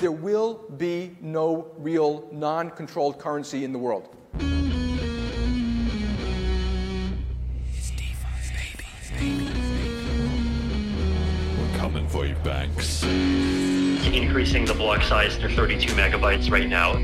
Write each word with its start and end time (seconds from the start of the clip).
There 0.00 0.10
will 0.10 0.64
be 0.78 1.14
no 1.20 1.70
real 1.76 2.26
non 2.32 2.70
controlled 2.70 3.18
currency 3.18 3.64
in 3.64 3.72
the 3.72 3.78
world. 3.78 4.08
We're 11.58 11.78
coming 11.78 12.08
for 12.08 12.24
you, 12.24 12.34
Banks. 12.36 13.02
increasing 13.02 14.64
the 14.64 14.72
block 14.72 15.02
size 15.02 15.36
to 15.36 15.54
32 15.54 15.92
megabytes 15.92 16.50
right 16.50 16.66
now. 16.66 16.94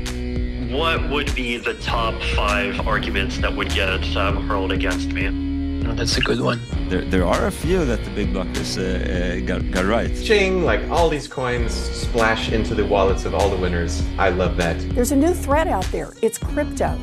What 0.75 1.07
would 1.11 1.35
be 1.35 1.57
the 1.57 1.75
top 1.75 2.19
five 2.35 2.87
arguments 2.87 3.37
that 3.37 3.55
would 3.55 3.69
get 3.69 4.03
um, 4.17 4.47
hurled 4.47 4.71
against 4.71 5.09
me? 5.09 5.46
That's 5.95 6.17
a 6.17 6.21
good 6.21 6.41
one. 6.41 6.59
There, 6.89 7.01
there 7.01 7.25
are 7.25 7.47
a 7.47 7.51
few 7.51 7.85
that 7.85 8.03
the 8.03 8.09
big 8.11 8.33
blockers 8.33 8.77
uh, 8.77 9.41
uh, 9.41 9.45
got, 9.45 9.71
got 9.71 9.85
right. 9.85 10.13
Ching, 10.23 10.63
like 10.63 10.87
all 10.89 11.09
these 11.09 11.27
coins 11.27 11.73
splash 11.73 12.51
into 12.51 12.75
the 12.75 12.85
wallets 12.85 13.25
of 13.25 13.33
all 13.33 13.49
the 13.49 13.57
winners. 13.57 14.03
I 14.17 14.29
love 14.29 14.57
that. 14.57 14.77
There's 14.95 15.11
a 15.11 15.15
new 15.15 15.33
threat 15.33 15.67
out 15.67 15.85
there. 15.85 16.11
It's 16.21 16.37
crypto. 16.37 16.99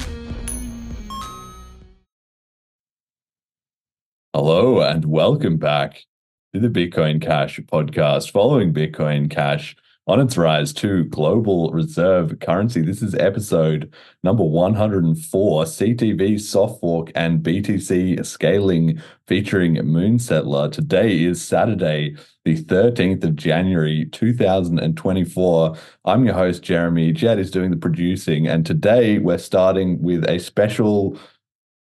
Hello 4.34 4.80
and 4.80 5.05
welcome 5.05 5.57
back 5.57 6.05
to 6.52 6.60
the 6.60 6.69
Bitcoin 6.69 7.23
Cash 7.23 7.60
podcast. 7.60 8.30
Following 8.30 8.74
Bitcoin 8.74 9.30
Cash 9.30 9.77
on 10.07 10.21
its 10.21 10.37
rise 10.37 10.73
to 10.75 11.05
global 11.05 11.71
reserve 11.71 12.39
currency. 12.41 12.83
This 12.83 13.01
is 13.01 13.15
episode 13.15 13.93
number 14.23 14.45
104 14.45 15.65
CTV 15.65 16.39
soft 16.39 16.80
fork 16.80 17.11
and 17.15 17.43
BTC 17.43 18.25
scaling 18.25 19.01
featuring 19.27 19.77
Moonsettler. 19.77 20.71
Today 20.71 21.23
is 21.23 21.43
Saturday, 21.43 22.17
the 22.45 22.63
13th 22.63 23.25
of 23.25 23.37
January 23.37 24.05
2024. 24.13 25.77
I'm 26.05 26.25
your 26.27 26.35
host, 26.35 26.63
Jeremy. 26.63 27.13
Jed 27.13 27.39
is 27.39 27.51
doing 27.51 27.71
the 27.71 27.77
producing, 27.79 28.47
and 28.47 28.66
today 28.66 29.19
we're 29.19 29.39
starting 29.39 30.02
with 30.02 30.29
a 30.29 30.39
special 30.39 31.18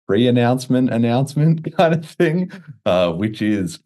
pre-announcement 0.08 0.90
announcement 0.92 1.74
kind 1.78 1.94
of 1.94 2.06
thing, 2.06 2.52
uh, 2.86 3.12
which 3.12 3.42
is 3.42 3.80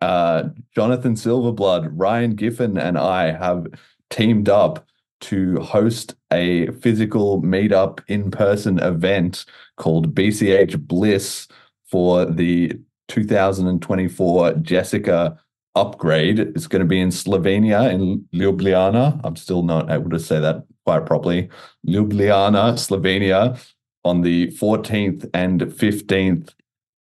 uh, 0.00 0.44
Jonathan 0.74 1.14
Silverblood, 1.14 1.90
Ryan 1.92 2.34
Giffen, 2.34 2.78
and 2.78 2.98
I 2.98 3.32
have 3.32 3.66
teamed 4.10 4.48
up 4.48 4.86
to 5.20 5.58
host 5.60 6.14
a 6.32 6.68
physical 6.72 7.42
meetup 7.42 8.00
in 8.06 8.30
person 8.30 8.78
event 8.78 9.44
called 9.76 10.14
BCH 10.14 10.86
Bliss 10.86 11.48
for 11.90 12.24
the 12.24 12.78
2024 13.08 14.52
Jessica 14.54 15.38
upgrade. 15.74 16.38
It's 16.38 16.66
going 16.66 16.80
to 16.80 16.86
be 16.86 17.00
in 17.00 17.08
Slovenia, 17.08 17.92
in 17.92 18.28
Ljubljana. 18.32 19.20
I'm 19.24 19.36
still 19.36 19.62
not 19.62 19.90
able 19.90 20.10
to 20.10 20.18
say 20.18 20.40
that 20.40 20.64
quite 20.84 21.06
properly. 21.06 21.48
Ljubljana, 21.86 22.74
Slovenia, 22.74 23.58
on 24.04 24.22
the 24.22 24.48
14th 24.52 25.28
and 25.34 25.60
15th 25.60 26.54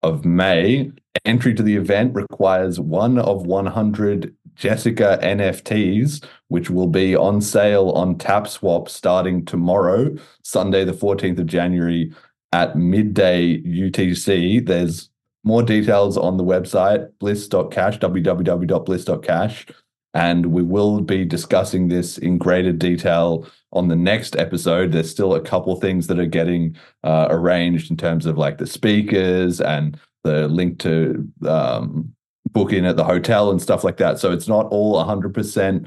of 0.02 0.24
May. 0.24 0.90
Entry 1.24 1.54
to 1.54 1.62
the 1.62 1.76
event 1.76 2.14
requires 2.14 2.78
one 2.78 3.18
of 3.18 3.46
100 3.46 4.34
Jessica 4.54 5.18
NFTs, 5.22 6.24
which 6.48 6.70
will 6.70 6.86
be 6.86 7.14
on 7.14 7.40
sale 7.40 7.90
on 7.90 8.16
TapSwap 8.16 8.88
starting 8.88 9.44
tomorrow, 9.44 10.14
Sunday, 10.42 10.84
the 10.84 10.92
14th 10.92 11.38
of 11.38 11.46
January 11.46 12.12
at 12.52 12.76
midday 12.76 13.60
UTC. 13.62 14.66
There's 14.66 15.10
more 15.44 15.62
details 15.62 16.16
on 16.16 16.36
the 16.36 16.44
website, 16.44 17.10
bliss.cash, 17.20 17.98
www.bliss.cash. 17.98 19.66
And 20.14 20.46
we 20.46 20.62
will 20.62 21.00
be 21.02 21.24
discussing 21.26 21.88
this 21.88 22.16
in 22.16 22.38
greater 22.38 22.72
detail 22.72 23.46
on 23.76 23.88
the 23.88 23.96
next 23.96 24.36
episode. 24.36 24.92
There's 24.92 25.10
still 25.10 25.34
a 25.34 25.40
couple 25.40 25.76
things 25.76 26.06
that 26.06 26.18
are 26.18 26.26
getting 26.26 26.76
uh, 27.04 27.28
arranged 27.30 27.90
in 27.90 27.96
terms 27.96 28.26
of 28.26 28.38
like 28.38 28.58
the 28.58 28.66
speakers 28.66 29.60
and 29.60 29.98
the 30.24 30.48
link 30.48 30.78
to 30.80 31.26
um, 31.46 32.14
book 32.52 32.72
in 32.72 32.84
at 32.84 32.96
the 32.96 33.04
hotel 33.04 33.50
and 33.50 33.60
stuff 33.60 33.84
like 33.84 33.98
that. 33.98 34.18
So 34.18 34.32
it's 34.32 34.48
not 34.48 34.66
all 34.66 34.94
100%, 35.04 35.86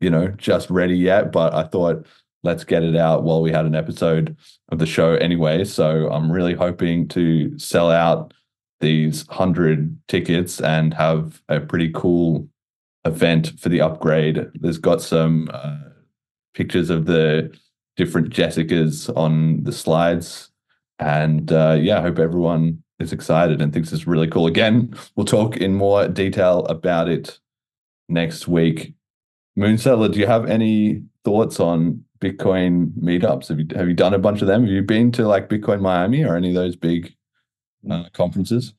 you 0.00 0.10
know, 0.10 0.28
just 0.28 0.68
ready 0.68 0.96
yet. 0.96 1.32
But 1.32 1.54
I 1.54 1.64
thought 1.64 2.06
let's 2.42 2.64
get 2.64 2.82
it 2.82 2.96
out 2.96 3.22
while 3.22 3.42
we 3.42 3.50
had 3.50 3.66
an 3.66 3.74
episode 3.74 4.36
of 4.70 4.78
the 4.78 4.86
show 4.86 5.14
anyway. 5.14 5.64
So 5.64 6.10
I'm 6.10 6.30
really 6.30 6.54
hoping 6.54 7.08
to 7.08 7.58
sell 7.58 7.90
out 7.90 8.34
these 8.80 9.26
100 9.26 9.96
tickets 10.06 10.60
and 10.60 10.94
have 10.94 11.42
a 11.48 11.60
pretty 11.60 11.90
cool 11.90 12.48
event 13.04 13.58
for 13.58 13.68
the 13.68 13.80
upgrade. 13.80 14.46
There's 14.54 14.78
got 14.78 15.02
some 15.02 15.48
uh, 15.52 15.78
pictures 16.58 16.90
of 16.90 17.06
the 17.06 17.56
different 17.96 18.30
Jessicas 18.30 19.08
on 19.16 19.62
the 19.62 19.72
slides. 19.72 20.50
And 20.98 21.52
uh, 21.52 21.78
yeah, 21.80 21.98
I 21.98 22.02
hope 22.02 22.18
everyone 22.18 22.82
is 22.98 23.12
excited 23.12 23.62
and 23.62 23.72
thinks 23.72 23.92
it's 23.92 24.08
really 24.08 24.26
cool. 24.26 24.48
Again, 24.48 24.92
we'll 25.14 25.24
talk 25.24 25.56
in 25.56 25.74
more 25.74 26.08
detail 26.08 26.66
about 26.66 27.08
it 27.08 27.38
next 28.08 28.48
week. 28.48 28.92
Moonsettler, 29.56 30.12
do 30.12 30.18
you 30.18 30.26
have 30.26 30.46
any 30.46 31.04
thoughts 31.24 31.60
on 31.60 32.04
Bitcoin 32.20 32.90
meetups? 32.94 33.48
Have 33.48 33.60
you 33.60 33.66
have 33.76 33.88
you 33.88 33.94
done 33.94 34.14
a 34.14 34.18
bunch 34.18 34.42
of 34.42 34.48
them? 34.48 34.62
Have 34.62 34.72
you 34.72 34.82
been 34.82 35.12
to 35.12 35.28
like 35.28 35.48
Bitcoin 35.48 35.80
Miami 35.80 36.24
or 36.24 36.36
any 36.36 36.48
of 36.48 36.54
those 36.54 36.74
big 36.74 37.14
uh, 37.88 38.08
conferences? 38.12 38.74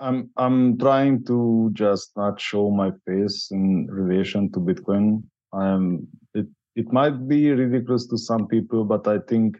I'm 0.00 0.30
I'm 0.36 0.78
trying 0.78 1.24
to 1.24 1.70
just 1.74 2.16
not 2.16 2.40
show 2.40 2.70
my 2.70 2.90
face 3.06 3.48
in 3.50 3.86
relation 3.90 4.50
to 4.52 4.60
Bitcoin. 4.60 5.24
I'm 5.52 6.08
it 6.78 6.92
might 6.92 7.26
be 7.26 7.50
ridiculous 7.50 8.06
to 8.06 8.16
some 8.16 8.46
people, 8.46 8.84
but 8.84 9.06
I 9.08 9.18
think 9.30 9.58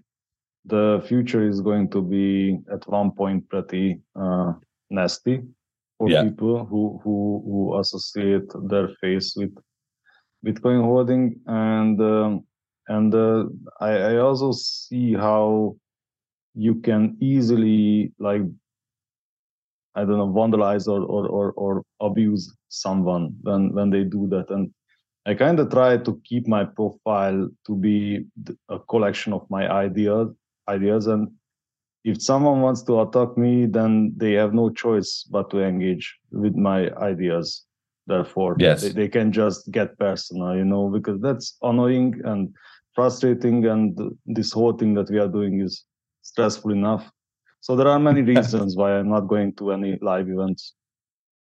the 0.64 1.02
future 1.08 1.42
is 1.42 1.60
going 1.60 1.90
to 1.90 2.00
be 2.00 2.58
at 2.72 2.86
one 2.88 3.10
point 3.10 3.48
pretty 3.48 4.00
uh, 4.14 4.52
nasty 4.90 5.42
for 5.98 6.08
Yeah. 6.08 6.22
people 6.22 6.64
who 6.70 7.00
who 7.02 7.42
who 7.46 7.78
associate 7.80 8.48
their 8.70 8.88
face 9.00 9.34
with 9.40 9.52
Bitcoin 10.46 10.80
holding, 10.90 11.40
and 11.46 12.00
um, 12.00 12.44
and 12.86 13.12
uh, 13.14 13.44
I, 13.80 13.92
I 14.12 14.16
also 14.18 14.52
see 14.52 15.14
how 15.14 15.74
you 16.54 16.74
can 16.86 17.16
easily 17.20 18.12
like 18.18 18.42
I 19.98 20.04
don't 20.04 20.18
know, 20.22 20.32
vandalize 20.40 20.86
or 20.86 21.02
or 21.02 21.26
or, 21.26 21.52
or 21.64 21.82
abuse 22.00 22.44
someone 22.68 23.34
when 23.42 23.72
when 23.74 23.90
they 23.90 24.04
do 24.04 24.28
that. 24.28 24.50
And 24.50 24.70
I 25.28 25.34
kind 25.34 25.60
of 25.60 25.70
try 25.70 25.98
to 25.98 26.20
keep 26.24 26.48
my 26.48 26.64
profile 26.64 27.48
to 27.66 27.76
be 27.76 28.24
a 28.70 28.78
collection 28.78 29.32
of 29.34 29.42
my 29.50 29.64
ideas 29.70 30.28
ideas 30.68 31.06
and 31.06 31.28
if 32.04 32.22
someone 32.22 32.60
wants 32.60 32.82
to 32.88 33.00
attack 33.02 33.36
me 33.44 33.66
then 33.66 34.12
they 34.16 34.32
have 34.32 34.52
no 34.54 34.70
choice 34.70 35.26
but 35.30 35.50
to 35.50 35.58
engage 35.70 36.06
with 36.32 36.54
my 36.54 36.90
ideas 37.10 37.64
therefore 38.06 38.56
Yes. 38.58 38.80
they, 38.82 38.88
they 39.00 39.08
can 39.08 39.30
just 39.32 39.70
get 39.70 39.98
personal 39.98 40.56
you 40.56 40.64
know 40.64 40.88
because 40.88 41.20
that's 41.20 41.56
annoying 41.62 42.20
and 42.24 42.54
frustrating 42.94 43.66
and 43.66 43.98
this 44.26 44.50
whole 44.52 44.72
thing 44.72 44.94
that 44.94 45.10
we 45.10 45.18
are 45.18 45.32
doing 45.38 45.60
is 45.60 45.84
stressful 46.22 46.72
enough 46.72 47.04
so 47.60 47.76
there 47.76 47.88
are 47.88 47.98
many 47.98 48.22
reasons 48.34 48.76
why 48.76 48.92
I'm 48.98 49.10
not 49.10 49.28
going 49.28 49.52
to 49.56 49.72
any 49.72 49.98
live 50.00 50.28
events. 50.28 50.74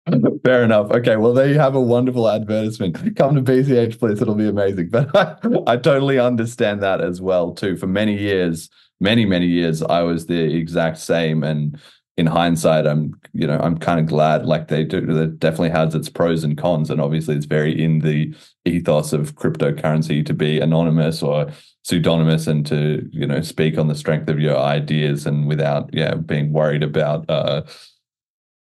Fair 0.43 0.63
enough. 0.63 0.91
Okay, 0.91 1.15
well, 1.15 1.33
there 1.33 1.47
you 1.47 1.59
have 1.59 1.75
a 1.75 1.81
wonderful 1.81 2.29
advertisement. 2.29 3.15
Come 3.15 3.35
to 3.35 3.41
BCH, 3.41 3.99
please. 3.99 4.21
It'll 4.21 4.35
be 4.35 4.47
amazing. 4.47 4.89
But 4.91 5.15
I, 5.15 5.35
I 5.73 5.77
totally 5.77 6.19
understand 6.19 6.81
that 6.81 7.01
as 7.01 7.21
well, 7.21 7.53
too. 7.53 7.77
For 7.77 7.87
many 7.87 8.17
years, 8.17 8.69
many, 8.99 9.25
many 9.25 9.45
years, 9.45 9.83
I 9.83 10.01
was 10.01 10.25
the 10.25 10.55
exact 10.55 10.97
same. 10.97 11.43
And 11.43 11.79
in 12.17 12.25
hindsight, 12.25 12.87
I'm, 12.87 13.13
you 13.33 13.45
know, 13.45 13.59
I'm 13.59 13.77
kind 13.77 13.99
of 13.99 14.07
glad. 14.07 14.45
Like 14.45 14.67
they 14.69 14.83
do, 14.83 15.05
that 15.05 15.39
definitely 15.39 15.69
has 15.69 15.93
its 15.93 16.09
pros 16.09 16.43
and 16.43 16.57
cons. 16.57 16.89
And 16.89 16.99
obviously, 16.99 17.35
it's 17.35 17.45
very 17.45 17.79
in 17.79 17.99
the 17.99 18.35
ethos 18.65 19.13
of 19.13 19.35
cryptocurrency 19.35 20.25
to 20.25 20.33
be 20.33 20.59
anonymous 20.59 21.21
or 21.21 21.51
pseudonymous 21.83 22.47
and 22.47 22.65
to, 22.67 23.07
you 23.11 23.25
know, 23.25 23.41
speak 23.41 23.77
on 23.77 23.87
the 23.87 23.95
strength 23.95 24.29
of 24.29 24.39
your 24.39 24.57
ideas 24.57 25.25
and 25.25 25.47
without, 25.47 25.89
yeah, 25.93 26.15
being 26.15 26.53
worried 26.53 26.83
about, 26.83 27.27
uh, 27.29 27.61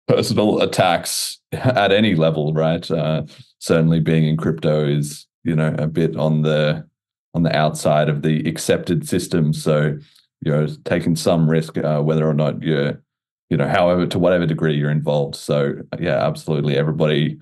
personal 0.08 0.60
attacks 0.60 1.38
at 1.52 1.92
any 1.92 2.14
level, 2.14 2.52
right? 2.52 2.90
Uh, 2.90 3.24
certainly, 3.58 4.00
being 4.00 4.24
in 4.24 4.36
crypto 4.36 4.86
is 4.86 5.26
you 5.44 5.54
know 5.54 5.74
a 5.78 5.86
bit 5.86 6.16
on 6.16 6.42
the 6.42 6.86
on 7.34 7.42
the 7.42 7.56
outside 7.56 8.08
of 8.08 8.22
the 8.22 8.48
accepted 8.48 9.08
system. 9.08 9.52
So 9.52 9.98
you 10.40 10.52
know, 10.52 10.66
taking 10.84 11.16
some 11.16 11.48
risk, 11.48 11.76
uh, 11.78 12.00
whether 12.00 12.26
or 12.26 12.34
not 12.34 12.62
you're 12.62 13.02
you 13.50 13.56
know, 13.56 13.68
however 13.68 14.06
to 14.06 14.18
whatever 14.18 14.46
degree 14.46 14.74
you're 14.74 14.90
involved. 14.90 15.34
So 15.36 15.74
yeah, 15.98 16.26
absolutely, 16.26 16.76
everybody. 16.76 17.38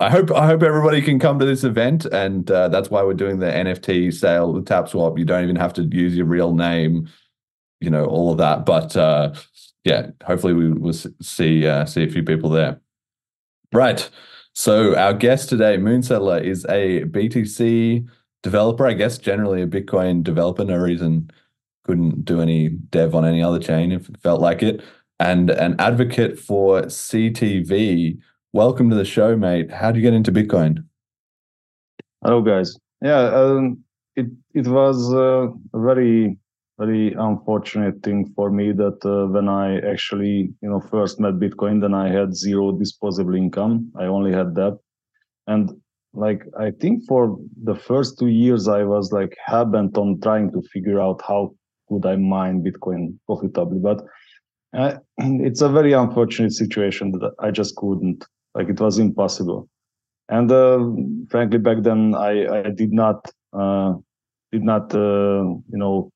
I 0.00 0.10
hope 0.10 0.32
I 0.32 0.46
hope 0.46 0.62
everybody 0.62 1.00
can 1.00 1.20
come 1.20 1.38
to 1.38 1.46
this 1.46 1.62
event, 1.62 2.04
and 2.06 2.50
uh, 2.50 2.68
that's 2.68 2.90
why 2.90 3.02
we're 3.02 3.14
doing 3.14 3.38
the 3.38 3.46
NFT 3.46 4.12
sale 4.12 4.52
with 4.52 4.66
TapSwap. 4.66 5.18
You 5.18 5.24
don't 5.24 5.44
even 5.44 5.56
have 5.56 5.72
to 5.74 5.82
use 5.82 6.16
your 6.16 6.26
real 6.26 6.52
name, 6.54 7.08
you 7.80 7.90
know, 7.90 8.04
all 8.06 8.32
of 8.32 8.38
that. 8.38 8.66
But 8.66 8.96
uh, 8.96 9.34
yeah, 9.84 10.08
hopefully 10.24 10.54
we 10.54 10.72
will 10.72 10.94
see 10.94 11.66
uh, 11.66 11.84
see 11.84 12.04
a 12.04 12.10
few 12.10 12.22
people 12.22 12.50
there. 12.50 12.80
Right. 13.72 14.08
So 14.54 14.96
our 14.96 15.12
guest 15.12 15.48
today, 15.48 15.76
Moonsettler, 15.76 16.42
is 16.42 16.64
a 16.66 17.04
BTC 17.04 18.06
developer, 18.42 18.86
I 18.86 18.94
guess, 18.94 19.18
generally 19.18 19.62
a 19.62 19.66
Bitcoin 19.66 20.22
developer. 20.22 20.64
No 20.64 20.76
reason 20.76 21.30
couldn't 21.84 22.24
do 22.24 22.40
any 22.40 22.68
dev 22.68 23.14
on 23.14 23.24
any 23.24 23.42
other 23.42 23.58
chain 23.58 23.92
if 23.92 24.08
it 24.08 24.16
felt 24.20 24.40
like 24.40 24.62
it. 24.62 24.82
And 25.20 25.50
an 25.50 25.76
advocate 25.78 26.38
for 26.38 26.82
CTV. 26.82 28.18
Welcome 28.52 28.90
to 28.90 28.96
the 28.96 29.04
show, 29.04 29.36
mate. 29.36 29.70
How 29.70 29.90
do 29.90 29.98
you 29.98 30.02
get 30.02 30.14
into 30.14 30.32
Bitcoin? 30.32 30.84
Hello, 32.22 32.40
guys. 32.40 32.78
Yeah, 33.02 33.24
um, 33.34 33.84
it 34.16 34.26
it 34.54 34.66
was 34.66 35.12
uh, 35.12 35.48
very 35.74 36.38
very 36.78 37.12
unfortunate 37.12 38.02
thing 38.02 38.32
for 38.34 38.50
me 38.50 38.72
that 38.72 39.04
uh, 39.04 39.26
when 39.32 39.48
I 39.48 39.78
actually 39.78 40.52
you 40.60 40.68
know 40.68 40.80
first 40.80 41.20
met 41.20 41.34
Bitcoin, 41.34 41.80
then 41.80 41.94
I 41.94 42.08
had 42.10 42.36
zero 42.36 42.72
disposable 42.72 43.34
income. 43.34 43.92
I 43.98 44.04
only 44.04 44.32
had 44.32 44.54
that, 44.56 44.78
and 45.46 45.70
like 46.12 46.44
I 46.58 46.70
think 46.70 47.04
for 47.06 47.38
the 47.62 47.74
first 47.74 48.18
two 48.18 48.28
years 48.28 48.68
I 48.68 48.84
was 48.84 49.12
like 49.12 49.36
hell 49.44 49.64
bent 49.64 49.96
on 49.96 50.20
trying 50.20 50.50
to 50.52 50.62
figure 50.72 51.00
out 51.00 51.20
how 51.26 51.54
could 51.88 52.06
I 52.06 52.16
mine 52.16 52.64
Bitcoin 52.64 53.18
profitably, 53.26 53.78
but 53.78 54.04
uh, 54.76 54.98
it's 55.18 55.60
a 55.60 55.68
very 55.68 55.92
unfortunate 55.92 56.52
situation 56.52 57.12
that 57.12 57.32
I 57.38 57.50
just 57.50 57.76
couldn't. 57.76 58.24
Like 58.54 58.68
it 58.68 58.80
was 58.80 58.98
impossible, 58.98 59.68
and 60.28 60.50
uh, 60.50 60.78
frankly 61.30 61.58
back 61.58 61.82
then 61.82 62.14
I 62.14 62.66
I 62.66 62.70
did 62.70 62.92
not 62.92 63.30
uh, 63.52 63.94
did 64.50 64.62
not 64.64 64.94
uh, 64.94 65.44
you 65.70 65.78
know 65.78 66.10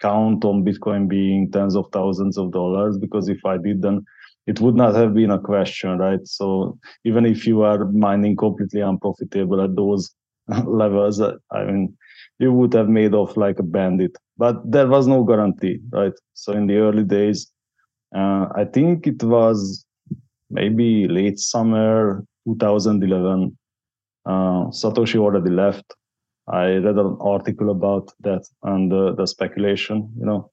count 0.00 0.44
on 0.44 0.64
Bitcoin 0.64 1.08
being 1.08 1.50
tens 1.50 1.76
of 1.76 1.86
thousands 1.92 2.38
of 2.38 2.52
dollars 2.52 2.98
because 2.98 3.28
if 3.28 3.44
I 3.44 3.58
did 3.58 3.82
then 3.82 4.04
it 4.48 4.60
would 4.60 4.74
not 4.74 4.94
have 4.94 5.12
been 5.12 5.30
a 5.30 5.38
question, 5.38 5.98
right? 5.98 6.26
So 6.26 6.78
even 7.04 7.26
if 7.26 7.46
you 7.46 7.62
are 7.62 7.84
mining 7.84 8.34
completely 8.34 8.80
unprofitable 8.80 9.60
at 9.60 9.76
those 9.76 10.14
levels, 10.64 11.20
uh, 11.20 11.34
I 11.52 11.64
mean, 11.64 11.94
you 12.38 12.52
would 12.54 12.72
have 12.72 12.88
made 12.88 13.12
off 13.12 13.36
like 13.36 13.58
a 13.58 13.62
bandit. 13.62 14.16
But 14.38 14.56
there 14.64 14.86
was 14.86 15.06
no 15.06 15.22
guarantee, 15.22 15.80
right? 15.90 16.14
So 16.32 16.52
in 16.52 16.66
the 16.66 16.76
early 16.78 17.04
days, 17.04 17.52
uh, 18.16 18.46
I 18.54 18.64
think 18.64 19.06
it 19.06 19.22
was 19.22 19.84
maybe 20.50 21.06
late 21.08 21.38
summer 21.38 22.24
2011. 22.46 23.56
Uh, 24.24 24.30
Satoshi 24.70 25.16
already 25.16 25.50
left. 25.50 25.84
I 26.50 26.76
read 26.76 26.96
an 26.96 27.16
article 27.20 27.70
about 27.70 28.12
that 28.20 28.44
and 28.62 28.92
uh, 28.92 29.12
the 29.12 29.26
speculation, 29.26 30.10
you 30.18 30.26
know, 30.26 30.50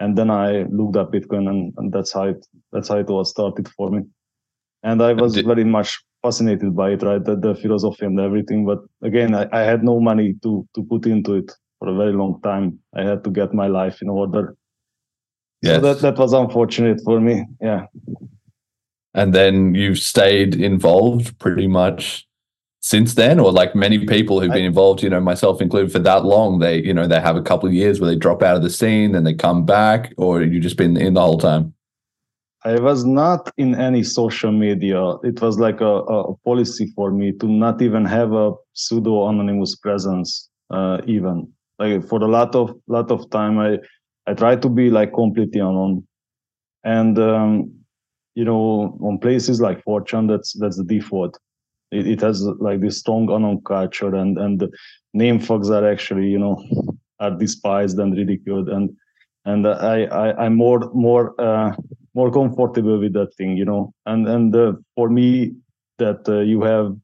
and 0.00 0.16
then 0.16 0.30
I 0.30 0.62
looked 0.62 0.96
at 0.96 1.10
Bitcoin, 1.10 1.48
and, 1.48 1.74
and 1.76 1.92
that's 1.92 2.12
how 2.12 2.24
it 2.24 2.46
that's 2.72 2.88
how 2.88 2.98
it 2.98 3.08
was 3.08 3.30
started 3.30 3.68
for 3.68 3.90
me. 3.90 4.02
And 4.82 5.02
I 5.02 5.12
was 5.12 5.36
very 5.36 5.62
much 5.62 6.02
fascinated 6.22 6.74
by 6.74 6.92
it, 6.92 7.02
right? 7.02 7.22
The, 7.22 7.36
the 7.36 7.54
philosophy 7.54 8.06
and 8.06 8.18
everything. 8.18 8.64
But 8.64 8.78
again, 9.02 9.34
I, 9.34 9.46
I 9.52 9.60
had 9.60 9.84
no 9.84 10.00
money 10.00 10.36
to 10.42 10.66
to 10.74 10.82
put 10.84 11.06
into 11.06 11.34
it 11.34 11.52
for 11.78 11.88
a 11.88 11.94
very 11.94 12.14
long 12.14 12.40
time. 12.42 12.78
I 12.96 13.02
had 13.02 13.22
to 13.24 13.30
get 13.30 13.52
my 13.52 13.66
life 13.66 14.00
in 14.00 14.08
order. 14.08 14.56
Yes. 15.60 15.76
So 15.76 15.80
that 15.82 16.00
that 16.00 16.18
was 16.18 16.32
unfortunate 16.32 17.02
for 17.04 17.20
me. 17.20 17.44
Yeah. 17.60 17.84
And 19.12 19.34
then 19.34 19.74
you've 19.74 19.98
stayed 19.98 20.54
involved 20.54 21.38
pretty 21.38 21.66
much 21.66 22.26
since 22.80 23.14
then 23.14 23.38
or 23.38 23.52
like 23.52 23.74
many 23.74 24.06
people 24.06 24.40
who've 24.40 24.52
been 24.52 24.64
involved 24.64 25.02
you 25.02 25.10
know 25.10 25.20
myself 25.20 25.60
included 25.60 25.92
for 25.92 25.98
that 25.98 26.24
long 26.24 26.58
they 26.60 26.82
you 26.82 26.94
know 26.94 27.06
they 27.06 27.20
have 27.20 27.36
a 27.36 27.42
couple 27.42 27.68
of 27.68 27.74
years 27.74 28.00
where 28.00 28.10
they 28.10 28.16
drop 28.16 28.42
out 28.42 28.56
of 28.56 28.62
the 28.62 28.70
scene 28.70 29.14
and 29.14 29.26
they 29.26 29.34
come 29.34 29.64
back 29.66 30.12
or 30.16 30.42
you 30.42 30.58
just 30.58 30.76
been 30.76 30.96
in 30.96 31.14
the 31.14 31.20
whole 31.20 31.38
time? 31.38 31.74
I 32.64 32.78
was 32.78 33.06
not 33.06 33.50
in 33.56 33.74
any 33.74 34.02
social 34.02 34.52
media. 34.52 35.14
It 35.22 35.40
was 35.40 35.58
like 35.58 35.80
a, 35.80 35.86
a 35.86 36.36
policy 36.44 36.92
for 36.94 37.10
me 37.10 37.32
to 37.32 37.46
not 37.46 37.80
even 37.80 38.04
have 38.04 38.32
a 38.32 38.52
pseudo 38.74 39.28
anonymous 39.28 39.76
presence 39.76 40.50
uh, 40.70 41.00
even. 41.06 41.50
Like 41.78 42.06
for 42.06 42.22
a 42.22 42.28
lot 42.28 42.54
of 42.54 42.74
lot 42.88 43.10
of 43.10 43.30
time 43.30 43.58
i 43.58 43.78
i 44.26 44.34
try 44.34 44.54
to 44.54 44.68
be 44.68 44.90
like 44.90 45.14
completely 45.14 45.60
unknown 45.60 46.06
and 46.84 47.18
um 47.18 47.72
you 48.34 48.44
know 48.44 48.98
on 49.02 49.18
places 49.18 49.60
like 49.62 49.82
4chan 49.84 50.28
that's 50.28 50.52
that's 50.60 50.76
the 50.76 50.84
default 50.84 51.38
it, 51.90 52.06
it 52.06 52.20
has 52.20 52.42
like 52.60 52.80
this 52.80 52.98
strong 52.98 53.30
unknown 53.30 53.60
culture 53.66 54.14
and 54.14 54.38
and 54.38 54.62
name 55.14 55.38
fucks 55.38 55.70
are 55.70 55.86
actually 55.90 56.26
you 56.28 56.38
know 56.38 56.56
are 57.20 57.30
despised 57.36 57.98
and 57.98 58.16
ridiculed 58.16 58.68
and 58.68 58.90
and 59.46 59.66
I, 59.66 60.04
I 60.04 60.44
I'm 60.44 60.56
more 60.56 60.80
more 60.94 61.34
uh, 61.40 61.74
more 62.14 62.30
comfortable 62.30 62.98
with 63.00 63.14
that 63.14 63.34
thing, 63.36 63.56
you 63.56 63.64
know. 63.64 63.92
And 64.06 64.28
and 64.28 64.54
uh, 64.54 64.72
for 64.96 65.08
me, 65.08 65.54
that 65.98 66.28
uh, 66.28 66.40
you 66.40 66.62
have 66.62 66.94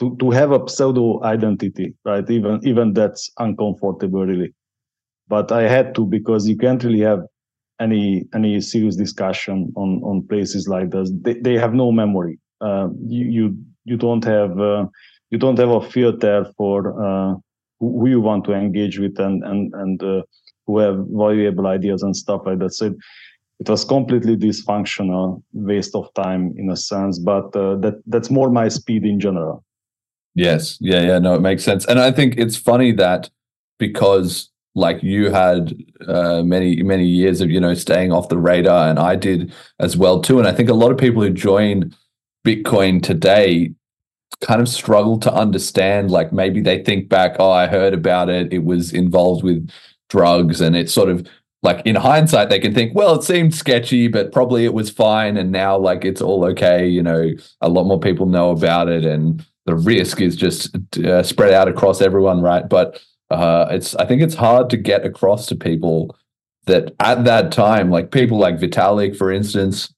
to 0.00 0.16
to 0.18 0.30
have 0.30 0.52
a 0.52 0.68
pseudo 0.68 1.22
identity, 1.22 1.94
right? 2.04 2.28
Even 2.30 2.60
even 2.64 2.92
that's 2.94 3.30
uncomfortable, 3.38 4.26
really. 4.26 4.52
But 5.28 5.52
I 5.52 5.62
had 5.68 5.94
to 5.96 6.06
because 6.06 6.48
you 6.48 6.56
can't 6.56 6.82
really 6.84 7.00
have 7.00 7.22
any 7.80 8.26
any 8.34 8.60
serious 8.60 8.96
discussion 8.96 9.72
on 9.76 10.02
on 10.04 10.26
places 10.28 10.68
like 10.68 10.90
this. 10.90 11.10
They 11.22 11.34
they 11.34 11.54
have 11.58 11.74
no 11.74 11.92
memory. 11.92 12.38
Uh, 12.60 12.88
you 13.06 13.26
you 13.26 13.58
you 13.86 13.96
don't 13.96 14.24
have 14.24 14.60
uh, 14.60 14.86
you 15.30 15.38
don't 15.38 15.58
have 15.58 15.70
a 15.70 15.80
filter 15.80 16.46
for 16.56 16.78
uh, 17.02 17.34
who 17.80 18.08
you 18.08 18.20
want 18.20 18.44
to 18.44 18.52
engage 18.52 18.98
with 18.98 19.18
and 19.18 19.42
and 19.44 19.72
and 19.74 20.02
uh, 20.02 20.22
who 20.66 20.78
have 20.78 20.98
valuable 21.08 21.66
ideas 21.66 22.02
and 22.02 22.14
stuff 22.14 22.42
like 22.44 22.58
that. 22.58 22.74
So 22.74 22.86
it, 22.86 22.94
it 23.60 23.68
was 23.70 23.84
completely 23.84 24.36
dysfunctional, 24.36 25.42
waste 25.52 25.94
of 25.94 26.12
time 26.14 26.52
in 26.58 26.68
a 26.70 26.76
sense. 26.76 27.18
But 27.18 27.56
uh, 27.56 27.76
that 27.76 28.02
that's 28.06 28.30
more 28.30 28.50
my 28.50 28.68
speed 28.68 29.04
in 29.04 29.18
general. 29.20 29.64
Yes, 30.34 30.76
yeah, 30.80 31.00
yeah, 31.00 31.18
no, 31.18 31.34
it 31.34 31.40
makes 31.40 31.64
sense, 31.64 31.86
and 31.86 31.98
I 31.98 32.12
think 32.12 32.34
it's 32.36 32.56
funny 32.56 32.92
that 32.92 33.30
because 33.78 34.50
like 34.74 35.02
you 35.02 35.30
had 35.30 35.74
uh, 36.06 36.42
many 36.42 36.82
many 36.82 37.06
years 37.06 37.40
of 37.40 37.50
you 37.50 37.58
know 37.58 37.72
staying 37.74 38.12
off 38.12 38.28
the 38.28 38.38
radar, 38.38 38.90
and 38.90 38.98
I 38.98 39.16
did 39.16 39.52
as 39.80 39.96
well 39.96 40.20
too. 40.20 40.38
And 40.38 40.46
I 40.46 40.52
think 40.52 40.68
a 40.68 40.74
lot 40.74 40.92
of 40.92 40.98
people 40.98 41.22
who 41.22 41.30
join 41.30 41.94
Bitcoin 42.46 43.02
today 43.02 43.72
kind 44.40 44.60
of 44.60 44.68
struggle 44.68 45.18
to 45.18 45.32
understand. 45.32 46.10
Like 46.10 46.32
maybe 46.32 46.60
they 46.60 46.82
think 46.82 47.08
back, 47.08 47.36
oh, 47.38 47.50
I 47.50 47.66
heard 47.66 47.94
about 47.94 48.28
it. 48.28 48.52
It 48.52 48.64
was 48.64 48.92
involved 48.92 49.42
with 49.42 49.68
drugs. 50.08 50.60
And 50.60 50.76
it's 50.76 50.92
sort 50.92 51.08
of 51.08 51.26
like 51.62 51.84
in 51.84 51.96
hindsight, 51.96 52.48
they 52.48 52.60
can 52.60 52.74
think, 52.74 52.94
well, 52.94 53.16
it 53.16 53.24
seemed 53.24 53.54
sketchy, 53.54 54.08
but 54.08 54.32
probably 54.32 54.64
it 54.64 54.74
was 54.74 54.90
fine. 54.90 55.36
And 55.36 55.50
now, 55.50 55.76
like, 55.76 56.04
it's 56.04 56.20
all 56.20 56.44
okay. 56.44 56.86
You 56.86 57.02
know, 57.02 57.32
a 57.60 57.68
lot 57.68 57.84
more 57.84 57.98
people 57.98 58.26
know 58.26 58.50
about 58.50 58.88
it. 58.88 59.04
And 59.04 59.44
the 59.64 59.74
risk 59.74 60.20
is 60.20 60.36
just 60.36 60.76
uh, 60.98 61.22
spread 61.22 61.52
out 61.52 61.66
across 61.68 62.00
everyone, 62.00 62.40
right? 62.40 62.68
But 62.68 63.02
uh, 63.30 63.66
it's, 63.70 63.96
I 63.96 64.06
think 64.06 64.22
it's 64.22 64.34
hard 64.36 64.70
to 64.70 64.76
get 64.76 65.04
across 65.04 65.46
to 65.46 65.56
people 65.56 66.16
that 66.66 66.94
at 67.00 67.24
that 67.24 67.50
time, 67.52 67.90
like 67.90 68.12
people 68.12 68.38
like 68.38 68.60
Vitalik, 68.60 69.16
for 69.16 69.32
instance, 69.32 69.92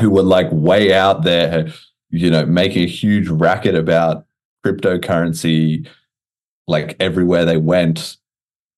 who 0.00 0.10
were 0.10 0.22
like 0.22 0.48
way 0.50 0.92
out 0.92 1.22
there, 1.24 1.68
you 2.10 2.30
know, 2.30 2.46
making 2.46 2.84
a 2.84 2.86
huge 2.86 3.28
racket 3.28 3.74
about 3.74 4.26
cryptocurrency 4.64 5.86
like 6.66 6.96
everywhere 7.00 7.44
they 7.44 7.56
went. 7.56 8.16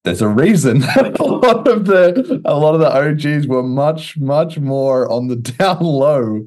There's 0.05 0.23
a 0.23 0.29
reason 0.29 0.83
a 0.97 1.23
lot 1.23 1.69
of 1.69 1.87
the 1.87 2.43
a 2.45 2.59
lot 2.59 2.75
of 2.75 2.81
the 2.81 2.93
OGs 2.93 3.47
were 3.47 3.63
much, 3.63 4.17
much 4.19 4.59
more 4.59 5.11
on 5.11 5.29
the 5.29 5.37
down 5.59 5.81
low 5.81 6.47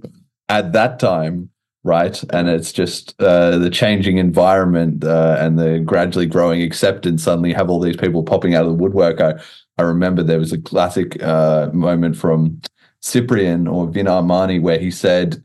at 0.50 0.74
that 0.74 1.00
time, 1.00 1.50
right? 1.84 2.22
And 2.32 2.50
it's 2.50 2.74
just 2.74 3.16
uh, 3.22 3.58
the 3.58 3.70
changing 3.70 4.18
environment 4.18 5.04
uh, 5.04 5.38
and 5.40 5.58
the 5.58 5.80
gradually 5.80 6.26
growing 6.26 6.62
acceptance. 6.62 7.24
Suddenly, 7.24 7.54
have 7.54 7.70
all 7.70 7.80
these 7.80 7.98
people 7.98 8.24
popping 8.24 8.56
out 8.56 8.66
of 8.66 8.70
the 8.70 8.84
woodwork. 8.84 9.22
I 9.22 9.36
I 9.78 9.84
remember 9.84 10.24
there 10.24 10.40
was 10.40 10.54
a 10.54 10.62
classic 10.62 11.22
uh, 11.22 11.70
moment 11.74 12.18
from 12.18 12.60
Cyprian 13.06 13.68
or 13.68 13.88
Vin 13.88 14.08
Armani 14.08 14.60
where 14.60 14.80
he 14.80 14.90
said 14.90 15.44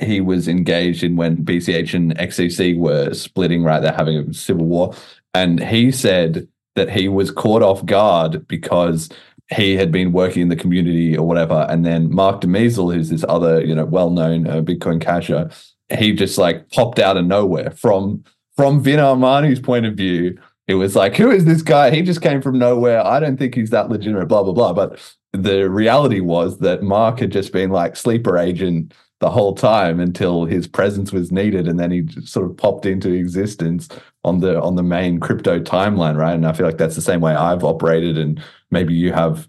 he 0.00 0.20
was 0.20 0.46
engaged 0.46 1.02
in 1.02 1.16
when 1.16 1.44
BCH 1.44 1.92
and 1.92 2.16
XEC 2.16 2.78
were 2.78 3.12
splitting, 3.12 3.64
right? 3.64 3.80
They're 3.80 3.92
having 3.92 4.16
a 4.16 4.32
civil 4.32 4.66
war. 4.66 4.94
And 5.34 5.62
he 5.62 5.90
said 5.90 6.46
that 6.76 6.88
he 6.88 7.08
was 7.08 7.32
caught 7.32 7.62
off 7.62 7.84
guard 7.84 8.46
because 8.46 9.08
he 9.52 9.76
had 9.76 9.90
been 9.90 10.12
working 10.12 10.42
in 10.42 10.48
the 10.48 10.56
community 10.56 11.16
or 11.16 11.26
whatever. 11.26 11.66
And 11.68 11.84
then 11.84 12.14
Marc 12.14 12.40
De 12.40 12.46
Mesel, 12.46 12.94
who's 12.94 13.10
this 13.10 13.24
other, 13.28 13.64
you 13.64 13.74
know, 13.74 13.84
well-known 13.84 14.46
uh, 14.46 14.60
Bitcoin 14.60 15.02
casher, 15.02 15.52
he 15.98 16.12
just 16.12 16.38
like 16.38 16.70
popped 16.70 17.00
out 17.00 17.16
of 17.16 17.26
nowhere 17.26 17.72
from 17.72 18.22
from 18.56 18.80
Vin 18.80 19.00
Armani's 19.00 19.58
point 19.58 19.86
of 19.86 19.94
view. 19.94 20.38
It 20.68 20.74
was 20.74 20.94
like, 20.94 21.16
who 21.16 21.32
is 21.32 21.44
this 21.44 21.62
guy? 21.62 21.90
He 21.90 22.02
just 22.02 22.22
came 22.22 22.40
from 22.40 22.58
nowhere. 22.58 23.04
I 23.04 23.18
don't 23.18 23.36
think 23.36 23.56
he's 23.56 23.70
that 23.70 23.88
legitimate, 23.88 24.26
blah, 24.26 24.44
blah, 24.44 24.52
blah. 24.52 24.72
But 24.72 25.00
the 25.32 25.70
reality 25.70 26.20
was 26.20 26.58
that 26.58 26.82
Mark 26.82 27.20
had 27.20 27.30
just 27.30 27.52
been 27.52 27.70
like 27.70 27.96
sleeper 27.96 28.36
agent 28.36 28.92
the 29.20 29.30
whole 29.30 29.54
time 29.54 30.00
until 30.00 30.46
his 30.46 30.66
presence 30.66 31.12
was 31.12 31.30
needed 31.30 31.68
and 31.68 31.78
then 31.78 31.90
he 31.90 32.08
sort 32.24 32.50
of 32.50 32.56
popped 32.56 32.86
into 32.86 33.12
existence 33.12 33.88
on 34.24 34.40
the 34.40 34.60
on 34.60 34.76
the 34.76 34.82
main 34.82 35.20
crypto 35.20 35.60
timeline 35.60 36.16
right? 36.16 36.34
And 36.34 36.46
i 36.46 36.52
feel 36.52 36.66
like 36.66 36.78
that's 36.78 36.96
the 36.96 37.02
same 37.02 37.20
way 37.20 37.34
i've 37.34 37.62
operated 37.62 38.16
and 38.16 38.42
maybe 38.70 38.94
you 38.94 39.12
have 39.12 39.46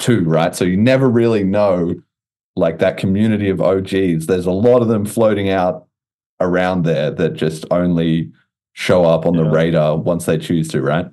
too 0.00 0.24
right? 0.24 0.54
So 0.56 0.64
you 0.64 0.76
never 0.76 1.08
really 1.08 1.44
know 1.44 1.94
like 2.56 2.80
that 2.80 2.96
community 2.96 3.48
of 3.48 3.60
og's 3.60 4.26
there's 4.26 4.46
a 4.46 4.50
lot 4.50 4.82
of 4.82 4.88
them 4.88 5.06
floating 5.06 5.48
out 5.50 5.86
around 6.40 6.82
there 6.84 7.10
that 7.12 7.34
just 7.34 7.64
only 7.70 8.32
show 8.72 9.04
up 9.04 9.24
on 9.26 9.36
the 9.36 9.44
radar 9.44 9.96
once 9.96 10.26
they 10.26 10.38
choose 10.38 10.68
to, 10.68 10.82
right? 10.82 11.06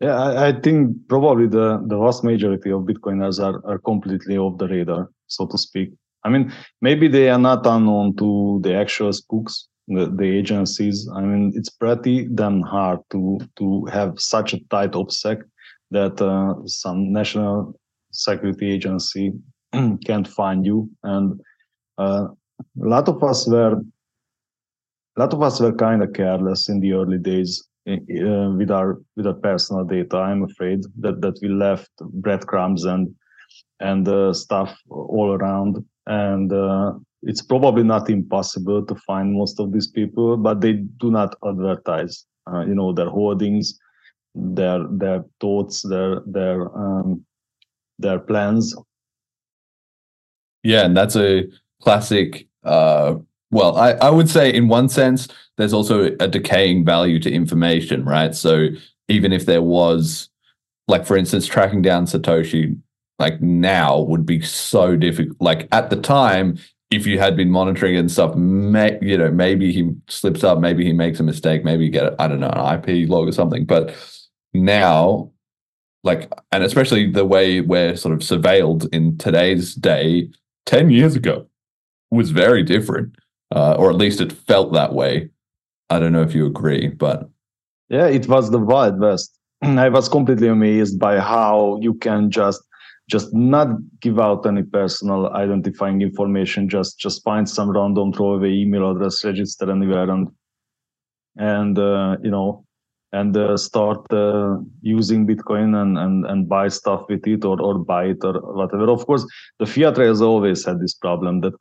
Yeah, 0.00 0.18
I, 0.18 0.48
I 0.48 0.52
think 0.60 0.96
probably 1.08 1.46
the, 1.46 1.82
the 1.86 1.98
vast 1.98 2.24
majority 2.24 2.72
of 2.72 2.82
Bitcoiners 2.82 3.38
are, 3.38 3.60
are 3.70 3.78
completely 3.78 4.38
off 4.38 4.58
the 4.58 4.66
radar, 4.66 5.10
so 5.26 5.46
to 5.46 5.58
speak. 5.58 5.90
I 6.24 6.30
mean, 6.30 6.52
maybe 6.80 7.06
they 7.06 7.28
are 7.28 7.38
not 7.38 7.66
unknown 7.66 8.16
to 8.16 8.60
the 8.62 8.74
actual 8.74 9.12
spooks, 9.12 9.68
the, 9.88 10.06
the 10.06 10.24
agencies. 10.24 11.08
I 11.14 11.20
mean, 11.20 11.52
it's 11.54 11.68
pretty 11.68 12.28
damn 12.34 12.62
hard 12.62 13.00
to 13.10 13.40
to 13.56 13.84
have 13.86 14.20
such 14.20 14.54
a 14.54 14.60
tight 14.70 14.92
OPSEC 14.92 15.42
that 15.90 16.20
uh, 16.20 16.54
some 16.66 17.12
national 17.12 17.78
security 18.12 18.70
agency 18.70 19.32
can't 20.06 20.28
find 20.28 20.64
you. 20.64 20.90
And 21.02 21.40
uh, 21.98 22.28
a 22.82 22.88
lot 22.88 23.08
of 23.08 23.22
us 23.22 23.46
were, 23.46 23.80
a 25.16 25.20
lot 25.20 25.32
of 25.32 25.42
us 25.42 25.60
were 25.60 25.72
kind 25.72 26.02
of 26.02 26.12
careless 26.12 26.68
in 26.68 26.80
the 26.80 26.92
early 26.92 27.18
days 27.18 27.66
uh, 27.88 28.50
with 28.56 28.70
our 28.70 29.00
with 29.16 29.26
our 29.26 29.34
personal 29.34 29.84
data. 29.84 30.16
I'm 30.16 30.44
afraid 30.44 30.80
that 30.98 31.20
that 31.20 31.38
we 31.42 31.48
left 31.48 31.90
breadcrumbs 32.00 32.84
and 32.84 33.14
and 33.80 34.06
uh, 34.06 34.32
stuff 34.32 34.76
all 34.90 35.32
around, 35.32 35.84
and 36.06 36.52
uh, 36.52 36.92
it's 37.22 37.42
probably 37.42 37.82
not 37.82 38.10
impossible 38.10 38.84
to 38.84 38.94
find 39.06 39.32
most 39.32 39.60
of 39.60 39.72
these 39.72 39.88
people, 39.88 40.36
but 40.36 40.60
they 40.60 40.74
do 40.74 41.10
not 41.10 41.34
advertise. 41.46 42.26
Uh, 42.50 42.64
you 42.66 42.74
know 42.74 42.92
their 42.92 43.10
hoardings, 43.10 43.78
their 44.34 44.86
their 44.90 45.24
thoughts, 45.40 45.82
their 45.82 46.20
their 46.26 46.76
um, 46.76 47.24
their 47.98 48.18
plans. 48.18 48.74
Yeah, 50.62 50.84
and 50.84 50.96
that's 50.96 51.16
a 51.16 51.44
classic. 51.82 52.46
Uh, 52.62 53.16
well, 53.50 53.76
I, 53.76 53.92
I 53.92 54.10
would 54.10 54.28
say 54.28 54.52
in 54.52 54.68
one 54.68 54.88
sense, 54.88 55.28
there's 55.56 55.72
also 55.72 56.16
a 56.20 56.28
decaying 56.28 56.84
value 56.84 57.18
to 57.20 57.30
information, 57.30 58.04
right? 58.04 58.34
So 58.34 58.68
even 59.08 59.32
if 59.32 59.46
there 59.46 59.62
was, 59.62 60.28
like 60.88 61.04
for 61.04 61.16
instance, 61.16 61.46
tracking 61.46 61.82
down 61.82 62.06
Satoshi, 62.06 62.78
like 63.18 63.40
now 63.40 64.00
would 64.00 64.24
be 64.24 64.40
so 64.40 64.96
difficult. 64.96 65.36
Like 65.40 65.68
at 65.72 65.90
the 65.90 65.96
time, 65.96 66.58
if 66.90 67.06
you 67.06 67.18
had 67.18 67.36
been 67.36 67.50
monitoring 67.50 67.96
and 67.96 68.10
stuff, 68.10 68.34
may, 68.34 68.98
you 69.00 69.16
know, 69.16 69.30
maybe 69.30 69.72
he 69.72 69.94
slips 70.08 70.42
up, 70.42 70.58
maybe 70.58 70.84
he 70.84 70.92
makes 70.92 71.20
a 71.20 71.22
mistake, 71.22 71.64
maybe 71.64 71.84
you 71.84 71.90
get, 71.90 72.14
I 72.18 72.26
don't 72.26 72.40
know, 72.40 72.50
an 72.50 72.82
IP 72.88 73.08
log 73.08 73.28
or 73.28 73.32
something. 73.32 73.64
But 73.64 73.94
now, 74.52 75.30
like, 76.02 76.32
and 76.50 76.64
especially 76.64 77.10
the 77.10 77.24
way 77.24 77.60
we're 77.60 77.96
sort 77.96 78.14
of 78.14 78.20
surveilled 78.20 78.92
in 78.92 79.18
today's 79.18 79.74
day, 79.74 80.30
10 80.66 80.90
years 80.90 81.14
ago 81.14 81.46
was 82.10 82.30
very 82.30 82.62
different, 82.62 83.14
uh, 83.54 83.74
or 83.74 83.90
at 83.90 83.96
least 83.96 84.20
it 84.20 84.32
felt 84.32 84.72
that 84.72 84.92
way. 84.92 85.30
I 85.88 85.98
don't 85.98 86.12
know 86.12 86.22
if 86.22 86.34
you 86.34 86.46
agree, 86.46 86.88
but 86.88 87.28
Yeah, 87.88 88.06
it 88.06 88.28
was 88.28 88.50
the 88.50 88.58
Wild 88.58 89.00
West. 89.00 89.36
I 89.62 89.88
was 89.88 90.08
completely 90.08 90.48
amazed 90.48 90.98
by 90.98 91.18
how 91.18 91.78
you 91.80 91.94
can 91.94 92.30
just 92.30 92.62
just 93.10 93.34
not 93.34 93.66
give 94.00 94.20
out 94.20 94.46
any 94.46 94.62
personal 94.62 95.28
identifying 95.32 96.00
information. 96.00 96.68
Just 96.68 96.98
just 96.98 97.24
find 97.24 97.48
some 97.48 97.70
random 97.70 98.12
throwaway 98.12 98.52
email 98.52 98.92
address, 98.92 99.24
register 99.24 99.70
anywhere, 99.70 100.08
and 100.08 100.28
and 101.36 101.78
uh, 101.78 102.16
you 102.22 102.30
know 102.30 102.64
and 103.12 103.36
uh, 103.36 103.56
start 103.56 104.00
uh, 104.12 104.56
using 104.82 105.26
Bitcoin 105.26 105.74
and, 105.80 105.98
and 105.98 106.24
and 106.26 106.48
buy 106.48 106.68
stuff 106.68 107.02
with 107.08 107.26
it 107.26 107.44
or 107.44 107.60
or 107.60 107.78
buy 107.78 108.04
it 108.04 108.18
or 108.22 108.34
whatever. 108.54 108.88
Of 108.90 109.04
course, 109.06 109.26
the 109.58 109.66
fiat 109.66 109.98
rails 109.98 110.22
always 110.22 110.64
had 110.64 110.80
this 110.80 110.94
problem 110.94 111.40
that 111.40 111.54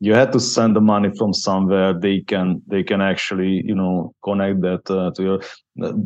you 0.00 0.14
had 0.14 0.32
to 0.32 0.40
send 0.40 0.74
the 0.76 0.80
money 0.80 1.10
from 1.16 1.32
somewhere. 1.32 1.94
They 1.98 2.20
can 2.20 2.62
they 2.66 2.82
can 2.82 3.00
actually 3.00 3.62
you 3.64 3.74
know 3.74 4.14
connect 4.24 4.60
that 4.62 4.90
uh, 4.90 5.10
to 5.12 5.22
your 5.22 5.40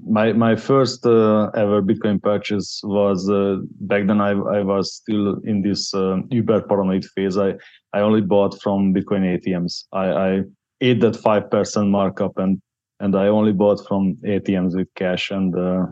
my 0.09 0.33
my 0.33 0.57
first 0.57 1.07
uh, 1.07 1.51
ever 1.55 1.83
bitcoin 1.83 2.23
purchase 2.23 2.81
was 2.85 3.29
uh, 3.31 3.57
back 3.81 4.07
then 4.07 4.21
I, 4.21 4.31
I 4.31 4.63
was 4.63 4.95
still 4.95 5.37
in 5.45 5.63
this 5.63 5.95
uh, 5.95 6.19
uber 6.31 6.63
paranoid 6.63 7.05
phase. 7.15 7.39
I 7.39 7.55
i 7.93 8.01
only 8.01 8.21
bought 8.21 8.61
from 8.63 8.95
bitcoin 8.95 9.25
atms 9.35 9.85
i 9.93 10.07
i 10.29 10.43
ate 10.81 11.01
that 11.01 11.15
5% 11.15 11.91
markup 11.91 12.39
and 12.39 12.61
and 13.01 13.17
i 13.17 13.27
only 13.29 13.53
bought 13.53 13.81
from 13.89 14.17
atms 14.25 14.77
with 14.77 14.89
cash 14.95 15.31
and 15.31 15.57
uh, 15.57 15.87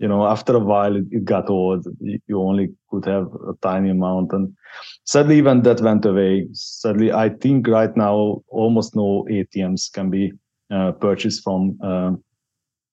you 0.00 0.08
know 0.08 0.26
after 0.26 0.56
a 0.56 0.58
while 0.58 0.96
it, 0.96 1.04
it 1.10 1.24
got 1.24 1.50
old 1.50 1.86
you 2.00 2.40
only 2.40 2.68
could 2.90 3.04
have 3.04 3.26
a 3.48 3.54
tiny 3.62 3.90
amount 3.90 4.32
and 4.32 4.52
sadly 5.04 5.36
even 5.38 5.62
that 5.62 5.80
went 5.80 6.04
away 6.04 6.46
sadly 6.52 7.12
i 7.12 7.28
think 7.28 7.68
right 7.68 7.96
now 7.96 8.42
almost 8.48 8.96
no 8.96 9.26
atms 9.30 9.92
can 9.92 10.10
be 10.10 10.32
uh, 10.70 10.92
purchased 10.92 11.42
from 11.44 11.78
uh, 11.82 12.12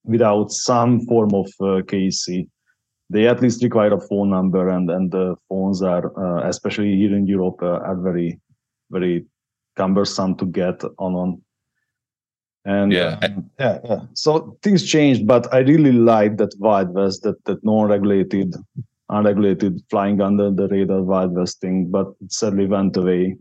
without 0.08 0.52
some 0.52 1.02
form 1.02 1.34
of 1.34 1.48
uh. 1.62 1.82
They 3.10 3.28
at 3.28 3.42
least 3.42 3.64
require 3.64 3.94
a 3.94 4.02
phone 4.02 4.30
number, 4.30 4.70
and 4.70 4.90
and 4.90 5.12
the 5.12 5.36
phones 5.48 5.82
are, 5.82 6.12
uh, 6.20 6.48
especially 6.50 6.96
here 6.98 7.16
in 7.16 7.26
Europe, 7.26 7.62
uh, 7.62 7.80
are 7.80 7.96
very, 7.96 8.40
very 8.92 9.26
cumbersome 9.78 10.36
to 10.38 10.46
get 10.46 10.84
on 11.00 11.16
on. 11.16 11.42
And 12.68 12.92
Yeah. 12.92 13.18
um, 13.24 13.50
yeah, 13.60 13.80
yeah. 13.86 14.00
So 14.14 14.58
things 14.62 14.84
changed, 14.86 15.26
but 15.26 15.52
I 15.54 15.60
really 15.60 15.94
like 15.94 16.36
that 16.38 16.54
Wild 16.60 16.94
West, 16.94 17.24
that 17.24 17.44
that 17.46 17.64
non-regulated, 17.64 18.56
unregulated, 19.10 19.82
flying 19.90 20.20
under 20.22 20.52
the 20.52 20.68
radar 20.68 21.02
Wild 21.02 21.34
West 21.34 21.62
thing. 21.62 21.90
But 21.90 22.08
it 22.22 22.32
sadly 22.34 22.68
went 22.68 22.98
away. 22.98 23.38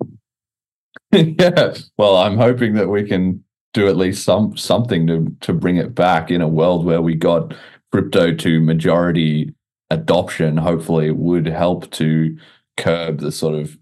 yeah. 1.13 1.75
Well, 1.99 2.17
I'm 2.17 2.37
hoping 2.37 2.75
that 2.75 2.89
we 2.89 3.03
can 3.03 3.43
do 3.75 3.89
at 3.89 3.97
least 3.97 4.25
some 4.25 4.57
something 4.57 5.07
to 5.09 5.37
to 5.41 5.53
bring 5.53 5.77
it 5.77 5.95
back 5.95 6.31
in 6.31 6.41
a 6.41 6.49
world 6.49 6.85
where 6.87 7.03
we 7.03 7.15
got 7.17 7.53
crypto 7.93 8.33
to 8.33 8.61
majority 8.61 9.53
adoption. 9.91 10.57
Hopefully, 10.57 11.11
would 11.11 11.47
help 11.47 11.91
to 11.93 12.37
curb 12.77 13.19
the 13.19 13.33
sort 13.33 13.57
of 13.57 13.77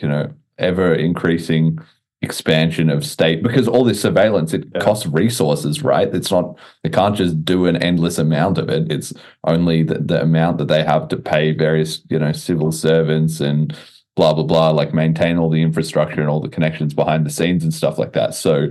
you 0.00 0.08
know 0.08 0.32
ever 0.58 0.94
increasing 0.94 1.78
expansion 2.26 2.90
of 2.90 3.04
state 3.16 3.38
because 3.42 3.66
all 3.68 3.84
this 3.84 4.00
surveillance 4.02 4.52
it 4.52 4.64
Yeah. 4.74 4.80
costs 4.86 5.06
resources 5.06 5.82
right? 5.92 6.10
It's 6.18 6.30
not 6.36 6.46
they 6.82 6.90
can't 6.98 7.16
just 7.22 7.36
do 7.44 7.58
an 7.70 7.76
endless 7.90 8.18
amount 8.18 8.58
of 8.58 8.68
it. 8.76 8.90
It's 8.92 9.12
only 9.44 9.82
the, 9.90 9.98
the 10.10 10.20
amount 10.28 10.58
that 10.58 10.68
they 10.68 10.82
have 10.92 11.08
to 11.12 11.16
pay 11.16 11.52
various 11.52 11.92
you 12.10 12.18
know 12.18 12.32
civil 12.32 12.72
servants 12.72 13.40
and 13.40 13.76
blah 14.16 14.32
blah 14.34 14.48
blah 14.50 14.70
like 14.70 14.92
maintain 15.02 15.38
all 15.38 15.50
the 15.50 15.62
infrastructure 15.68 16.20
and 16.20 16.30
all 16.30 16.40
the 16.40 16.56
connections 16.56 16.92
behind 16.94 17.24
the 17.24 17.30
scenes 17.38 17.62
and 17.64 17.72
stuff 17.74 17.98
like 17.98 18.12
that. 18.14 18.34
So 18.34 18.68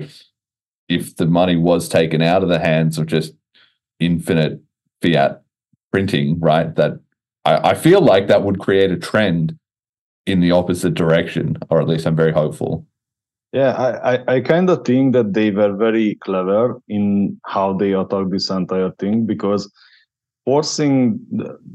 if 0.89 1.15
the 1.15 1.25
money 1.25 1.55
was 1.55 1.89
taken 1.89 2.21
out 2.21 2.43
of 2.43 2.49
the 2.49 2.59
hands 2.59 2.97
of 2.99 3.05
just 3.07 3.33
infinite 3.99 4.61
fiat 5.01 5.41
printing 5.91 6.39
right 6.39 6.75
that 6.75 6.93
I, 7.45 7.71
I 7.71 7.73
feel 7.73 8.01
like 8.01 8.27
that 8.27 8.43
would 8.43 8.59
create 8.59 8.91
a 8.91 8.97
trend 8.97 9.57
in 10.25 10.39
the 10.41 10.51
opposite 10.51 10.93
direction 10.95 11.57
or 11.69 11.79
at 11.81 11.87
least 11.87 12.05
i'm 12.07 12.15
very 12.15 12.33
hopeful 12.33 12.85
Yeah, 13.55 13.71
I, 13.71 14.15
I, 14.15 14.35
I 14.35 14.41
kind 14.41 14.69
of 14.69 14.83
think 14.83 15.13
that 15.13 15.31
they 15.31 15.49
were 15.49 15.73
very 15.77 16.15
clever 16.15 16.77
in 16.89 17.39
how 17.45 17.71
they 17.71 17.93
attacked 17.93 18.31
this 18.31 18.49
entire 18.49 18.91
thing 18.99 19.25
because 19.25 19.71
forcing 20.43 21.17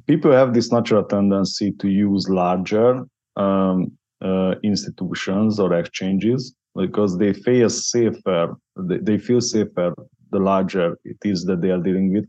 people 0.06 0.30
have 0.30 0.52
this 0.52 0.70
natural 0.70 1.02
tendency 1.02 1.72
to 1.80 1.88
use 1.88 2.28
larger 2.28 3.06
um, 3.36 3.90
uh, 4.22 4.56
institutions 4.62 5.58
or 5.58 5.72
exchanges 5.72 6.54
because 6.76 7.16
they 7.16 7.32
feel 7.32 7.70
safer. 7.70 8.54
They, 8.76 8.98
they 8.98 9.16
feel 9.16 9.40
safer 9.40 9.94
the 10.32 10.38
larger 10.38 10.98
it 11.06 11.16
is 11.24 11.46
that 11.46 11.62
they 11.62 11.70
are 11.70 11.80
dealing 11.80 12.12
with, 12.12 12.28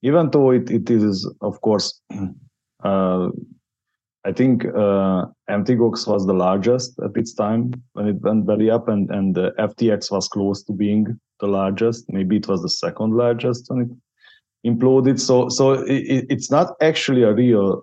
even 0.00 0.30
though 0.30 0.52
it, 0.52 0.70
it 0.70 0.88
is 0.88 1.30
of 1.42 1.60
course. 1.60 2.00
Uh, 2.82 3.28
I 4.24 4.32
think 4.32 4.66
uh, 4.66 5.26
MTGOX 5.48 6.06
was 6.06 6.26
the 6.26 6.34
largest 6.34 6.98
at 7.02 7.16
its 7.16 7.32
time 7.32 7.72
when 7.94 8.06
it 8.06 8.20
went 8.20 8.46
belly 8.46 8.70
up, 8.70 8.88
and 8.88 9.10
and 9.10 9.34
the 9.34 9.52
FTX 9.58 10.10
was 10.10 10.28
close 10.28 10.62
to 10.64 10.72
being 10.72 11.18
the 11.40 11.46
largest. 11.46 12.04
Maybe 12.08 12.36
it 12.36 12.46
was 12.46 12.62
the 12.62 12.68
second 12.68 13.16
largest 13.16 13.66
when 13.68 13.82
it 13.82 14.70
imploded. 14.70 15.18
So 15.20 15.48
so 15.48 15.72
it, 15.72 16.26
it's 16.28 16.50
not 16.50 16.74
actually 16.82 17.22
a 17.22 17.32
real 17.32 17.82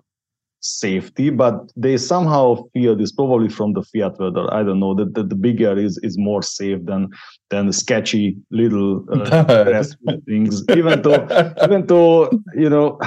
safety, 0.60 1.30
but 1.30 1.72
they 1.76 1.96
somehow 1.96 2.62
feel 2.72 2.96
this 2.96 3.12
probably 3.12 3.48
from 3.48 3.72
the 3.72 3.82
fiat 3.82 4.18
world. 4.18 4.38
Or 4.38 4.52
I 4.52 4.62
don't 4.62 4.80
know 4.80 4.94
that, 4.94 5.14
that 5.14 5.28
the 5.28 5.34
bigger 5.34 5.76
is 5.76 5.98
is 6.04 6.16
more 6.16 6.42
safe 6.42 6.84
than 6.84 7.08
than 7.50 7.66
the 7.66 7.72
sketchy 7.72 8.36
little 8.50 9.04
uh, 9.12 9.84
things. 10.26 10.64
Even 10.70 11.02
though 11.02 11.54
even 11.64 11.86
though 11.86 12.30
you 12.54 12.70
know 12.70 12.98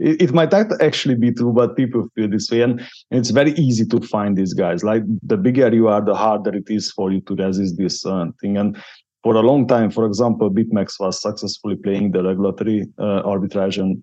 it, 0.00 0.22
it 0.22 0.32
might 0.32 0.52
actually 0.54 1.14
be 1.14 1.32
true, 1.32 1.52
but 1.52 1.76
people 1.76 2.08
feel 2.14 2.28
this 2.28 2.50
way, 2.50 2.62
and, 2.62 2.80
and 2.80 3.20
it's 3.20 3.30
very 3.30 3.52
easy 3.52 3.84
to 3.86 4.00
find 4.00 4.36
these 4.36 4.54
guys. 4.54 4.82
Like 4.82 5.02
the 5.22 5.36
bigger 5.36 5.72
you 5.72 5.88
are, 5.88 6.00
the 6.00 6.14
harder 6.14 6.56
it 6.56 6.68
is 6.68 6.90
for 6.90 7.12
you 7.12 7.20
to 7.22 7.34
resist 7.36 7.76
this 7.78 8.04
uh, 8.06 8.26
thing. 8.40 8.56
And 8.56 8.76
for 9.22 9.36
a 9.36 9.40
long 9.40 9.66
time, 9.68 9.90
for 9.90 10.06
example, 10.06 10.50
BitMEX 10.50 10.98
was 10.98 11.20
successfully 11.20 11.76
playing 11.76 12.12
the 12.12 12.22
regulatory 12.22 12.86
uh, 12.98 13.22
arbitrage, 13.22 13.78
and 13.78 14.02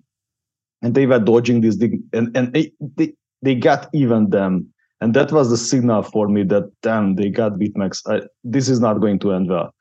and 0.81 0.93
they 0.93 1.07
were 1.07 1.19
dodging 1.19 1.61
this 1.61 1.75
thing, 1.75 2.03
and 2.13 2.35
and 2.37 2.53
they, 2.53 2.71
they 2.95 3.13
they 3.41 3.55
got 3.55 3.89
even 3.93 4.29
them. 4.29 4.71
And 4.99 5.13
that 5.13 5.31
was 5.31 5.51
the 5.51 5.57
signal 5.57 6.01
for 6.01 6.27
me 6.27 6.43
that 6.45 6.71
damn 6.81 7.15
they 7.15 7.29
got 7.29 7.53
BitMEX. 7.53 8.01
I, 8.07 8.27
this 8.43 8.67
is 8.67 8.79
not 8.79 8.99
going 8.99 9.19
to 9.19 9.31
end 9.31 9.49
well 9.49 9.71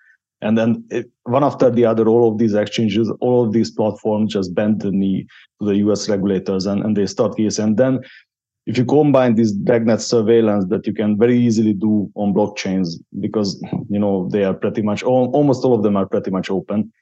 and 0.42 0.56
then 0.56 0.84
it, 0.90 1.10
one 1.24 1.44
after 1.44 1.70
the 1.70 1.84
other, 1.84 2.08
all 2.08 2.30
of 2.30 2.38
these 2.38 2.54
exchanges, 2.54 3.10
all 3.20 3.44
of 3.44 3.52
these 3.52 3.70
platforms 3.70 4.32
just 4.32 4.54
bend 4.54 4.80
the 4.80 4.90
knee 4.90 5.26
to 5.60 5.66
the 5.66 5.76
U.S. 5.76 6.08
regulators, 6.08 6.66
and, 6.66 6.84
and 6.84 6.96
they 6.96 7.06
start 7.06 7.36
case. 7.36 7.58
And 7.58 7.76
then, 7.76 8.00
if 8.66 8.76
you 8.76 8.84
combine 8.84 9.36
this 9.36 9.52
dragnet 9.52 10.00
surveillance 10.00 10.66
that 10.66 10.86
you 10.86 10.92
can 10.92 11.16
very 11.16 11.38
easily 11.38 11.72
do 11.72 12.10
on 12.16 12.34
blockchains, 12.34 12.96
because 13.20 13.62
you 13.88 13.98
know 13.98 14.28
they 14.30 14.44
are 14.44 14.54
pretty 14.54 14.82
much 14.82 15.02
all, 15.02 15.30
almost 15.32 15.64
all 15.64 15.74
of 15.74 15.82
them 15.82 15.96
are 15.96 16.06
pretty 16.06 16.30
much 16.30 16.50
open. 16.50 16.92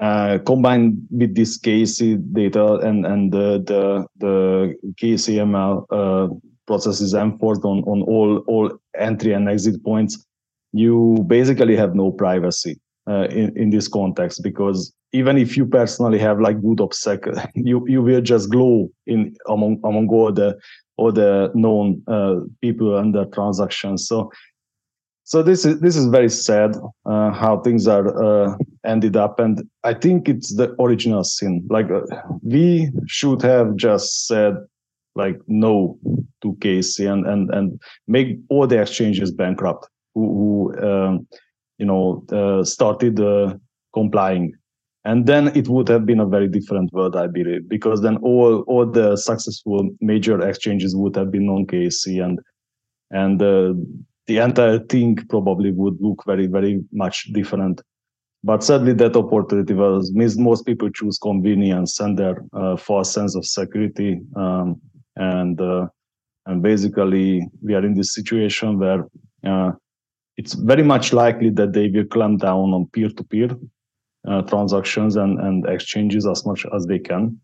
Uh, 0.00 0.38
combined 0.46 1.06
with 1.10 1.34
this 1.34 1.58
KYC 1.58 2.32
data 2.32 2.76
and 2.76 3.04
and 3.04 3.32
the 3.32 3.62
the, 3.66 4.06
the 4.18 4.74
KCML 5.00 5.86
uh, 5.90 6.34
process 6.66 7.00
is 7.00 7.12
enforced 7.12 7.64
on 7.64 7.82
on 7.84 8.02
all 8.02 8.38
all 8.48 8.70
entry 8.98 9.32
and 9.34 9.48
exit 9.48 9.84
points 9.84 10.26
you 10.72 11.24
basically 11.26 11.76
have 11.76 11.94
no 11.94 12.10
privacy 12.10 12.80
uh, 13.08 13.26
in, 13.30 13.56
in 13.56 13.70
this 13.70 13.88
context 13.88 14.42
because 14.42 14.92
even 15.12 15.36
if 15.36 15.56
you 15.56 15.66
personally 15.66 16.18
have 16.18 16.40
like 16.40 16.60
good 16.62 16.78
OPSEC, 16.78 17.50
you, 17.54 17.86
you 17.86 18.02
will 18.02 18.20
just 18.20 18.50
glow 18.50 18.90
in 19.06 19.34
among 19.48 19.80
among 19.84 20.08
all 20.08 20.32
the 20.32 20.58
all 20.96 21.12
the 21.12 21.50
known 21.54 22.02
uh, 22.06 22.36
people 22.60 22.96
and 22.98 23.14
the 23.14 23.26
transactions. 23.26 24.06
So 24.06 24.30
so 25.24 25.42
this 25.42 25.64
is 25.64 25.80
this 25.80 25.96
is 25.96 26.06
very 26.06 26.28
sad 26.28 26.76
uh, 27.06 27.30
how 27.30 27.60
things 27.60 27.86
are 27.86 28.22
uh, 28.22 28.56
ended 28.84 29.16
up, 29.16 29.38
and 29.38 29.62
I 29.84 29.94
think 29.94 30.28
it's 30.28 30.54
the 30.54 30.74
original 30.80 31.24
sin. 31.24 31.66
Like 31.70 31.90
uh, 31.90 32.00
we 32.42 32.90
should 33.06 33.42
have 33.42 33.76
just 33.76 34.26
said 34.26 34.56
like 35.14 35.38
no 35.46 35.98
to 36.42 36.54
KYC 36.54 37.10
and 37.12 37.26
and 37.26 37.50
and 37.54 37.80
make 38.08 38.38
all 38.48 38.66
the 38.66 38.80
exchanges 38.80 39.30
bankrupt 39.30 39.88
who, 40.14 40.72
who 40.74 40.88
um, 40.88 41.26
you 41.78 41.86
know 41.86 42.24
uh, 42.32 42.64
started 42.64 43.20
uh, 43.20 43.54
complying. 43.94 44.52
And 45.04 45.26
then 45.26 45.48
it 45.56 45.68
would 45.68 45.88
have 45.88 46.06
been 46.06 46.20
a 46.20 46.26
very 46.26 46.48
different 46.48 46.92
world 46.92 47.16
i 47.16 47.26
believe 47.26 47.68
because 47.68 48.02
then 48.02 48.18
all 48.18 48.60
all 48.68 48.86
the 48.86 49.16
successful 49.16 49.90
major 50.00 50.40
exchanges 50.48 50.94
would 50.94 51.16
have 51.16 51.32
been 51.32 51.48
on 51.48 51.66
KYC 51.66 52.24
and 52.24 52.38
and 53.10 53.42
uh, 53.42 53.74
the 54.28 54.38
entire 54.38 54.78
thing 54.78 55.16
probably 55.28 55.72
would 55.72 55.96
look 56.00 56.22
very 56.24 56.46
very 56.46 56.84
much 56.92 57.32
different. 57.32 57.82
But 58.44 58.62
sadly 58.62 58.92
that 58.94 59.16
opportunity 59.16 59.74
was 59.74 60.12
missed 60.12 60.38
most 60.38 60.66
people 60.66 60.90
choose 60.90 61.18
convenience 61.18 61.98
and 61.98 62.16
their 62.16 62.36
uh, 62.52 62.76
false 62.76 63.12
sense 63.12 63.34
of 63.34 63.44
security 63.44 64.20
um, 64.36 64.80
and 65.16 65.60
uh, 65.60 65.88
and 66.46 66.62
basically 66.62 67.46
we 67.60 67.74
are 67.74 67.84
in 67.84 67.94
this 67.94 68.14
situation 68.14 68.78
where 68.78 69.06
uh, 69.44 69.72
it's 70.36 70.54
very 70.54 70.82
much 70.82 71.12
likely 71.12 71.50
that 71.50 71.72
they 71.72 71.88
will 71.88 72.04
clamp 72.04 72.40
down 72.40 72.72
on 72.72 72.86
peer-to-peer 72.92 73.50
uh, 74.28 74.42
transactions 74.42 75.16
and, 75.16 75.38
and 75.40 75.66
exchanges 75.68 76.26
as 76.26 76.46
much 76.46 76.64
as 76.74 76.86
they 76.86 76.98
can. 76.98 77.38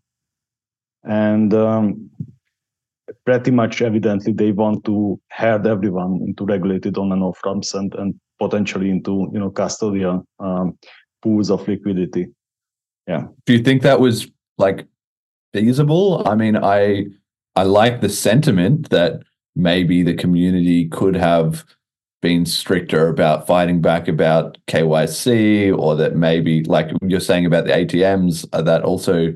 And 1.03 1.53
um, 1.53 2.09
pretty 3.25 3.51
much 3.51 3.81
evidently 3.81 4.33
they 4.33 4.51
want 4.51 4.83
to 4.85 5.19
herd 5.29 5.67
everyone 5.67 6.21
into 6.25 6.45
regulated 6.45 6.97
on 6.97 7.11
and 7.11 7.23
off 7.23 7.39
ramps 7.45 7.73
and, 7.73 7.93
and 7.95 8.19
potentially 8.39 8.89
into 8.89 9.29
you 9.33 9.39
know 9.39 9.51
custodial 9.51 10.23
um, 10.39 10.77
pools 11.21 11.51
of 11.51 11.67
liquidity. 11.67 12.27
Yeah. 13.07 13.27
Do 13.45 13.53
you 13.53 13.63
think 13.63 13.81
that 13.83 13.99
was 13.99 14.27
like 14.57 14.87
feasible? 15.53 16.27
I 16.27 16.35
mean, 16.35 16.55
I 16.55 17.07
I 17.55 17.63
like 17.63 18.01
the 18.01 18.09
sentiment 18.09 18.89
that 18.89 19.21
maybe 19.55 20.03
the 20.03 20.13
community 20.13 20.87
could 20.87 21.15
have 21.15 21.65
been 22.21 22.45
stricter 22.45 23.07
about 23.07 23.47
fighting 23.47 23.81
back 23.81 24.07
about 24.07 24.57
KYC 24.67 25.77
or 25.77 25.95
that 25.95 26.15
maybe 26.15 26.63
like 26.65 26.91
you're 27.01 27.19
saying 27.19 27.45
about 27.45 27.65
the 27.65 27.71
ATMs 27.71 28.45
uh, 28.53 28.61
that 28.61 28.83
also 28.83 29.33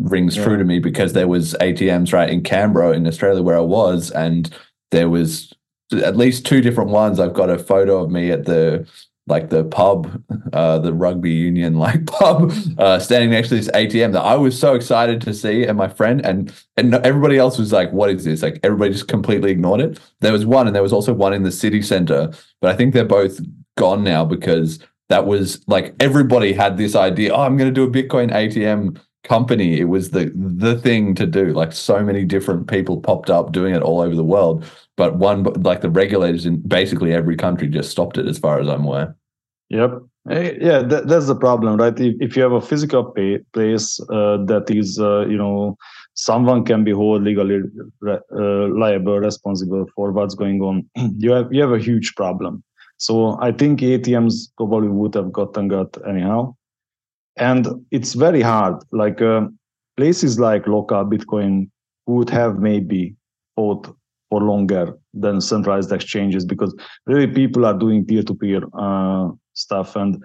rings 0.00 0.36
yeah. 0.36 0.44
true 0.44 0.58
to 0.58 0.64
me 0.64 0.80
because 0.80 1.12
there 1.12 1.28
was 1.28 1.54
ATMs 1.60 2.12
right 2.12 2.28
in 2.28 2.42
Canberra 2.42 2.92
in 2.92 3.06
Australia 3.06 3.42
where 3.42 3.56
I 3.56 3.60
was 3.60 4.10
and 4.10 4.50
there 4.90 5.08
was 5.08 5.52
at 5.92 6.16
least 6.16 6.46
two 6.46 6.60
different 6.60 6.90
ones 6.90 7.20
I've 7.20 7.34
got 7.34 7.50
a 7.50 7.58
photo 7.58 8.02
of 8.02 8.10
me 8.10 8.30
at 8.30 8.44
the 8.44 8.88
like 9.30 9.48
the 9.48 9.64
pub, 9.64 10.22
uh, 10.52 10.78
the 10.78 10.92
rugby 10.92 11.30
union 11.30 11.74
like 11.78 12.06
pub, 12.06 12.52
uh, 12.78 12.98
standing 12.98 13.30
next 13.30 13.48
to 13.48 13.54
this 13.54 13.68
ATM 13.68 14.12
that 14.12 14.22
I 14.22 14.34
was 14.34 14.58
so 14.58 14.74
excited 14.74 15.20
to 15.22 15.32
see, 15.32 15.64
and 15.64 15.78
my 15.78 15.88
friend 15.88 16.24
and 16.24 16.52
and 16.76 16.94
everybody 16.96 17.38
else 17.38 17.58
was 17.58 17.72
like, 17.72 17.92
"What 17.92 18.10
is 18.10 18.24
this?" 18.24 18.42
Like 18.42 18.60
everybody 18.62 18.92
just 18.92 19.08
completely 19.08 19.50
ignored 19.50 19.80
it. 19.80 20.00
There 20.20 20.32
was 20.32 20.44
one, 20.44 20.66
and 20.66 20.76
there 20.76 20.82
was 20.82 20.92
also 20.92 21.14
one 21.14 21.32
in 21.32 21.44
the 21.44 21.52
city 21.52 21.80
center, 21.80 22.30
but 22.60 22.70
I 22.70 22.76
think 22.76 22.92
they're 22.92 23.04
both 23.04 23.40
gone 23.78 24.04
now 24.04 24.24
because 24.24 24.78
that 25.08 25.26
was 25.26 25.62
like 25.66 25.94
everybody 26.00 26.52
had 26.52 26.76
this 26.76 26.94
idea. 26.94 27.32
Oh, 27.32 27.42
I'm 27.42 27.56
going 27.56 27.72
to 27.72 27.74
do 27.74 27.84
a 27.84 27.90
Bitcoin 27.90 28.32
ATM 28.32 28.98
company. 29.24 29.78
It 29.78 29.84
was 29.84 30.10
the 30.10 30.32
the 30.34 30.76
thing 30.78 31.14
to 31.16 31.26
do. 31.26 31.52
Like 31.52 31.72
so 31.72 32.02
many 32.02 32.24
different 32.24 32.68
people 32.68 33.00
popped 33.00 33.30
up 33.30 33.52
doing 33.52 33.74
it 33.74 33.82
all 33.82 34.00
over 34.00 34.14
the 34.14 34.24
world, 34.24 34.64
but 34.96 35.16
one 35.16 35.42
like 35.42 35.82
the 35.82 35.90
regulators 35.90 36.46
in 36.46 36.60
basically 36.60 37.12
every 37.12 37.36
country 37.36 37.68
just 37.68 37.90
stopped 37.90 38.18
it, 38.18 38.26
as 38.26 38.38
far 38.38 38.60
as 38.60 38.68
I'm 38.68 38.84
aware. 38.84 39.16
Yep. 39.70 40.02
Yeah, 40.28 40.82
that, 40.82 41.08
that's 41.08 41.26
the 41.28 41.34
problem, 41.36 41.76
right? 41.76 41.98
If, 41.98 42.16
if 42.20 42.36
you 42.36 42.42
have 42.42 42.52
a 42.52 42.60
physical 42.60 43.04
pay, 43.04 43.38
place 43.52 43.98
uh, 44.10 44.38
that 44.44 44.66
is, 44.68 44.98
uh, 44.98 45.26
you 45.26 45.36
know, 45.36 45.76
someone 46.14 46.64
can 46.64 46.84
be 46.84 46.90
held 46.90 47.22
legally 47.22 47.60
uh, 48.06 48.18
liable, 48.68 49.18
responsible 49.18 49.86
for 49.94 50.12
what's 50.12 50.34
going 50.34 50.60
on, 50.60 50.84
you 51.18 51.30
have 51.32 51.52
you 51.52 51.60
have 51.62 51.72
a 51.72 51.78
huge 51.78 52.14
problem. 52.16 52.62
So 52.98 53.38
I 53.40 53.52
think 53.52 53.80
ATMs 53.80 54.50
probably 54.56 54.88
would 54.88 55.14
have 55.14 55.32
gotten 55.32 55.68
got 55.68 55.96
anyhow, 56.06 56.54
and 57.36 57.68
it's 57.90 58.14
very 58.14 58.42
hard. 58.42 58.74
Like 58.92 59.22
uh, 59.22 59.46
places 59.96 60.38
like 60.38 60.66
local 60.66 61.04
Bitcoin 61.04 61.70
would 62.06 62.30
have 62.30 62.58
maybe 62.58 63.16
fought 63.56 63.88
for 64.30 64.42
longer 64.42 64.94
than 65.14 65.40
centralized 65.40 65.92
exchanges 65.92 66.44
because 66.44 66.74
really 67.06 67.26
people 67.26 67.66
are 67.66 67.76
doing 67.76 68.04
peer-to-peer 68.04 68.62
uh, 68.78 69.28
stuff. 69.60 69.96
And 69.96 70.24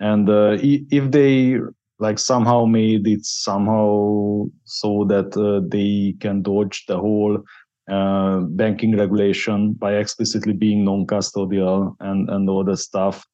and 0.00 0.28
uh, 0.28 0.58
if 0.60 1.10
they 1.10 1.58
like 1.98 2.18
somehow 2.18 2.66
made 2.66 3.06
it 3.06 3.24
somehow 3.24 4.44
so 4.64 5.04
that 5.08 5.36
uh, 5.36 5.66
they 5.68 6.14
can 6.20 6.42
dodge 6.42 6.84
the 6.86 6.98
whole 6.98 7.42
uh, 7.90 8.40
banking 8.40 8.96
regulation 8.96 9.72
by 9.72 9.94
explicitly 9.96 10.52
being 10.52 10.84
non-custodial 10.84 11.96
and 12.00 12.28
and 12.28 12.50
all 12.50 12.64
the 12.64 12.76
stuff 12.76 13.24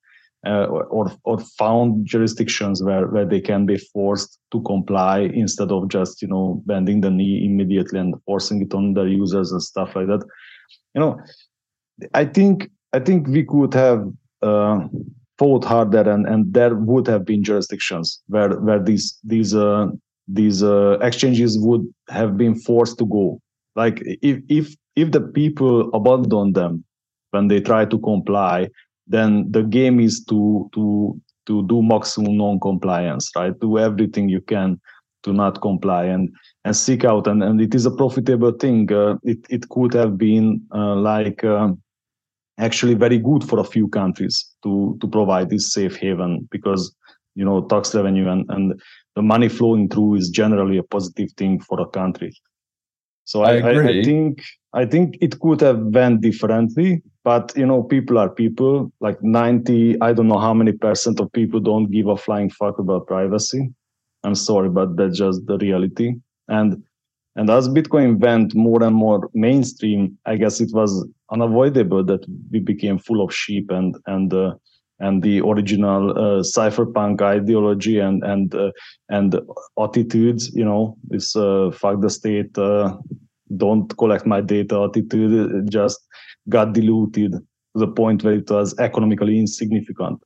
uh, 0.46 0.66
or 0.66 1.10
or 1.24 1.38
found 1.58 2.06
jurisdictions 2.06 2.82
where 2.82 3.08
where 3.08 3.24
they 3.24 3.40
can 3.40 3.66
be 3.66 3.78
forced 3.78 4.38
to 4.52 4.60
comply 4.62 5.20
instead 5.20 5.72
of 5.72 5.88
just 5.88 6.22
you 6.22 6.28
know 6.28 6.62
bending 6.66 7.00
the 7.00 7.10
knee 7.10 7.44
immediately 7.44 7.98
and 7.98 8.14
forcing 8.26 8.62
it 8.62 8.74
on 8.74 8.94
their 8.94 9.08
users 9.08 9.50
and 9.50 9.62
stuff 9.62 9.96
like 9.96 10.06
that. 10.06 10.24
You 10.94 11.00
know 11.00 11.18
i 12.14 12.24
think 12.24 12.70
i 12.92 12.98
think 12.98 13.26
we 13.28 13.44
could 13.44 13.74
have 13.74 14.06
uh, 14.42 14.80
fought 15.42 15.64
harder, 15.64 16.08
and, 16.08 16.24
and 16.26 16.54
there 16.54 16.76
would 16.76 17.08
have 17.08 17.24
been 17.24 17.42
jurisdictions 17.42 18.22
where 18.28 18.60
where 18.60 18.80
these 18.80 19.18
these 19.24 19.56
uh, 19.56 19.88
these 20.28 20.62
uh, 20.62 20.98
exchanges 21.00 21.58
would 21.58 21.84
have 22.08 22.36
been 22.36 22.54
forced 22.54 22.96
to 22.98 23.06
go. 23.06 23.40
Like 23.74 24.00
if 24.04 24.38
if 24.48 24.76
if 24.94 25.10
the 25.10 25.20
people 25.20 25.90
abandon 25.92 26.52
them 26.52 26.84
when 27.32 27.48
they 27.48 27.60
try 27.60 27.84
to 27.86 27.98
comply, 27.98 28.68
then 29.08 29.50
the 29.50 29.64
game 29.64 29.98
is 29.98 30.24
to 30.26 30.70
to 30.74 31.20
to 31.46 31.66
do 31.66 31.82
maximum 31.82 32.36
non-compliance, 32.36 33.30
right? 33.34 33.58
Do 33.58 33.78
everything 33.78 34.28
you 34.28 34.42
can 34.42 34.80
to 35.24 35.32
not 35.32 35.60
comply 35.60 36.04
and 36.04 36.30
and 36.64 36.76
seek 36.76 37.04
out 37.04 37.26
and, 37.26 37.42
and 37.42 37.60
it 37.60 37.74
is 37.74 37.84
a 37.84 37.96
profitable 38.02 38.52
thing. 38.52 38.92
Uh, 38.92 39.16
it 39.24 39.38
it 39.50 39.68
could 39.70 39.92
have 39.92 40.16
been 40.16 40.62
uh, 40.72 40.94
like 40.94 41.42
uh, 41.42 41.70
actually 42.58 42.94
very 42.94 43.18
good 43.18 43.42
for 43.42 43.58
a 43.58 43.70
few 43.74 43.88
countries 43.88 44.51
to 44.62 44.96
to 45.00 45.06
provide 45.06 45.50
this 45.50 45.72
safe 45.72 45.96
haven 45.96 46.48
because 46.50 46.94
you 47.34 47.44
know 47.44 47.62
tax 47.66 47.94
revenue 47.94 48.28
and 48.28 48.44
and 48.50 48.80
the 49.16 49.22
money 49.22 49.48
flowing 49.48 49.88
through 49.88 50.14
is 50.14 50.28
generally 50.28 50.78
a 50.78 50.82
positive 50.82 51.30
thing 51.32 51.60
for 51.60 51.80
a 51.80 51.88
country. 51.88 52.32
So 53.24 53.42
I, 53.42 53.58
I, 53.58 53.84
I, 53.84 54.02
think 54.02 54.42
i 54.74 54.84
think 54.84 55.16
it 55.20 55.38
could 55.38 55.60
have 55.60 55.78
went 55.78 56.22
differently 56.22 57.02
but 57.24 57.52
you 57.56 57.64
know 57.64 57.82
people 57.84 58.18
are 58.18 58.28
people. 58.28 58.92
Like 59.00 59.22
90 59.22 60.00
i 60.00 60.12
don't 60.12 60.28
know 60.28 60.40
how 60.40 60.54
many 60.54 60.72
percent 60.72 61.20
of 61.20 61.32
people 61.32 61.60
don't 61.60 61.90
give 61.90 62.08
a 62.08 62.16
flying 62.16 62.50
fuck 62.50 62.78
about 62.78 63.06
privacy. 63.06 63.70
I'm 64.24 64.34
sorry 64.34 64.70
but 64.70 64.96
that's 64.96 65.18
just 65.18 65.46
the 65.46 65.58
reality. 65.58 66.14
And 66.48 66.82
and 67.36 67.50
as 67.50 67.68
bitcoin 67.68 68.18
went 68.18 68.54
more 68.54 68.82
and 68.82 68.94
more 68.94 69.30
mainstream 69.34 70.16
i 70.26 70.36
guess 70.36 70.60
it 70.60 70.70
was 70.72 71.06
unavoidable 71.30 72.04
that 72.04 72.24
we 72.50 72.58
became 72.60 72.98
full 72.98 73.22
of 73.22 73.34
sheep 73.34 73.70
and 73.70 73.96
and 74.06 74.34
uh, 74.34 74.54
and 75.00 75.22
the 75.22 75.40
original 75.40 76.10
uh, 76.10 76.42
cypherpunk 76.42 77.20
ideology 77.22 77.98
and 77.98 78.22
and 78.24 78.54
uh, 78.54 78.70
and 79.08 79.40
attitudes 79.80 80.50
you 80.54 80.64
know 80.64 80.96
this 81.08 81.34
uh, 81.36 81.70
fuck 81.72 82.00
the 82.00 82.10
state 82.10 82.56
uh, 82.58 82.96
don't 83.56 83.96
collect 83.98 84.26
my 84.26 84.40
data 84.40 84.82
attitude 84.88 85.70
just 85.70 86.00
got 86.48 86.72
diluted 86.72 87.32
to 87.32 87.78
the 87.84 87.88
point 87.88 88.22
where 88.22 88.34
it 88.34 88.50
was 88.50 88.78
economically 88.78 89.38
insignificant 89.38 90.20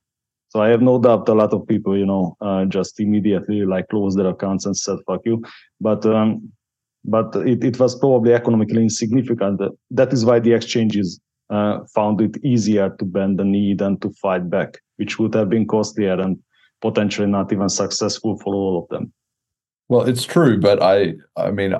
So 0.49 0.61
I 0.61 0.69
have 0.69 0.81
no 0.81 0.97
doubt 0.99 1.27
a 1.29 1.33
lot 1.33 1.53
of 1.53 1.67
people, 1.67 1.97
you 1.97 2.05
know, 2.05 2.37
uh, 2.41 2.65
just 2.65 2.99
immediately 2.99 3.65
like 3.65 3.89
close 3.89 4.15
their 4.15 4.27
accounts 4.27 4.65
and 4.65 4.75
said 4.75 4.97
"fuck 5.05 5.21
you." 5.25 5.43
But 5.81 6.05
um, 6.05 6.51
but 7.05 7.35
it, 7.35 7.63
it 7.63 7.79
was 7.79 7.97
probably 7.97 8.33
economically 8.33 8.81
insignificant. 8.81 9.61
That 9.91 10.13
is 10.13 10.25
why 10.25 10.39
the 10.39 10.53
exchanges 10.53 11.19
uh, 11.49 11.79
found 11.95 12.21
it 12.21 12.43
easier 12.43 12.89
to 12.99 13.05
bend 13.05 13.39
the 13.39 13.45
knee 13.45 13.73
than 13.73 13.99
to 13.99 14.09
fight 14.21 14.49
back, 14.49 14.79
which 14.97 15.17
would 15.19 15.33
have 15.33 15.49
been 15.49 15.67
costlier 15.67 16.19
and 16.19 16.37
potentially 16.81 17.27
not 17.27 17.51
even 17.51 17.69
successful 17.69 18.37
for 18.39 18.53
all 18.53 18.83
of 18.83 18.89
them. 18.89 19.11
Well, 19.89 20.01
it's 20.01 20.25
true, 20.25 20.59
but 20.59 20.83
I 20.83 21.13
I 21.35 21.51
mean 21.51 21.73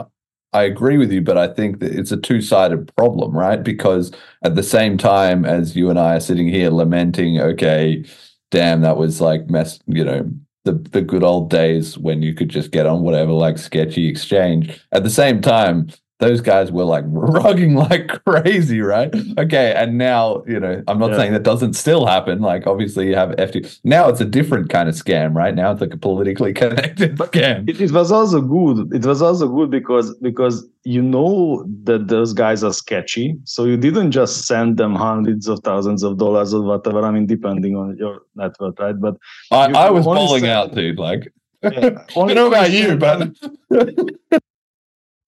I 0.54 0.64
agree 0.64 0.98
with 0.98 1.12
you, 1.12 1.22
but 1.22 1.38
I 1.38 1.48
think 1.54 1.80
that 1.82 1.94
it's 1.94 2.12
a 2.12 2.18
two-sided 2.18 2.96
problem, 2.96 3.36
right? 3.36 3.62
Because 3.62 4.12
at 4.44 4.56
the 4.56 4.64
same 4.64 4.98
time 4.98 5.46
as 5.46 5.76
you 5.76 5.90
and 5.90 6.00
I 6.00 6.16
are 6.16 6.20
sitting 6.22 6.48
here 6.48 6.70
lamenting, 6.70 7.40
okay, 7.40 8.06
damn, 8.50 8.82
that 8.82 8.98
was 8.98 9.20
like 9.20 9.50
mess, 9.50 9.80
you 9.88 10.06
know, 10.06 10.32
the 10.68 10.74
the 10.74 11.02
good 11.02 11.24
old 11.24 11.50
days 11.50 11.98
when 11.98 12.22
you 12.22 12.34
could 12.34 12.50
just 12.50 12.72
get 12.72 12.86
on 12.86 13.02
whatever 13.02 13.32
like 13.32 13.58
sketchy 13.58 14.08
exchange. 14.08 14.80
At 14.92 15.04
the 15.04 15.10
same 15.10 15.42
time, 15.42 15.90
those 16.20 16.42
guys 16.42 16.72
were 16.72 16.84
like 16.84 17.06
rugging 17.12 17.76
like 17.76 18.08
crazy, 18.26 18.82
right? 18.82 19.14
Okay, 19.38 19.74
and 19.76 19.98
now 19.98 20.44
you 20.48 20.60
know 20.60 20.84
I'm 20.88 20.98
not 20.98 21.12
Yeah. 21.12 21.18
saying 21.18 21.34
that 21.34 21.44
doesn't 21.44 21.74
still 21.74 22.06
happen. 22.08 22.40
Like 22.42 22.66
obviously 22.66 23.08
you 23.08 23.16
have 23.16 23.30
FT. 23.32 23.80
Now 23.84 24.10
it's 24.10 24.20
a 24.22 24.26
different 24.26 24.70
kind 24.70 24.90
of 24.90 24.96
scam, 24.96 25.36
right? 25.36 25.54
Now 25.54 25.72
it's 25.72 25.82
like 25.82 25.94
a 25.94 25.98
politically 25.98 26.54
connected 26.62 27.18
scam. 27.18 27.70
It, 27.70 27.80
it 27.80 27.92
was 27.92 28.12
also 28.12 28.42
good. 28.42 28.94
It 28.94 29.06
was 29.06 29.22
also 29.22 29.48
good 29.48 29.70
because 29.70 30.16
because 30.18 30.68
you 30.86 31.02
know 31.02 31.64
that 31.84 32.08
those 32.08 32.34
guys 32.34 32.64
are 32.64 32.74
sketchy, 32.74 33.38
so 33.44 33.66
you 33.66 33.78
didn't 33.78 34.12
just 34.12 34.46
send 34.48 34.78
them 34.78 34.96
hundreds 34.96 35.48
of 35.48 35.60
thousands 35.60 36.02
of 36.02 36.18
dollars 36.18 36.54
or 36.54 36.62
whatever. 36.64 37.02
I 37.06 37.12
mean, 37.12 37.28
depending 37.28 37.76
on 37.76 37.96
your 37.98 38.22
network, 38.36 38.80
right? 38.80 39.00
But 39.00 39.18
I, 39.52 39.66
I 39.72 39.90
was 39.92 40.06
bowling 40.06 40.42
send- 40.42 40.52
out, 40.52 40.74
dude. 40.74 40.98
Like 40.98 41.32
yeah, 41.62 41.70
I 42.10 42.14
don't 42.26 42.36
know 42.36 42.48
about 42.48 42.72
you, 42.72 42.96
but 42.96 43.30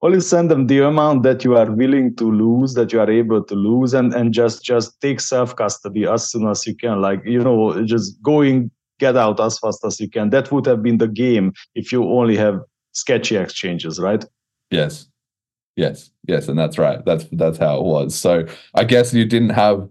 only 0.01 0.21
send 0.21 0.49
them 0.49 0.67
the 0.67 0.79
amount 0.79 1.23
that 1.23 1.43
you 1.43 1.57
are 1.57 1.69
willing 1.69 2.15
to 2.15 2.31
lose, 2.31 2.73
that 2.75 2.93
you 2.93 2.99
are 2.99 3.09
able 3.09 3.43
to 3.43 3.55
lose, 3.55 3.93
and 3.93 4.13
and 4.13 4.33
just 4.33 4.63
just 4.63 4.99
take 5.01 5.19
self 5.19 5.55
custody 5.55 6.05
as 6.05 6.29
soon 6.29 6.47
as 6.47 6.65
you 6.65 6.75
can. 6.75 7.01
Like 7.01 7.21
you 7.25 7.39
know, 7.39 7.83
just 7.85 8.21
going 8.21 8.71
get 8.99 9.17
out 9.17 9.39
as 9.39 9.57
fast 9.57 9.83
as 9.85 9.99
you 9.99 10.09
can. 10.09 10.29
That 10.29 10.51
would 10.51 10.65
have 10.65 10.83
been 10.83 10.97
the 10.97 11.07
game 11.07 11.53
if 11.73 11.91
you 11.91 12.03
only 12.03 12.37
have 12.37 12.59
sketchy 12.91 13.35
exchanges, 13.35 13.99
right? 13.99 14.23
Yes. 14.71 15.07
Yes. 15.75 16.11
Yes. 16.27 16.47
And 16.47 16.59
that's 16.59 16.77
right. 16.77 17.03
That's 17.05 17.25
that's 17.31 17.57
how 17.57 17.77
it 17.77 17.83
was. 17.83 18.13
So 18.13 18.45
I 18.75 18.83
guess 18.83 19.13
you 19.13 19.25
didn't 19.25 19.51
have 19.51 19.87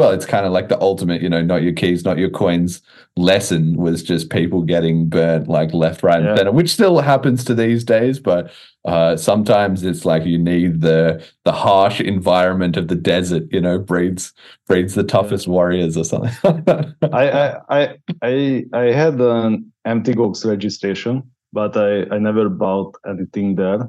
well, 0.00 0.10
it's 0.12 0.24
kind 0.24 0.46
of 0.46 0.52
like 0.52 0.68
the 0.70 0.80
ultimate, 0.80 1.20
you 1.20 1.28
know, 1.28 1.42
not 1.42 1.62
your 1.62 1.74
keys, 1.74 2.04
not 2.04 2.16
your 2.16 2.30
coins 2.30 2.80
lesson 3.16 3.76
was 3.76 4.02
just 4.02 4.30
people 4.30 4.62
getting 4.62 5.08
burnt 5.10 5.46
like 5.46 5.74
left, 5.74 6.02
right, 6.02 6.22
Yeah. 6.22 6.30
and 6.30 6.38
center, 6.38 6.52
which 6.52 6.70
still 6.70 7.00
happens 7.00 7.44
to 7.44 7.54
these 7.54 7.84
days, 7.84 8.18
but 8.18 8.50
uh 8.86 9.14
sometimes 9.14 9.82
it's 9.82 10.06
like 10.06 10.24
you 10.24 10.38
need 10.38 10.80
the 10.80 11.22
the 11.44 11.52
harsh 11.52 12.00
environment 12.00 12.78
of 12.78 12.88
the 12.88 12.94
desert, 13.12 13.44
you 13.52 13.60
know, 13.60 13.78
breeds 13.78 14.32
breeds 14.68 14.94
the 14.94 15.04
toughest 15.04 15.46
warriors 15.46 15.96
or 15.98 16.04
something. 16.04 16.32
I 17.12 17.24
I 17.30 17.44
I 17.78 17.80
I, 18.22 18.64
I 18.72 18.84
had 19.02 19.20
an 19.20 19.70
Mt. 19.84 20.06
Gox 20.18 20.46
registration, 20.54 21.14
but 21.52 21.76
I, 21.76 21.90
I 22.14 22.18
never 22.18 22.48
bought 22.48 22.96
anything 23.06 23.56
there. 23.56 23.82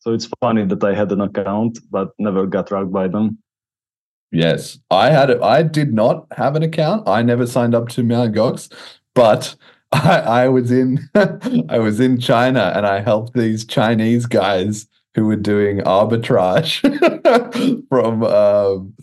So 0.00 0.12
it's 0.12 0.28
funny 0.40 0.64
that 0.66 0.82
I 0.82 0.92
had 1.00 1.12
an 1.12 1.20
account 1.20 1.78
but 1.90 2.08
never 2.18 2.46
got 2.46 2.70
rugged 2.72 2.92
by 2.92 3.06
them. 3.06 3.38
Yes, 4.32 4.78
I 4.90 5.10
had 5.10 5.30
it. 5.30 5.42
I 5.42 5.62
did 5.62 5.92
not 5.92 6.26
have 6.36 6.56
an 6.56 6.62
account. 6.62 7.06
I 7.08 7.22
never 7.22 7.46
signed 7.46 7.74
up 7.74 7.88
to 7.90 8.02
Mt. 8.02 8.34
Gox, 8.34 8.72
but 9.14 9.54
I, 9.92 10.20
I 10.20 10.48
was 10.48 10.70
in 10.70 10.98
I 11.68 11.78
was 11.78 12.00
in 12.00 12.18
China 12.18 12.72
and 12.74 12.86
I 12.86 13.00
helped 13.00 13.34
these 13.34 13.66
Chinese 13.66 14.24
guys 14.26 14.86
who 15.14 15.26
were 15.26 15.36
doing 15.36 15.78
arbitrage 15.80 16.80
from 17.88 18.22
um, 18.24 18.94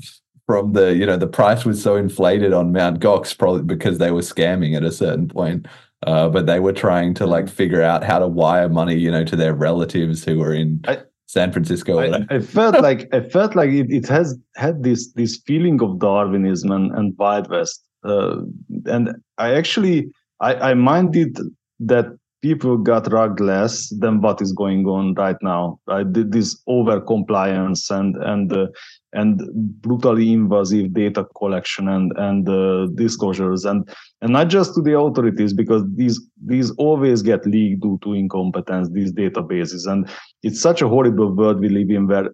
from 0.47 0.73
the 0.73 0.95
you 0.95 1.05
know 1.05 1.17
the 1.17 1.27
price 1.27 1.63
was 1.63 1.81
so 1.81 1.95
inflated 1.95 2.51
on 2.53 2.71
Mount 2.71 2.99
Gox 2.99 3.37
probably 3.37 3.61
because 3.61 3.99
they 3.99 4.09
were 4.11 4.21
scamming 4.21 4.75
at 4.75 4.83
a 4.83 4.91
certain 4.91 5.27
point. 5.27 5.67
Uh, 6.07 6.29
but 6.29 6.45
they 6.45 6.61
were 6.61 6.71
trying 6.71 7.13
to 7.13 7.27
like 7.27 7.49
figure 7.49 7.81
out 7.83 8.05
how 8.05 8.17
to 8.17 8.27
wire 8.27 8.69
money, 8.69 8.95
you 8.95 9.11
know, 9.11 9.25
to 9.25 9.35
their 9.35 9.53
relatives 9.53 10.23
who 10.23 10.39
were 10.39 10.53
in 10.53 10.79
I- 10.87 11.01
San 11.29 11.51
Francisco. 11.51 11.99
I. 11.99 12.25
I 12.31 12.39
felt 12.39 12.81
like 12.87 13.07
I 13.13 13.21
felt 13.21 13.55
like 13.55 13.69
it, 13.69 13.91
it 13.91 14.07
has 14.07 14.35
had 14.55 14.81
this 14.81 15.13
this 15.13 15.39
feeling 15.45 15.79
of 15.79 15.99
Darwinism 15.99 16.71
and, 16.71 16.91
and 16.97 17.15
Wild 17.19 17.51
West. 17.51 17.83
Uh, 18.03 18.37
and 18.85 19.15
I 19.37 19.53
actually 19.53 20.09
I, 20.39 20.71
I 20.71 20.73
minded 20.73 21.37
that 21.81 22.07
people 22.41 22.77
got 22.77 23.11
rugged 23.11 23.41
less 23.41 23.89
than 23.99 24.21
what 24.21 24.41
is 24.41 24.53
going 24.53 24.87
on 24.87 25.13
right 25.13 25.37
now. 25.43 25.79
Right, 25.85 26.11
Th- 26.11 26.25
this 26.27 26.59
over 26.65 26.99
compliance 26.99 27.91
and 27.91 28.15
and 28.23 28.51
uh, 28.51 28.65
and 29.13 29.41
brutally 29.81 30.31
invasive 30.31 30.93
data 30.93 31.25
collection 31.35 31.87
and 31.87 32.11
and 32.17 32.47
uh, 32.47 32.87
disclosures. 32.95 33.65
And 33.65 33.89
and 34.21 34.33
not 34.33 34.49
just 34.49 34.75
to 34.75 34.81
the 34.81 34.97
authorities 34.97 35.53
because 35.53 35.83
these 35.95 36.19
these 36.45 36.71
always 36.71 37.21
get 37.21 37.45
leaked 37.45 37.81
due 37.81 37.99
to 38.03 38.13
incompetence. 38.13 38.89
These 38.89 39.13
databases. 39.13 39.89
And 39.91 40.09
it's 40.43 40.61
such 40.61 40.81
a 40.81 40.87
horrible 40.87 41.35
world 41.35 41.59
we 41.59 41.69
live 41.69 41.89
in 41.89 42.07
where 42.07 42.29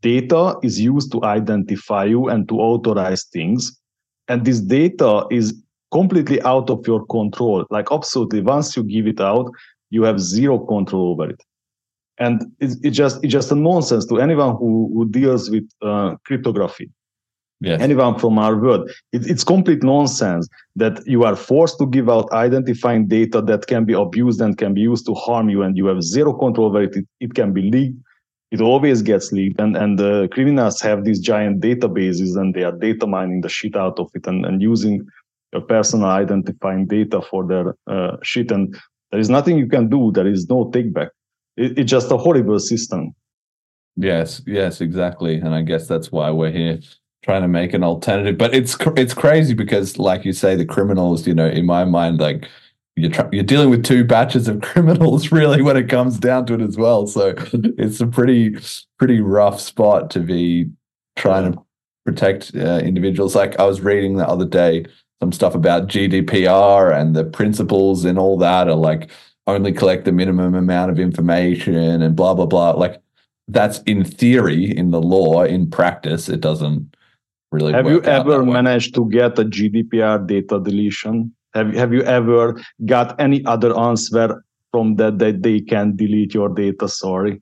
data 0.00 0.56
is 0.62 0.80
used 0.80 1.12
to 1.12 1.24
identify 1.24 2.04
you 2.04 2.28
and 2.28 2.48
to 2.48 2.56
authorize 2.60 3.24
things. 3.32 3.78
And 4.28 4.44
this 4.44 4.60
data 4.60 5.26
is 5.30 5.54
completely 5.92 6.42
out 6.42 6.68
of 6.68 6.86
your 6.86 7.06
control. 7.06 7.64
Like 7.70 7.88
absolutely 7.92 8.40
once 8.40 8.76
you 8.76 8.82
give 8.82 9.06
it 9.06 9.20
out 9.20 9.50
you 9.90 10.02
have 10.02 10.20
zero 10.20 10.58
control 10.58 11.12
over 11.12 11.30
it 11.30 11.42
and 12.18 12.44
it's, 12.60 12.76
it's 12.82 12.96
just 12.96 13.22
it's 13.22 13.32
just 13.32 13.52
a 13.52 13.54
nonsense 13.54 14.06
to 14.06 14.20
anyone 14.20 14.56
who, 14.56 14.90
who 14.94 15.08
deals 15.08 15.50
with 15.50 15.68
uh, 15.82 16.16
cryptography 16.24 16.90
Yes. 17.60 17.80
anyone 17.80 18.18
from 18.18 18.38
our 18.38 18.54
world. 18.56 18.90
It, 19.12 19.30
it's 19.30 19.42
complete 19.42 19.82
nonsense 19.82 20.46
that 20.76 21.00
you 21.06 21.24
are 21.24 21.34
forced 21.34 21.78
to 21.78 21.86
give 21.86 22.10
out 22.10 22.30
identifying 22.32 23.06
data 23.06 23.40
that 23.42 23.66
can 23.66 23.86
be 23.86 23.94
abused 23.94 24.42
and 24.42 24.58
can 24.58 24.74
be 24.74 24.82
used 24.82 25.06
to 25.06 25.14
harm 25.14 25.48
you, 25.48 25.62
and 25.62 25.76
you 25.76 25.86
have 25.86 26.02
zero 26.02 26.34
control 26.34 26.66
over 26.66 26.82
it. 26.82 26.94
It, 26.94 27.06
it 27.20 27.34
can 27.34 27.54
be 27.54 27.62
leaked. 27.62 27.98
It 28.50 28.60
always 28.60 29.00
gets 29.00 29.32
leaked, 29.32 29.58
and 29.58 29.74
and 29.74 29.98
the 29.98 30.28
criminals 30.32 30.82
have 30.82 31.04
these 31.04 31.18
giant 31.18 31.62
databases, 31.62 32.36
and 32.36 32.52
they 32.52 32.62
are 32.62 32.72
data 32.72 33.06
mining 33.06 33.40
the 33.40 33.48
shit 33.48 33.74
out 33.74 33.98
of 33.98 34.10
it, 34.14 34.26
and, 34.26 34.44
and 34.44 34.60
using 34.60 35.06
your 35.54 35.62
personal 35.62 36.08
identifying 36.08 36.86
data 36.86 37.22
for 37.22 37.46
their 37.46 37.74
uh, 37.86 38.18
shit. 38.22 38.50
And 38.50 38.76
there 39.12 39.20
is 39.20 39.30
nothing 39.30 39.56
you 39.56 39.66
can 39.66 39.88
do. 39.88 40.12
There 40.12 40.26
is 40.26 40.46
no 40.50 40.70
take 40.72 40.92
back. 40.92 41.08
It, 41.56 41.78
it's 41.78 41.90
just 41.90 42.10
a 42.10 42.16
horrible 42.16 42.58
system. 42.58 43.14
Yes, 43.96 44.42
yes, 44.46 44.80
exactly. 44.80 45.36
And 45.36 45.54
I 45.54 45.62
guess 45.62 45.86
that's 45.86 46.12
why 46.12 46.30
we're 46.30 46.50
here 46.50 46.80
trying 47.22 47.42
to 47.42 47.48
make 47.48 47.72
an 47.72 47.82
alternative. 47.82 48.36
But 48.38 48.54
it's 48.54 48.76
it's 48.96 49.14
crazy 49.14 49.54
because, 49.54 49.98
like 49.98 50.24
you 50.24 50.32
say, 50.32 50.54
the 50.54 50.66
criminals. 50.66 51.26
You 51.26 51.34
know, 51.34 51.46
in 51.46 51.66
my 51.66 51.84
mind, 51.84 52.20
like 52.20 52.48
you're 52.96 53.10
tr- 53.10 53.28
you're 53.32 53.44
dealing 53.44 53.70
with 53.70 53.84
two 53.84 54.04
batches 54.04 54.48
of 54.48 54.60
criminals, 54.62 55.32
really, 55.32 55.62
when 55.62 55.76
it 55.76 55.88
comes 55.88 56.18
down 56.18 56.46
to 56.46 56.54
it 56.54 56.60
as 56.60 56.76
well. 56.76 57.06
So 57.06 57.34
it's 57.52 58.00
a 58.00 58.06
pretty 58.06 58.56
pretty 58.98 59.20
rough 59.20 59.60
spot 59.60 60.10
to 60.10 60.20
be 60.20 60.70
trying 61.16 61.52
to 61.52 61.62
protect 62.04 62.52
uh, 62.54 62.78
individuals. 62.78 63.34
Like 63.34 63.58
I 63.58 63.64
was 63.64 63.80
reading 63.80 64.16
the 64.16 64.28
other 64.28 64.44
day 64.46 64.84
some 65.20 65.32
stuff 65.32 65.54
about 65.54 65.88
GDPR 65.88 66.94
and 66.94 67.16
the 67.16 67.24
principles 67.24 68.04
and 68.04 68.18
all 68.18 68.36
that 68.38 68.68
are 68.68 68.74
like 68.74 69.10
only 69.46 69.72
collect 69.72 70.04
the 70.04 70.12
minimum 70.12 70.54
amount 70.54 70.90
of 70.90 70.98
information 70.98 72.02
and 72.02 72.16
blah 72.16 72.34
blah 72.34 72.46
blah. 72.46 72.70
Like 72.70 73.00
that's 73.48 73.80
in 73.82 74.04
theory 74.04 74.76
in 74.76 74.90
the 74.90 75.00
law 75.00 75.44
in 75.44 75.70
practice 75.70 76.28
it 76.28 76.40
doesn't 76.40 76.96
really 77.52 77.72
Have 77.72 77.86
you 77.86 78.02
ever 78.02 78.44
managed 78.44 78.94
to 78.96 79.08
get 79.08 79.38
a 79.38 79.44
GDPR 79.44 80.26
data 80.26 80.60
deletion? 80.60 81.32
Have 81.54 81.72
Have 81.74 81.92
you 81.92 82.02
ever 82.02 82.60
got 82.84 83.18
any 83.20 83.44
other 83.46 83.76
answer 83.78 84.42
from 84.72 84.96
that 84.96 85.18
that 85.18 85.42
they 85.42 85.60
can 85.60 85.96
delete 85.96 86.34
your 86.34 86.48
data? 86.48 86.88
Sorry. 86.88 87.40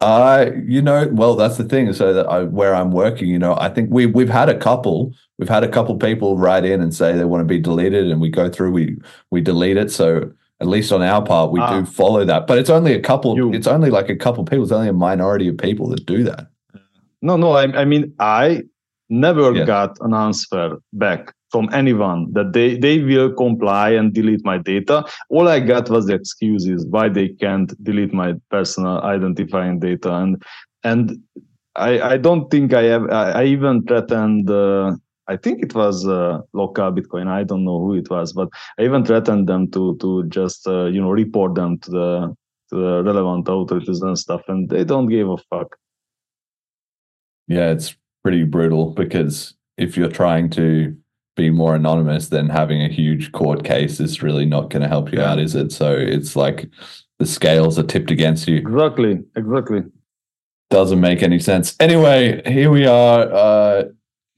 I, 0.00 0.52
you 0.64 0.80
know, 0.80 1.08
well, 1.10 1.34
that's 1.34 1.56
the 1.56 1.64
thing. 1.64 1.92
So 1.92 2.14
that 2.14 2.28
I, 2.28 2.44
where 2.44 2.72
I'm 2.72 2.92
working, 2.92 3.28
you 3.28 3.38
know, 3.38 3.56
I 3.58 3.68
think 3.68 3.90
we 3.90 4.06
we've 4.06 4.28
had 4.28 4.48
a 4.48 4.56
couple, 4.56 5.12
we've 5.38 5.48
had 5.48 5.64
a 5.64 5.68
couple 5.68 5.96
people 5.96 6.38
write 6.38 6.64
in 6.64 6.80
and 6.80 6.94
say 6.94 7.16
they 7.16 7.24
want 7.24 7.40
to 7.40 7.46
be 7.46 7.58
deleted, 7.58 8.08
and 8.08 8.20
we 8.20 8.28
go 8.28 8.48
through, 8.48 8.70
we 8.70 8.96
we 9.32 9.40
delete 9.40 9.76
it. 9.76 9.90
So 9.90 10.30
at 10.60 10.66
least 10.66 10.92
on 10.92 11.02
our 11.02 11.22
part, 11.22 11.52
we 11.52 11.60
Ah. 11.60 11.80
do 11.80 11.86
follow 11.86 12.24
that. 12.24 12.46
But 12.46 12.58
it's 12.58 12.70
only 12.70 12.92
a 12.94 13.00
couple. 13.00 13.36
You- 13.36 13.52
It's 13.52 13.66
only 13.66 13.90
like 13.90 14.08
a 14.08 14.16
couple 14.16 14.44
people. 14.44 14.64
It's 14.64 14.72
only 14.72 14.88
a 14.88 14.92
minority 14.92 15.48
of 15.48 15.56
people 15.56 15.88
that 15.90 16.04
do 16.06 16.24
that. 16.24 16.48
No, 17.22 17.36
no. 17.36 17.52
I, 17.52 17.64
I 17.82 17.84
mean, 17.84 18.12
I 18.18 18.62
never 19.08 19.52
Yes. 19.54 19.66
got 19.66 19.96
an 20.00 20.14
answer 20.14 20.76
back 20.92 21.32
from 21.50 21.68
anyone 21.72 22.20
that 22.34 22.52
they 22.52 22.76
they 22.76 22.98
will 23.02 23.30
comply 23.32 23.90
and 23.98 24.12
delete 24.12 24.44
my 24.44 24.58
data. 24.58 25.04
All 25.30 25.48
I 25.48 25.60
got 25.60 25.88
was 25.88 26.06
the 26.06 26.14
excuses 26.14 26.84
why 26.90 27.08
they 27.08 27.28
can't 27.28 27.72
delete 27.82 28.12
my 28.12 28.34
personal 28.50 29.00
identifying 29.00 29.78
data, 29.78 30.12
and 30.22 30.42
and 30.84 31.04
I 31.76 31.90
I 32.14 32.16
don't 32.18 32.50
think 32.50 32.74
I 32.74 32.82
have. 32.92 33.04
I, 33.10 33.24
I 33.42 33.44
even 33.44 33.82
threatened. 33.84 34.50
Uh, 34.50 34.96
I 35.28 35.36
think 35.36 35.62
it 35.62 35.74
was 35.74 36.06
uh, 36.06 36.40
local 36.54 36.90
Bitcoin. 36.90 37.28
I 37.28 37.44
don't 37.44 37.64
know 37.64 37.78
who 37.80 37.94
it 37.94 38.08
was, 38.10 38.32
but 38.32 38.48
I 38.78 38.84
even 38.84 39.04
threatened 39.04 39.48
them 39.48 39.70
to 39.72 39.96
to 39.98 40.24
just 40.28 40.66
uh, 40.66 40.86
you 40.86 41.00
know 41.00 41.10
report 41.10 41.54
them 41.54 41.78
to 41.80 41.90
the 41.90 42.36
to 42.70 42.76
the 42.76 43.02
relevant 43.04 43.46
authorities 43.48 44.00
and 44.02 44.18
stuff, 44.18 44.42
and 44.48 44.68
they 44.68 44.84
don't 44.84 45.08
give 45.08 45.28
a 45.28 45.36
fuck. 45.50 45.76
Yeah, 47.46 47.70
it's 47.70 47.94
pretty 48.22 48.44
brutal 48.44 48.90
because 48.90 49.54
if 49.76 49.96
you're 49.96 50.10
trying 50.10 50.50
to 50.50 50.96
be 51.36 51.50
more 51.50 51.74
anonymous, 51.74 52.28
then 52.28 52.48
having 52.48 52.82
a 52.82 52.88
huge 52.88 53.32
court 53.32 53.64
case 53.64 54.00
is 54.00 54.22
really 54.22 54.44
not 54.44 54.70
going 54.70 54.82
to 54.82 54.88
help 54.88 55.12
you 55.12 55.18
Yeah. 55.20 55.32
out, 55.32 55.38
is 55.38 55.54
it? 55.54 55.72
So 55.72 55.94
it's 55.94 56.34
like 56.36 56.68
the 57.18 57.26
scales 57.26 57.78
are 57.78 57.84
tipped 57.84 58.10
against 58.10 58.48
you. 58.48 58.56
Exactly, 58.56 59.20
exactly. 59.36 59.82
Doesn't 60.70 61.00
make 61.00 61.22
any 61.22 61.38
sense. 61.38 61.76
Anyway, 61.80 62.42
here 62.44 62.70
we 62.70 62.86
are. 62.86 63.20
Uh, 63.32 63.84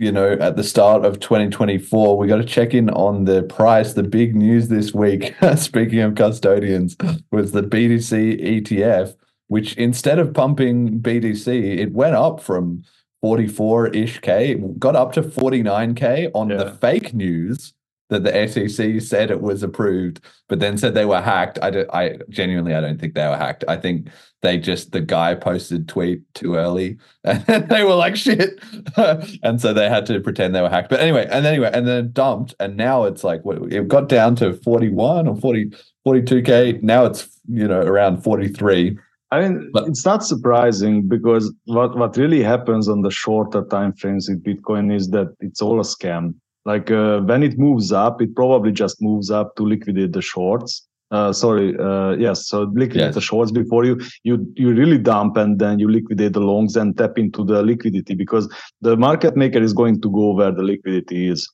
you 0.00 0.10
know, 0.10 0.32
at 0.40 0.56
the 0.56 0.64
start 0.64 1.04
of 1.04 1.20
2024, 1.20 2.16
we 2.16 2.26
got 2.26 2.38
to 2.38 2.44
check 2.44 2.72
in 2.72 2.88
on 2.88 3.26
the 3.26 3.42
price. 3.42 3.92
The 3.92 4.02
big 4.02 4.34
news 4.34 4.68
this 4.68 4.94
week, 4.94 5.34
speaking 5.56 6.00
of 6.00 6.14
custodians, 6.14 6.96
was 7.30 7.52
the 7.52 7.62
BTC 7.62 8.62
ETF, 8.62 9.14
which 9.48 9.74
instead 9.74 10.18
of 10.18 10.32
pumping 10.32 11.00
BTC, 11.00 11.78
it 11.78 11.92
went 11.92 12.16
up 12.16 12.40
from 12.40 12.82
44 13.20 13.88
ish 13.88 14.20
K, 14.20 14.52
it 14.52 14.78
got 14.80 14.96
up 14.96 15.12
to 15.12 15.22
49K 15.22 16.30
on 16.34 16.48
the 16.48 16.70
fake 16.80 17.12
news 17.12 17.74
that 18.10 18.24
the 18.24 18.48
SEC 18.48 19.00
said 19.00 19.30
it 19.30 19.40
was 19.40 19.62
approved, 19.62 20.20
but 20.48 20.60
then 20.60 20.76
said 20.76 20.94
they 20.94 21.06
were 21.06 21.20
hacked. 21.20 21.58
I, 21.62 21.70
do, 21.70 21.86
I 21.92 22.18
genuinely, 22.28 22.74
I 22.74 22.80
don't 22.80 23.00
think 23.00 23.14
they 23.14 23.26
were 23.26 23.36
hacked. 23.36 23.64
I 23.68 23.76
think 23.76 24.08
they 24.42 24.58
just, 24.58 24.92
the 24.92 25.00
guy 25.00 25.34
posted 25.34 25.88
tweet 25.88 26.22
too 26.34 26.56
early 26.56 26.98
and 27.24 27.68
they 27.68 27.84
were 27.84 27.94
like, 27.94 28.16
shit. 28.16 28.60
and 29.42 29.60
so 29.60 29.72
they 29.72 29.88
had 29.88 30.06
to 30.06 30.20
pretend 30.20 30.54
they 30.54 30.60
were 30.60 30.68
hacked. 30.68 30.90
But 30.90 31.00
anyway, 31.00 31.26
and 31.30 31.46
anyway, 31.46 31.70
and 31.72 31.86
then 31.86 32.10
dumped. 32.12 32.54
And 32.58 32.76
now 32.76 33.04
it's 33.04 33.22
like, 33.24 33.42
it 33.46 33.88
got 33.88 34.08
down 34.08 34.34
to 34.36 34.54
41 34.54 35.28
or 35.28 35.36
40, 35.36 35.72
42K. 36.06 36.82
Now 36.82 37.04
it's, 37.04 37.28
you 37.48 37.68
know, 37.68 37.80
around 37.80 38.22
43. 38.22 38.98
I 39.30 39.40
mean, 39.40 39.70
But- 39.72 39.86
it's 39.86 40.04
not 40.04 40.24
surprising 40.24 41.06
because 41.06 41.54
what, 41.66 41.96
what 41.96 42.16
really 42.16 42.42
happens 42.42 42.88
on 42.88 43.02
the 43.02 43.10
shorter 43.12 43.64
time 43.66 43.92
frames 43.92 44.28
with 44.28 44.42
Bitcoin 44.42 44.92
is 44.92 45.10
that 45.10 45.32
it's 45.38 45.62
all 45.62 45.78
a 45.78 45.84
scam. 45.84 46.34
Like 46.64 46.90
uh, 46.90 47.20
when 47.20 47.42
it 47.42 47.58
moves 47.58 47.92
up, 47.92 48.20
it 48.20 48.34
probably 48.34 48.72
just 48.72 49.00
moves 49.00 49.30
up 49.30 49.56
to 49.56 49.64
liquidate 49.64 50.12
the 50.12 50.22
shorts. 50.22 50.86
Uh, 51.10 51.32
sorry, 51.32 51.76
uh, 51.78 52.12
yes. 52.12 52.46
So 52.46 52.62
liquidate 52.62 53.06
Yes. 53.06 53.14
the 53.14 53.20
shorts 53.20 53.50
before 53.50 53.84
you 53.84 53.98
you 54.22 54.46
you 54.54 54.72
really 54.72 54.98
dump, 54.98 55.36
and 55.36 55.58
then 55.58 55.78
you 55.80 55.88
liquidate 55.90 56.34
the 56.34 56.40
longs 56.40 56.76
and 56.76 56.96
tap 56.96 57.18
into 57.18 57.44
the 57.44 57.62
liquidity 57.62 58.14
because 58.14 58.48
the 58.80 58.96
market 58.96 59.36
maker 59.36 59.60
is 59.60 59.72
going 59.72 60.00
to 60.02 60.10
go 60.10 60.32
where 60.34 60.52
the 60.52 60.62
liquidity 60.62 61.28
is. 61.28 61.48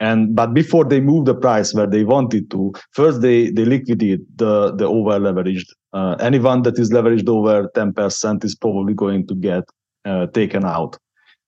And 0.00 0.34
but 0.34 0.54
before 0.54 0.84
they 0.84 1.00
move 1.00 1.24
the 1.26 1.34
price 1.34 1.74
where 1.74 1.86
they 1.86 2.04
wanted 2.04 2.50
to, 2.52 2.72
first 2.92 3.20
they 3.20 3.50
they 3.50 3.64
liquidate 3.64 4.20
the 4.38 4.74
the 4.74 4.86
over 4.86 5.18
leveraged. 5.20 5.66
Uh, 5.92 6.16
anyone 6.20 6.62
that 6.62 6.78
is 6.78 6.90
leveraged 6.90 7.28
over 7.28 7.68
ten 7.74 7.92
percent 7.92 8.44
is 8.44 8.54
probably 8.54 8.94
going 8.94 9.26
to 9.26 9.34
get 9.34 9.64
uh, 10.04 10.26
taken 10.28 10.64
out. 10.64 10.96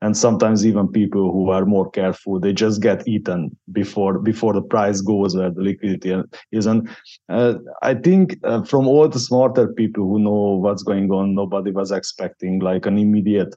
And 0.03 0.17
sometimes 0.17 0.67
even 0.67 0.89
people 0.89 1.33
who 1.33 1.51
are 1.51 1.65
more 1.65 1.91
careful, 1.91 2.39
they 2.39 2.53
just 2.53 2.83
get 2.83 3.09
eaten 3.09 3.57
before 3.73 4.19
before 4.19 4.53
the 4.53 4.61
price 4.61 5.01
goes 5.01 5.35
where 5.35 5.51
the 5.51 5.63
liquidity 5.63 6.15
is. 6.53 6.67
And 6.67 6.89
uh, 7.31 7.55
I 7.83 7.95
think 7.95 8.39
uh, 8.45 8.63
from 8.65 8.87
all 8.87 9.09
the 9.09 9.19
smarter 9.19 9.69
people 9.69 10.05
who 10.05 10.19
know 10.19 10.59
what's 10.61 10.83
going 10.83 11.11
on, 11.11 11.35
nobody 11.35 11.71
was 11.71 11.93
expecting 11.93 12.59
like 12.61 12.85
an 12.85 12.99
immediate 12.99 13.55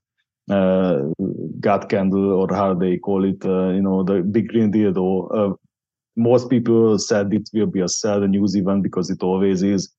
uh, 0.49 1.01
God 1.59 1.89
candle 1.89 2.31
or 2.31 2.47
how 2.55 2.73
they 2.73 2.97
call 2.97 3.25
it, 3.25 3.45
uh, 3.45 3.69
you 3.69 3.81
know, 3.81 4.03
the 4.03 4.21
big 4.21 4.47
green 4.47 4.71
dildo. 4.71 5.27
Uh, 5.35 5.55
most 6.15 6.49
people 6.49 6.97
said 6.99 7.33
it 7.33 7.49
will 7.53 7.67
be 7.67 7.81
a 7.81 7.87
sell 7.89 8.21
news 8.21 8.55
event 8.55 8.83
because 8.83 9.09
it 9.09 9.21
always 9.21 9.61
is. 9.61 9.93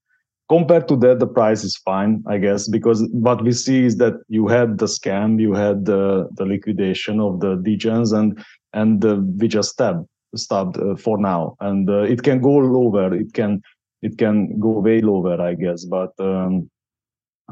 Compared 0.51 0.89
to 0.89 0.97
that, 0.97 1.21
the 1.21 1.29
price 1.29 1.63
is 1.63 1.77
fine, 1.77 2.25
I 2.27 2.39
guess, 2.39 2.67
because 2.69 3.09
what 3.13 3.43
we 3.45 3.53
see 3.53 3.85
is 3.85 3.99
that 3.99 4.15
you 4.29 4.49
had 4.49 4.79
the 4.79 4.87
scam, 4.87 5.41
you 5.41 5.55
had 5.55 5.85
the, 5.87 6.29
the 6.35 6.45
liquidation 6.45 7.21
of 7.21 7.39
the 7.39 7.55
degens, 7.57 8.13
and 8.13 8.45
and 8.73 9.05
uh, 9.05 9.21
we 9.39 9.47
just 9.47 9.71
stopped 9.71 10.09
stopped 10.35 10.77
uh, 10.77 10.97
for 10.97 11.19
now, 11.19 11.57
and 11.61 11.89
uh, 11.89 12.03
it 12.03 12.25
can 12.25 12.41
go 12.41 12.57
lower, 12.57 13.15
it 13.15 13.33
can 13.33 13.63
it 14.03 14.19
can 14.19 14.59
go 14.59 14.81
way 14.81 15.01
lower, 15.01 15.41
I 15.41 15.55
guess, 15.55 15.85
but. 15.85 16.13
Um, 16.19 16.69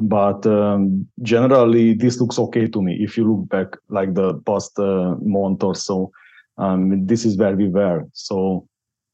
but 0.00 0.46
um, 0.46 1.08
generally 1.22 1.92
this 1.92 2.20
looks 2.20 2.38
okay 2.38 2.68
to 2.68 2.80
me. 2.80 2.96
If 3.00 3.16
you 3.16 3.28
look 3.28 3.48
back 3.48 3.76
like 3.88 4.14
the 4.14 4.34
past 4.46 4.78
uh, 4.78 5.16
month 5.20 5.64
or 5.64 5.74
so 5.74 6.12
um, 6.58 7.06
this 7.06 7.24
is 7.24 7.36
where 7.36 7.56
we 7.56 7.68
were. 7.68 8.04
So 8.12 8.68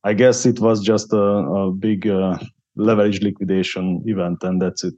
i 0.07 0.13
guess 0.13 0.45
it 0.45 0.61
was 0.61 0.83
just 0.83 1.15
a, 1.15 1.27
a 1.61 1.73
big 1.73 2.07
uh, 2.07 2.37
leverage 2.77 3.21
liquidation 3.23 4.03
event 4.07 4.43
and 4.43 4.61
that's 4.61 4.85
it 4.85 4.95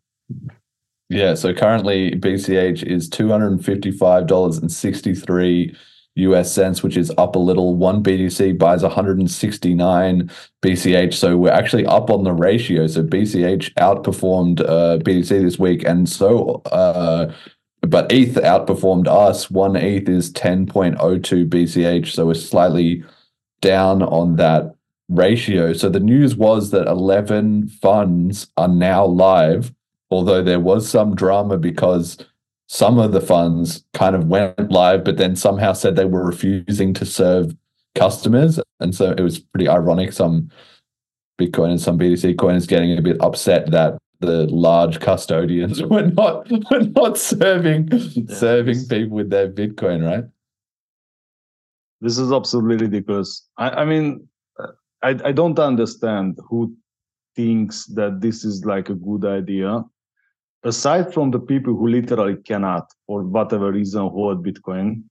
Yeah. 1.09 1.35
So 1.35 1.55
currently 1.55 2.13
BCH 2.13 2.83
is 2.83 3.09
two 3.09 3.29
hundred 3.29 3.53
and 3.53 3.65
fifty-five 3.65 4.27
dollars 4.27 4.59
and 4.59 4.73
sixty-three 4.73 5.77
US 6.17 6.53
cents, 6.53 6.83
which 6.83 6.97
is 6.97 7.13
up 7.19 7.37
a 7.37 7.39
little. 7.39 7.77
One 7.77 8.03
BTC 8.03 8.59
buys 8.59 8.83
169 8.83 10.31
BCH. 10.63 11.15
So 11.15 11.37
we're 11.37 11.51
actually 11.51 11.87
up 11.87 12.11
on 12.11 12.25
the 12.25 12.33
ratio. 12.33 12.87
So 12.87 13.03
BCH 13.03 13.75
outperformed 13.75 14.61
uh, 14.63 14.99
BTC 14.99 15.43
this 15.43 15.59
week. 15.59 15.85
And 15.85 16.09
so, 16.09 16.63
uh, 16.73 17.33
but 17.83 18.11
ETH 18.11 18.35
outperformed 18.37 19.09
us. 19.09 19.51
One 19.51 19.77
ETH 19.77 20.09
is 20.09 20.33
10.02 20.33 20.97
BCH. 21.49 22.09
So 22.09 22.27
we're 22.27 22.35
slightly 22.35 23.05
down 23.61 24.03
on 24.03 24.37
that 24.37 24.76
ratio. 25.09 25.73
So 25.73 25.89
the 25.89 26.01
news 26.01 26.37
was 26.37 26.71
that 26.71 26.87
11 26.87 27.69
funds 27.69 28.49
are 28.57 28.69
now 28.69 29.05
live 29.05 29.73
although 30.11 30.43
there 30.43 30.61
was 30.61 30.89
some 30.89 31.15
drama 31.15 31.57
because 31.59 32.19
some 32.69 32.99
of 32.99 33.13
the 33.13 33.21
funds 33.21 33.85
kind 33.95 34.17
of 34.17 34.27
went 34.27 34.71
live, 34.71 35.05
but 35.05 35.17
then 35.17 35.37
somehow 35.37 35.73
said 35.73 35.97
they 35.97 36.05
were 36.05 36.25
refusing 36.25 36.93
to 36.95 37.07
serve 37.07 37.55
customers. 37.95 38.59
And 38.81 38.95
so 38.95 39.13
it 39.13 39.21
was 39.21 39.39
pretty 39.39 39.69
ironic. 39.69 40.13
Some 40.13 40.51
Bitcoin 41.41 41.71
and 41.71 41.81
some 41.81 41.99
BTC 41.99 42.39
coiners 42.39 42.67
getting 42.67 42.97
a 42.97 43.03
bit 43.03 43.19
upset 43.21 43.71
that 43.71 43.99
the 44.21 44.47
large 44.47 45.01
custodians 45.01 45.83
were 45.91 46.07
not 46.07 46.51
were 46.71 46.81
not 46.81 47.19
serving 47.19 47.91
serving 48.29 48.87
people 48.87 49.17
with 49.17 49.31
their 49.31 49.49
Bitcoin, 49.49 50.05
right? 50.05 50.25
this 52.01 52.19
is 52.19 52.31
absolutely 52.31 52.87
ridiculous 52.87 53.49
i, 53.57 53.71
I 53.71 53.85
mean 53.85 54.29
I, 55.07 55.11
I 55.25 55.33
don't 55.33 55.59
understand 55.59 56.39
who 56.49 56.75
thinks 57.37 57.87
that 57.99 58.21
this 58.21 58.45
is 58.45 58.65
like 58.65 58.89
a 58.89 58.95
good 58.95 59.25
idea 59.25 59.85
aside 60.65 61.15
from 61.15 61.31
the 61.31 61.39
people 61.39 61.75
who 61.77 61.87
literally 61.89 62.37
cannot 62.45 62.87
for 63.07 63.23
whatever 63.23 63.71
reason 63.71 64.03
hold 64.09 64.45
bitcoin. 64.45 65.05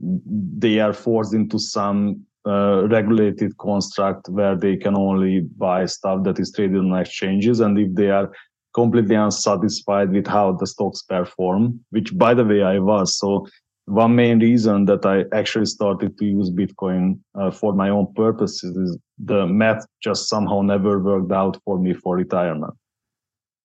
They 0.00 0.80
are 0.80 0.92
forced 0.92 1.34
into 1.34 1.58
some 1.58 2.26
uh, 2.44 2.88
regulated 2.88 3.56
construct 3.58 4.28
where 4.28 4.56
they 4.56 4.76
can 4.76 4.96
only 4.96 5.40
buy 5.56 5.86
stuff 5.86 6.24
that 6.24 6.40
is 6.40 6.50
traded 6.50 6.78
on 6.78 6.98
exchanges 6.98 7.60
and 7.60 7.78
if 7.78 7.94
they 7.94 8.10
are 8.10 8.32
completely 8.74 9.14
unsatisfied 9.14 10.10
with 10.10 10.26
how 10.26 10.50
the 10.52 10.66
stocks 10.66 11.02
perform 11.02 11.78
which 11.90 12.16
by 12.18 12.34
the 12.34 12.42
way 12.42 12.62
i 12.62 12.78
was 12.78 13.18
so 13.18 13.46
one 13.86 14.14
main 14.14 14.38
reason 14.38 14.84
that 14.86 15.04
I 15.04 15.24
actually 15.36 15.66
started 15.66 16.16
to 16.18 16.24
use 16.24 16.50
Bitcoin 16.50 17.18
uh, 17.34 17.50
for 17.50 17.72
my 17.74 17.88
own 17.88 18.12
purposes 18.14 18.76
is 18.76 18.98
the 19.18 19.46
math 19.46 19.84
just 20.02 20.28
somehow 20.28 20.62
never 20.62 20.98
worked 21.00 21.32
out 21.32 21.58
for 21.64 21.78
me 21.78 21.92
for 21.92 22.16
retirement. 22.16 22.74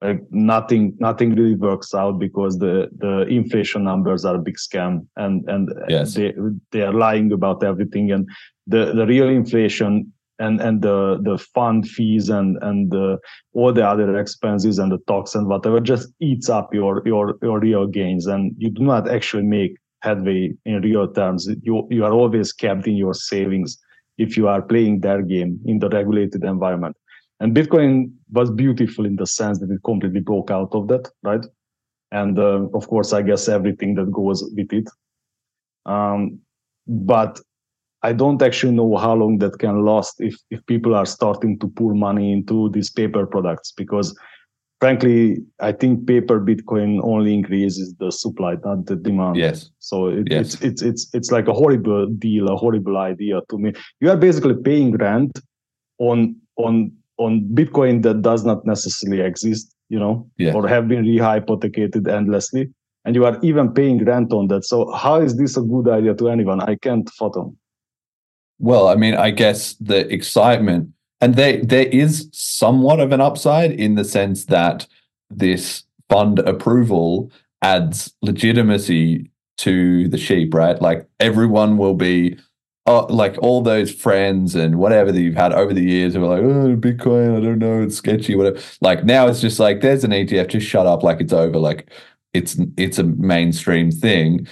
Like 0.01 0.21
nothing, 0.32 0.95
nothing 0.99 1.36
really 1.36 1.56
works 1.56 1.93
out 1.95 2.19
because 2.19 2.60
the 2.60 2.88
the 2.97 3.21
inflation 3.27 3.84
numbers 3.84 4.25
are 4.25 4.36
a 4.36 4.39
big 4.39 4.58
scam, 4.58 5.08
and 5.15 5.43
and 5.49 5.73
Yes. 5.89 6.13
they 6.13 6.34
they 6.71 6.82
are 6.82 6.93
lying 6.93 7.32
about 7.32 7.63
everything, 7.63 8.12
and 8.12 8.30
the 8.67 8.93
the 8.93 9.08
real 9.08 9.27
inflation 9.27 10.13
and 10.38 10.62
and 10.62 10.84
the 10.84 11.19
the 11.23 11.39
fund 11.39 11.88
fees 11.88 12.30
and 12.30 12.58
and 12.62 12.91
the, 12.91 13.17
all 13.53 13.73
the 13.73 13.88
other 13.88 14.19
expenses 14.19 14.77
and 14.77 14.91
the 14.91 14.99
tax 15.08 15.34
and 15.34 15.47
whatever 15.47 15.80
just 15.80 16.10
eats 16.19 16.47
up 16.47 16.71
your 16.75 17.01
your 17.08 17.36
your 17.41 17.60
real 17.60 17.88
gains, 17.88 18.27
and 18.27 18.53
you 18.60 18.69
do 18.69 18.84
not 18.84 19.10
actually 19.10 19.43
make 19.43 19.77
headway 20.01 20.53
in 20.65 20.81
real 20.81 21.12
terms. 21.12 21.49
You 21.62 21.88
you 21.89 22.05
are 22.05 22.13
always 22.13 22.53
kept 22.53 22.88
in 22.88 22.95
your 22.95 23.13
savings 23.13 23.77
if 24.17 24.38
you 24.38 24.47
are 24.47 24.62
playing 24.62 25.01
their 25.01 25.21
game 25.21 25.60
in 25.65 25.79
the 25.79 25.89
regulated 25.89 26.43
environment. 26.43 26.95
And 27.39 27.55
Bitcoin 27.55 28.12
was 28.31 28.49
beautiful 28.49 29.05
in 29.05 29.15
the 29.15 29.27
sense 29.27 29.60
that 29.60 29.69
it 29.69 29.79
completely 29.83 30.21
broke 30.21 30.49
out 30.49 30.73
of 30.73 30.88
that, 30.88 31.07
right? 31.21 31.45
And 32.12 32.39
uh, 32.39 32.67
of 32.73 32.88
course, 32.88 33.13
I 33.13 33.21
guess 33.21 33.47
everything 33.47 33.93
that 33.95 34.12
goes 34.12 34.43
with 34.55 34.73
it. 34.73 34.89
Um, 35.86 36.39
but 36.88 37.39
I 38.03 38.13
don't 38.13 38.41
actually 38.41 38.73
know 38.73 38.95
how 38.95 39.13
long 39.13 39.39
that 39.39 39.60
can 39.60 39.83
last 39.83 40.15
if 40.19 40.36
if 40.49 40.65
people 40.65 40.95
are 40.95 41.05
starting 41.05 41.60
to 41.60 41.67
pour 41.67 41.93
money 41.93 42.31
into 42.31 42.69
these 42.69 42.89
paper 42.91 43.25
products 43.25 43.71
because 43.71 44.15
frankly, 44.79 45.37
I 45.59 45.71
think 45.71 46.07
paper 46.07 46.39
Bitcoin 46.39 46.99
only 47.03 47.33
increases 47.33 47.93
the 47.99 48.11
supply, 48.11 48.55
not 48.63 48.85
the 48.85 48.95
demand. 48.95 49.37
Yes. 49.37 49.69
So 49.79 50.07
it, 50.07 50.27
Yes. 50.29 50.53
it's 50.55 50.61
it's 50.63 50.81
it's 50.81 51.09
it's 51.13 51.31
like 51.31 51.47
a 51.47 51.53
horrible 51.53 52.07
deal, 52.07 52.47
a 52.49 52.55
horrible 52.55 52.97
idea 52.97 53.41
to 53.49 53.57
me. 53.57 53.73
You 54.01 54.09
are 54.11 54.17
basically 54.17 54.55
paying 54.55 54.95
rent 54.97 55.39
on 55.99 56.35
on 56.57 56.91
on 57.17 57.41
Bitcoin 57.53 58.03
that 58.03 58.21
does 58.21 58.45
not 58.45 58.65
necessarily 58.65 59.21
exist, 59.21 59.73
you 59.89 59.99
know, 59.99 60.27
Yeah. 60.37 60.53
or 60.53 60.67
have 60.67 60.87
been 60.87 61.03
rehypothecated 61.03 62.07
endlessly, 62.07 62.69
and 63.05 63.15
you 63.15 63.25
are 63.25 63.39
even 63.41 63.73
paying 63.73 64.03
rent 64.05 64.31
on 64.33 64.47
that. 64.49 64.63
So 64.65 64.91
how 64.91 65.19
is 65.21 65.35
this 65.37 65.57
a 65.57 65.61
good 65.61 65.87
idea 65.89 66.13
to 66.13 66.29
anyone? 66.29 66.61
I 66.61 66.75
can't 66.75 67.09
fathom. 67.17 67.57
Well, 68.59 68.87
I 68.87 68.95
mean, 68.95 69.15
I 69.15 69.29
guess 69.31 69.75
the 69.75 70.11
excitement 70.13 70.89
and 71.21 71.36
there 71.36 71.63
there 71.63 71.88
is 71.88 72.30
somewhat 72.32 72.99
of 72.99 73.12
an 73.12 73.21
upside 73.21 73.71
in 73.71 73.95
the 73.95 74.06
sense 74.06 74.45
that 74.45 74.88
this 75.30 75.84
fund 76.10 76.39
approval 76.39 77.32
adds 77.62 78.13
legitimacy 78.21 79.30
to 79.58 80.08
the 80.08 80.17
sheep, 80.17 80.53
right? 80.53 80.82
Like 80.82 81.08
everyone 81.19 81.77
will 81.77 81.95
be 81.95 82.38
uh, 82.86 83.06
like 83.08 83.38
all 83.39 83.62
those 83.62 83.93
friends 83.93 84.56
and 84.56 84.77
whatever 84.77 85.12
that 85.12 85.19
you've 85.19 85.36
had 85.36 85.51
over 85.51 85.73
the 85.73 85.84
years 85.84 86.13
who 86.13 86.23
are 86.23 86.27
like, 86.27 86.43
oh, 86.43 86.77
Bitcoin, 86.77 87.36
I 87.36 87.41
don't 87.41 87.60
know, 87.60 87.82
it's 87.82 87.97
sketchy, 87.97 88.36
whatever. 88.36 88.60
Like 88.80 89.03
now 89.03 89.27
it's 89.27 89.41
just 89.41 89.60
like 89.60 89.82
there's 89.82 90.03
an 90.03 90.12
ETF, 90.12 90.47
just 90.47 90.67
shut 90.67 90.88
up, 90.88 91.03
like 91.03 91.19
it's 91.19 91.34
over, 91.34 91.58
like 91.58 91.89
it's 92.34 92.58
it's 92.77 92.99
a 92.99 93.03
mainstream 93.03 93.91
thing 93.91 94.47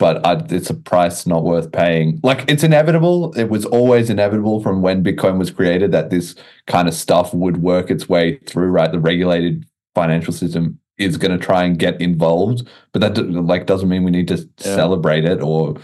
but 0.00 0.26
I, 0.26 0.42
it's 0.48 0.70
a 0.70 0.74
price 0.74 1.26
not 1.26 1.44
worth 1.44 1.70
paying. 1.70 2.18
Like 2.24 2.44
it's 2.50 2.64
inevitable. 2.64 3.32
It 3.34 3.50
was 3.50 3.64
always 3.66 4.10
inevitable 4.10 4.60
from 4.62 4.80
when 4.82 5.04
Bitcoin 5.04 5.38
was 5.38 5.50
created 5.52 5.92
that 5.92 6.10
this 6.10 6.34
kind 6.66 6.88
of 6.88 6.94
stuff 6.94 7.32
would 7.34 7.58
work 7.62 7.90
its 7.90 8.08
way 8.08 8.38
through. 8.46 8.70
Right, 8.70 8.90
the 8.90 8.98
regulated 8.98 9.66
financial 9.94 10.32
system 10.32 10.78
is 10.98 11.16
going 11.18 11.38
to 11.38 11.44
try 11.46 11.62
and 11.64 11.78
get 11.78 12.00
involved, 12.00 12.66
but 12.92 13.00
that 13.00 13.16
like 13.52 13.66
doesn't 13.66 13.88
mean 13.90 14.02
we 14.04 14.10
need 14.10 14.28
to 14.28 14.36
Yeah. 14.38 14.74
celebrate 14.74 15.24
it 15.24 15.40
or 15.42 15.76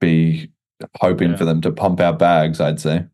be 0.00 0.50
hoping 1.00 1.30
Yeah. 1.30 1.36
for 1.36 1.44
them 1.46 1.60
to 1.62 1.72
pump 1.72 2.00
our 2.00 2.12
bags. 2.16 2.60
I'd 2.60 2.80
say. 2.80 3.06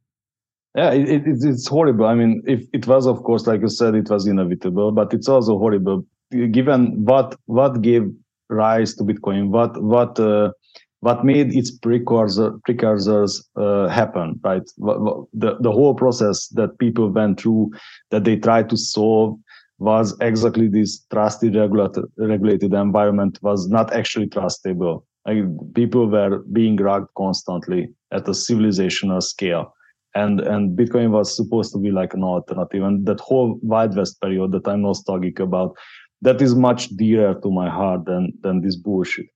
Yeah, 0.74 0.90
it, 0.92 1.08
it, 1.08 1.22
it's- 1.28 1.44
it's 1.44 1.66
horrible. 1.68 2.06
I 2.06 2.14
mean, 2.14 2.42
if 2.46 2.66
it 2.72 2.86
was, 2.86 3.06
of 3.06 3.22
course, 3.22 3.46
like 3.46 3.60
you 3.62 3.68
said, 3.68 3.94
it 3.94 4.10
was 4.10 4.26
inevitable, 4.26 4.90
but 4.92 5.14
it's 5.14 5.28
also 5.28 5.58
horrible 5.58 6.04
given 6.50 7.04
what 7.04 7.36
what 7.46 7.80
gave 7.82 8.10
rise 8.50 8.94
to 8.96 9.04
Bitcoin, 9.04 9.48
what 9.48 9.80
what 9.82 10.18
uh, 10.18 10.52
what 11.00 11.24
made 11.24 11.54
its 11.54 11.70
precursor 11.70 12.52
precursors 12.64 13.48
uh, 13.56 13.88
happen, 13.88 14.38
right? 14.42 14.62
The 14.78 15.56
the 15.60 15.72
whole 15.72 15.94
process 15.94 16.48
that 16.48 16.78
people 16.78 17.10
went 17.10 17.40
through, 17.40 17.70
that 18.10 18.24
they 18.24 18.36
tried 18.36 18.68
to 18.70 18.76
solve, 18.76 19.38
was 19.78 20.16
exactly 20.20 20.68
this 20.68 21.04
trusted 21.12 21.56
regulated 21.56 22.04
regulated 22.16 22.74
environment 22.74 23.38
was 23.42 23.68
not 23.68 23.92
actually 23.92 24.28
trustable. 24.28 25.04
Like 25.26 25.44
people 25.74 26.08
were 26.08 26.38
being 26.52 26.76
rugged 26.76 27.08
constantly 27.16 27.92
at 28.10 28.26
a 28.28 28.32
civilizational 28.32 29.22
scale 29.22 29.74
and 30.14 30.40
and 30.40 30.76
Bitcoin 30.76 31.10
was 31.10 31.34
supposed 31.34 31.72
to 31.72 31.78
be 31.78 31.90
like 31.90 32.14
an 32.14 32.24
alternative. 32.24 32.82
And 32.82 33.06
that 33.06 33.20
whole 33.20 33.58
Wild 33.62 33.96
West 33.96 34.20
period 34.20 34.52
that 34.52 34.68
I'm 34.68 34.82
nostalgic 34.82 35.38
about, 35.38 35.76
that 36.22 36.42
is 36.42 36.54
much 36.54 36.88
dearer 36.96 37.34
to 37.42 37.50
my 37.50 37.68
heart 37.68 38.04
than 38.04 38.32
than 38.42 38.60
this 38.60 38.76
bullshit. 38.76 39.26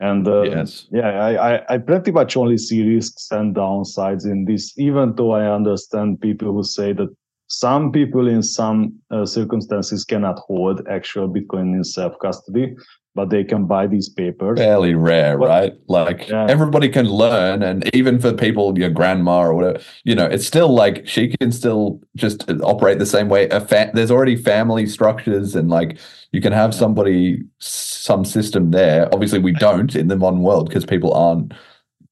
And 0.00 0.26
uh, 0.26 0.42
Yes. 0.42 0.88
yeah, 0.90 1.10
I, 1.10 1.54
I 1.54 1.74
I 1.74 1.78
pretty 1.78 2.10
much 2.10 2.36
only 2.36 2.58
see 2.58 2.82
risks 2.94 3.30
and 3.30 3.54
downsides 3.54 4.24
in 4.24 4.44
this. 4.44 4.76
Even 4.78 5.14
though 5.14 5.32
I 5.32 5.46
understand 5.54 6.20
people 6.20 6.52
who 6.52 6.64
say 6.64 6.92
that 6.92 7.08
some 7.52 7.92
people 7.92 8.28
in 8.28 8.42
some 8.42 8.94
uh, 9.10 9.26
circumstances 9.26 10.04
cannot 10.04 10.38
hold 10.38 10.86
actual 10.88 11.28
Bitcoin 11.28 11.74
in 11.74 11.84
self 11.84 12.14
custody, 12.18 12.74
but 13.14 13.28
they 13.28 13.44
can 13.44 13.66
buy 13.66 13.86
these 13.86 14.08
papers. 14.08 14.58
fairly 14.58 14.94
rare, 14.94 15.36
What- 15.36 15.48
right? 15.48 15.74
Like 15.86 16.28
Yeah. 16.30 16.46
everybody 16.48 16.88
can 16.88 17.06
learn, 17.10 17.62
and 17.62 17.78
even 17.94 18.18
for 18.18 18.32
people, 18.32 18.78
your 18.78 18.88
grandma 18.88 19.42
or 19.42 19.52
whatever, 19.54 19.80
you 20.04 20.14
know, 20.14 20.24
it's 20.24 20.46
still 20.46 20.70
like 20.82 21.06
she 21.06 21.28
can 21.40 21.52
still 21.52 22.00
just 22.16 22.50
operate 22.62 22.98
the 22.98 23.04
same 23.16 23.28
way. 23.28 23.48
A 23.50 23.60
fa- 23.60 23.90
there's 23.92 24.10
already 24.10 24.36
family 24.36 24.86
structures, 24.86 25.54
and 25.54 25.68
like 25.68 25.98
you 26.32 26.40
can 26.40 26.54
have 26.54 26.72
somebody, 26.74 27.42
some 27.58 28.24
system 28.24 28.70
there. 28.70 29.10
Obviously, 29.12 29.40
we 29.40 29.52
don't 29.52 29.94
in 29.94 30.08
the 30.08 30.16
modern 30.16 30.40
world 30.40 30.68
because 30.70 30.86
people 30.86 31.12
aren't 31.12 31.52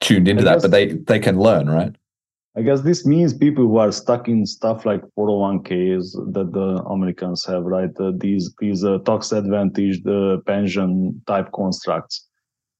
tuned 0.00 0.29
into 0.29 0.42
I 0.42 0.44
that, 0.53 0.62
but 0.62 0.70
they 0.70 0.87
they 1.11 1.18
can 1.18 1.38
learn, 1.40 1.70
right? 1.70 1.94
I 2.60 2.62
guess 2.62 2.82
this 2.82 3.06
means 3.06 3.32
people 3.32 3.64
who 3.64 3.78
are 3.78 3.90
stuck 3.90 4.28
in 4.28 4.44
stuff 4.44 4.84
like 4.84 5.00
401ks 5.18 6.12
that 6.34 6.52
the 6.52 6.82
Americans 6.90 7.42
have, 7.46 7.62
right? 7.62 7.88
Uh, 7.98 8.12
these 8.14 8.54
these 8.60 8.84
uh, 8.84 8.98
tax 9.06 9.32
advantaged 9.32 10.06
uh, 10.06 10.36
pension 10.46 11.22
type 11.26 11.48
constructs. 11.54 12.28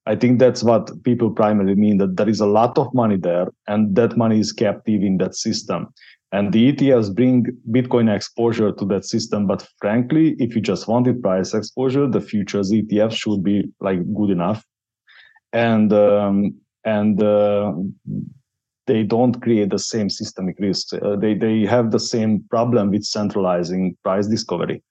I 0.05 0.17
think 0.17 0.39
that's 0.39 0.63
what 0.63 1.03
people 1.05 1.31
primarily 1.31 1.77
mean 1.77 1.97
that 1.97 2.19
there 2.19 2.29
is 2.29 2.41
a 2.41 2.47
lot 2.61 2.77
of 2.77 2.93
money 2.93 3.17
there, 3.17 3.47
and 3.69 3.97
that 3.97 4.19
money 4.19 4.39
is 4.39 4.53
captive 4.53 5.03
in 5.03 5.17
that 5.17 5.35
system. 5.35 5.89
And 6.31 6.53
the 6.53 6.73
ETFs 6.73 7.15
bring 7.15 7.47
Bitcoin 7.71 8.15
exposure 8.15 8.73
to 8.73 8.85
that 8.85 9.07
system. 9.07 9.47
But 9.47 9.67
frankly, 9.81 10.37
if 10.39 10.55
you 10.55 10.61
just 10.61 10.89
wanted 10.89 11.23
price 11.23 11.55
exposure, 11.55 12.07
the 12.07 12.21
futures 12.21 12.71
ETF 12.71 13.13
should 13.13 13.43
be 13.43 13.65
like 13.81 14.01
good 14.13 14.29
enough. 14.29 14.63
And 15.55 15.91
um, 15.95 16.61
and 16.85 17.23
uh, 17.23 17.73
they 18.91 19.05
don't 19.05 19.41
create 19.41 19.71
the 19.71 19.79
same 19.79 20.11
systemic 20.11 20.57
risk. 20.59 20.93
Uh, 20.95 21.15
they 21.15 21.35
they 21.35 21.65
have 21.75 21.93
the 21.93 22.05
same 22.15 22.33
problem 22.51 22.91
with 22.91 23.05
centralizing 23.05 23.97
price 24.03 24.27
discovery. 24.27 24.83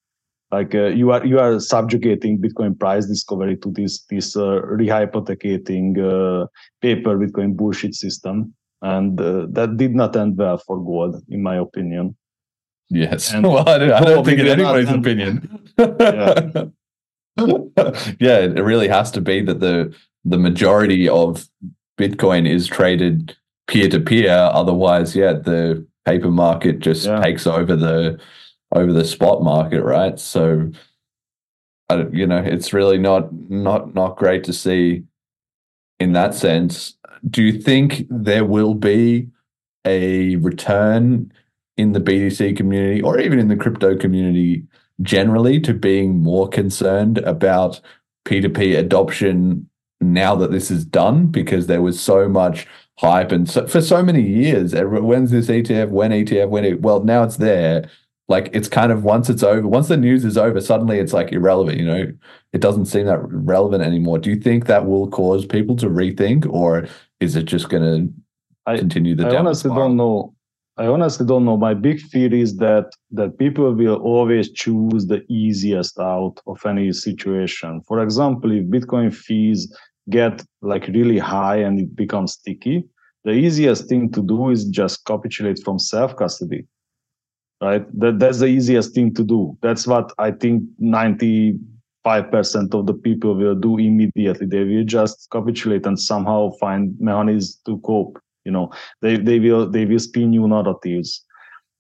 Like 0.52 0.74
uh, 0.74 0.88
you 1.00 1.12
are 1.12 1.24
you 1.26 1.38
are 1.40 1.60
subjugating 1.60 2.40
Bitcoin 2.40 2.80
price 2.80 3.06
discovery 3.06 3.58
to 3.58 3.70
this 3.72 3.94
this 4.10 4.38
uh, 4.38 4.62
rehypothecating 4.80 5.88
uh, 6.12 6.48
paper 6.82 7.18
Bitcoin 7.20 7.58
bullshit 7.58 7.94
system, 7.94 8.54
and 8.82 9.20
uh, 9.20 9.48
that 9.50 9.76
did 9.76 9.94
not 9.96 10.16
end 10.16 10.38
well 10.38 10.58
for 10.58 10.78
gold, 10.78 11.22
in 11.28 11.44
my 11.44 11.58
opinion. 11.58 12.16
Yes. 12.90 13.34
And 13.34 13.46
well, 13.52 13.68
I 13.68 13.78
don't, 13.78 13.92
I 13.92 14.00
don't 14.06 14.26
think 14.26 14.40
in 14.40 14.48
anybody's 14.48 14.90
opinion. 14.90 15.62
Yeah. 15.78 16.66
yeah, 18.28 18.40
it 18.40 18.64
really 18.72 18.88
has 18.88 19.12
to 19.12 19.22
be 19.22 19.42
that 19.42 19.60
the 19.60 19.94
the 20.24 20.40
majority 20.40 21.08
of 21.10 21.48
Bitcoin 22.00 22.48
is 22.50 22.66
traded 22.66 23.36
peer 23.70 23.88
to 23.88 24.00
peer. 24.00 24.32
Otherwise, 24.32 25.16
yeah, 25.16 25.34
the 25.34 25.86
paper 26.06 26.32
market 26.32 26.80
just 26.80 27.06
Yeah. 27.06 27.22
takes 27.22 27.46
over 27.48 27.76
the 27.76 28.20
over 28.76 28.92
the 28.94 29.06
spot 29.06 29.42
market, 29.44 29.82
right? 29.84 30.20
So, 30.20 30.70
I, 31.90 32.06
you 32.12 32.28
know, 32.28 32.38
it's 32.38 32.74
really 32.74 32.98
not 32.98 33.32
not 33.50 33.96
not 33.96 34.18
great 34.18 34.44
to 34.46 34.54
see 34.54 35.04
in 36.00 36.14
that 36.14 36.34
sense. 36.34 36.96
Do 37.30 37.44
you 37.44 37.54
think 37.54 38.06
there 38.10 38.46
will 38.46 38.74
be 38.74 39.28
a 39.86 40.36
return 40.38 41.32
in 41.78 41.94
the 41.94 42.00
BTC 42.00 42.56
community 42.58 43.02
or 43.02 43.20
even 43.20 43.40
in 43.40 43.48
the 43.48 43.56
crypto 43.56 43.96
community 43.96 44.64
generally 45.02 45.60
to 45.62 45.74
being 45.74 46.22
more 46.22 46.48
concerned 46.50 47.20
about 47.20 47.80
P2P 48.26 48.78
adoption 48.78 49.70
now 50.02 50.36
that 50.36 50.52
this 50.52 50.70
is 50.72 50.86
done 50.86 51.28
because 51.28 51.68
there 51.68 51.82
was 51.82 52.00
so 52.00 52.28
much 52.28 52.68
hype 53.00 53.32
and 53.32 53.50
so, 53.50 53.66
for 53.68 53.82
so 53.82 54.04
many 54.04 54.22
years 54.22 54.74
when's 54.74 55.32
this 55.32 55.48
ETF 55.48 55.90
when 55.90 56.12
ETF 56.12 56.50
when 56.50 56.66
it 56.66 56.82
well 56.82 57.04
now 57.04 57.24
it's 57.24 57.38
there 57.38 57.90
like 58.28 58.50
it's 58.54 58.68
kind 58.68 58.92
of 58.92 59.04
once 59.04 59.30
it's 59.30 59.44
over 59.44 59.68
once 59.68 59.88
the 59.88 59.98
news 59.98 60.26
is 60.26 60.38
over 60.38 60.60
suddenly 60.62 61.00
it's 61.00 61.14
like 61.14 61.32
irrelevant 61.32 61.78
you 61.78 61.86
know 61.86 62.12
it 62.52 62.62
doesn't 62.62 62.86
seem 62.86 63.06
that 63.06 63.20
relevant 63.22 63.84
anymore 63.84 64.20
do 64.20 64.30
you 64.30 64.36
think 64.36 64.66
that 64.66 64.86
will 64.86 65.10
cause 65.10 65.46
people 65.46 65.76
to 65.78 65.88
rethink 65.88 66.46
or 66.52 66.88
is 67.20 67.36
it 67.36 67.44
just 67.44 67.70
going 67.70 67.84
to 67.84 68.14
continue 68.78 69.16
the 69.16 69.28
I 69.28 69.38
honestly 69.38 69.70
spiral? 69.70 69.90
don't 69.90 69.98
know. 69.98 70.36
I 70.78 70.88
honestly 70.88 71.26
don't 71.26 71.44
know. 71.44 71.58
My 71.58 71.74
big 71.74 72.00
fear 72.00 72.34
is 72.34 72.56
that 72.58 72.92
that 73.12 73.38
people 73.38 73.74
will 73.74 73.96
always 73.96 74.52
choose 74.52 75.08
the 75.08 75.26
easiest 75.30 76.00
out 76.00 76.36
of 76.48 76.66
any 76.66 76.94
situation. 76.94 77.82
For 77.82 78.02
example, 78.02 78.52
if 78.52 78.66
Bitcoin 78.66 79.14
fees 79.14 79.76
get 80.10 80.44
like 80.62 80.88
really 80.88 81.18
high 81.18 81.58
and 81.58 81.80
it 81.80 81.96
becomes 81.96 82.34
sticky, 82.34 82.86
the 83.24 83.32
easiest 83.32 83.88
thing 83.88 84.12
to 84.12 84.22
do 84.22 84.50
is 84.50 84.66
just 84.66 85.06
capitulate 85.06 85.60
from 85.64 85.80
self 85.80 86.16
custody. 86.16 86.66
Right? 87.62 87.86
That 88.00 88.20
that's 88.20 88.40
the 88.40 88.48
easiest 88.48 88.94
thing 88.96 89.14
to 89.16 89.24
do. 89.24 89.58
That's 89.62 89.86
what 89.86 90.14
I 90.18 90.32
think 90.32 90.64
95% 90.82 91.60
of 92.74 92.86
the 92.86 92.94
people 92.94 93.36
will 93.36 93.56
do 93.56 93.78
immediately. 93.78 94.48
They 94.48 94.64
will 94.64 94.86
just 94.86 95.28
capitulate 95.30 95.86
and 95.86 96.00
somehow 96.00 96.52
find 96.52 96.96
mechanisms 97.00 97.60
to 97.66 97.78
cope. 97.80 98.18
You 98.46 98.54
know, 98.54 98.72
they 99.02 99.18
they 99.18 99.40
will 99.40 99.70
they 99.70 99.86
will 99.86 100.00
spin 100.00 100.30
new 100.30 100.48
narratives 100.48 101.26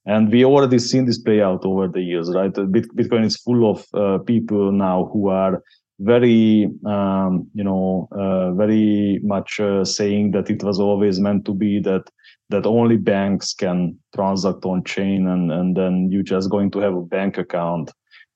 and 0.05 0.31
we 0.31 0.43
already 0.43 0.79
seen 0.79 1.05
this 1.05 1.19
play 1.19 1.41
out 1.41 1.63
over 1.65 1.87
the 1.87 2.01
years 2.01 2.33
right 2.33 2.53
bitcoin 2.53 3.25
is 3.25 3.37
full 3.37 3.69
of 3.69 3.85
uh, 3.93 4.17
people 4.19 4.71
now 4.71 5.09
who 5.11 5.27
are 5.27 5.61
very 5.99 6.69
um, 6.85 7.47
you 7.53 7.63
know 7.63 8.07
uh, 8.11 8.51
very 8.53 9.19
much 9.23 9.59
uh, 9.59 9.83
saying 9.83 10.31
that 10.31 10.49
it 10.49 10.63
was 10.63 10.79
always 10.79 11.19
meant 11.19 11.45
to 11.45 11.53
be 11.53 11.79
that 11.81 12.09
that 12.49 12.65
only 12.65 12.97
banks 12.97 13.53
can 13.53 13.97
transact 14.15 14.65
on 14.65 14.83
chain 14.83 15.27
and 15.27 15.51
and 15.51 15.75
then 15.75 16.09
you're 16.09 16.23
just 16.23 16.49
going 16.49 16.71
to 16.71 16.79
have 16.79 16.95
a 16.95 17.01
bank 17.01 17.37
account. 17.37 17.91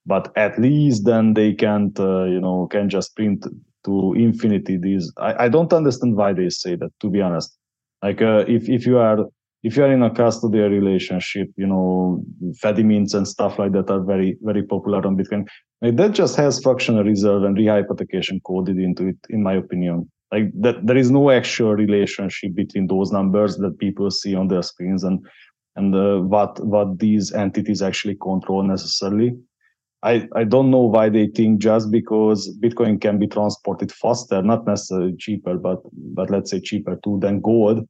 But 0.06 0.30
at 0.36 0.58
least 0.58 1.06
then 1.06 1.32
they 1.32 1.54
can't 1.54 1.98
uh, 1.98 2.24
you 2.24 2.40
know 2.40 2.66
can 2.70 2.90
just 2.90 3.16
print 3.16 3.46
to 3.84 4.14
infinity 4.14 4.76
these. 4.76 5.10
I, 5.18 5.44
I 5.44 5.48
don't 5.48 5.72
understand 5.72 6.16
why 6.16 6.34
they 6.34 6.50
say 6.50 6.76
that 6.76 6.92
to 7.00 7.08
be 7.08 7.22
honest. 7.22 7.56
Like 8.02 8.20
uh, 8.20 8.44
if 8.46 8.68
if 8.68 8.86
you 8.86 8.98
are 8.98 9.24
if 9.64 9.76
you 9.76 9.82
are 9.82 9.92
in 9.92 10.02
a 10.02 10.10
custodial 10.10 10.70
relationship 10.70 11.48
you 11.56 11.66
know 11.66 12.22
Fedimints 12.62 13.14
and 13.14 13.26
stuff 13.26 13.58
like 13.58 13.72
that 13.72 13.90
are 13.90 14.02
very 14.02 14.36
very 14.42 14.62
popular 14.62 15.04
on 15.06 15.16
bitcoin 15.16 15.46
like 15.84 15.96
that 15.96 16.12
just 16.12 16.36
has 16.36 16.62
fractional 16.62 17.04
reserve 17.04 17.44
and 17.44 17.58
rehypothecation 17.58 18.42
coded 18.44 18.78
into 18.78 19.08
it 19.08 19.18
in 19.28 19.42
my 19.42 19.52
opinion. 19.52 20.10
Like 20.32 20.50
that 20.60 20.86
there 20.86 20.96
is 20.96 21.10
no 21.10 21.30
actual 21.30 21.74
relationship 21.74 22.54
between 22.54 22.86
those 22.86 23.12
numbers 23.12 23.58
that 23.58 23.78
people 23.78 24.10
see 24.10 24.34
on 24.34 24.48
their 24.48 24.62
screens 24.62 25.04
and 25.04 25.20
and 25.76 25.94
uh, 25.94 26.20
what 26.20 26.58
what 26.64 26.98
these 27.00 27.34
entities 27.34 27.82
actually 27.82 28.16
control 28.22 28.62
necessarily. 28.62 29.36
I, 30.02 30.26
I 30.34 30.44
don't 30.44 30.70
know 30.70 30.82
why 30.82 31.08
they 31.10 31.26
think 31.28 31.60
just 31.60 31.90
because 31.90 32.54
Bitcoin 32.62 33.00
can 33.00 33.18
be 33.18 33.26
transported 33.26 33.92
faster, 33.92 34.42
not 34.42 34.66
necessarily 34.66 35.14
cheaper, 35.18 35.58
but 35.58 35.80
but 35.92 36.30
let's 36.30 36.50
say 36.50 36.60
cheaper 36.60 36.98
too 37.04 37.18
than 37.20 37.40
gold, 37.40 37.86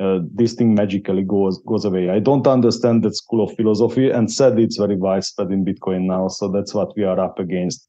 uh, 0.00 0.20
this 0.34 0.54
thing 0.54 0.74
magically 0.74 1.22
goes 1.22 1.58
goes 1.66 1.84
away. 1.84 2.10
I 2.10 2.18
don't 2.18 2.46
understand 2.46 3.02
that 3.04 3.16
school 3.16 3.42
of 3.44 3.56
philosophy, 3.56 4.10
and 4.10 4.30
sadly, 4.30 4.64
it's 4.64 4.76
very 4.76 4.96
widespread 4.96 5.50
in 5.50 5.64
Bitcoin 5.64 6.02
now. 6.02 6.28
So 6.28 6.48
that's 6.48 6.74
what 6.74 6.94
we 6.96 7.04
are 7.04 7.18
up 7.18 7.38
against. 7.38 7.88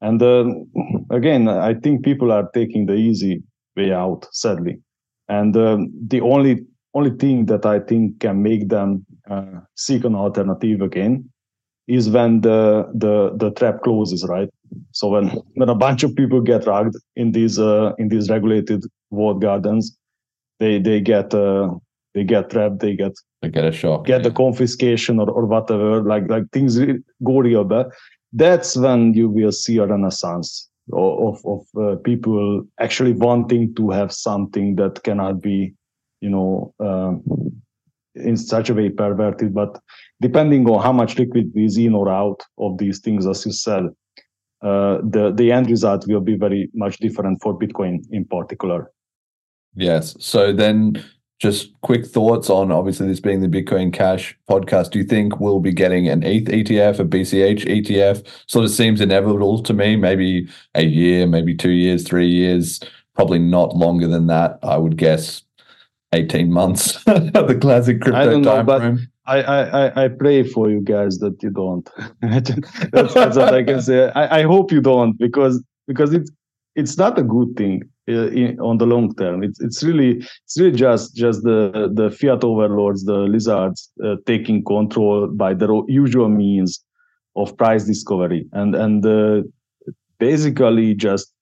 And 0.00 0.22
uh, 0.22 0.44
again, 1.10 1.48
I 1.48 1.74
think 1.74 2.04
people 2.04 2.30
are 2.30 2.48
taking 2.54 2.86
the 2.86 2.94
easy 2.94 3.42
way 3.76 3.92
out, 3.92 4.26
sadly. 4.32 4.80
And 5.28 5.56
um, 5.56 5.90
the 6.06 6.20
only 6.20 6.64
only 6.94 7.10
thing 7.10 7.46
that 7.46 7.66
I 7.66 7.80
think 7.80 8.20
can 8.20 8.42
make 8.42 8.68
them 8.68 9.04
uh, 9.28 9.60
seek 9.76 10.04
an 10.04 10.14
alternative 10.14 10.80
again 10.80 11.28
is 11.86 12.08
when 12.08 12.40
the 12.42 12.88
the 12.94 13.32
the 13.36 13.50
trap 13.52 13.82
closes, 13.82 14.24
right? 14.28 14.48
So 14.92 15.08
when 15.08 15.28
when 15.54 15.68
a 15.68 15.74
bunch 15.74 16.02
of 16.02 16.14
people 16.14 16.40
get 16.40 16.66
rugged 16.66 16.94
in 17.16 17.32
these 17.32 17.58
uh, 17.58 17.92
in 17.98 18.08
these 18.08 18.30
regulated 18.30 18.84
walled 19.10 19.42
gardens, 19.42 19.96
they 20.60 20.78
they 20.78 21.00
get 21.00 21.34
uh, 21.34 21.74
they 22.14 22.24
get 22.24 22.50
trapped, 22.50 22.80
they 22.80 22.94
get 22.96 23.12
they 23.42 23.48
get 23.48 23.64
a 23.64 23.72
shock, 23.72 24.06
get 24.06 24.22
yeah. 24.22 24.28
the 24.28 24.34
confiscation 24.34 25.20
or, 25.20 25.30
or 25.30 25.46
whatever. 25.46 26.02
Like 26.02 26.28
like 26.28 26.50
things 26.52 26.78
go 27.22 27.38
real 27.38 27.64
bad. 27.64 27.86
That's 28.32 28.76
when 28.76 29.14
you 29.14 29.28
will 29.28 29.52
see 29.52 29.78
a 29.78 29.86
renaissance 29.86 30.68
of 30.92 31.40
of, 31.44 31.64
uh, 31.80 31.96
people 31.96 32.66
actually 32.80 33.12
wanting 33.12 33.74
to 33.74 33.90
have 33.90 34.12
something 34.12 34.76
that 34.76 35.02
cannot 35.02 35.40
be, 35.40 35.74
you 36.20 36.30
know, 36.30 36.74
um, 36.80 37.22
in 38.14 38.36
such 38.36 38.70
a 38.70 38.74
way 38.74 38.88
perverted, 38.88 39.54
but 39.54 39.78
depending 40.20 40.68
on 40.68 40.82
how 40.82 40.92
much 40.92 41.18
liquid 41.18 41.52
is 41.54 41.76
in 41.76 41.94
or 41.94 42.08
out 42.08 42.42
of 42.58 42.78
these 42.78 42.98
things, 43.00 43.26
as 43.26 43.46
you 43.46 43.52
said, 43.52 43.84
uh, 44.62 44.98
the 45.04 45.32
the 45.34 45.52
end 45.52 45.70
result 45.70 46.06
will 46.08 46.20
be 46.20 46.36
very 46.36 46.68
much 46.74 46.98
different 46.98 47.40
for 47.42 47.56
Bitcoin 47.56 48.00
in 48.10 48.24
particular. 48.24 48.90
Yes. 49.78 50.16
So 50.18 50.52
then, 50.52 51.04
just 51.38 51.80
quick 51.82 52.04
thoughts 52.04 52.50
on 52.50 52.72
obviously 52.72 53.06
this 53.06 53.20
being 53.20 53.40
the 53.40 53.46
Bitcoin 53.46 53.92
Cash 53.92 54.36
podcast. 54.50 54.90
Do 54.90 54.98
you 54.98 55.04
think 55.04 55.38
we'll 55.38 55.60
be 55.60 55.72
getting 55.72 56.08
an 56.08 56.24
ETH 56.24 56.46
ETF, 56.46 56.98
a 56.98 57.04
BCH 57.04 57.64
ETF? 57.64 58.26
Sort 58.46 58.64
of 58.64 58.72
seems 58.72 59.00
inevitable 59.00 59.62
to 59.62 59.72
me. 59.72 59.94
Maybe 59.94 60.48
a 60.74 60.84
year, 60.84 61.26
maybe 61.26 61.54
two 61.54 61.70
years, 61.70 62.06
three 62.06 62.28
years. 62.28 62.80
Probably 63.14 63.38
not 63.38 63.76
longer 63.76 64.08
than 64.08 64.26
that. 64.26 64.58
I 64.64 64.78
would 64.78 64.96
guess 64.96 65.42
18 66.12 66.50
months, 66.50 67.04
the 67.04 67.58
classic 67.60 68.00
crypto 68.00 68.42
time 68.42 68.66
know, 68.66 68.78
frame. 68.78 69.08
I, 69.26 69.42
I, 69.42 70.04
I 70.04 70.08
pray 70.08 70.42
for 70.42 70.70
you 70.70 70.80
guys 70.80 71.18
that 71.18 71.40
you 71.42 71.50
don't. 71.50 71.88
that's, 72.20 72.50
that's 73.14 73.36
what 73.36 73.54
I 73.54 73.62
can 73.62 73.82
say. 73.82 74.10
I, 74.10 74.40
I 74.40 74.42
hope 74.42 74.72
you 74.72 74.80
don't 74.80 75.18
because 75.18 75.62
because 75.86 76.14
it's 76.14 76.30
it's 76.74 76.96
not 76.96 77.18
a 77.18 77.22
good 77.22 77.56
thing 77.56 77.82
in, 78.08 78.58
on 78.60 78.78
the 78.78 78.86
long 78.86 79.14
term. 79.14 79.42
It's 79.42 79.60
it's 79.60 79.82
really 79.82 80.18
it's 80.44 80.58
really 80.58 80.76
just 80.76 81.14
just 81.14 81.42
the 81.42 81.90
the 81.92 82.10
fiat 82.10 82.42
overlords, 82.44 83.04
the 83.04 83.18
lizards 83.34 83.90
uh, 84.04 84.16
taking 84.26 84.64
control 84.64 85.28
by 85.28 85.54
the 85.54 85.82
usual 85.88 86.28
means 86.28 86.84
of 87.36 87.56
price 87.56 87.84
discovery 87.84 88.46
and 88.52 88.74
and 88.74 89.04
uh, 89.06 89.42
basically 90.18 90.94
just 90.94 91.32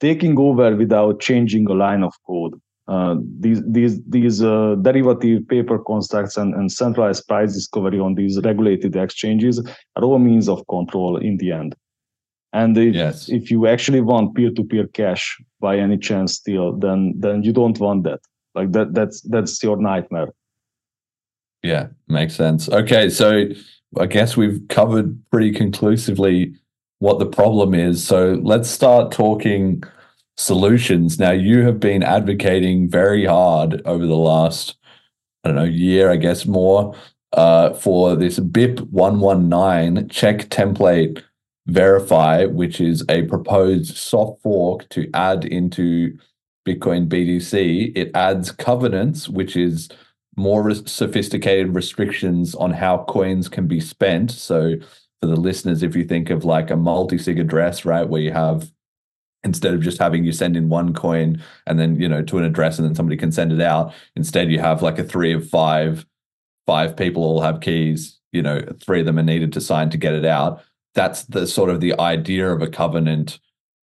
taking 0.00 0.38
over 0.38 0.74
without 0.76 1.20
changing 1.20 1.66
a 1.66 1.74
line 1.74 2.02
of 2.02 2.14
code. 2.26 2.54
Uh, 2.88 3.16
these 3.38 3.62
these 3.66 4.02
these 4.08 4.42
uh, 4.42 4.74
derivative 4.82 5.46
paper 5.48 5.78
constructs 5.78 6.36
and, 6.36 6.54
and 6.54 6.70
centralized 6.72 7.26
price 7.28 7.52
discovery 7.54 8.00
on 8.00 8.14
these 8.14 8.40
regulated 8.42 8.96
exchanges 8.96 9.60
are 9.96 10.04
all 10.04 10.18
means 10.18 10.48
of 10.48 10.66
control 10.68 11.16
in 11.16 11.36
the 11.36 11.52
end. 11.52 11.76
And 12.52 12.76
if, 12.76 12.94
yes. 12.94 13.28
if 13.28 13.50
you 13.50 13.66
actually 13.66 14.02
want 14.02 14.34
peer-to-peer 14.34 14.88
cash 14.88 15.40
by 15.60 15.78
any 15.78 15.96
chance 15.96 16.34
still, 16.34 16.76
then 16.76 17.14
then 17.18 17.42
you 17.42 17.52
don't 17.52 17.78
want 17.78 18.04
that. 18.04 18.20
Like 18.54 18.72
that 18.72 18.92
that's 18.94 19.22
that's 19.22 19.62
your 19.62 19.76
nightmare. 19.76 20.28
Yeah, 21.62 21.88
makes 22.08 22.34
sense. 22.34 22.68
Okay, 22.68 23.08
so 23.08 23.48
I 23.98 24.06
guess 24.06 24.36
we've 24.36 24.60
covered 24.68 25.18
pretty 25.30 25.52
conclusively 25.52 26.54
what 26.98 27.18
the 27.18 27.26
problem 27.26 27.74
is. 27.74 28.04
So 28.04 28.40
let's 28.42 28.68
start 28.68 29.12
talking 29.12 29.82
solutions. 30.36 31.18
Now, 31.18 31.32
you 31.32 31.64
have 31.64 31.80
been 31.80 32.02
advocating 32.02 32.88
very 32.88 33.24
hard 33.24 33.82
over 33.84 34.06
the 34.06 34.16
last, 34.16 34.76
I 35.44 35.48
don't 35.48 35.56
know, 35.56 35.64
year, 35.64 36.10
I 36.10 36.16
guess 36.16 36.46
more, 36.46 36.94
uh, 37.32 37.74
for 37.74 38.16
this 38.16 38.38
BIP 38.38 38.80
119 38.90 40.08
check 40.08 40.48
template 40.48 41.22
verify, 41.66 42.44
which 42.44 42.80
is 42.80 43.04
a 43.08 43.22
proposed 43.22 43.96
soft 43.96 44.42
fork 44.42 44.88
to 44.90 45.08
add 45.14 45.44
into 45.44 46.18
Bitcoin 46.66 47.08
BTC. 47.08 47.92
It 47.96 48.10
adds 48.14 48.50
covenants, 48.50 49.28
which 49.28 49.56
is 49.56 49.88
more 50.36 50.74
sophisticated 50.74 51.74
restrictions 51.74 52.54
on 52.54 52.72
how 52.72 53.04
coins 53.08 53.48
can 53.48 53.66
be 53.66 53.80
spent. 53.80 54.30
So, 54.30 54.76
for 55.20 55.26
the 55.28 55.36
listeners, 55.36 55.82
if 55.82 55.94
you 55.94 56.04
think 56.04 56.30
of 56.30 56.44
like 56.44 56.70
a 56.70 56.76
multi 56.76 57.18
sig 57.18 57.38
address, 57.38 57.84
right, 57.84 58.08
where 58.08 58.20
you 58.20 58.32
have 58.32 58.72
instead 59.44 59.74
of 59.74 59.80
just 59.80 59.98
having 59.98 60.24
you 60.24 60.32
send 60.32 60.56
in 60.56 60.68
one 60.68 60.94
coin 60.94 61.42
and 61.66 61.78
then 61.78 62.00
you 62.00 62.08
know 62.08 62.22
to 62.22 62.38
an 62.38 62.44
address 62.44 62.78
and 62.78 62.86
then 62.86 62.94
somebody 62.94 63.16
can 63.16 63.32
send 63.32 63.52
it 63.52 63.60
out 63.60 63.92
instead 64.16 64.50
you 64.50 64.58
have 64.58 64.82
like 64.82 64.98
a 64.98 65.04
three 65.04 65.32
of 65.32 65.48
five 65.48 66.06
five 66.66 66.96
people 66.96 67.24
all 67.24 67.40
have 67.40 67.60
keys 67.60 68.18
you 68.32 68.42
know 68.42 68.62
three 68.80 69.00
of 69.00 69.06
them 69.06 69.18
are 69.18 69.22
needed 69.24 69.52
to 69.52 69.60
sign 69.60 69.90
to 69.90 69.98
get 69.98 70.14
it 70.14 70.24
out 70.24 70.62
that's 70.94 71.24
the 71.24 71.46
sort 71.46 71.70
of 71.70 71.80
the 71.80 71.98
idea 71.98 72.50
of 72.50 72.62
a 72.62 72.68
covenant 72.68 73.38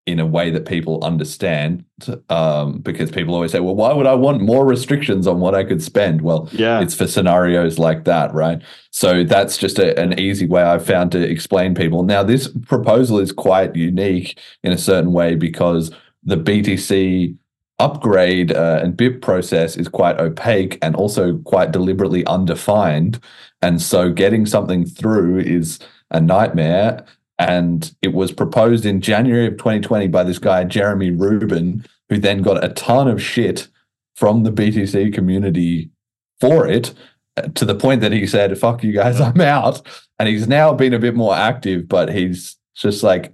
in 0.05 0.22
a 0.22 0.26
way 0.26 0.49
that 0.49 0.66
people 0.66 1.03
understand 1.03 1.84
um, 2.30 2.80
because 2.80 3.12
people 3.12 3.36
always 3.36 3.51
say 3.51 3.60
well 3.60 3.76
why 3.76 3.91
would 3.91 4.08
i 4.08 4.14
want 4.14 4.41
more 4.41 4.66
restrictions 4.66 5.28
on 5.28 5.39
what 5.39 5.53
i 5.53 5.64
could 5.64 5.84
spend? 5.84 6.22
Well 6.22 6.47
yeah. 6.53 6.80
it's 6.80 6.95
for 6.95 7.08
scenarios 7.08 7.78
like 7.78 8.05
that 8.05 8.34
right? 8.34 8.62
So 8.91 9.24
that's 9.24 9.58
just 9.58 9.78
a, 9.80 9.99
an 9.99 10.18
easy 10.18 10.45
way 10.45 10.64
i've 10.64 10.86
found 10.86 11.12
to 11.12 11.22
explain 11.22 11.76
people. 11.76 12.03
Now 12.03 12.24
this 12.24 12.47
proposal 12.47 13.20
is 13.20 13.32
quite 13.32 13.76
unique 13.76 14.39
in 14.64 14.72
a 14.72 14.78
certain 14.78 15.12
way 15.12 15.36
because 15.36 15.91
the 16.24 16.38
btc 16.38 17.38
upgrade 17.80 18.51
uh, 18.51 18.80
and 18.82 18.97
BIP 18.97 19.22
process 19.22 19.78
is 19.78 19.88
quite 19.88 20.20
opaque 20.20 20.80
and 20.82 20.95
also 20.95 21.38
quite 21.39 21.72
deliberately 21.72 22.26
undefined. 22.26 23.20
And 23.62 23.82
so 23.82 24.12
getting 24.12 24.45
something 24.45 24.86
through 24.86 25.39
is 25.39 25.80
a 26.12 26.22
nightmare 26.22 27.05
and 27.39 27.93
it 28.01 28.14
was 28.14 28.32
proposed 28.32 28.86
in 28.86 29.01
January 29.01 29.47
of 29.47 29.58
2020 29.58 30.08
by 30.08 30.24
this 30.24 30.39
guy, 30.39 30.64
Jeremy 30.64 31.12
Rubin, 31.12 31.86
who 32.10 32.18
then 32.18 32.41
got 32.41 32.64
a 32.64 32.70
ton 32.70 33.08
of 33.08 33.22
shit 33.22 33.68
from 34.16 34.43
the 34.43 34.51
BTC 34.51 35.14
community 35.14 35.91
for 36.39 36.68
it 36.68 36.93
uh, 37.38 37.43
to 37.53 37.66
the 37.66 37.76
point 37.76 38.01
that 38.01 38.12
he 38.12 38.26
said, 38.26 38.58
fuck 38.58 38.84
you 38.84 38.91
guys, 38.91 39.22
I'm 39.22 39.41
out. 39.41 39.82
And 40.18 40.28
he's 40.28 40.47
now 40.47 40.74
been 40.74 40.93
a 40.93 40.99
bit 40.99 41.16
more 41.16 41.36
active, 41.36 41.88
but 41.88 42.12
he's 42.12 42.58
just 42.76 43.03
like 43.03 43.34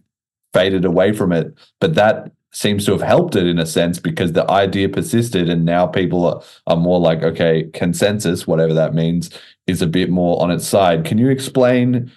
faded 0.53 0.83
away 0.85 1.13
from 1.13 1.31
it. 1.31 1.53
But 1.79 1.95
that 1.95 2.31
seems 2.51 2.85
to 2.85 2.91
have 2.91 3.01
helped 3.01 3.35
it 3.35 3.47
in 3.47 3.57
a 3.57 3.65
sense 3.65 3.99
because 3.99 4.33
the 4.33 4.49
idea 4.51 4.87
persisted 4.87 5.49
and 5.49 5.65
now 5.65 5.87
people 5.87 6.25
are, 6.25 6.41
are 6.67 6.77
more 6.77 6.99
like, 6.99 7.23
okay, 7.23 7.69
consensus, 7.73 8.45
whatever 8.45 8.73
that 8.73 8.93
means, 8.93 9.31
is 9.65 9.81
a 9.81 9.87
bit 9.87 10.09
more 10.09 10.41
on 10.41 10.51
its 10.51 10.67
side. 10.67 11.05
Can 11.05 11.17
you 11.17 11.29
explain 11.29 12.11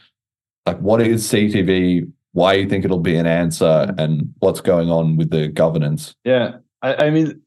like 0.66 0.78
what 0.78 1.00
is 1.00 1.30
CTV, 1.30 2.10
why 2.32 2.54
you 2.54 2.68
think 2.68 2.84
it'll 2.84 2.98
be 2.98 3.16
an 3.16 3.26
answer, 3.26 3.94
and 3.96 4.34
what's 4.40 4.60
going 4.60 4.90
on 4.90 5.16
with 5.16 5.30
the 5.30 5.48
governance? 5.48 6.14
Yeah, 6.24 6.56
I, 6.82 7.06
I 7.06 7.10
mean, 7.10 7.40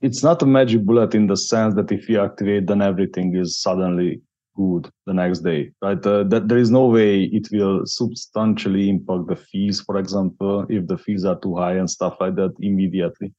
it's 0.00 0.22
not 0.22 0.42
a 0.42 0.46
magic 0.46 0.82
bullet 0.84 1.14
in 1.14 1.26
the 1.26 1.36
sense 1.36 1.74
that 1.74 1.90
if 1.90 2.08
you 2.08 2.20
activate, 2.20 2.66
then 2.66 2.80
everything 2.80 3.36
is 3.36 3.60
suddenly 3.60 4.22
good 4.56 4.88
the 5.06 5.12
next 5.12 5.40
day, 5.40 5.72
right? 5.82 6.04
Uh, 6.06 6.22
that 6.24 6.48
there 6.48 6.58
is 6.58 6.70
no 6.70 6.86
way 6.86 7.24
it 7.24 7.48
will 7.50 7.82
substantially 7.84 8.88
impact 8.88 9.26
the 9.26 9.36
fees, 9.36 9.80
for 9.80 9.98
example, 9.98 10.64
if 10.68 10.86
the 10.86 10.96
fees 10.96 11.24
are 11.24 11.38
too 11.40 11.56
high 11.56 11.74
and 11.74 11.90
stuff 11.90 12.16
like 12.20 12.36
that 12.36 12.54
immediately. 12.60 13.32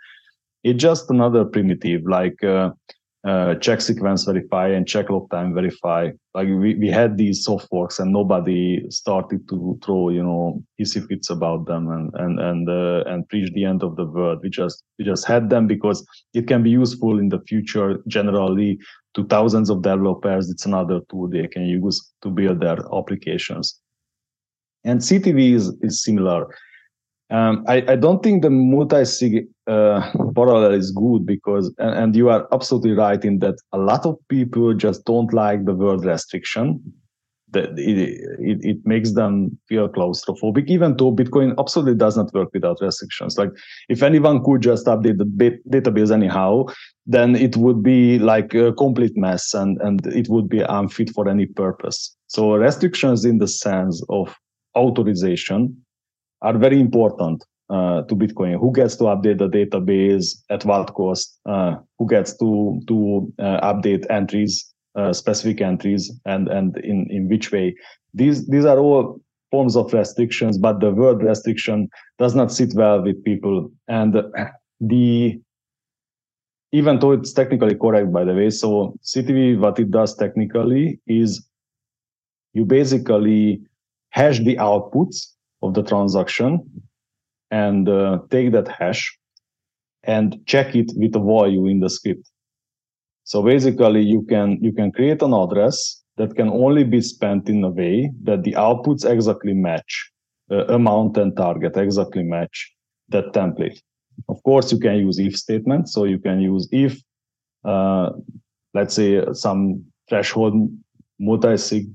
It's 0.63 0.82
just 0.82 1.09
another 1.09 1.45
primitive, 1.45 2.03
like. 2.05 2.43
Uh, 2.43 2.72
uh, 3.26 3.55
check 3.55 3.82
sequence 3.82 4.23
verify 4.26 4.67
and 4.67 4.88
check 4.88 5.09
lock 5.09 5.30
time 5.32 5.53
verify. 5.53 6.11
Like 6.36 6.47
we, 6.47 6.76
we 6.76 6.89
had 6.89 7.17
these 7.17 7.43
soft 7.43 7.67
forks 7.69 7.97
and 7.97 8.13
nobody 8.13 8.86
started 8.89 9.49
to 9.49 9.80
throw, 9.84 10.09
you 10.09 10.23
know, 10.23 10.61
hissy 10.80 11.05
fits 11.07 11.32
about 11.32 11.65
them 11.65 11.89
and 11.89 12.13
and 12.13 12.39
and 12.39 12.69
uh, 12.69 13.03
and 13.07 13.28
preach 13.28 13.51
the 13.53 13.65
end 13.65 13.82
of 13.82 13.95
the 13.95 14.05
world. 14.05 14.39
We 14.43 14.49
just 14.49 14.84
we 14.99 15.05
just 15.05 15.26
had 15.26 15.49
them 15.49 15.65
because 15.65 16.05
it 16.36 16.47
can 16.47 16.61
be 16.61 16.69
useful 16.69 17.17
in 17.17 17.30
the 17.30 17.41
future 17.47 17.99
generally 18.07 18.80
to 19.15 19.23
thousands 19.26 19.71
of 19.71 19.82
developers. 19.82 20.49
It's 20.49 20.67
another 20.67 20.99
tool 21.09 21.28
they 21.28 21.47
can 21.47 21.65
use 21.65 22.13
to 22.21 22.30
build 22.30 22.59
their 22.59 22.78
applications. 22.93 23.80
And 24.84 24.99
CTV 24.99 25.53
is, 25.53 25.76
is 25.82 26.03
similar. 26.03 26.45
Um, 27.32 27.65
I, 27.67 27.84
I, 27.88 27.95
don't 27.95 28.21
think 28.21 28.43
the 28.43 28.51
multi-sig 28.51 29.47
uh, 29.68 30.11
parallel 30.36 30.74
is 30.74 30.91
good 30.91 31.26
because, 31.26 31.74
and, 31.78 31.97
and, 31.97 32.16
you 32.16 32.30
are 32.30 32.47
absolutely 32.51 32.91
right 32.91 33.24
in 33.26 33.39
that 33.39 33.55
a 33.72 33.78
lot 33.78 34.05
of 34.05 34.16
people 34.30 34.74
just 34.74 35.05
don't 35.05 35.34
like 35.34 35.66
the 35.66 35.74
word 35.74 36.05
restriction. 36.05 36.82
That 37.51 37.70
it, 37.80 38.20
it, 38.39 38.66
it, 38.66 38.78
makes 38.86 39.13
them 39.13 39.57
feel 39.70 39.88
claustrophobic, 39.88 40.68
even 40.68 40.97
though 40.97 41.16
Bitcoin 41.16 41.55
absolutely 41.57 41.95
does 41.95 42.18
not 42.18 42.34
work 42.34 42.49
without 42.53 42.82
restrictions. 42.82 43.38
Like 43.38 43.51
if 43.88 44.03
anyone 44.03 44.43
could 44.43 44.61
just 44.61 44.88
update 44.88 45.20
the 45.20 45.59
database 45.70 46.11
anyhow, 46.11 46.66
then 47.05 47.36
it 47.36 47.55
would 47.55 47.82
be 47.82 48.20
like 48.20 48.53
a 48.55 48.74
complete 48.74 49.16
mess 49.16 49.53
and, 49.53 49.80
and 49.82 50.05
it 50.07 50.28
would 50.28 50.49
be 50.49 50.61
unfit 50.61 51.11
for 51.11 51.30
any 51.30 51.45
purpose. 51.45 52.16
So 52.28 52.55
restrictions 52.55 53.24
in 53.24 53.38
the 53.38 53.47
sense 53.47 54.03
of 54.09 54.36
authorization 54.76 55.78
are 56.41 56.57
very 56.57 56.80
important 56.80 57.45
uh, 57.70 58.03
to 58.03 58.16
Bitcoin. 58.16 58.59
Who 58.59 58.72
gets 58.72 58.95
to 58.97 59.05
update 59.05 59.39
the 59.39 59.49
database 59.49 60.36
at 60.49 60.66
what 60.66 60.93
cost? 60.93 61.39
Uh, 61.45 61.76
who 61.97 62.07
gets 62.07 62.38
to 62.38 62.82
to 62.88 63.34
uh, 63.39 63.74
update 63.74 64.05
entries, 64.09 64.74
uh, 64.95 65.13
specific 65.13 65.61
entries, 65.61 66.11
and 66.26 66.47
and 66.47 66.78
in 66.78 67.07
in 67.09 67.28
which 67.28 67.51
way? 67.51 67.76
These 68.13 68.47
these 68.47 68.66
are 68.66 68.80
all 68.80 69.20
forms 69.51 69.76
of 69.76 69.93
restrictions, 69.93 70.57
but 70.57 70.80
the 70.80 70.91
word 70.91 71.24
restriction 71.24 71.89
does 72.20 72.36
not 72.36 72.51
sit 72.51 72.74
well 72.76 73.01
with 73.01 73.24
people. 73.24 73.72
And 73.88 74.16
the 74.82 75.39
even 76.72 76.99
though 76.99 77.13
it's 77.13 77.32
technically 77.32 77.76
correct, 77.76 78.11
by 78.11 78.26
the 78.26 78.34
way, 78.34 78.49
so 78.49 78.97
CTV 79.03 79.57
what 79.59 79.80
it 79.80 79.91
does 79.91 80.16
technically 80.16 80.99
is 81.07 81.47
you 82.53 82.66
basically 82.66 83.61
hash 84.09 84.39
the 84.39 84.55
outputs 84.57 85.28
of 85.61 85.74
the 85.74 85.84
transaction 85.84 86.59
and 87.52 87.88
uh, 87.89 88.20
take 88.30 88.52
that 88.52 88.68
hash 88.68 89.18
and 90.04 90.39
check 90.46 90.76
it 90.76 90.91
with 90.96 91.16
a 91.16 91.20
value 91.20 91.68
in 91.68 91.80
the 91.80 91.89
script. 91.89 92.30
So 93.24 93.41
basically 93.41 94.02
you 94.02 94.22
can 94.24 94.60
you 94.62 94.72
can 94.72 94.91
create 94.91 95.22
an 95.22 95.34
address 95.34 96.04
that 96.18 96.36
can 96.36 96.50
only 96.50 96.84
be 96.84 97.02
spent 97.02 97.50
in 97.50 97.64
a 97.64 97.70
way 97.70 98.12
that 98.24 98.43
the 98.43 98.54
outputs 98.54 99.04
exactly 99.10 99.54
match 99.54 100.12
uh, 100.52 100.66
amount 100.68 101.18
and 101.18 101.36
target 101.36 101.76
exactly 101.76 102.24
match 102.24 102.72
that 103.10 103.34
template. 103.34 103.80
Of 104.30 104.41
course, 104.43 104.72
you 104.72 104.80
can 104.80 104.98
use 104.98 105.20
if 105.20 105.36
statements. 105.36 105.93
So 105.93 106.06
you 106.06 106.20
can 106.20 106.39
use 106.39 106.70
if, 106.72 107.02
uh, 107.66 108.12
let's 108.74 108.96
say 108.96 109.22
some 109.34 109.84
threshold 110.08 110.70
multi-sig 111.20 111.88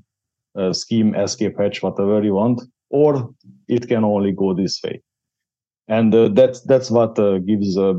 uh, 0.57 0.72
scheme, 0.72 1.14
escape 1.14 1.59
hatch, 1.59 1.82
whatever 1.82 2.22
you 2.22 2.34
want, 2.34 2.61
or 2.90 3.30
it 3.68 3.88
can 3.88 4.05
only 4.05 4.32
go 4.32 4.53
this 4.53 4.80
way. 4.84 5.01
And 5.91 6.14
uh, 6.14 6.28
that's 6.28 6.61
that's 6.61 6.91
what 6.91 7.18
uh, 7.18 7.38
gives 7.38 7.76
uh, 7.76 7.91
uh, 7.91 7.99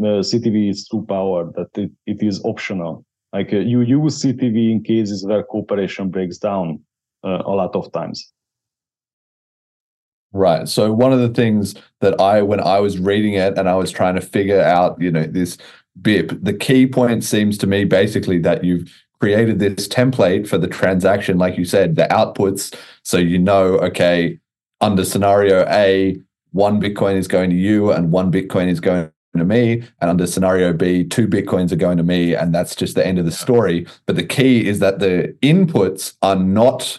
CTV 0.00 0.70
its 0.70 0.88
true 0.88 1.06
power. 1.08 1.50
That 1.54 1.68
it, 1.78 1.92
it 2.06 2.22
is 2.22 2.44
optional. 2.44 3.06
Like 3.32 3.52
uh, 3.52 3.58
you 3.58 3.80
use 3.82 4.22
CTV 4.22 4.72
in 4.72 4.82
cases 4.82 5.24
where 5.24 5.44
cooperation 5.44 6.10
breaks 6.10 6.36
down 6.36 6.80
uh, 7.24 7.42
a 7.46 7.52
lot 7.52 7.76
of 7.76 7.92
times. 7.92 8.32
Right. 10.32 10.68
So 10.68 10.92
one 10.92 11.12
of 11.12 11.20
the 11.20 11.28
things 11.28 11.74
that 12.00 12.20
I, 12.20 12.42
when 12.42 12.60
I 12.60 12.80
was 12.80 12.98
reading 12.98 13.34
it 13.34 13.56
and 13.56 13.68
I 13.68 13.76
was 13.76 13.90
trying 13.90 14.14
to 14.16 14.20
figure 14.20 14.60
out, 14.60 15.00
you 15.00 15.10
know, 15.10 15.24
this 15.24 15.56
BIP, 16.02 16.44
the 16.44 16.52
key 16.52 16.86
point 16.86 17.24
seems 17.24 17.56
to 17.58 17.66
me 17.66 17.84
basically 17.84 18.38
that 18.40 18.62
you've 18.62 18.92
created 19.20 19.58
this 19.58 19.88
template 19.88 20.46
for 20.46 20.58
the 20.58 20.68
transaction, 20.68 21.38
like 21.38 21.56
you 21.56 21.64
said, 21.64 21.96
the 21.96 22.06
outputs. 22.10 22.74
So 23.02 23.16
you 23.16 23.38
know, 23.38 23.78
okay, 23.78 24.38
under 24.80 25.04
scenario 25.04 25.66
A, 25.68 26.18
one 26.52 26.80
Bitcoin 26.80 27.16
is 27.16 27.28
going 27.28 27.50
to 27.50 27.56
you 27.56 27.92
and 27.92 28.12
one 28.12 28.32
Bitcoin 28.32 28.68
is 28.68 28.80
going 28.80 29.10
to 29.36 29.44
me. 29.44 29.82
And 30.00 30.10
under 30.10 30.26
scenario 30.26 30.72
B, 30.72 31.04
two 31.04 31.28
Bitcoins 31.28 31.72
are 31.72 31.76
going 31.76 31.98
to 31.98 32.02
me. 32.02 32.34
And 32.34 32.54
that's 32.54 32.74
just 32.74 32.94
the 32.94 33.06
end 33.06 33.18
of 33.18 33.24
the 33.24 33.32
story. 33.32 33.86
But 34.06 34.16
the 34.16 34.26
key 34.26 34.66
is 34.66 34.78
that 34.80 34.98
the 34.98 35.36
inputs 35.42 36.14
are 36.22 36.36
not 36.36 36.98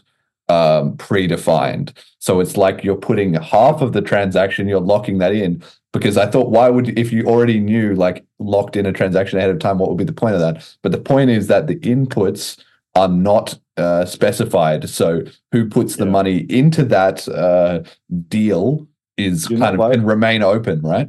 um, 0.49 0.97
predefined. 0.97 1.93
So 2.19 2.39
it's 2.39 2.57
like 2.57 2.83
you're 2.83 2.95
putting 2.95 3.35
half 3.35 3.81
of 3.81 3.93
the 3.93 4.01
transaction, 4.01 4.67
you're 4.67 4.79
locking 4.79 5.19
that 5.19 5.33
in. 5.33 5.63
Because 5.91 6.17
I 6.17 6.27
thought, 6.27 6.51
why 6.51 6.69
would, 6.69 6.97
if 6.99 7.11
you 7.11 7.25
already 7.25 7.59
knew, 7.59 7.95
like 7.95 8.23
locked 8.37 8.75
in 8.75 8.85
a 8.85 8.93
transaction 8.93 9.39
ahead 9.39 9.49
of 9.49 9.59
time, 9.59 9.79
what 9.79 9.89
would 9.89 9.97
be 9.97 10.03
the 10.03 10.13
point 10.13 10.35
of 10.35 10.41
that? 10.41 10.75
But 10.83 10.91
the 10.91 10.99
point 10.99 11.31
is 11.31 11.47
that 11.47 11.67
the 11.67 11.77
inputs 11.77 12.59
are 12.95 13.07
not 13.07 13.57
uh, 13.77 14.05
specified. 14.05 14.89
So 14.89 15.23
who 15.51 15.67
puts 15.67 15.95
the 15.95 16.05
yeah. 16.05 16.11
money 16.11 16.37
into 16.49 16.83
that 16.85 17.27
uh, 17.27 17.81
deal 18.27 18.87
is 19.19 19.49
you 19.49 19.57
kind 19.57 19.79
of 19.79 19.91
can 19.91 20.05
remain 20.05 20.43
open, 20.43 20.81
right? 20.81 21.07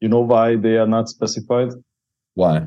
You 0.00 0.08
know 0.08 0.20
why 0.20 0.56
they 0.56 0.76
are 0.76 0.86
not 0.86 1.08
specified? 1.08 1.70
Why? 2.34 2.66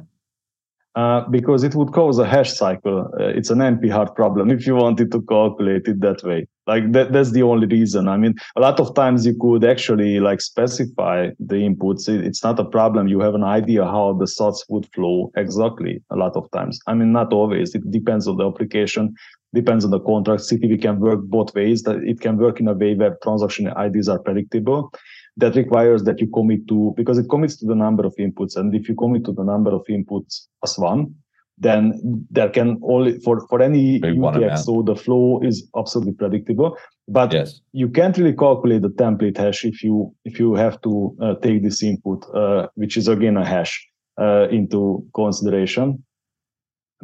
Uh, 0.95 1.27
because 1.29 1.63
it 1.63 1.75
would 1.75 1.91
cause 1.91 2.17
a 2.19 2.25
hash 2.25 2.53
cycle. 2.53 3.11
Uh, 3.19 3.25
it's 3.25 3.49
an 3.49 3.59
NP 3.59 3.91
hard 3.91 4.15
problem 4.15 4.49
if 4.57 4.65
you 4.65 4.75
wanted 4.75 5.11
to 5.11 5.21
calculate 5.23 5.87
it 5.87 5.99
that 5.99 6.23
way. 6.23 6.47
Like 6.67 6.93
that, 6.93 7.11
that's 7.11 7.31
the 7.31 7.43
only 7.43 7.67
reason. 7.67 8.07
I 8.07 8.15
mean, 8.15 8.33
a 8.55 8.61
lot 8.61 8.79
of 8.79 8.95
times 8.95 9.25
you 9.25 9.35
could 9.39 9.65
actually 9.65 10.21
like 10.21 10.39
specify 10.39 11.29
the 11.37 11.55
inputs. 11.55 12.07
It, 12.07 12.25
it's 12.25 12.43
not 12.43 12.59
a 12.59 12.65
problem. 12.65 13.09
You 13.09 13.19
have 13.19 13.35
an 13.35 13.43
idea 13.43 13.83
how 13.83 14.13
the 14.13 14.25
sats 14.25 14.59
would 14.69 14.87
flow 14.93 15.31
exactly. 15.35 16.01
A 16.11 16.15
lot 16.15 16.37
of 16.37 16.49
times. 16.51 16.79
I 16.87 16.93
mean, 16.93 17.11
not 17.11 17.33
always. 17.33 17.75
It 17.75 17.91
depends 17.91 18.25
on 18.27 18.37
the 18.37 18.47
application. 18.47 19.13
Depends 19.55 19.85
on 19.85 19.91
the 19.91 19.99
contract. 20.01 20.43
CTV 20.43 20.81
can 20.81 20.99
work 20.99 21.21
both 21.23 21.55
ways. 21.55 21.83
That 21.83 22.03
it 22.03 22.19
can 22.21 22.37
work 22.37 22.59
in 22.59 22.67
a 22.67 22.73
way 22.73 22.93
where 22.93 23.17
transaction 23.23 23.67
IDs 23.67 24.07
are 24.07 24.19
predictable 24.19 24.91
that 25.37 25.55
requires 25.55 26.03
that 26.03 26.19
you 26.19 26.27
commit 26.27 26.67
to 26.67 26.93
because 26.95 27.17
it 27.17 27.29
commits 27.29 27.57
to 27.57 27.65
the 27.65 27.75
number 27.75 28.05
of 28.05 28.15
inputs 28.17 28.55
and 28.55 28.73
if 28.73 28.87
you 28.87 28.95
commit 28.95 29.25
to 29.25 29.31
the 29.31 29.43
number 29.43 29.71
of 29.71 29.83
inputs 29.89 30.47
as 30.63 30.77
one 30.77 31.13
then 31.57 31.93
there 32.31 32.49
can 32.49 32.79
only 32.83 33.17
for 33.19 33.47
for 33.47 33.61
any 33.61 33.99
UTXO 34.01 34.85
the 34.85 34.95
flow 34.95 35.39
is 35.41 35.67
absolutely 35.77 36.13
predictable 36.13 36.77
but 37.07 37.31
yes. 37.31 37.61
you 37.71 37.87
can't 37.87 38.17
really 38.17 38.35
calculate 38.35 38.81
the 38.81 38.89
template 38.89 39.37
hash 39.37 39.63
if 39.63 39.83
you 39.83 40.13
if 40.25 40.39
you 40.39 40.53
have 40.55 40.81
to 40.81 41.15
uh, 41.21 41.35
take 41.35 41.63
this 41.63 41.81
input 41.81 42.25
uh, 42.33 42.67
which 42.75 42.97
is 42.97 43.07
again 43.07 43.37
a 43.37 43.45
hash 43.45 43.87
uh, 44.19 44.47
into 44.49 45.05
consideration 45.13 46.03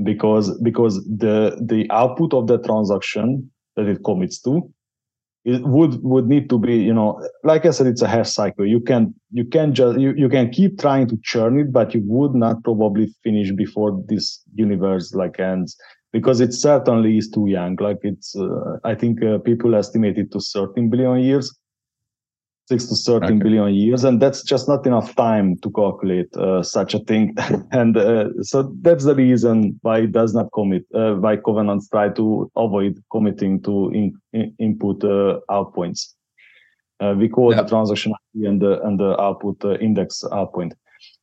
because 0.04 0.60
because 0.62 1.04
the 1.06 1.58
the 1.62 1.90
output 1.92 2.34
of 2.34 2.48
the 2.48 2.58
transaction 2.60 3.52
that 3.76 3.88
it 3.88 4.04
commits 4.04 4.40
to 4.42 4.72
it 5.44 5.64
would 5.64 6.02
would 6.04 6.28
need 6.28 6.50
to 6.50 6.60
be 6.60 6.78
you 6.78 6.94
know 6.94 7.20
like 7.44 7.66
i 7.66 7.72
said 7.72 7.88
it's 7.88 8.02
a 8.02 8.08
hash 8.08 8.32
cycle. 8.32 8.66
You 8.66 8.80
can 8.80 9.14
you 9.32 9.46
can 9.46 9.74
just 9.74 10.00
you, 10.00 10.14
you 10.16 10.30
can 10.30 10.52
keep 10.52 10.80
trying 10.80 11.08
to 11.08 11.18
churn 11.24 11.60
it 11.60 11.74
but 11.74 11.94
you 11.94 12.04
would 12.06 12.36
not 12.36 12.64
probably 12.64 13.14
finish 13.24 13.52
before 13.52 14.04
this 14.08 14.44
universe 14.54 15.14
like 15.14 15.40
ends 15.40 15.76
because 16.14 16.42
it 16.42 16.54
certainly 16.54 17.18
is 17.18 17.30
too 17.30 17.48
young. 17.48 17.76
Like 17.80 18.00
it's 18.04 18.36
uh, 18.36 18.78
i 18.84 18.94
think 18.94 19.24
uh, 19.24 19.40
people 19.40 19.76
estimate 19.76 20.18
it 20.18 20.32
to 20.32 20.40
13 20.40 20.90
billion 20.90 21.20
years 21.20 21.58
six 22.72 22.88
to 22.88 22.96
thirteen 22.96 23.38
okay. 23.38 23.44
billion 23.44 23.74
years, 23.74 24.04
and 24.06 24.22
that's 24.22 24.44
just 24.44 24.68
not 24.68 24.86
enough 24.88 25.14
time 25.16 25.58
to 25.58 25.70
calculate 25.72 26.32
uh, 26.38 26.64
such 26.64 26.94
a 26.94 27.00
thing. 27.00 27.36
and 27.72 27.98
uh, 27.98 28.30
so 28.42 28.74
that's 28.82 29.04
the 29.04 29.16
reason 29.16 29.78
why 29.82 30.00
it 30.00 30.12
does 30.12 30.34
not 30.34 30.48
commit. 30.54 30.84
Uh, 30.94 31.16
why 31.16 31.36
covenants 31.36 31.90
try 31.90 32.08
to 32.10 32.50
avoid 32.56 32.94
committing 33.12 33.62
to 33.64 33.90
in, 33.92 34.14
in, 34.32 34.54
input 34.60 35.04
uh, 35.04 35.40
out 35.52 35.74
points. 35.74 36.16
Uh, 37.02 37.14
we 37.18 37.28
call 37.28 37.54
the 37.54 37.64
transaction 37.64 38.14
and 38.36 38.62
the 38.62 38.82
and 38.84 39.00
the 39.00 39.20
output 39.20 39.58
uh, 39.66 39.78
index 39.80 40.24
out 40.32 40.54
point. 40.54 40.74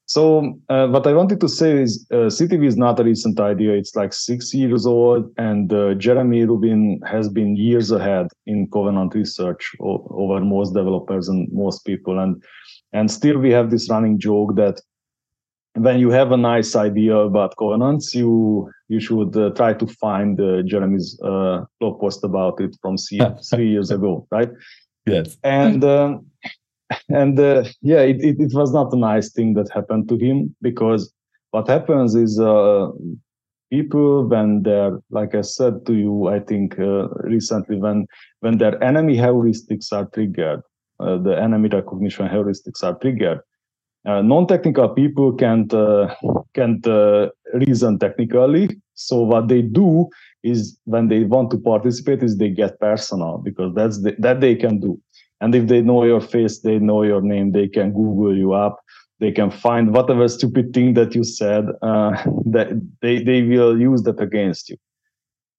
So 0.09 0.59
uh, 0.71 0.87
what 0.89 1.07
I 1.07 1.13
wanted 1.13 1.39
to 1.41 1.49
say 1.49 1.83
is 1.83 2.07
uh, 2.11 2.31
CTV 2.31 2.67
is 2.67 2.79
not 2.79 2.99
a 2.99 3.05
recent 3.05 3.39
idea. 3.39 3.75
It's 3.75 3.95
like 3.95 4.15
six 4.15 4.55
years 4.55 4.87
old, 4.87 5.31
and 5.37 5.71
uh, 5.71 5.95
Jeremy 5.95 6.47
Rubin 6.47 7.01
has 7.07 7.29
been 7.29 7.57
years 7.57 7.91
ahead 7.91 8.29
in 8.47 8.71
Covenant 8.73 9.15
research 9.15 9.71
o- 9.83 10.07
over 10.11 10.41
most 10.41 10.73
developers 10.73 11.29
and 11.29 11.47
most 11.53 11.85
people. 11.85 12.19
And 12.19 12.43
and 12.95 13.11
still 13.11 13.37
we 13.39 13.51
have 13.51 13.71
this 13.71 13.91
running 13.91 14.19
joke 14.19 14.57
that 14.57 14.81
when 15.75 15.99
you 15.99 16.09
have 16.11 16.33
a 16.33 16.39
nice 16.39 16.75
idea 16.75 17.15
about 17.15 17.55
covenants, 17.59 18.15
you 18.15 18.71
you 18.89 19.01
should 19.01 19.37
uh, 19.37 19.51
try 19.51 19.75
to 19.75 19.87
find 19.87 20.41
uh, 20.41 20.63
Jeremy's 20.63 21.21
uh, 21.23 21.65
blog 21.81 22.01
post 22.01 22.25
about 22.25 22.63
it 22.63 22.75
from 22.81 22.97
three 23.51 23.69
years 23.69 23.91
ago, 23.91 24.27
right? 24.31 24.51
Yes. 25.05 25.37
And 25.45 25.85
um, 25.85 26.27
and 27.09 27.39
uh, 27.39 27.65
yeah, 27.83 28.01
it, 28.01 28.21
it, 28.21 28.41
it, 28.41 28.55
was 28.55 28.73
not 28.73 28.93
a 28.93 28.97
nice 28.97 29.33
thing 29.33 29.55
that 29.55 29.71
happened 29.71 30.09
to 30.09 30.17
him 30.17 30.55
because 30.63 31.13
what 31.51 31.69
happens 31.69 32.15
is 32.15 32.41
uh, 32.41 32.89
people 33.71 34.27
when 34.27 34.63
they're 34.63 34.99
like 35.11 35.35
I 35.35 35.43
said 35.43 35.85
to 35.87 35.95
you, 35.95 36.29
I 36.29 36.41
think 36.41 36.79
uh, 36.79 37.09
recently 37.25 37.77
when 37.77 38.07
when 38.41 38.59
their 38.59 38.83
enemy 38.83 39.17
heuristics 39.17 39.93
are 39.93 40.07
triggered, 40.07 40.63
uh, 41.01 41.19
the 41.19 41.39
enemy 41.41 41.69
recognition 41.69 42.29
heuristics 42.29 42.83
are 42.83 42.99
triggered. 42.99 43.41
Uh, 44.07 44.23
non-technical 44.23 44.91
people 44.91 45.33
can't 45.35 45.73
uh, 45.75 46.15
can't 46.55 46.87
reason 47.55 47.99
technically. 47.99 48.69
So 48.95 49.21
what 49.21 49.49
they 49.49 49.63
do 49.63 50.09
is 50.43 50.79
when 50.85 51.09
they 51.09 51.25
want 51.25 51.51
to 51.51 51.59
participate 51.59 52.23
is 52.23 52.37
they 52.37 52.51
get 52.51 52.79
personal 52.81 53.39
because 53.39 53.75
that's 53.75 54.03
the, 54.03 54.15
that 54.19 54.41
they 54.41 54.55
can 54.55 54.81
do. 54.81 55.01
And 55.41 55.55
if 55.55 55.69
they 55.69 55.83
know 55.83 56.05
your 56.05 56.21
face, 56.21 56.61
they 56.61 56.79
know 56.79 57.03
your 57.03 57.23
name, 57.23 57.53
they 57.53 57.69
can 57.69 57.93
Google 57.93 58.37
you 58.37 58.53
up 58.53 58.81
they 59.21 59.33
can 59.33 59.51
find 59.51 59.93
whatever 59.93 60.29
stupid 60.29 60.73
thing 60.73 60.95
that 60.95 61.15
you 61.15 61.25
said 61.25 61.67
uh, 61.83 62.11
that 62.47 62.69
they, 63.03 63.23
they 63.23 63.43
will 63.43 63.79
use 63.81 64.03
that 64.03 64.21
against 64.21 64.69
you. 64.69 64.77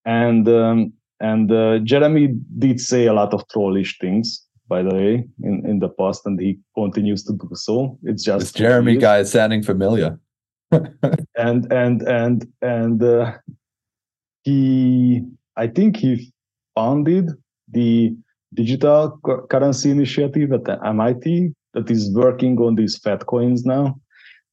And 0.05 0.47
um, 0.47 0.93
and 1.21 1.51
uh, 1.51 1.80
jeremy 1.80 2.34
did 2.57 2.80
say 2.80 3.05
a 3.07 3.13
lot 3.13 3.34
of 3.34 3.45
trollish 3.49 3.99
things 3.99 4.45
by 4.69 4.82
the 4.82 4.95
way 4.95 5.27
in, 5.43 5.65
in 5.67 5.80
the 5.80 5.89
past 5.89 6.25
and 6.25 6.39
he 6.39 6.57
continues 6.75 7.23
to 7.25 7.34
do 7.34 7.49
so. 7.53 7.99
It's 8.03 8.23
just 8.23 8.39
This 8.39 8.51
Jeremy 8.53 8.97
guy 8.97 9.19
is 9.19 9.32
sounding 9.32 9.61
familiar. 9.61 10.17
and 10.71 11.71
and 11.73 12.01
and 12.03 12.47
and 12.61 13.03
uh, 13.03 13.34
he 14.43 15.23
i 15.57 15.65
think 15.65 15.97
he 15.97 16.32
founded 16.75 17.32
the 17.71 18.15
digital 18.54 19.20
currency 19.50 19.91
initiative 19.91 20.52
at 20.52 20.66
the 20.66 20.78
mit 20.93 21.54
that 21.74 21.89
is 21.91 22.14
working 22.14 22.58
on 22.60 22.76
these 22.76 22.97
fat 22.97 23.26
coins 23.26 23.64
now 23.64 23.95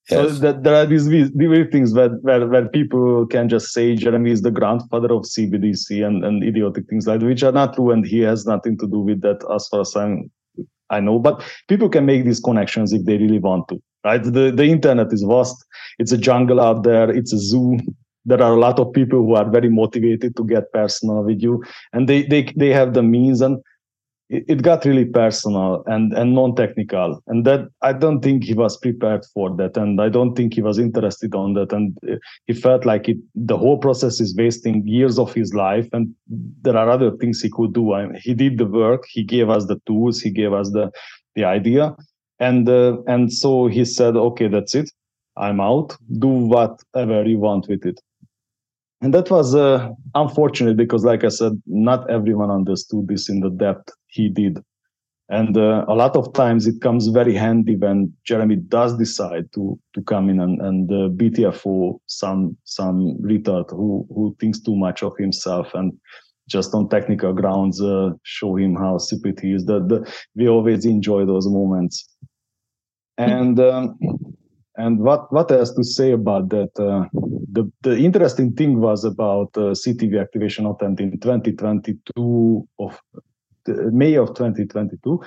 so 0.09 0.29
that 0.29 0.63
there 0.63 0.75
are 0.75 0.87
these 0.87 1.07
these 1.09 1.31
weird 1.33 1.73
things 1.73 1.93
where, 1.93 2.11
where 2.11 2.47
where 2.47 2.69
people 2.69 3.27
can 3.27 3.49
just 3.49 3.73
say 3.73 3.97
Jeremy 3.97 4.31
is 4.31 4.43
the 4.43 4.53
grandfather 4.53 5.13
of 5.13 5.23
CBDC 5.23 6.07
and, 6.07 6.25
and 6.25 6.45
idiotic 6.45 6.89
things 6.89 7.07
like 7.07 7.21
that, 7.21 7.27
which 7.27 7.43
are 7.43 7.53
not 7.53 7.75
true, 7.75 7.91
and 7.91 8.07
he 8.07 8.21
has 8.21 8.47
nothing 8.47 8.79
to 8.79 8.87
do 8.87 9.01
with 9.01 9.21
that 9.23 9.45
as 9.53 9.67
far 9.69 9.81
as 9.81 9.97
I'm, 9.97 10.31
I 10.91 11.01
know. 11.01 11.19
But 11.19 11.45
people 11.69 11.89
can 11.89 12.07
make 12.07 12.25
these 12.25 12.39
connections 12.39 12.93
if 12.93 13.05
they 13.05 13.19
really 13.19 13.41
want 13.41 13.67
to, 13.69 13.83
right? 14.05 14.23
The 14.23 14.53
the 14.53 14.67
internet 14.67 15.13
is 15.13 15.23
vast. 15.23 15.57
It's 15.99 16.13
a 16.13 16.19
jungle 16.19 16.61
out 16.61 16.85
there. 16.85 17.11
It's 17.11 17.33
a 17.33 17.39
zoo. 17.39 17.79
There 18.25 18.43
are 18.43 18.53
a 18.53 18.61
lot 18.61 18.79
of 18.79 18.93
people 18.93 19.21
who 19.21 19.35
are 19.35 19.49
very 19.49 19.69
motivated 19.69 20.37
to 20.37 20.45
get 20.45 20.73
personal 20.73 21.25
with 21.25 21.43
you, 21.43 21.65
and 21.93 22.09
they 22.09 22.23
they 22.23 22.53
they 22.57 22.73
have 22.73 22.95
the 22.95 23.03
means 23.03 23.41
and 23.41 23.61
it, 24.29 24.63
got 24.63 24.85
really 24.85 25.05
personal 25.05 25.83
and 25.87 26.13
and 26.13 26.35
non-technical. 26.35 27.23
And 27.27 27.45
that 27.47 27.69
i 27.83 27.93
don't 27.93 28.21
think 28.21 28.45
he 28.45 28.55
was 28.55 28.77
prepared 28.77 29.25
for 29.33 29.55
that. 29.57 29.77
And 29.77 30.01
i 30.01 30.09
don't 30.09 30.35
think 30.35 30.55
he 30.55 30.63
was 30.63 30.79
interested 30.79 31.35
on 31.35 31.55
that. 31.55 31.73
And 31.73 31.97
uh, 32.11 32.17
he 32.47 32.55
felt 32.55 32.85
like 32.85 33.09
it 33.09 33.19
the 33.35 33.57
whole 33.57 33.79
process 33.79 34.21
is 34.21 34.37
wasting 34.37 34.87
years 34.87 35.19
of 35.19 35.33
his 35.35 35.55
life. 35.55 35.89
And 35.93 36.15
there 36.63 36.77
are 36.77 36.91
other 36.91 37.17
things 37.17 37.41
he 37.41 37.51
could 37.51 37.73
do. 37.73 37.93
I 37.93 38.07
mean, 38.07 38.21
he 38.23 38.35
did 38.35 38.59
the 38.59 38.67
work. 38.67 39.05
He 39.09 39.23
gave 39.23 39.51
us 39.51 39.67
the 39.67 39.81
tools. 39.87 40.21
He 40.21 40.31
gave 40.31 40.53
us 40.53 40.71
the 40.71 40.91
the 41.35 41.45
idea. 41.45 41.95
And 42.41 42.69
uh, 42.69 42.99
and 43.07 43.33
so 43.33 43.67
he 43.67 43.85
said 43.85 44.17
okay 44.17 44.49
that's 44.49 44.75
it. 44.75 44.91
I'm 45.37 45.61
out. 45.61 45.97
Do 46.19 46.29
whatever 46.29 47.25
you 47.25 47.39
want 47.39 47.69
with 47.69 47.85
it 47.85 48.01
and 49.07 49.15
that 49.15 49.31
was 49.31 49.55
uh, 49.55 49.89
unfortunate 50.17 50.77
because 50.77 51.05
like 51.05 51.23
i 51.23 51.29
said 51.29 51.53
not 51.65 52.11
everyone 52.11 52.51
understood 52.51 53.07
this 53.07 53.29
in 53.29 53.39
the 53.39 53.51
depth 53.51 53.93
he 54.09 54.29
did. 54.29 54.59
And 55.29 55.57
uh, 55.57 55.85
a 55.89 55.95
lot 55.95 56.17
of 56.17 56.33
times 56.33 56.67
it 56.67 56.81
comes 56.81 57.07
very 57.09 57.35
handy 57.35 57.77
when 57.77 58.13
jeremy 58.25 58.57
does 58.57 58.97
decide 58.99 59.47
to 59.55 59.79
to 59.95 60.03
come 60.03 60.29
in 60.29 60.41
and, 60.41 60.61
and 60.61 60.91
uh, 60.91 61.09
btfo 61.21 62.01
some 62.07 62.57
some 62.65 62.99
retard 63.31 63.71
who 63.71 64.07
who 64.15 64.37
thinks 64.41 64.59
too 64.61 64.77
much 64.77 65.05
of 65.05 65.13
himself 65.19 65.75
and 65.75 65.93
just 66.49 66.75
on 66.75 66.89
technical 66.89 67.33
grounds 67.33 67.81
uh, 67.81 68.11
show 68.25 68.57
him 68.57 68.75
how 68.75 68.99
stupid 68.99 69.39
he 69.41 69.53
is. 69.53 69.65
That 69.67 70.13
we 70.35 70.49
always 70.49 70.85
enjoy 70.85 71.27
those 71.27 71.47
moments. 71.47 72.09
And 73.19 73.59
um, 73.59 73.99
and 74.77 74.99
what 74.99 75.33
what 75.33 75.51
else 75.51 75.73
to 75.73 75.85
say 75.85 76.13
about 76.13 76.51
that? 76.51 76.71
Uh, 76.79 77.09
the 77.53 77.71
the 77.83 77.97
interesting 77.97 78.53
thing 78.53 78.81
was 78.81 79.05
about 79.05 79.51
uh, 79.57 79.73
CTV 79.73 80.21
activation 80.21 80.67
attempt 80.67 81.01
in 81.01 81.19
2022 81.19 82.69
of 82.79 83.01
May 83.67 84.15
of 84.15 84.29
2022 84.29 85.21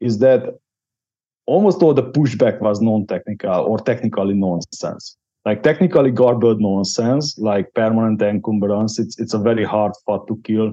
is 0.00 0.18
that 0.18 0.54
almost 1.46 1.82
all 1.82 1.94
the 1.94 2.02
pushback 2.02 2.60
was 2.60 2.80
non-technical 2.80 3.64
or 3.64 3.78
technically 3.78 4.34
nonsense. 4.34 5.16
Like 5.44 5.62
technically 5.62 6.10
garbled 6.10 6.60
nonsense, 6.60 7.38
like 7.38 7.72
permanent 7.74 8.20
encumbrance. 8.20 8.98
It's 8.98 9.18
it's 9.20 9.34
a 9.34 9.38
very 9.38 9.64
hard 9.64 9.92
thought 10.04 10.26
to 10.26 10.40
kill. 10.42 10.72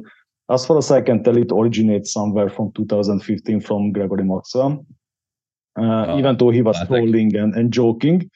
As 0.49 0.65
far 0.65 0.77
as 0.79 0.91
I 0.91 1.01
can 1.01 1.23
tell, 1.23 1.37
it 1.37 1.51
originates 1.51 2.11
somewhere 2.11 2.49
from 2.49 2.71
2015 2.73 3.61
from 3.61 3.91
Gregory 3.91 4.23
Maxwell 4.23 4.83
uh, 5.79 6.05
Oh, 6.09 6.19
even 6.19 6.37
though 6.37 6.49
he 6.51 6.61
was 6.61 6.75
classic. 6.77 6.89
trolling 6.89 7.35
and, 7.35 7.55
and 7.55 7.71
joking. 7.71 8.29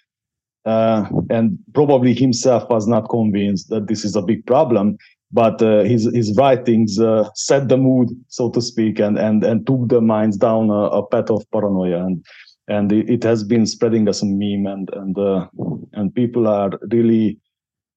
Uh, 0.65 1.07
and 1.29 1.57
probably 1.73 2.13
himself 2.13 2.69
was 2.69 2.87
not 2.87 3.07
convinced 3.09 3.69
that 3.69 3.87
this 3.87 4.03
is 4.03 4.17
a 4.17 4.21
big 4.21 4.45
problem, 4.45 4.97
but 5.31 5.61
uh, 5.61 5.83
his 5.83 6.09
his 6.13 6.35
writings 6.37 6.99
uh, 6.99 7.29
set 7.35 7.69
the 7.69 7.77
mood, 7.77 8.09
so 8.27 8.49
to 8.49 8.61
speak, 8.61 8.99
and 8.99 9.17
and 9.17 9.45
and 9.45 9.65
took 9.65 9.87
the 9.87 10.01
minds 10.01 10.35
down 10.35 10.69
a, 10.69 10.83
a 10.99 11.07
path 11.07 11.29
of 11.29 11.49
paranoia, 11.51 12.05
and 12.05 12.25
and 12.67 12.91
it, 12.91 13.09
it 13.09 13.23
has 13.23 13.45
been 13.45 13.65
spreading 13.65 14.09
as 14.09 14.21
a 14.21 14.25
meme, 14.25 14.67
and 14.67 14.89
and 14.93 15.17
uh, 15.17 15.47
and 15.93 16.13
people 16.13 16.47
are 16.49 16.71
really 16.91 17.39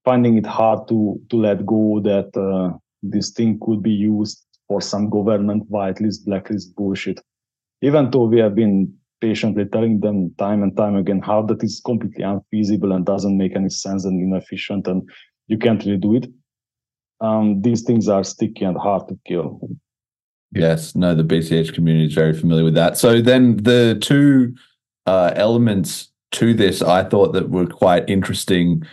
finding 0.05 0.39
it 0.39 0.47
hard 0.47 0.87
to 0.87 1.21
to 1.31 1.37
let 1.37 1.67
go 1.67 1.99
that 2.05 2.31
uh, 2.37 2.77
this 3.03 3.31
thing 3.31 3.59
could 3.63 3.83
be 3.83 3.91
used 3.91 4.47
for 4.69 4.81
some 4.81 5.11
government 5.11 5.69
whitelist, 5.69 6.25
blacklist 6.25 6.77
bullshit 6.77 7.21
even 7.83 8.11
though 8.11 8.25
we 8.25 8.39
have 8.39 8.55
been 8.55 8.93
patiently 9.21 9.65
telling 9.67 10.01
them 10.01 10.35
time 10.39 10.63
and 10.63 10.77
time 10.77 10.97
again 10.97 11.21
how 11.21 11.43
that 11.43 11.63
is 11.63 11.81
completely 11.85 12.25
unfeasible 12.25 12.93
and 12.93 13.05
doesn't 13.05 13.37
make 13.37 13.55
any 13.55 13.69
sense 13.69 14.05
and 14.05 14.21
inefficient 14.21 14.87
and 14.87 15.09
you 15.49 15.59
can't 15.59 15.85
really 15.85 15.99
do 15.99 16.15
it 16.15 16.27
um, 17.21 17.61
these 17.63 17.83
things 17.83 18.09
are 18.09 18.25
sticky 18.25 18.65
and 18.65 18.79
hard 18.79 19.07
to 19.09 19.19
kill 19.27 19.61
Yes, 20.53 20.97
no, 20.97 21.15
the 21.15 21.23
BCH 21.23 21.75
community 21.75 22.07
is 22.07 22.15
very 22.15 22.33
familiar 22.33 22.65
with 22.65 22.75
that. 22.75 22.99
So 22.99 23.21
then 23.21 23.59
the 23.59 23.97
two 24.01 24.55
uh, 25.07 25.33
elements 25.37 26.09
to 26.33 26.55
this 26.55 26.83
I 26.83 27.05
thought 27.05 27.33
that 27.33 27.51
were 27.51 27.67
quite 27.67 28.09
interesting 28.09 28.85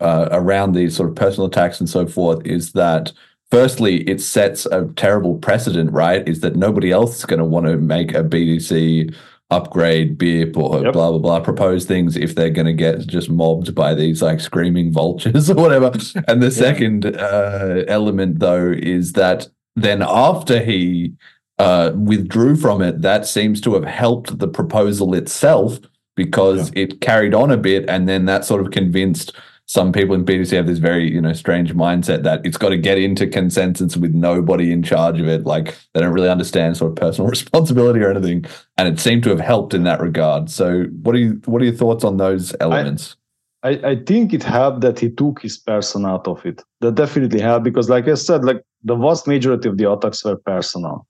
uh, 0.00 0.28
around 0.30 0.72
these 0.72 0.94
sort 0.94 1.08
of 1.08 1.14
personal 1.14 1.48
attacks 1.48 1.80
and 1.80 1.88
so 1.88 2.06
forth 2.06 2.44
is 2.44 2.72
that 2.72 3.12
firstly, 3.50 4.02
it 4.02 4.20
sets 4.20 4.66
a 4.66 4.90
terrible 4.96 5.38
precedent, 5.38 5.90
right? 5.92 6.26
Is 6.28 6.40
that 6.40 6.56
nobody 6.56 6.90
else 6.90 7.18
is 7.18 7.24
going 7.24 7.38
to 7.38 7.44
want 7.44 7.66
to 7.66 7.78
make 7.78 8.12
a 8.14 8.22
BTC 8.22 9.14
upgrade 9.50 10.18
BIP 10.18 10.56
or 10.56 10.82
Yep. 10.82 10.92
blah 10.92 11.10
blah 11.10 11.18
blah 11.18 11.40
propose 11.40 11.84
things 11.84 12.16
if 12.16 12.34
they're 12.34 12.50
going 12.50 12.66
to 12.66 12.72
get 12.72 13.06
just 13.06 13.30
mobbed 13.30 13.74
by 13.74 13.94
these 13.94 14.20
like 14.22 14.40
screaming 14.40 14.92
vultures 14.92 15.48
or 15.52 15.54
whatever. 15.54 15.92
And 16.26 16.42
the 16.42 16.50
second 16.50 17.06
uh, 17.06 17.84
element 17.86 18.40
though 18.40 18.72
is 18.76 19.12
that 19.12 19.48
then 19.76 20.02
after 20.02 20.58
he 20.62 21.12
uh, 21.58 21.92
withdrew 21.94 22.56
from 22.56 22.82
it, 22.82 23.02
that 23.02 23.26
seems 23.26 23.60
to 23.62 23.74
have 23.74 23.84
helped 23.84 24.38
the 24.38 24.48
proposal 24.48 25.14
itself 25.14 25.78
because 26.16 26.70
it 26.74 27.00
carried 27.02 27.34
on 27.34 27.50
a 27.50 27.56
bit, 27.58 27.88
and 27.88 28.08
then 28.08 28.24
that 28.24 28.44
sort 28.44 28.62
of 28.62 28.70
convinced 28.72 29.32
some 29.66 29.92
people 29.92 30.14
in 30.14 30.24
BTC 30.24 30.52
have 30.52 30.66
this 30.66 30.78
very 30.78 31.12
you 31.12 31.20
know 31.20 31.32
strange 31.32 31.74
mindset 31.74 32.22
that 32.22 32.44
it's 32.44 32.56
got 32.56 32.70
to 32.70 32.76
get 32.76 32.98
into 32.98 33.26
consensus 33.26 33.96
with 33.96 34.14
nobody 34.14 34.72
in 34.72 34.82
charge 34.82 35.20
of 35.20 35.28
it. 35.28 35.44
Like 35.44 35.76
they 35.92 36.00
don't 36.00 36.12
really 36.12 36.28
understand 36.28 36.76
sort 36.76 36.92
of 36.92 36.96
personal 36.96 37.28
responsibility 37.30 38.00
or 38.00 38.10
anything, 38.10 38.46
and 38.78 38.88
it 38.88 39.00
seemed 39.00 39.24
to 39.24 39.30
have 39.30 39.40
helped 39.40 39.74
in 39.74 39.82
that 39.82 40.00
regard. 40.00 40.50
So, 40.50 40.84
what 41.02 41.14
are 41.14 41.18
you 41.18 41.40
what 41.44 41.60
are 41.60 41.64
your 41.64 41.74
thoughts 41.74 42.04
on 42.04 42.16
those 42.16 42.54
elements? 42.60 43.16
I, 43.62 43.70
I 43.82 43.96
think 43.96 44.32
it 44.32 44.44
helped 44.44 44.82
that 44.82 45.00
he 45.00 45.10
took 45.10 45.42
his 45.42 45.58
person 45.58 46.06
out 46.06 46.28
of 46.28 46.46
it. 46.46 46.62
That 46.80 46.94
definitely 46.94 47.40
helped 47.40 47.64
because, 47.64 47.90
like 47.90 48.06
I 48.06 48.14
said, 48.14 48.44
like 48.44 48.62
the 48.84 48.94
vast 48.94 49.26
majority 49.26 49.68
of 49.68 49.78
the 49.78 49.90
attacks 49.90 50.24
were 50.24 50.36
personal, 50.36 51.06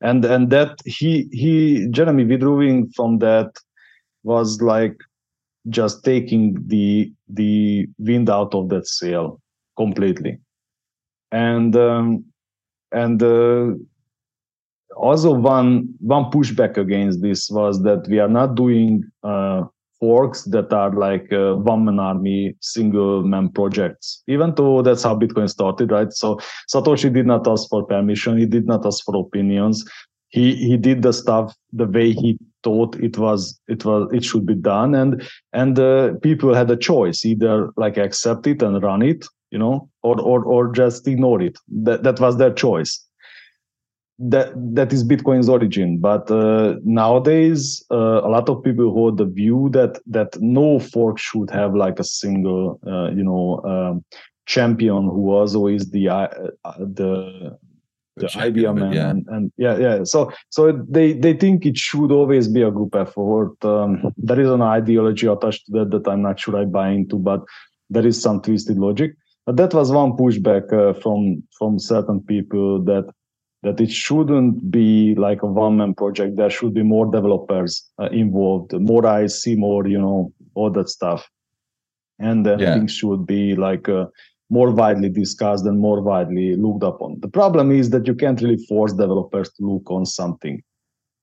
and 0.00 0.24
and 0.24 0.50
that 0.50 0.80
he 0.84 1.28
he 1.30 1.86
Jeremy 1.90 2.24
withdrawing 2.24 2.90
from 2.90 3.18
that 3.18 3.52
was 4.24 4.60
like 4.60 4.96
just 5.68 6.04
taking 6.04 6.56
the 6.66 7.12
the 7.28 7.86
wind 7.98 8.28
out 8.28 8.54
of 8.54 8.68
that 8.70 8.86
sail 8.86 9.40
completely, 9.76 10.38
and 11.30 11.76
um, 11.76 12.24
and 12.92 13.22
uh, 13.22 13.72
also 14.96 15.32
one 15.32 15.94
one 16.00 16.24
pushback 16.30 16.76
against 16.76 17.22
this 17.22 17.50
was 17.50 17.82
that 17.82 18.06
we 18.08 18.18
are 18.18 18.28
not 18.28 18.54
doing. 18.54 19.04
Uh, 19.22 19.64
forks 20.02 20.42
that 20.46 20.72
are 20.72 20.92
like 20.92 21.32
uh, 21.32 21.54
one 21.54 21.84
man 21.84 22.00
army 22.00 22.56
single 22.60 23.22
man 23.22 23.48
projects. 23.48 24.20
Even 24.26 24.52
though 24.56 24.82
that's 24.82 25.04
how 25.04 25.14
bitcoin 25.14 25.48
started 25.48 25.92
right? 25.92 26.12
So 26.12 26.40
satoshi 26.74 27.12
did 27.12 27.24
not 27.24 27.46
ask 27.46 27.68
for 27.68 27.86
permission. 27.86 28.36
He 28.36 28.46
did 28.46 28.66
not 28.66 28.84
ask 28.84 29.04
for 29.04 29.14
opinions. 29.14 29.84
He 30.30 30.56
he 30.56 30.76
did 30.76 31.02
the 31.02 31.12
stuff 31.12 31.54
the 31.72 31.86
way 31.86 32.10
he 32.10 32.36
thought 32.62 32.96
it 32.96 33.18
was 33.18 33.60
it 33.68 33.84
was 33.84 34.08
it 34.12 34.24
should 34.24 34.46
be 34.46 34.54
done. 34.54 34.94
And 34.94 35.22
and 35.52 35.78
uh, 35.78 36.14
people 36.22 36.54
had 36.54 36.70
a 36.70 36.76
choice 36.76 37.24
either 37.24 37.70
like 37.76 37.96
accept 37.96 38.46
it 38.46 38.62
and 38.62 38.82
run 38.82 39.02
it 39.02 39.24
you 39.52 39.58
know 39.58 39.88
or 40.02 40.20
or 40.20 40.44
or 40.44 40.72
just 40.72 41.06
ignore 41.06 41.40
it. 41.40 41.58
That 41.68 42.02
that 42.02 42.18
was 42.18 42.38
their 42.38 42.52
choice. 42.52 43.04
That 44.18 44.52
that 44.74 44.92
is 44.92 45.04
bitcoin's 45.04 45.48
origin. 45.48 45.98
But 45.98 46.30
uh, 46.30 46.76
nowadays 46.84 47.84
uh, 47.90 48.22
a 48.22 48.28
lot 48.28 48.48
of 48.48 48.62
people 48.64 48.92
hold 48.92 49.18
the 49.18 49.26
view 49.26 49.68
that 49.72 50.00
that 50.06 50.40
no 50.40 50.80
fork 50.80 51.18
should 51.18 51.50
have 51.50 51.74
like 51.74 52.00
a 52.00 52.04
single 52.04 52.80
uh, 52.86 53.10
you 53.10 53.22
know 53.22 53.60
um, 53.64 54.04
champion 54.46 55.04
who 55.04 55.20
was 55.20 55.54
always 55.54 55.90
the 55.90 56.08
uh, 56.08 56.28
the 58.16 58.30
idea 58.38 58.72
man. 58.72 58.92
yeah. 58.92 59.10
and, 59.10 59.26
and 59.28 59.52
yeah 59.56 59.76
yeah. 59.78 60.04
So 60.04 60.30
so 60.50 60.72
they 60.88 61.12
they 61.14 61.34
think 61.34 61.64
it 61.66 61.78
should 61.78 62.12
always 62.12 62.48
be 62.48 62.62
a 62.62 62.70
group 62.70 62.94
effort. 62.94 63.54
Um, 63.64 64.12
there 64.16 64.40
is 64.40 64.50
an 64.50 64.62
ideology 64.62 65.26
attached 65.26 65.66
to 65.66 65.72
that 65.72 65.90
that 65.90 66.08
i'm 66.10 66.22
not 66.22 66.38
sure 66.40 66.56
i 66.58 66.64
buy 66.64 66.88
into 66.90 67.16
but 67.16 67.40
there 67.90 68.06
is 68.06 68.20
some 68.20 68.40
twisted 68.40 68.78
logic. 68.78 69.12
But 69.46 69.56
that 69.56 69.74
was 69.74 69.90
one 69.90 70.12
pushback 70.12 70.72
uh, 70.72 70.94
from 71.00 71.42
from 71.58 71.78
certain 71.78 72.20
people 72.20 72.82
that 72.84 73.06
that 73.62 73.80
it 73.80 73.90
shouldn't 73.90 74.70
be 74.70 75.14
like 75.16 75.42
a 75.42 75.46
one 75.46 75.76
man 75.76 75.94
project. 75.94 76.36
There 76.36 76.50
should 76.50 76.74
be 76.74 76.82
more 76.82 77.06
developers 77.10 77.82
uh, 78.00 78.08
involved. 78.10 78.72
More 78.72 79.06
eyes 79.06 79.40
see 79.42 79.54
more 79.56 79.86
you 79.86 80.00
know 80.00 80.32
all 80.54 80.70
that 80.70 80.88
stuff. 80.88 81.28
And 82.18 82.46
then 82.46 82.58
Yeah. 82.60 82.74
things 82.74 82.92
should 82.92 83.26
be 83.26 83.56
like 83.56 83.88
uh, 83.88 84.06
more 84.52 84.70
widely 84.70 85.08
discussed 85.08 85.64
and 85.64 85.80
more 85.80 86.02
widely 86.02 86.56
looked 86.56 86.84
upon. 86.84 87.18
The 87.20 87.28
problem 87.28 87.72
is 87.72 87.88
that 87.90 88.06
you 88.06 88.14
can't 88.14 88.40
really 88.42 88.62
force 88.68 88.92
developers 88.92 89.50
to 89.54 89.64
look 89.64 89.90
on 89.90 90.04
something. 90.04 90.62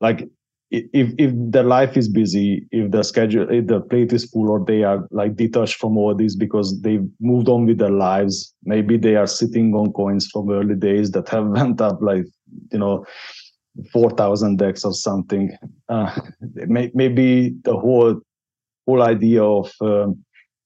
Like 0.02 0.28
if 0.72 1.14
if 1.18 1.32
their 1.36 1.64
life 1.64 1.96
is 1.96 2.08
busy, 2.10 2.68
if 2.72 2.90
the 2.90 3.04
schedule, 3.04 3.48
if 3.52 3.68
their 3.68 3.82
plate 3.82 4.14
is 4.14 4.26
full, 4.26 4.50
or 4.50 4.66
they 4.66 4.84
are 4.84 5.08
like 5.12 5.36
detached 5.36 5.76
from 5.76 5.96
all 5.96 6.16
this 6.16 6.36
because 6.36 6.82
they've 6.82 7.08
moved 7.20 7.50
on 7.50 7.68
with 7.68 7.78
their 7.78 7.92
lives. 7.92 8.54
Maybe 8.64 8.98
they 8.98 9.16
are 9.16 9.28
sitting 9.28 9.76
on 9.76 9.94
coins 9.94 10.28
from 10.32 10.50
early 10.50 10.76
days 10.76 11.12
that 11.12 11.30
have 11.30 11.48
went 11.60 11.82
up 11.82 12.02
like 12.02 12.26
you 12.72 12.80
know 12.80 13.06
four 13.94 14.10
thousand 14.12 14.58
decks 14.58 14.84
or 14.84 14.94
something. 14.94 15.56
Uh, 15.88 16.20
may, 16.68 16.90
maybe 16.96 17.56
the 17.64 17.78
whole 17.78 18.20
whole 18.88 19.04
idea 19.04 19.44
of 19.44 19.72
um, 19.82 20.24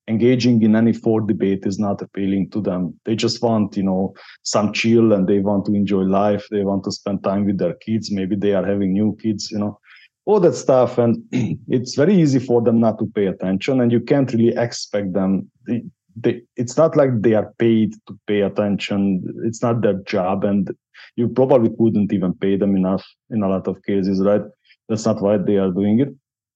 engaging 0.08 0.62
in 0.62 0.76
any 0.76 0.93
fork 0.93 1.28
debate 1.28 1.66
is 1.66 1.80
not 1.80 2.01
appealing 2.01 2.49
to 2.49 2.62
them. 2.62 2.99
They 3.06 3.16
just 3.16 3.41
want, 3.41 3.78
you 3.78 3.84
know, 3.84 4.14
some 4.43 4.74
chill 4.74 5.14
and 5.14 5.28
they 5.28 5.39
want 5.39 5.66
to 5.66 5.74
enjoy 5.74 6.01
life. 6.01 6.45
They 6.51 6.64
want 6.64 6.84
to 6.86 6.91
spend 6.91 7.24
time 7.24 7.45
with 7.45 7.58
their 7.58 7.76
kids. 7.76 8.12
Maybe 8.12 8.36
they 8.36 8.54
are 8.54 8.66
having 8.66 8.93
new 8.93 9.18
kids, 9.22 9.49
you 9.51 9.60
know, 9.60 9.80
all 10.26 10.39
that 10.41 10.56
stuff. 10.56 10.97
And 10.97 11.24
it's 11.68 11.95
very 11.95 12.16
easy 12.16 12.39
for 12.39 12.62
them 12.62 12.80
not 12.80 12.99
to 12.99 13.06
pay 13.16 13.28
attention. 13.28 13.82
And 13.82 13.91
you 13.91 14.01
can't 14.01 14.32
really 14.34 14.56
expect 14.56 15.14
them. 15.14 15.49
They, 15.68 15.84
they, 16.16 16.41
it's 16.58 16.78
not 16.78 16.95
like 16.95 17.22
they 17.22 17.34
are 17.34 17.54
paid 17.58 17.93
to 18.08 18.20
pay 18.28 18.41
attention. 18.41 19.24
It's 19.45 19.62
not 19.62 19.82
their 19.82 20.01
job. 20.04 20.43
And 20.43 20.70
you 21.16 21.30
probably 21.30 21.70
couldn't 21.78 22.12
even 22.12 22.34
pay 22.34 22.58
them 22.58 22.76
enough 22.76 23.06
in 23.30 23.41
a 23.41 23.49
lot 23.49 23.68
of 23.68 23.82
cases, 23.84 24.22
right? 24.22 24.41
That's 24.89 25.06
not 25.06 25.22
why 25.22 25.38
they 25.38 25.58
are 25.58 25.72
doing 25.72 26.01
it 26.01 26.10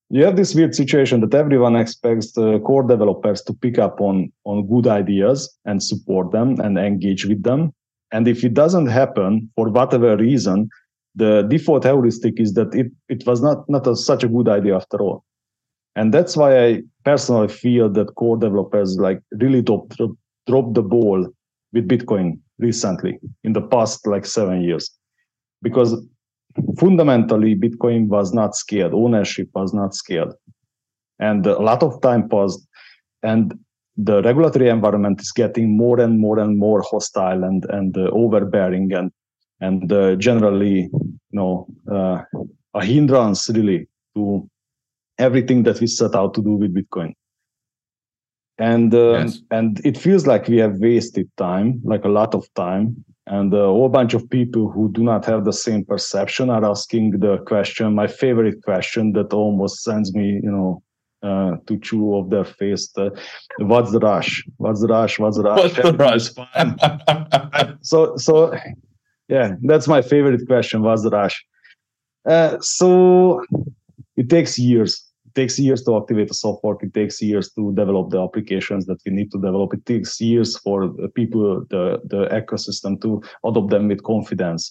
you 0.09 0.23
have 0.23 0.37
this 0.37 0.55
weird 0.55 0.73
situation 0.73 1.21
that 1.21 1.33
everyone 1.33 1.75
expects 1.75 2.31
the 2.31 2.59
core 2.59 2.83
developers 2.83 3.41
to 3.41 3.53
pick 3.53 3.77
up 3.77 3.99
on 3.99 4.31
on 4.45 4.67
good 4.67 4.87
ideas 4.87 5.57
and 5.65 5.83
support 5.83 6.31
them 6.31 6.59
and 6.59 6.77
engage 6.77 7.25
with 7.25 7.43
them. 7.43 7.73
And 8.11 8.27
if 8.27 8.43
it 8.43 8.53
doesn't 8.53 8.87
happen 8.87 9.49
for 9.55 9.69
whatever 9.69 10.15
reason 10.15 10.69
the 11.15 11.41
default 11.41 11.83
heuristic 11.83 12.39
is 12.39 12.53
that 12.53 12.73
it, 12.73 12.91
it 13.09 13.25
was 13.25 13.41
not 13.41 13.67
not 13.67 13.85
a, 13.87 13.95
such 13.95 14.23
a 14.23 14.29
good 14.29 14.47
idea 14.47 14.75
after 14.75 14.97
all. 14.97 15.25
And 15.95 16.13
that's 16.13 16.37
why 16.37 16.65
i 16.65 16.83
personally 17.03 17.47
feel 17.47 17.89
that 17.89 18.15
core 18.15 18.37
developers 18.37 18.97
like 18.97 19.19
really 19.31 19.61
dropped 19.61 19.99
dropped 20.47 20.73
the 20.75 20.83
ball 20.83 21.27
with 21.73 21.87
bitcoin 21.87 22.39
recently 22.59 23.19
in 23.43 23.53
the 23.53 23.61
past 23.61 24.07
like 24.07 24.25
seven 24.25 24.61
years. 24.61 24.89
Because 25.61 25.95
fundamentally 26.77 27.55
bitcoin 27.55 28.07
was 28.07 28.33
not 28.33 28.55
scared. 28.55 28.93
Ownership 28.93 29.49
was 29.53 29.73
not 29.73 29.95
scared. 29.95 30.33
And 31.19 31.45
a 31.45 31.59
lot 31.59 31.83
of 31.83 32.01
time 32.01 32.29
passed 32.29 32.67
and 33.23 33.57
the 33.97 34.21
regulatory 34.21 34.69
environment 34.69 35.19
is 35.19 35.31
getting 35.31 35.75
more 35.75 35.99
and 35.99 36.19
more 36.19 36.39
and 36.39 36.57
more 36.57 36.83
hostile 36.83 37.43
and 37.43 37.65
and 37.69 37.97
uh, 37.97 38.09
overbearing 38.11 38.93
and 38.93 39.11
and 39.59 39.91
uh, 39.91 40.15
generally 40.15 40.81
you 40.81 41.19
know 41.31 41.67
uh, 41.91 42.21
a 42.75 42.85
hindrance 42.85 43.49
really 43.49 43.87
to 44.15 44.47
everything 45.17 45.63
that 45.63 45.79
we 45.81 45.87
set 45.87 46.13
out 46.13 46.33
to 46.35 46.43
do 46.43 46.53
with 46.53 46.75
bitcoin. 46.75 47.13
And 48.59 48.93
um, 48.93 49.25
Yes. 49.25 49.41
and 49.51 49.81
it 49.85 49.97
feels 49.97 50.27
like 50.27 50.47
we 50.47 50.57
have 50.57 50.77
wasted 50.77 51.29
time 51.37 51.81
like 51.83 52.05
a 52.05 52.09
lot 52.09 52.35
of 52.35 52.47
time 52.53 53.03
and 53.27 53.53
a 53.53 53.65
whole 53.65 53.89
bunch 53.89 54.13
of 54.13 54.29
people 54.29 54.69
who 54.71 54.89
do 54.91 55.03
not 55.03 55.25
have 55.25 55.43
the 55.43 55.53
same 55.53 55.83
perception 55.83 56.49
are 56.49 56.65
asking 56.65 57.11
the 57.19 57.37
question 57.39 57.93
my 57.93 58.07
favorite 58.07 58.63
question 58.63 59.11
that 59.13 59.33
almost 59.33 59.83
sends 59.83 60.13
me 60.13 60.39
you 60.43 60.51
know 60.51 60.81
uh, 61.23 61.57
to 61.65 61.77
chew 61.79 62.05
off 62.13 62.29
their 62.29 62.45
face 62.45 62.89
the, 62.89 63.09
what's 63.57 63.91
the 63.91 63.99
rush? 63.99 64.43
What's 64.57 64.81
the 64.81 64.87
rush? 64.87 65.17
What's 65.17 65.37
the 65.37 65.43
rush? 65.43 65.75
What's 65.75 66.33
the 66.33 66.43
rush? 67.57 67.77
so 67.81 68.15
so 68.17 68.55
yeah 69.27 69.55
that's 69.63 69.87
my 69.87 70.01
favorite 70.01 70.45
question 70.47 70.81
what's 70.81 71.03
the 71.03 71.09
rush? 71.09 71.43
Uh, 72.29 72.59
so 72.59 73.43
it 74.15 74.29
takes 74.29 74.59
years 74.59 75.06
takes 75.37 75.59
years 75.59 75.83
to 75.83 75.95
activate 75.95 76.31
a 76.31 76.33
soft 76.33 76.61
fork 76.63 76.81
it 76.81 76.93
takes 76.93 77.21
years 77.21 77.47
to 77.53 77.71
develop 77.81 78.09
the 78.09 78.21
applications 78.27 78.87
that 78.87 78.99
we 79.05 79.11
need 79.11 79.29
to 79.31 79.39
develop. 79.47 79.73
It 79.73 79.85
takes 79.85 80.19
years 80.19 80.57
for 80.63 80.77
the 81.01 81.09
people 81.19 81.43
the 81.73 81.83
the 82.13 82.21
ecosystem 82.41 82.99
to 83.03 83.21
adopt 83.49 83.69
them 83.69 83.87
with 83.91 84.01
confidence. 84.13 84.63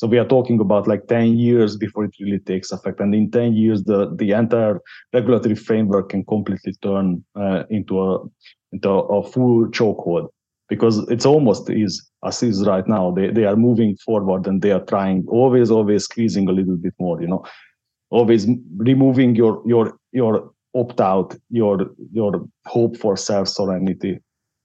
So 0.00 0.06
we 0.06 0.18
are 0.22 0.28
talking 0.34 0.60
about 0.60 0.86
like 0.86 1.08
10 1.08 1.38
years 1.38 1.76
before 1.76 2.04
it 2.04 2.14
really 2.20 2.38
takes 2.50 2.70
effect. 2.70 3.00
And 3.00 3.14
in 3.14 3.30
10 3.30 3.54
years 3.62 3.84
the 3.90 4.00
the 4.20 4.32
entire 4.42 4.76
regulatory 5.12 5.56
framework 5.68 6.10
can 6.10 6.24
completely 6.24 6.74
turn 6.86 7.24
uh, 7.44 7.62
into 7.70 7.94
a 8.08 8.10
into 8.72 8.90
a 8.90 9.22
full 9.32 9.66
chokehold. 9.78 10.28
Because 10.68 10.98
it's 11.14 11.28
almost 11.32 11.70
is 11.70 11.92
as 12.28 12.42
is 12.42 12.66
right 12.72 12.86
now. 12.96 13.04
They 13.16 13.30
they 13.36 13.46
are 13.50 13.64
moving 13.68 13.96
forward 14.06 14.46
and 14.48 14.60
they 14.62 14.72
are 14.76 14.84
trying 14.92 15.24
always 15.40 15.70
always 15.70 16.04
squeezing 16.04 16.48
a 16.48 16.56
little 16.58 16.78
bit 16.86 16.94
more 16.98 17.16
you 17.22 17.30
know 17.32 17.42
always 18.10 18.46
removing 18.76 19.34
your 19.34 19.62
your 19.66 19.98
your 20.12 20.50
opt 20.74 21.00
out 21.00 21.34
your 21.50 21.90
your 22.12 22.46
hope 22.66 22.96
for 22.96 23.16
self 23.16 23.48
sovereignty 23.48 24.18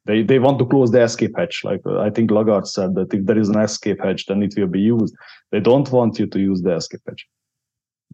they 0.06 0.22
they 0.24 0.40
want 0.40 0.60
to 0.60 0.66
close 0.66 0.92
the 0.92 1.02
escape 1.02 1.34
hatch. 1.38 1.64
Like 1.64 1.82
i 1.88 2.10
think 2.10 2.32
lagarde 2.32 2.68
said 2.68 2.96
that 2.96 3.14
if 3.14 3.26
there 3.26 3.38
is 3.38 3.50
an 3.50 3.60
escape 3.60 4.00
hatch 4.04 4.26
then 4.26 4.44
it 4.44 4.54
will 4.58 4.68
be 4.68 4.82
used. 4.82 5.16
They 5.52 5.60
don't 5.60 5.90
want 5.92 6.20
you 6.20 6.28
to 6.28 6.40
use 6.40 6.62
the 6.62 6.76
escape 6.76 7.02
hatch. 7.08 7.26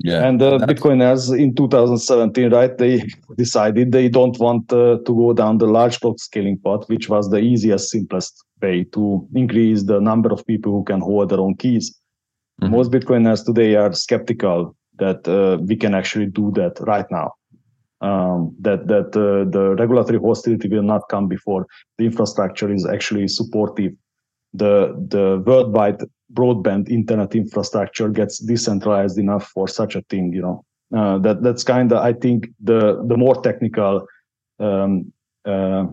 Yeah. 0.01 0.25
and 0.25 0.41
uh, 0.41 0.59
bitcoiners 0.59 1.37
in 1.37 1.55
2017 1.55 2.53
right 2.53 2.77
they 2.77 3.03
decided 3.37 3.91
they 3.91 4.07
don't 4.07 4.39
want 4.39 4.71
uh, 4.71 4.99
to 5.05 5.13
go 5.13 5.33
down 5.33 5.57
the 5.57 5.67
large 5.67 5.99
block 5.99 6.19
scaling 6.19 6.57
path 6.63 6.87
which 6.87 7.09
was 7.09 7.29
the 7.29 7.39
easiest 7.39 7.89
simplest 7.89 8.45
way 8.61 8.85
to 8.93 9.27
increase 9.35 9.83
the 9.83 9.99
number 9.99 10.31
of 10.31 10.47
people 10.47 10.71
who 10.71 10.85
can 10.85 11.01
hold 11.01 11.27
their 11.29 11.41
own 11.41 11.55
keys. 11.55 11.93
Mhm. 12.61 12.71
most 12.71 12.91
bitcoiners 12.91 13.43
today 13.45 13.75
are 13.75 13.91
skeptical 13.93 14.75
that 14.99 15.27
uh, 15.27 15.57
we 15.63 15.75
can 15.75 15.93
actually 15.93 16.27
do 16.27 16.51
that 16.55 16.79
right 16.81 17.05
now. 17.11 17.31
Um, 18.01 18.55
that 18.61 18.87
that 18.87 19.07
uh, 19.17 19.49
the 19.49 19.75
regulatory 19.77 20.19
hostility 20.19 20.69
will 20.69 20.83
not 20.83 21.09
come 21.09 21.27
before. 21.27 21.67
The 21.97 22.05
infrastructure 22.05 22.71
is 22.71 22.85
actually 22.85 23.27
supportive. 23.27 23.93
The 24.53 24.95
the 25.09 25.43
worldwide 25.45 26.01
broadband 26.33 26.89
internet 26.89 27.35
infrastructure 27.35 28.09
gets 28.09 28.39
decentralized 28.39 29.17
enough 29.17 29.47
for 29.47 29.67
such 29.67 29.95
a 29.95 30.01
thing 30.03 30.31
you 30.33 30.41
know. 30.41 30.63
Uh, 30.95 31.19
that 31.19 31.43
that's 31.43 31.63
kind 31.63 31.91
of 31.91 31.99
i 31.99 32.11
think 32.11 32.47
the 32.63 33.05
the 33.05 33.15
more 33.15 33.39
technical 33.43 34.03
um, 34.59 35.13
uh, 35.45 35.85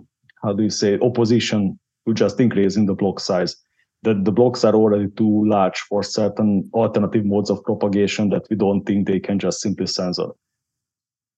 how 0.42 0.54
do 0.54 0.62
you 0.62 0.70
say 0.70 0.98
opposition 1.00 1.78
to 2.08 2.14
just 2.14 2.40
increase 2.40 2.76
in 2.76 2.86
the 2.86 2.94
block 2.94 3.20
size 3.20 3.56
that 4.02 4.24
the 4.24 4.32
blocks 4.32 4.64
are 4.64 4.74
already 4.74 5.08
too 5.16 5.44
large 5.46 5.78
for 5.88 6.02
certain 6.02 6.68
alternative 6.74 7.24
modes 7.24 7.50
of 7.50 7.62
propagation 7.64 8.28
that 8.30 8.46
we 8.50 8.56
don't 8.56 8.84
think 8.84 9.06
they 9.06 9.18
can 9.18 9.38
just 9.38 9.60
simply 9.60 9.86
censor 9.86 10.28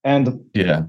and 0.04 0.40
yeah. 0.54 0.82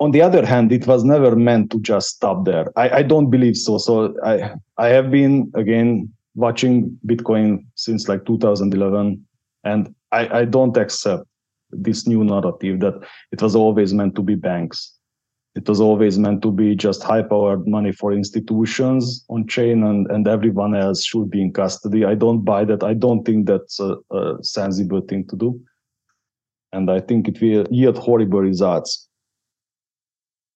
on 0.00 0.10
the 0.10 0.22
other 0.22 0.44
hand, 0.44 0.72
it 0.72 0.86
was 0.86 1.04
never 1.04 1.36
meant 1.36 1.70
to 1.70 1.80
just 1.80 2.08
stop 2.16 2.44
there. 2.44 2.72
I, 2.76 2.98
I 2.98 3.02
don't 3.02 3.30
believe 3.30 3.56
so. 3.56 3.78
So 3.78 4.14
I 4.24 4.54
I 4.78 4.88
have 4.88 5.10
been 5.10 5.50
again 5.54 6.12
watching 6.34 6.98
Bitcoin 7.06 7.64
since 7.74 8.08
like 8.08 8.24
2011, 8.26 9.24
and 9.64 9.94
I, 10.12 10.40
I 10.40 10.44
don't 10.44 10.76
accept 10.76 11.24
this 11.70 12.06
new 12.06 12.24
narrative 12.24 12.80
that 12.80 12.94
it 13.32 13.42
was 13.42 13.56
always 13.56 13.92
meant 13.92 14.14
to 14.16 14.22
be 14.22 14.34
banks. 14.34 14.95
It 15.56 15.66
was 15.66 15.80
always 15.80 16.18
meant 16.18 16.42
to 16.42 16.52
be 16.52 16.76
just 16.76 17.02
high 17.02 17.22
powered 17.22 17.66
money 17.66 17.90
for 17.90 18.12
institutions 18.12 19.24
on 19.30 19.48
chain 19.48 19.82
and, 19.82 20.06
and 20.10 20.28
everyone 20.28 20.76
else 20.76 21.02
should 21.02 21.30
be 21.30 21.40
in 21.40 21.50
custody. 21.50 22.04
I 22.04 22.14
don't 22.14 22.44
buy 22.44 22.66
that. 22.66 22.84
I 22.84 22.92
don't 22.92 23.24
think 23.24 23.46
that's 23.46 23.80
a, 23.80 23.96
a 24.10 24.36
sensible 24.42 25.00
thing 25.00 25.26
to 25.28 25.36
do. 25.36 25.58
And 26.72 26.90
I 26.90 27.00
think 27.00 27.26
it 27.26 27.40
will 27.40 27.66
yield 27.70 27.96
horrible 27.96 28.40
results. 28.40 29.08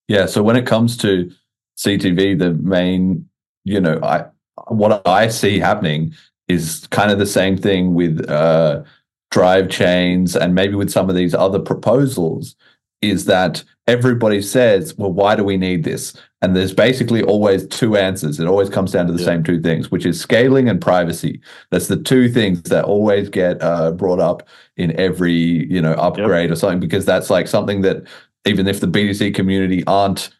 Yeah. 0.06 0.26
So 0.26 0.42
when 0.42 0.56
it 0.56 0.66
comes 0.66 0.98
to 0.98 1.30
CTV, 1.78 2.38
the 2.38 2.52
main, 2.52 3.26
you 3.64 3.80
know, 3.80 3.98
I 4.02 4.26
what 4.68 5.06
I 5.08 5.28
see 5.28 5.58
happening 5.58 6.12
is 6.46 6.86
kind 6.90 7.10
of 7.10 7.18
the 7.18 7.26
same 7.26 7.56
thing 7.56 7.94
with 7.94 8.28
uh, 8.28 8.82
drive 9.30 9.70
chains 9.70 10.36
and 10.36 10.54
maybe 10.54 10.74
with 10.74 10.90
some 10.90 11.08
of 11.08 11.16
these 11.16 11.34
other 11.34 11.58
proposals 11.58 12.54
is 13.00 13.24
that 13.24 13.64
everybody 13.90 14.40
says, 14.40 14.96
well, 14.96 15.12
why 15.12 15.34
do 15.34 15.42
we 15.42 15.56
need 15.56 15.82
this? 15.82 16.14
And 16.42 16.54
there's 16.54 16.72
basically 16.72 17.22
always 17.24 17.66
two 17.66 17.96
answers. 17.96 18.38
It 18.38 18.46
always 18.46 18.70
comes 18.70 18.92
down 18.92 19.08
to 19.08 19.12
the 19.12 19.18
yeah. 19.18 19.26
same 19.26 19.42
two 19.42 19.60
things, 19.60 19.90
which 19.90 20.06
is 20.06 20.20
scaling 20.20 20.68
and 20.68 20.80
privacy. 20.80 21.40
That's 21.70 21.88
the 21.88 21.96
two 21.96 22.30
things 22.30 22.62
that 22.62 22.84
always 22.84 23.28
get 23.28 23.60
uh, 23.60 23.90
brought 23.90 24.20
up 24.20 24.48
in 24.76 24.98
every 24.98 25.34
you 25.70 25.82
know 25.82 25.92
upgrade 25.94 26.48
yep. 26.48 26.52
or 26.52 26.56
something 26.56 26.80
because 26.80 27.04
that's 27.04 27.30
like 27.30 27.48
something 27.48 27.82
that 27.82 28.04
even 28.46 28.68
if 28.68 28.80
the 28.80 28.86
BTC 28.86 29.34
community 29.34 29.82
aren't 29.86 30.30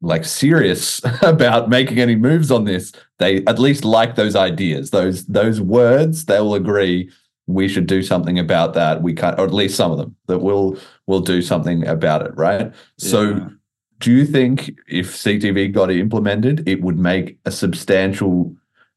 like 0.00 0.24
serious 0.24 1.00
about 1.22 1.68
making 1.68 1.98
any 1.98 2.16
moves 2.16 2.50
on 2.50 2.64
this, 2.64 2.92
they 3.18 3.44
at 3.44 3.58
least 3.58 3.84
like 3.84 4.14
those 4.14 4.34
ideas, 4.34 4.90
those 4.90 5.26
those 5.26 5.60
words. 5.60 6.24
They 6.24 6.40
will 6.40 6.54
agree 6.54 7.10
we 7.52 7.68
should 7.68 7.86
do 7.86 8.02
something 8.02 8.38
about 8.38 8.74
that. 8.74 9.02
We 9.02 9.14
can't, 9.14 9.38
or 9.38 9.44
at 9.44 9.54
least 9.54 9.76
some 9.76 9.92
of 9.92 9.98
them 9.98 10.16
that 10.26 10.38
will 10.38 10.78
will 11.06 11.20
do 11.20 11.42
something 11.42 11.86
about 11.86 12.22
it, 12.22 12.32
right? 12.36 12.66
Yeah. 12.66 12.72
So, 12.96 13.50
do 13.98 14.12
you 14.12 14.24
think 14.24 14.70
if 14.88 15.14
CTV 15.14 15.72
got 15.72 15.90
implemented, 15.90 16.66
it 16.68 16.82
would 16.82 16.98
make 16.98 17.38
a 17.44 17.50
substantial 17.50 18.54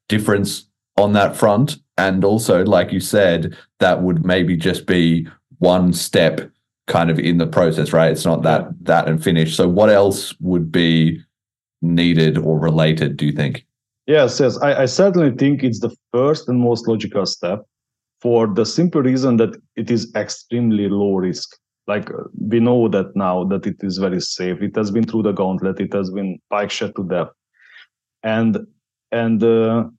difference 0.07 0.65
on 0.97 1.13
that 1.13 1.35
front? 1.35 1.77
And 1.97 2.23
also, 2.23 2.63
like 2.65 2.91
you 2.91 2.99
said, 2.99 3.55
that 3.79 4.01
would 4.01 4.25
maybe 4.25 4.55
just 4.55 4.85
be 4.85 5.27
one 5.59 5.93
step 5.93 6.49
kind 6.87 7.09
of 7.09 7.19
in 7.19 7.37
the 7.37 7.47
process, 7.47 7.93
right? 7.93 8.11
It's 8.11 8.25
not 8.25 8.43
that 8.43 8.67
that 8.85 9.07
and 9.07 9.23
finish. 9.23 9.55
So, 9.55 9.67
what 9.67 9.89
else 9.89 10.33
would 10.39 10.71
be 10.71 11.21
needed 11.81 12.37
or 12.37 12.59
related? 12.59 13.17
Do 13.17 13.25
you 13.25 13.33
think? 13.33 13.65
Yes, 14.05 14.39
yes. 14.39 14.57
I, 14.57 14.81
I 14.81 14.85
certainly 14.85 15.31
think 15.31 15.63
it's 15.63 15.79
the 15.79 15.95
first 16.11 16.49
and 16.49 16.59
most 16.59 16.87
logical 16.87 17.25
step 17.25 17.65
for 18.23 18.47
the 18.47 18.65
simple 18.65 19.01
reason 19.01 19.35
that 19.35 19.57
it 19.75 19.91
is 19.91 20.09
extremely 20.15 20.87
low 20.87 21.15
risk. 21.15 21.57
Like 21.87 22.09
uh, 22.09 22.23
we 22.39 22.61
know 22.61 22.87
that 22.87 23.13
now 23.15 23.43
that 23.43 23.67
it 23.67 23.75
is 23.81 23.97
very 23.97 24.21
safe. 24.21 24.61
It 24.61 24.77
has 24.77 24.91
been 24.91 25.03
through 25.03 25.23
the 25.23 25.33
gauntlet. 25.33 25.81
It 25.81 25.91
has 25.91 26.09
been 26.09 26.39
pike 26.49 26.71
shot 26.71 26.95
to 26.95 27.03
death, 27.03 27.27
and 28.23 28.65
and 29.11 29.43
uh, 29.43 29.89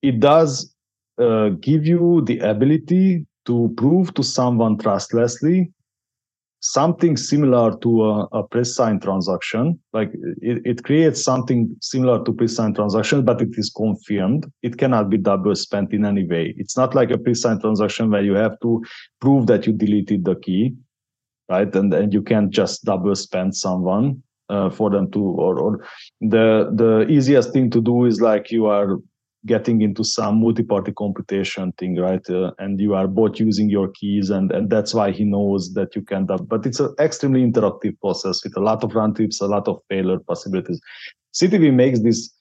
it 0.00 0.20
does 0.20 0.74
uh, 1.18 1.50
give 1.60 1.86
you 1.86 2.22
the 2.24 2.38
ability 2.38 3.26
to 3.44 3.74
prove 3.76 4.14
to 4.14 4.22
someone 4.22 4.78
trustlessly 4.78 5.70
something 6.62 7.16
similar 7.16 7.76
to 7.78 8.04
a, 8.04 8.24
a 8.32 8.46
pre-sign 8.46 9.00
transaction. 9.00 9.78
Like 9.92 10.12
it, 10.40 10.62
it 10.64 10.84
creates 10.84 11.22
something 11.22 11.74
similar 11.80 12.24
to 12.24 12.32
pre-sign 12.32 12.74
transaction 12.74 13.24
but 13.24 13.42
it 13.42 13.50
is 13.52 13.70
confirmed. 13.70 14.50
It 14.62 14.78
cannot 14.78 15.10
be 15.10 15.18
double 15.18 15.54
spent 15.54 15.92
in 15.92 16.04
any 16.04 16.26
way. 16.26 16.54
It's 16.56 16.76
not 16.76 16.94
like 16.94 17.10
a 17.10 17.18
pre-sign 17.18 17.60
transaction 17.60 18.10
where 18.10 18.22
you 18.22 18.34
have 18.34 18.58
to 18.60 18.82
prove 19.20 19.46
that 19.48 19.66
you 19.66 19.72
deleted 19.72 20.24
the 20.24 20.36
key 20.36 20.74
right? 21.48 21.74
And 21.74 21.92
and 21.92 22.12
you 22.12 22.22
can't 22.22 22.50
just 22.50 22.84
double 22.84 23.14
spend 23.14 23.54
someone 23.56 24.22
uh, 24.48 24.70
for 24.70 24.90
them 24.90 25.10
to 25.12 25.20
or, 25.20 25.58
or 25.58 25.86
the 26.20 26.70
the 26.74 27.06
easiest 27.08 27.52
thing 27.52 27.70
to 27.70 27.80
do 27.80 28.04
is 28.04 28.20
like 28.20 28.50
you 28.50 28.66
are 28.66 28.96
getting 29.46 29.82
into 29.82 30.04
some 30.04 30.40
multi-party 30.40 30.92
computation 30.92 31.72
thing, 31.72 31.96
right? 31.98 32.28
Uh, 32.30 32.52
and 32.58 32.80
you 32.80 32.94
are 32.94 33.08
both 33.08 33.40
using 33.40 33.68
your 33.68 33.88
keys, 33.88 34.30
and 34.30 34.52
and 34.52 34.70
that's 34.70 34.94
why 34.94 35.10
he 35.10 35.24
knows 35.24 35.74
that 35.74 35.96
you 35.96 36.02
can. 36.02 36.26
But 36.26 36.66
it's 36.66 36.80
an 36.80 36.94
extremely 37.00 37.44
interactive 37.44 37.98
process 38.00 38.42
with 38.44 38.56
a 38.56 38.60
lot 38.60 38.84
of 38.84 38.94
run 38.94 39.14
trips, 39.14 39.40
a 39.40 39.46
lot 39.46 39.68
of 39.68 39.80
failure 39.88 40.18
possibilities. 40.20 40.80
CTV 41.34 41.72
makes 41.74 42.00
this 42.00 42.32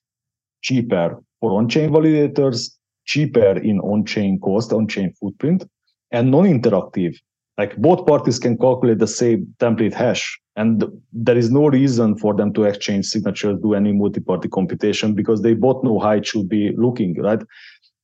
cheaper 0.62 1.22
for 1.40 1.58
on-chain 1.58 1.90
validators, 1.90 2.72
cheaper 3.06 3.58
in 3.58 3.80
on-chain 3.80 4.40
cost, 4.40 4.72
on-chain 4.72 5.14
footprint, 5.20 5.66
and 6.12 6.30
non-interactive 6.30 7.16
like 7.62 7.78
both 7.78 8.06
parties 8.12 8.40
can 8.44 8.58
calculate 8.58 9.00
the 9.00 9.14
same 9.22 9.40
template 9.64 9.94
hash 9.94 10.24
and 10.56 10.84
there 11.14 11.38
is 11.38 11.50
no 11.60 11.68
reason 11.68 12.18
for 12.24 12.32
them 12.40 12.54
to 12.54 12.64
exchange 12.70 13.06
signatures 13.06 13.60
do 13.66 13.74
any 13.82 13.92
multi-party 14.02 14.50
computation 14.58 15.14
because 15.14 15.42
they 15.42 15.54
both 15.54 15.84
know 15.84 15.98
how 16.06 16.14
it 16.20 16.26
should 16.26 16.50
be 16.50 16.64
looking 16.86 17.12
right? 17.28 17.44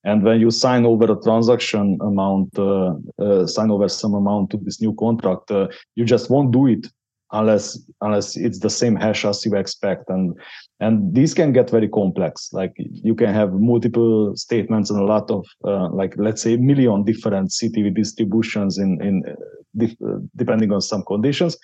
And 0.03 0.23
when 0.23 0.39
you 0.39 0.51
sign 0.51 0.85
over 0.85 1.05
a 1.11 1.21
transaction 1.21 1.97
amount 2.01 2.57
uh, 2.57 2.93
uh, 3.23 3.47
sign 3.55 3.71
over 3.71 3.89
some 3.89 4.13
amount 4.13 4.51
to 4.51 4.57
this 4.57 4.79
new 4.85 4.93
contract 5.03 5.51
uh, 5.51 5.67
you 5.95 6.05
just 6.05 6.29
won't 6.29 6.51
do 6.59 6.67
it 6.67 6.87
unless 7.31 7.79
unless 8.01 8.37
it's 8.37 8.59
the 8.59 8.69
same 8.69 8.95
hash 8.95 9.25
as 9.25 9.45
you 9.45 9.55
expect. 9.55 10.09
And 10.09 10.35
and 10.79 11.13
these 11.13 11.33
can 11.33 11.53
get 11.53 11.69
very 11.69 11.87
complex. 11.87 12.49
Like 12.53 12.73
you 12.77 13.15
can 13.15 13.33
have 13.33 13.53
multiple 13.53 14.35
statements 14.35 14.89
and 14.89 14.99
a 14.99 15.05
lot 15.05 15.29
of 15.31 15.45
uh, 15.65 15.89
like 15.89 16.13
let's 16.17 16.41
say 16.41 16.57
million 16.57 17.03
different 17.03 17.51
ctv 17.51 17.93
distributions 17.93 18.77
in 18.77 19.01
in 19.01 19.23
uh, 19.27 19.33
dif- 19.77 20.01
uh, 20.05 20.19
depending 20.35 20.71
on 20.71 20.81
some 20.81 21.03
conditions. 21.03 21.57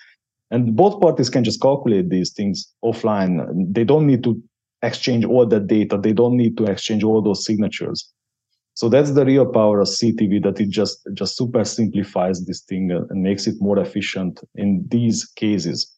And 0.50 0.76
both 0.76 1.00
parties 1.00 1.30
can 1.30 1.42
just 1.42 1.60
calculate 1.60 2.10
these 2.10 2.32
things 2.32 2.72
offline. 2.84 3.44
They 3.72 3.84
don't 3.84 4.06
need 4.06 4.22
to 4.24 4.40
exchange 4.82 5.24
all 5.24 5.46
that 5.46 5.66
data. 5.66 5.98
They 5.98 6.12
don't 6.12 6.36
need 6.36 6.56
to 6.58 6.64
exchange 6.64 7.02
all 7.02 7.22
those 7.22 7.44
signatures 7.44 8.13
so 8.74 8.88
that's 8.88 9.12
the 9.12 9.24
real 9.24 9.46
power 9.46 9.80
of 9.80 9.86
ctv 9.86 10.42
that 10.42 10.60
it 10.60 10.68
just 10.68 11.08
just 11.14 11.36
super 11.36 11.64
simplifies 11.64 12.44
this 12.44 12.62
thing 12.62 12.90
and 12.90 13.22
makes 13.22 13.46
it 13.46 13.54
more 13.60 13.78
efficient 13.78 14.40
in 14.56 14.84
these 14.88 15.24
cases. 15.24 15.96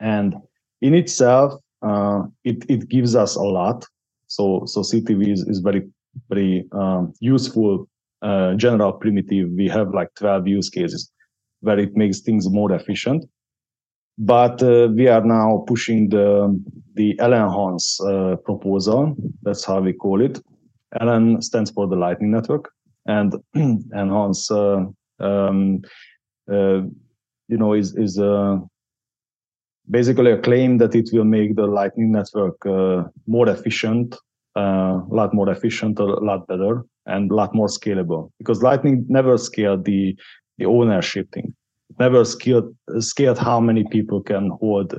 And 0.00 0.34
in 0.82 0.94
itself 0.94 1.54
uh, 1.82 2.22
it, 2.44 2.68
it 2.68 2.88
gives 2.88 3.14
us 3.14 3.36
a 3.36 3.42
lot. 3.42 3.86
So 4.26 4.64
so 4.66 4.80
ctv 4.80 5.32
is, 5.32 5.42
is 5.42 5.60
very 5.60 5.86
very 6.28 6.66
um, 6.72 7.12
useful 7.20 7.88
uh, 8.22 8.54
general 8.54 8.92
primitive. 8.92 9.50
We 9.50 9.68
have 9.68 9.94
like 9.94 10.08
12 10.16 10.48
use 10.48 10.68
cases 10.68 11.12
where 11.60 11.78
it 11.78 11.96
makes 11.96 12.20
things 12.20 12.50
more 12.50 12.72
efficient. 12.72 13.24
But 14.18 14.62
uh, 14.62 14.88
we 14.92 15.06
are 15.06 15.24
now 15.24 15.64
pushing 15.68 16.08
the 16.08 16.60
the 16.94 17.14
LNHANCE 17.20 18.00
uh, 18.00 18.36
proposal. 18.36 19.14
That's 19.42 19.64
how 19.64 19.80
we 19.80 19.92
call 19.92 20.20
it 20.20 20.40
LN 21.00 21.42
stands 21.42 21.70
for 21.70 21.86
the 21.86 21.96
Lightning 21.96 22.30
Network, 22.30 22.70
and 23.06 23.34
enhance, 23.54 24.50
uh, 24.50 24.84
um, 25.20 25.82
uh, 26.50 26.82
you 27.48 27.56
know, 27.56 27.72
is 27.74 27.96
is 27.96 28.18
uh, 28.18 28.58
basically 29.90 30.32
a 30.32 30.38
claim 30.38 30.78
that 30.78 30.94
it 30.94 31.10
will 31.12 31.24
make 31.24 31.56
the 31.56 31.66
Lightning 31.66 32.12
Network 32.12 32.64
uh, 32.66 33.04
more 33.26 33.48
efficient, 33.48 34.16
uh, 34.56 35.00
a 35.10 35.14
lot 35.14 35.34
more 35.34 35.48
efficient, 35.50 35.98
a 35.98 36.04
lot 36.04 36.46
better, 36.46 36.84
and 37.06 37.30
a 37.30 37.34
lot 37.34 37.54
more 37.54 37.68
scalable. 37.68 38.30
Because 38.38 38.62
Lightning 38.62 39.04
never 39.08 39.38
scaled 39.38 39.84
the 39.84 40.16
the 40.58 40.66
ownership 40.66 41.30
thing, 41.32 41.54
never 41.98 42.24
scaled 42.24 42.74
scaled 42.98 43.38
how 43.38 43.60
many 43.60 43.84
people 43.84 44.22
can 44.22 44.50
hold 44.60 44.98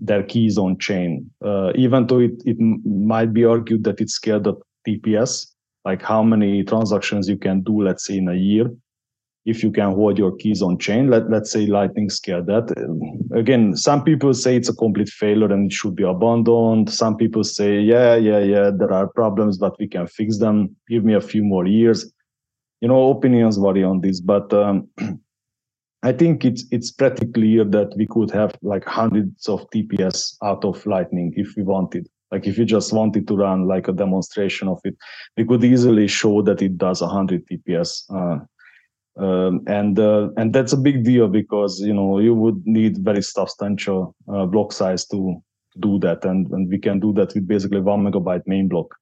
their 0.00 0.22
keys 0.22 0.56
on 0.56 0.78
chain. 0.78 1.30
Uh, 1.44 1.72
even 1.74 2.06
though 2.06 2.20
it, 2.20 2.42
it 2.46 2.56
might 2.58 3.32
be 3.34 3.44
argued 3.44 3.84
that 3.84 4.00
it 4.00 4.08
scaled 4.08 4.44
the 4.44 4.54
TPS, 4.86 5.46
like 5.84 6.02
how 6.02 6.22
many 6.22 6.62
transactions 6.62 7.28
you 7.28 7.36
can 7.36 7.62
do, 7.62 7.82
let's 7.82 8.06
say 8.06 8.18
in 8.18 8.28
a 8.28 8.34
year, 8.34 8.70
if 9.46 9.62
you 9.62 9.70
can 9.70 9.92
hold 9.92 10.18
your 10.18 10.36
keys 10.36 10.62
on 10.62 10.78
chain. 10.78 11.08
Let, 11.08 11.30
let's 11.30 11.50
say 11.50 11.66
Lightning 11.66 12.10
scale 12.10 12.44
that. 12.44 12.72
Again, 13.34 13.76
some 13.76 14.04
people 14.04 14.34
say 14.34 14.56
it's 14.56 14.68
a 14.68 14.74
complete 14.74 15.08
failure 15.08 15.52
and 15.52 15.70
it 15.70 15.72
should 15.72 15.96
be 15.96 16.02
abandoned. 16.02 16.90
Some 16.90 17.16
people 17.16 17.44
say, 17.44 17.80
yeah, 17.80 18.16
yeah, 18.16 18.40
yeah, 18.40 18.70
there 18.70 18.92
are 18.92 19.08
problems, 19.08 19.56
but 19.58 19.78
we 19.78 19.88
can 19.88 20.06
fix 20.06 20.38
them. 20.38 20.76
Give 20.88 21.04
me 21.04 21.14
a 21.14 21.20
few 21.20 21.42
more 21.42 21.66
years. 21.66 22.12
You 22.80 22.88
know, 22.88 23.10
opinions 23.10 23.56
vary 23.56 23.84
on 23.84 24.00
this, 24.00 24.20
but 24.20 24.52
um, 24.52 24.88
I 26.02 26.12
think 26.12 26.46
it's 26.46 26.64
it's 26.70 26.90
pretty 26.90 27.26
clear 27.26 27.62
that 27.64 27.94
we 27.94 28.06
could 28.06 28.30
have 28.30 28.54
like 28.62 28.86
hundreds 28.86 29.46
of 29.48 29.68
TPS 29.70 30.36
out 30.42 30.64
of 30.64 30.84
Lightning 30.86 31.34
if 31.36 31.54
we 31.56 31.62
wanted. 31.62 32.08
Like 32.30 32.46
if 32.46 32.56
you 32.58 32.64
just 32.64 32.92
wanted 32.92 33.26
to 33.28 33.36
run 33.36 33.66
like 33.66 33.88
a 33.88 33.92
demonstration 33.92 34.68
of 34.68 34.80
it, 34.84 34.96
we 35.36 35.44
could 35.44 35.64
easily 35.64 36.06
show 36.06 36.42
that 36.42 36.62
it 36.62 36.78
does 36.78 37.00
100 37.00 37.44
TPS. 37.48 38.02
Uh, 38.14 38.38
um, 39.20 39.60
and 39.66 39.98
uh, 39.98 40.28
and 40.36 40.52
that's 40.52 40.72
a 40.72 40.76
big 40.76 41.04
deal 41.04 41.26
because 41.28 41.80
you 41.80 41.92
know 41.92 42.20
you 42.20 42.34
would 42.34 42.62
need 42.64 42.98
very 42.98 43.22
substantial 43.22 44.14
uh, 44.32 44.46
block 44.46 44.72
size 44.72 45.04
to 45.06 45.42
do 45.80 45.98
that, 45.98 46.24
and 46.24 46.46
and 46.52 46.68
we 46.70 46.78
can 46.78 47.00
do 47.00 47.12
that 47.14 47.34
with 47.34 47.46
basically 47.48 47.80
one 47.80 48.04
megabyte 48.04 48.46
main 48.46 48.68
block. 48.68 48.94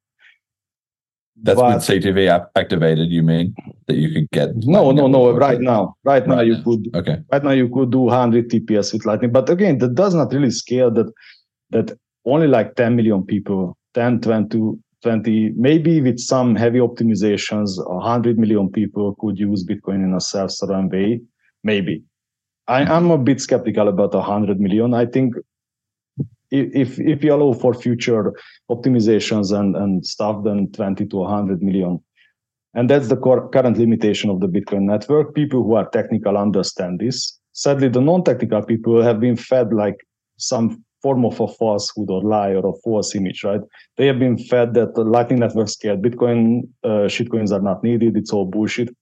That's 1.40 1.60
But- 1.60 1.74
with 1.74 1.84
CTV 1.84 2.48
activated. 2.56 3.10
You 3.10 3.22
mean 3.22 3.54
that 3.86 3.96
you 3.96 4.10
could 4.12 4.30
get? 4.30 4.56
no, 4.66 4.86
Lightning 4.86 5.12
no, 5.12 5.30
no. 5.30 5.36
Right 5.36 5.60
now, 5.60 5.94
right 6.04 6.26
now 6.26 6.36
Right 6.36 6.46
you 6.48 6.54
now. 6.56 6.62
could 6.64 6.88
Okay. 6.96 7.18
right 7.30 7.44
now 7.44 7.50
you 7.52 7.68
could 7.68 7.90
do 7.92 8.00
100 8.00 8.50
TPS 8.50 8.92
with 8.92 9.04
Lightning, 9.06 9.30
but 9.30 9.48
again, 9.50 9.78
that 9.78 9.94
does 9.94 10.14
not 10.14 10.32
really 10.32 10.50
scale. 10.50 10.90
That 10.90 11.12
that 11.70 11.96
only 12.28 12.46
like 12.46 12.74
10 12.76 12.96
million 12.96 13.24
people, 13.24 13.76
10, 13.94 14.20
20, 14.20 14.74
20, 15.02 15.52
maybe 15.56 16.00
with 16.00 16.18
some 16.18 16.54
heavy 16.54 16.78
optimizations, 16.78 17.70
100 17.76 18.38
million 18.38 18.70
people 18.70 19.14
could 19.20 19.38
use 19.38 19.64
Bitcoin 19.64 20.04
in 20.04 20.14
a 20.14 20.20
self-sovereign 20.20 20.88
way. 20.88 21.20
Maybe. 21.64 22.02
I, 22.66 22.82
I'm 22.82 23.10
a 23.10 23.18
bit 23.18 23.40
skeptical 23.40 23.88
about 23.88 24.14
100 24.14 24.60
million. 24.60 24.94
I 24.94 25.06
think 25.06 25.34
if 26.50 26.98
if 26.98 27.22
you 27.22 27.34
allow 27.34 27.52
for 27.52 27.74
future 27.74 28.32
optimizations 28.70 29.58
and 29.58 29.76
and 29.76 30.06
stuff, 30.06 30.44
then 30.44 30.70
20 30.72 31.06
to 31.06 31.16
100 31.16 31.62
million. 31.62 32.02
And 32.74 32.88
that's 32.88 33.08
the 33.08 33.16
current 33.16 33.78
limitation 33.78 34.30
of 34.30 34.40
the 34.40 34.46
Bitcoin 34.46 34.82
network. 34.82 35.34
People 35.34 35.62
who 35.62 35.74
are 35.74 35.88
technical 35.88 36.36
understand 36.36 37.00
this. 37.00 37.38
Sadly, 37.52 37.88
the 37.88 38.00
non-technical 38.00 38.62
people 38.62 39.02
have 39.02 39.18
been 39.20 39.36
fed 39.36 39.72
like 39.72 39.96
some 40.36 40.84
form 41.02 41.24
of 41.24 41.38
a 41.40 41.48
falsehood 41.48 42.10
or 42.10 42.22
lie 42.22 42.50
or 42.54 42.66
a 42.68 42.72
false 42.84 43.14
image, 43.14 43.44
right? 43.44 43.60
They 43.96 44.06
have 44.06 44.18
been 44.18 44.38
fed 44.38 44.74
that 44.74 44.94
the 44.94 45.04
Lightning 45.04 45.38
Network 45.40 45.68
scale 45.68 45.96
Bitcoin 45.96 46.68
uh, 46.84 47.06
shitcoins 47.08 47.52
are 47.52 47.60
not 47.62 47.82
needed. 47.84 48.16
It's 48.16 48.32
all 48.32 48.44
bullshit. 48.46 48.94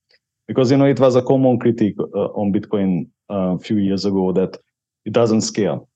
Because 0.49 0.70
you 0.70 0.76
know 0.76 0.84
it 0.86 1.01
was 1.01 1.16
a 1.16 1.22
common 1.22 1.59
critique 1.59 1.97
uh, 1.99 2.26
on 2.40 2.53
Bitcoin 2.53 3.09
uh, 3.30 3.57
a 3.57 3.59
few 3.59 3.78
years 3.78 4.05
ago 4.05 4.32
that 4.32 4.57
it 5.05 5.12
doesn't 5.12 5.40
scale. 5.40 5.88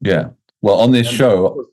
Yeah. 0.00 0.28
Well, 0.60 0.76
on 0.80 0.92
this 0.92 1.08
And- 1.08 1.16
show, 1.16 1.66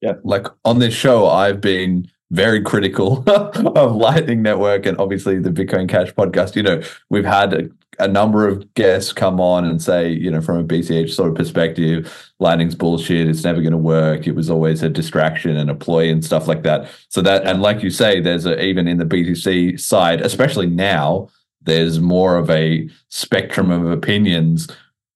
Yeah. 0.00 0.14
like 0.24 0.46
on 0.64 0.78
this 0.78 0.94
show, 0.94 1.26
I've 1.26 1.60
been 1.60 2.06
very 2.30 2.62
critical 2.62 3.22
of 3.28 3.96
Lightning 3.96 4.40
Network 4.42 4.86
and 4.86 4.96
obviously 4.98 5.38
the 5.40 5.50
Bitcoin 5.50 5.88
Cash 5.88 6.12
podcast. 6.14 6.56
You 6.56 6.62
know, 6.62 6.80
we've 7.10 7.24
had 7.24 7.70
a, 8.00 8.08
number 8.08 8.46
of 8.46 8.72
guests 8.74 9.12
come 9.12 9.40
on 9.40 9.64
and 9.64 9.80
say, 9.80 10.10
you 10.10 10.30
know, 10.30 10.40
from 10.40 10.58
a 10.58 10.64
BCH 10.64 11.10
sort 11.10 11.30
of 11.30 11.34
perspective, 11.34 12.32
Lightning's 12.38 12.74
bullshit. 12.74 13.28
It's 13.28 13.44
never 13.44 13.60
going 13.60 13.72
to 13.72 13.78
work. 13.78 14.26
It 14.26 14.34
was 14.34 14.50
always 14.50 14.82
a 14.82 14.88
distraction 14.88 15.56
and 15.56 15.70
a 15.70 15.74
ploy 15.74 16.10
and 16.10 16.24
stuff 16.24 16.48
like 16.48 16.62
that. 16.64 16.88
So 17.08 17.22
that, 17.22 17.46
and 17.46 17.62
like 17.62 17.82
you 17.82 17.90
say, 17.90 18.20
there's 18.20 18.46
a, 18.46 18.62
even 18.62 18.88
in 18.88 18.98
the 18.98 19.04
BTC 19.04 19.78
side, 19.78 20.20
especially 20.20 20.66
now, 20.66 21.28
there's 21.62 22.00
more 22.00 22.36
of 22.36 22.50
a 22.50 22.88
spectrum 23.08 23.70
of 23.70 23.90
opinions 23.90 24.68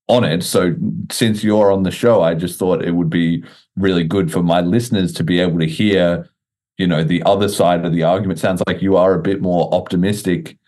on 0.08 0.24
it. 0.24 0.42
So 0.42 0.74
since 1.10 1.42
you're 1.42 1.72
on 1.72 1.82
the 1.82 1.90
show, 1.90 2.22
I 2.22 2.34
just 2.34 2.58
thought 2.58 2.84
it 2.84 2.92
would 2.92 3.10
be 3.10 3.42
really 3.76 4.04
good 4.04 4.30
for 4.30 4.42
my 4.42 4.60
listeners 4.60 5.12
to 5.14 5.24
be 5.24 5.40
able 5.40 5.58
to 5.58 5.66
hear, 5.66 6.28
you 6.76 6.86
know, 6.86 7.02
the 7.02 7.22
other 7.24 7.48
side 7.48 7.84
of 7.84 7.92
the 7.92 8.02
argument. 8.02 8.38
Sounds 8.38 8.62
like 8.66 8.82
you 8.82 8.96
are 8.96 9.14
a 9.14 9.22
bit 9.22 9.40
more 9.40 9.72
optimistic 9.74 10.58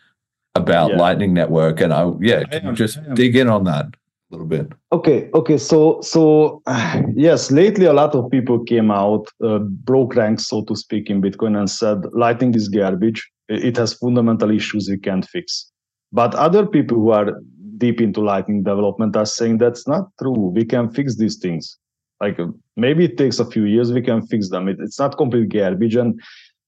about 0.56 0.90
Yeah. 0.90 0.96
Lightning 0.96 1.32
Network, 1.34 1.80
and 1.80 1.92
I 1.92 2.10
yeah, 2.20 2.42
I 2.46 2.58
can 2.58 2.66
you 2.66 2.72
just 2.72 2.98
I 2.98 3.14
dig 3.14 3.36
in 3.36 3.48
on 3.48 3.64
that 3.64 3.86
a 3.86 4.34
little 4.34 4.46
bit? 4.46 4.72
Okay, 4.92 5.30
okay. 5.34 5.58
So, 5.58 6.00
so 6.00 6.62
yes, 7.14 7.50
lately 7.50 7.86
a 7.86 7.92
lot 7.92 8.14
of 8.14 8.30
people 8.30 8.64
came 8.64 8.90
out, 8.90 9.26
uh, 9.42 9.58
broke 9.58 10.16
ranks, 10.16 10.48
so 10.48 10.64
to 10.64 10.76
speak, 10.76 11.10
in 11.10 11.22
Bitcoin 11.22 11.56
and 11.58 11.70
said 11.70 11.98
Lightning 12.12 12.54
is 12.54 12.68
garbage. 12.68 13.28
It 13.48 13.64
it 13.64 13.76
has 13.76 13.94
fundamental 13.94 14.50
issues 14.50 14.88
we 14.90 14.98
can't 14.98 15.26
fix. 15.28 15.70
But 16.12 16.34
other 16.34 16.66
people 16.66 16.96
who 16.96 17.10
are 17.10 17.32
deep 17.78 18.00
into 18.00 18.20
Lightning 18.20 18.62
development 18.62 19.16
are 19.16 19.26
saying 19.26 19.58
that's 19.58 19.86
not 19.86 20.08
true. 20.20 20.52
We 20.54 20.64
can 20.64 20.90
fix 20.90 21.16
these 21.16 21.36
things. 21.36 21.76
Like 22.20 22.40
uh, 22.40 22.46
maybe 22.76 23.04
it 23.04 23.18
takes 23.18 23.38
a 23.38 23.44
few 23.44 23.64
years, 23.64 23.92
we 23.92 24.02
can 24.02 24.26
fix 24.26 24.48
them. 24.48 24.68
It, 24.68 24.78
it's 24.80 24.98
not 24.98 25.18
complete 25.18 25.50
garbage. 25.50 25.96
And 25.96 26.18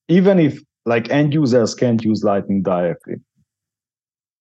even 0.08 0.38
if 0.38 0.60
like 0.84 1.10
end 1.10 1.34
users 1.34 1.74
can't 1.74 2.02
use 2.04 2.22
Lightning 2.22 2.62
directly, 2.62 3.16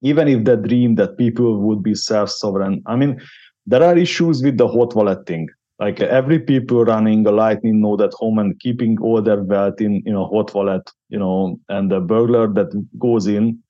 even 0.02 0.28
if 0.28 0.44
they 0.44 0.56
dream 0.56 0.96
that 0.96 1.18
people 1.18 1.58
would 1.58 1.84
be 1.84 1.96
self-sovereign, 1.96 2.82
I 2.86 2.96
mean, 2.96 3.22
there 3.66 3.84
are 3.84 3.98
issues 3.98 4.42
with 4.44 4.58
the 4.58 4.68
hot 4.68 4.96
wallet 4.96 5.26
thing. 5.26 5.48
Like 5.80 6.00
every 6.02 6.40
people 6.40 6.86
running 6.86 7.26
a 7.28 7.32
Lightning 7.32 7.82
node 7.82 8.02
at 8.02 8.14
home 8.14 8.40
and 8.40 8.60
keeping 8.60 9.00
all 9.00 9.22
their 9.22 9.44
wealth 9.44 9.80
in 9.80 10.02
you 10.06 10.14
know 10.14 10.26
hot 10.26 10.54
wallet, 10.56 10.90
you 11.10 11.20
know, 11.20 11.60
and 11.70 11.92
the 11.92 12.00
burglar 12.00 12.48
that 12.54 12.70
goes 12.98 13.28
in, 13.28 13.62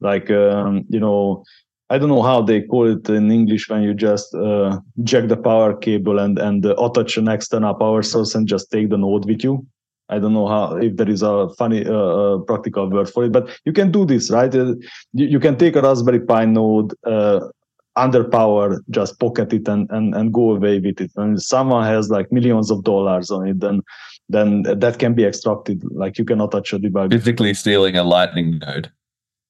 like 0.00 0.30
um, 0.30 0.84
you 0.90 1.00
know, 1.00 1.42
I 1.88 1.96
don't 1.96 2.10
know 2.10 2.22
how 2.22 2.42
they 2.42 2.60
call 2.60 2.86
it 2.90 3.08
in 3.08 3.30
English 3.30 3.70
when 3.70 3.82
you 3.82 3.94
just 3.94 4.34
uh, 4.34 4.78
jack 5.04 5.28
the 5.28 5.38
power 5.38 5.74
cable 5.74 6.18
and 6.18 6.38
and 6.38 6.66
uh, 6.66 6.74
attach 6.76 7.16
an 7.16 7.28
external 7.28 7.74
power 7.74 8.02
source 8.02 8.34
and 8.34 8.46
just 8.46 8.70
take 8.70 8.90
the 8.90 8.98
node 8.98 9.24
with 9.24 9.42
you. 9.42 9.66
I 10.08 10.18
don't 10.18 10.34
know 10.34 10.46
how 10.46 10.76
if 10.76 10.96
there 10.96 11.08
is 11.08 11.22
a 11.22 11.48
funny 11.56 11.86
uh, 11.86 11.92
uh, 11.94 12.38
practical 12.38 12.90
word 12.90 13.08
for 13.08 13.24
it, 13.24 13.32
but 13.32 13.48
you 13.64 13.72
can 13.72 13.90
do 13.90 14.04
this, 14.04 14.30
right? 14.30 14.54
Uh, 14.54 14.74
you, 15.14 15.26
you 15.26 15.40
can 15.40 15.56
take 15.56 15.76
a 15.76 15.82
Raspberry 15.82 16.20
Pi 16.20 16.44
node, 16.44 16.92
uh, 17.06 17.40
underpower, 17.96 18.78
just 18.90 19.18
pocket 19.18 19.52
it 19.52 19.66
and, 19.68 19.88
and 19.90 20.14
and 20.14 20.32
go 20.32 20.50
away 20.52 20.78
with 20.78 21.00
it. 21.00 21.10
And 21.16 21.38
if 21.38 21.42
someone 21.44 21.84
has 21.86 22.10
like 22.10 22.30
millions 22.32 22.70
of 22.70 22.84
dollars 22.84 23.30
on 23.30 23.48
it, 23.48 23.60
then 23.60 23.80
then 24.28 24.62
that 24.64 24.98
can 24.98 25.14
be 25.14 25.24
extracted. 25.24 25.82
Like 25.90 26.18
you 26.18 26.24
cannot 26.24 26.50
touch 26.52 26.72
a 26.72 26.78
debug. 26.78 27.12
Physically 27.12 27.54
stealing 27.54 27.96
a 27.96 28.02
Lightning 28.04 28.58
node. 28.58 28.90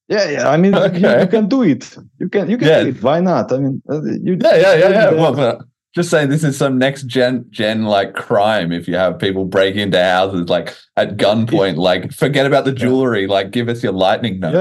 Yeah, 0.07 0.29
yeah. 0.29 0.49
I 0.49 0.57
mean, 0.57 0.73
you- 0.73 0.79
Okay. 0.79 1.21
you, 1.21 1.27
can 1.27 1.47
do 1.49 1.63
it. 1.63 1.97
You 2.19 2.29
can 2.29 2.49
you 2.49 2.57
can 2.57 2.67
Yeah. 2.67 2.83
do 2.83 2.89
it. 2.89 3.03
Why 3.03 3.19
not? 3.19 3.51
I 3.51 3.57
mean, 3.57 3.81
uh, 3.89 4.01
you, 4.03 4.37
Yeah, 4.41 4.55
yeah, 4.55 4.75
yeah, 4.75 4.89
yeah. 4.89 5.11
you- 5.11 5.17
Well, 5.17 5.65
just 5.95 6.09
saying, 6.09 6.29
this 6.29 6.43
is 6.43 6.57
some 6.57 6.77
next 6.77 7.03
gen 7.03 7.45
gen 7.49 7.85
like 7.85 8.13
crime. 8.13 8.71
If 8.71 8.87
you 8.87 8.95
have 8.95 9.17
people 9.17 9.45
break 9.45 9.75
into 9.75 10.01
houses 10.03 10.49
like 10.49 10.75
at 10.97 11.17
gunpoint, 11.17 11.77
like 11.77 12.11
forget 12.11 12.45
about 12.45 12.65
the 12.65 12.73
jewelry, 12.73 13.27
like 13.27 13.51
give 13.51 13.69
us 13.69 13.81
your 13.81 13.93
Lightning 13.93 14.39
node. 14.39 14.53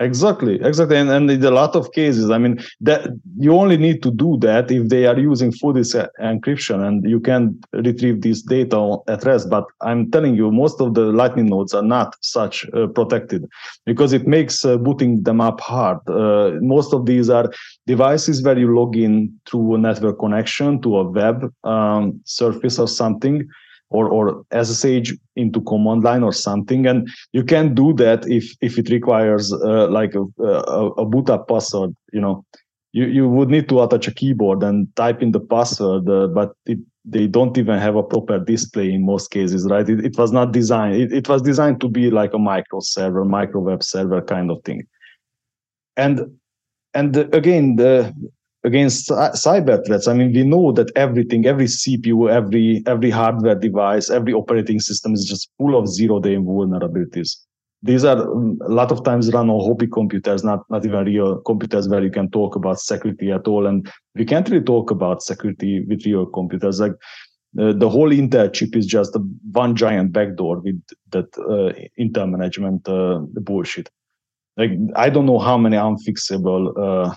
Exactly, 0.00 0.60
exactly, 0.62 0.96
and, 0.96 1.10
and 1.10 1.28
in 1.28 1.42
a 1.44 1.50
lot 1.50 1.74
of 1.74 1.90
cases, 1.90 2.30
I 2.30 2.38
mean, 2.38 2.60
that 2.82 3.08
you 3.36 3.52
only 3.52 3.76
need 3.76 4.00
to 4.04 4.12
do 4.12 4.36
that 4.42 4.70
if 4.70 4.90
they 4.90 5.06
are 5.06 5.18
using 5.18 5.50
full 5.50 5.72
disk 5.72 5.96
encryption, 6.20 6.86
and 6.86 7.02
you 7.10 7.18
can 7.18 7.60
retrieve 7.72 8.20
this 8.22 8.40
data 8.42 8.98
at 9.08 9.24
rest. 9.24 9.50
But 9.50 9.64
I'm 9.80 10.08
telling 10.12 10.36
you, 10.36 10.52
most 10.52 10.80
of 10.80 10.94
the 10.94 11.06
Lightning 11.06 11.46
nodes 11.46 11.74
are 11.74 11.82
not 11.82 12.14
such 12.20 12.64
uh, 12.74 12.86
protected 12.86 13.44
because 13.86 14.12
it 14.12 14.24
makes 14.28 14.64
uh, 14.64 14.76
booting 14.76 15.24
them 15.24 15.40
up 15.40 15.58
hard. 15.60 15.98
Uh, 16.08 16.52
most 16.60 16.94
of 16.94 17.06
these 17.06 17.28
are 17.28 17.52
devices 17.88 18.40
where 18.44 18.56
you 18.56 18.72
log 18.72 18.96
in 18.96 19.36
through 19.50 19.74
a 19.74 19.78
network 19.78 20.20
connection 20.20 20.80
to 20.82 20.96
a 20.98 21.10
web 21.10 21.52
um, 21.64 22.20
surface 22.24 22.78
or 22.78 22.86
something, 22.86 23.48
or 23.90 24.08
or 24.08 24.44
SSH 24.52 25.12
into 25.36 25.60
command 25.62 26.04
line 26.04 26.22
or 26.22 26.32
something, 26.32 26.86
and 26.86 27.08
you 27.32 27.44
can 27.44 27.74
do 27.74 27.92
that 27.94 28.28
if 28.28 28.54
if 28.60 28.78
it 28.78 28.90
requires 28.90 29.52
uh, 29.52 29.88
like 29.88 30.14
a, 30.14 30.24
a, 30.42 30.90
a 30.98 31.04
boot 31.04 31.30
up 31.30 31.48
password 31.48 31.94
you 32.12 32.20
know. 32.20 32.44
You 32.92 33.04
you 33.04 33.28
would 33.28 33.50
need 33.50 33.68
to 33.68 33.82
attach 33.82 34.08
a 34.08 34.14
keyboard 34.14 34.62
and 34.62 34.88
type 34.96 35.20
in 35.20 35.32
the 35.32 35.40
password 35.40 36.08
uh, 36.08 36.26
but 36.28 36.52
it, 36.64 36.78
they 37.04 37.26
don't 37.26 37.56
even 37.58 37.78
have 37.78 37.96
a 37.96 38.02
proper 38.02 38.38
display 38.38 38.90
in 38.90 39.04
most 39.04 39.30
cases 39.30 39.66
right? 39.66 39.86
It, 39.86 40.04
it 40.04 40.16
was 40.16 40.32
not 40.32 40.52
designed 40.52 40.96
it, 40.96 41.12
it 41.12 41.28
was 41.28 41.42
designed 41.42 41.82
to 41.82 41.88
be 41.88 42.10
like 42.10 42.32
a 42.32 42.38
micro 42.38 42.80
server 42.80 43.26
micro 43.26 43.60
web 43.60 43.82
server 43.82 44.22
kind 44.22 44.50
of 44.50 44.64
thing. 44.64 44.86
And 45.98 46.38
and 46.94 47.14
again 47.34 47.76
the 47.76 48.14
against 48.64 49.08
cyber 49.08 49.84
threats. 49.86 50.08
I 50.08 50.14
mean 50.14 50.32
we 50.32 50.44
know 50.44 50.72
that 50.72 50.90
everything 50.96 51.46
every 51.46 51.66
cpu 51.66 52.30
every 52.30 52.82
every 52.86 53.10
hardware 53.10 53.54
device 53.54 54.10
every 54.10 54.32
operating 54.32 54.80
system 54.80 55.14
is 55.14 55.24
just 55.24 55.50
full 55.58 55.78
of 55.78 55.88
zero 55.88 56.20
day 56.20 56.36
vulnerabilities. 56.36 57.36
These 57.82 58.04
are 58.04 58.20
um, 58.32 58.58
a 58.64 58.70
lot 58.70 58.90
of 58.90 59.04
times 59.04 59.32
run 59.32 59.48
on 59.48 59.64
hobby 59.64 59.86
computers 59.86 60.42
not 60.42 60.64
not 60.70 60.84
even 60.84 61.04
real 61.04 61.36
computers 61.42 61.88
where 61.88 62.02
you 62.02 62.10
can 62.10 62.30
talk 62.30 62.56
about 62.56 62.80
security 62.80 63.30
at 63.30 63.46
all. 63.46 63.66
And 63.66 63.88
we 64.16 64.24
can't 64.24 64.48
really 64.48 64.64
talk 64.64 64.90
about 64.90 65.22
security 65.22 65.84
with 65.86 66.04
real 66.04 66.26
computers. 66.26 66.80
Like 66.80 66.92
uh, 67.58 67.72
the 67.72 67.88
whole 67.88 68.10
Intel 68.10 68.52
chip 68.52 68.74
is 68.74 68.86
just 68.86 69.14
a 69.14 69.20
one 69.52 69.76
giant 69.76 70.12
backdoor 70.12 70.58
with 70.58 70.82
that 71.10 71.26
uh, 71.38 71.72
Intel 72.00 72.28
management 72.28 72.88
uh, 72.88 73.20
bullshit. 73.40 73.88
Like 74.56 74.72
I 74.96 75.08
don't 75.08 75.26
know 75.26 75.38
how 75.38 75.56
many 75.56 75.76
unfixable 75.76 76.76
uh, 76.76 77.14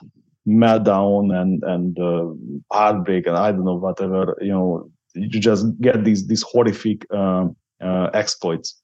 meltdown 0.47 1.33
and 1.39 1.63
and 1.63 1.99
uh, 1.99 2.25
Heartbleed 2.73 3.27
and 3.27 3.37
I 3.37 3.51
don't 3.51 3.65
know 3.65 3.75
whatever 3.75 4.37
you 4.41 4.51
know 4.51 4.89
you 5.13 5.39
just 5.39 5.65
get 5.81 6.03
these 6.03 6.27
these 6.27 6.41
horrific 6.41 7.05
uh, 7.13 7.47
uh, 7.81 8.09
exploits 8.13 8.81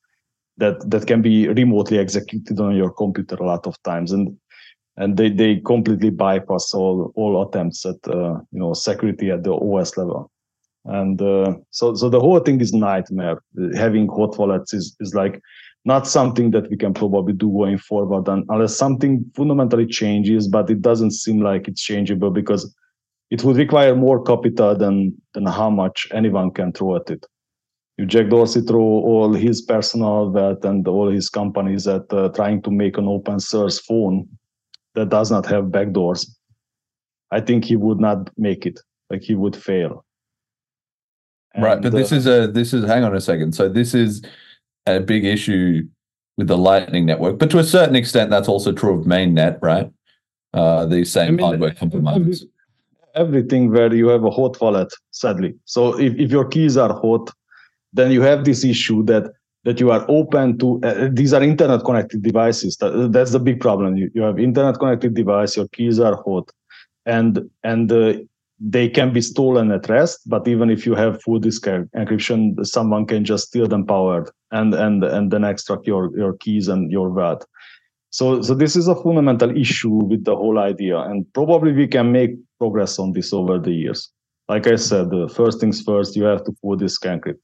that 0.58 0.90
that 0.90 1.08
can 1.08 1.22
be 1.22 1.48
remotely 1.48 2.00
executed 2.00 2.60
on 2.60 2.76
your 2.76 2.92
computer 2.92 3.36
a 3.36 3.46
lot 3.46 3.66
of 3.68 3.82
times. 3.84 4.12
And 4.12 4.38
and 5.00 5.16
they, 5.16 5.30
they 5.30 5.58
completely 5.58 6.10
bypass 6.10 6.74
all 6.74 7.12
all 7.16 7.48
attempts 7.48 7.86
at 7.86 7.96
uh, 8.08 8.40
you 8.52 8.60
know 8.60 8.74
security 8.74 9.32
at 9.32 9.44
the 9.44 9.54
OS 9.54 9.96
level. 9.98 10.32
And 10.86 11.22
uh, 11.22 11.56
so 11.72 11.96
so 11.96 12.10
the 12.10 12.20
whole 12.20 12.40
thing 12.40 12.60
is 12.62 12.74
nightmare. 12.74 13.42
Having 13.76 14.08
hot 14.08 14.38
wallets 14.38 14.74
is 14.74 14.96
is 15.00 15.14
like 15.14 15.42
not 15.88 16.06
something 16.06 16.52
that 16.52 16.70
we 16.70 16.76
can 16.76 16.94
probably 16.94 17.34
do 17.34 17.50
going 17.50 17.78
forward 17.78 18.28
and 18.28 18.44
unless 18.50 18.76
something 18.76 19.14
fundamentally 19.36 19.86
changes 19.86 20.48
but 20.48 20.70
it 20.70 20.82
doesn't 20.82 21.12
seem 21.12 21.40
like 21.42 21.68
it's 21.68 21.82
changeable 21.82 22.30
because 22.30 22.76
it 23.32 23.44
would 23.44 23.56
require 23.56 23.96
more 23.96 24.22
capital 24.24 24.78
than 24.78 25.16
than 25.34 25.46
how 25.46 25.70
much 25.70 26.08
anyone 26.12 26.52
can 26.52 26.72
throw 26.74 26.98
at 26.98 27.10
it 27.10 27.26
If 27.98 28.10
Jack 28.10 28.30
Dorsey 28.30 28.62
threw 28.62 28.82
all 28.82 29.34
his 29.34 29.62
personal 29.62 30.30
wealth 30.30 30.64
and 30.64 30.88
all 30.88 31.10
his 31.10 31.30
companies 31.30 31.88
at 31.88 32.12
uh, 32.14 32.30
trying 32.30 32.62
to 32.64 32.72
make 32.72 32.98
an 32.98 33.08
open 33.08 33.40
source 33.40 33.80
phone 33.80 34.28
that 34.94 35.10
does 35.10 35.32
not 35.32 35.46
have 35.48 35.66
backdoors, 35.66 36.28
I 37.32 37.42
think 37.42 37.66
he 37.66 37.76
would 37.76 38.00
not 38.00 38.30
make 38.38 38.66
it. 38.66 38.80
Like 39.10 39.24
he 39.24 39.36
would 39.36 39.56
fail. 39.56 40.06
right, 41.58 41.82
but 41.82 41.92
this 41.92 42.12
uh, 42.12 42.16
is 42.16 42.28
a 42.28 42.48
this 42.48 42.74
is 42.74 42.86
hang 42.86 43.04
on 43.04 43.16
a 43.16 43.22
second. 43.22 43.54
So 43.54 43.68
this 43.68 43.96
is 43.96 44.22
a 44.88 45.00
big 45.00 45.26
issue 45.26 45.88
with 46.38 46.48
the 46.48 46.58
Lightning 46.58 47.06
Network, 47.06 47.40
but 47.40 47.50
to 47.52 47.60
a 47.60 47.64
certain 47.64 47.96
extent, 47.96 48.30
that's 48.30 48.48
also 48.48 48.72
true 48.72 49.00
of 49.00 49.06
mainnet, 49.06 49.60
right? 49.62 49.92
Uh, 50.54 50.86
these 50.86 51.12
same 51.12 51.36
mean, 51.36 51.46
hardware 51.46 51.74
compromises. 51.74 52.46
everything 53.16 53.72
where 53.72 53.94
you 53.94 54.08
have 54.08 54.24
a 54.24 54.30
hot 54.30 54.60
wallet 54.62 54.92
sadly 55.12 55.54
so 55.66 56.00
if, 56.00 56.14
if 56.16 56.32
your 56.32 56.46
keys 56.46 56.78
are 56.78 56.94
hot 56.94 57.30
then 57.94 58.12
you 58.12 58.22
have 58.22 58.46
this 58.46 58.64
issue 58.64 59.04
that 59.04 59.32
that 59.64 59.80
you 59.80 59.92
are 59.92 60.06
open 60.08 60.58
to 60.58 60.80
uh, 60.84 61.10
these 61.12 61.34
are 61.34 61.44
internet 61.44 61.84
connected 61.84 62.22
devices 62.22 62.78
that, 62.78 63.12
that's 63.12 63.32
the 63.32 63.40
big 63.40 63.60
problem 63.60 63.98
you, 63.98 64.10
you 64.14 64.22
have 64.22 64.40
internet 64.40 64.80
connected 64.80 65.14
device 65.14 65.58
your 65.58 65.68
keys 65.70 66.00
are 66.00 66.16
hot 66.24 66.50
and 67.06 67.50
and 67.64 67.92
uh, 67.92 68.14
they 68.60 68.90
can 68.90 69.14
be 69.14 69.22
stolen 69.22 69.72
at 69.72 69.88
rest 69.88 70.20
but 70.26 70.48
even 70.48 70.70
if 70.70 70.86
you 70.86 70.96
have 70.96 71.22
full 71.22 71.40
disk 71.40 71.66
encryption 71.66 72.66
someone 72.66 73.06
can 73.06 73.24
just 73.24 73.48
steal 73.48 73.68
them 73.68 73.86
powered 73.86 74.30
and 74.52 74.74
and 74.74 75.04
and 75.04 75.32
then 75.32 75.44
extract 75.44 75.86
your 75.86 76.16
your 76.18 76.34
keys 76.38 76.68
and 76.68 76.92
your 76.92 77.10
wealth 77.10 77.46
so 78.10 78.42
so 78.42 78.54
this 78.54 78.76
is 78.76 78.88
a 78.88 78.96
fundamental 78.96 79.56
issue 79.56 79.90
with 79.90 80.24
the 80.24 80.36
whole 80.36 80.58
idea 80.60 80.98
and 80.98 81.26
probably 81.34 81.72
we 81.72 81.88
can 81.88 82.12
make 82.12 82.32
progress 82.58 83.00
on 83.00 83.12
this 83.14 83.34
over 83.34 83.60
the 83.60 83.72
years. 83.72 84.10
Like 84.50 84.66
i 84.68 84.76
said 84.76 85.10
the 85.10 85.30
first 85.36 85.60
things 85.60 85.82
first 85.82 86.16
you 86.16 86.24
have 86.24 86.44
to 86.46 86.54
full 86.62 86.78
disk 86.78 87.04
encrypt. 87.04 87.40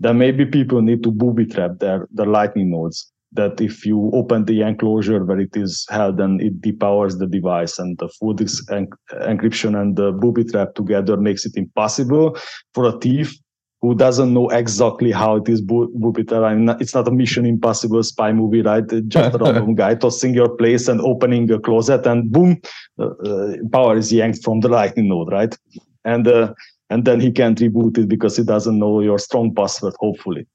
Then 0.00 0.18
maybe 0.18 0.44
people 0.44 0.82
need 0.82 1.02
to 1.04 1.10
booby 1.10 1.46
trap 1.46 1.78
their 1.78 2.08
their 2.10 2.26
lightning 2.26 2.70
nodes 2.70 3.09
that 3.32 3.60
if 3.60 3.86
you 3.86 4.10
open 4.12 4.44
the 4.44 4.62
enclosure 4.62 5.24
where 5.24 5.38
it 5.38 5.56
is 5.56 5.86
held 5.90 6.18
then 6.18 6.38
it 6.40 6.60
depowers 6.60 7.18
the 7.18 7.26
device 7.26 7.78
and 7.78 7.96
the 7.98 8.08
full 8.08 8.32
disk 8.32 8.68
encryption 8.70 9.80
and 9.80 9.96
the 9.96 10.12
booby 10.12 10.44
trap 10.44 10.74
together 10.74 11.16
makes 11.16 11.44
it 11.46 11.56
impossible 11.56 12.36
for 12.74 12.84
a 12.86 12.98
thief 12.98 13.36
who 13.82 13.94
doesn't 13.94 14.34
know 14.34 14.48
exactly 14.50 15.10
how 15.10 15.36
it 15.36 15.48
is 15.48 15.62
bo- 15.62 15.88
booby 15.94 16.22
trap. 16.24 16.42
I 16.42 16.54
mean, 16.54 16.68
it's 16.80 16.94
not 16.94 17.08
a 17.08 17.10
Mission 17.10 17.46
Impossible 17.46 18.02
spy 18.02 18.32
movie, 18.32 18.62
right? 18.62 18.84
Just 19.08 19.34
a 19.34 19.38
random 19.38 19.74
guy 19.74 19.94
tossing 19.94 20.34
your 20.34 20.54
place 20.56 20.86
and 20.86 21.00
opening 21.00 21.50
a 21.50 21.58
closet, 21.58 22.06
and 22.06 22.30
boom, 22.30 22.60
uh, 22.98 23.06
uh, 23.06 23.54
power 23.72 23.96
is 23.96 24.12
yanked 24.12 24.44
from 24.44 24.60
the 24.60 24.68
lightning 24.78 25.08
node, 25.08 25.32
right? 25.32 25.56
And 26.04 26.28
uh, 26.28 26.52
and 26.90 27.04
then 27.04 27.20
he 27.20 27.30
can't 27.32 27.58
reboot 27.58 27.96
it 27.98 28.08
because 28.08 28.36
he 28.36 28.42
doesn't 28.42 28.78
know 28.78 29.00
your 29.00 29.18
strong 29.18 29.54
password, 29.54 29.94
hopefully. 29.98 30.46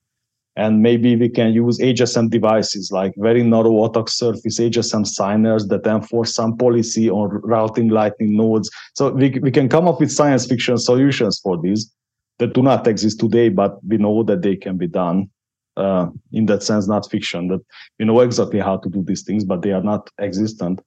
And 0.58 0.82
maybe 0.82 1.16
we 1.18 1.28
can 1.28 1.54
use 1.54 1.80
HSM 1.80 2.30
devices 2.30 2.90
like 2.92 3.14
very 3.18 3.44
narrow 3.44 3.84
attack 3.84 4.08
surface 4.08 4.60
HSM 4.60 5.06
signers 5.06 5.68
that 5.68 5.86
enforce 5.86 6.34
some 6.34 6.56
policy 6.58 7.10
on 7.10 7.42
routing 7.44 7.90
lightning 7.90 8.38
nodes. 8.38 8.70
So 8.94 9.10
we, 9.10 9.38
we 9.42 9.52
can 9.52 9.68
come 9.68 9.88
up 9.88 10.00
with 10.00 10.12
science 10.12 10.46
fiction 10.46 10.78
solutions 10.78 11.40
for 11.44 11.62
these 11.62 11.92
that 12.40 12.54
do 12.54 12.62
not 12.62 12.88
exist 12.88 13.20
today, 13.20 13.50
but 13.50 13.84
we 13.86 13.98
know 13.98 14.24
that 14.24 14.42
they 14.42 14.56
can 14.56 14.78
be 14.78 14.88
done. 14.88 15.30
Uh, 15.78 16.08
in 16.32 16.46
that 16.46 16.64
sense, 16.64 16.88
not 16.88 17.10
fiction. 17.12 17.50
That 17.50 17.60
we 18.00 18.06
know 18.06 18.22
exactly 18.22 18.62
how 18.62 18.78
to 18.78 18.90
do 18.90 19.04
these 19.04 19.24
things, 19.24 19.44
but 19.44 19.62
they 19.62 19.74
are 19.74 19.84
not 19.84 20.10
existent. 20.20 20.80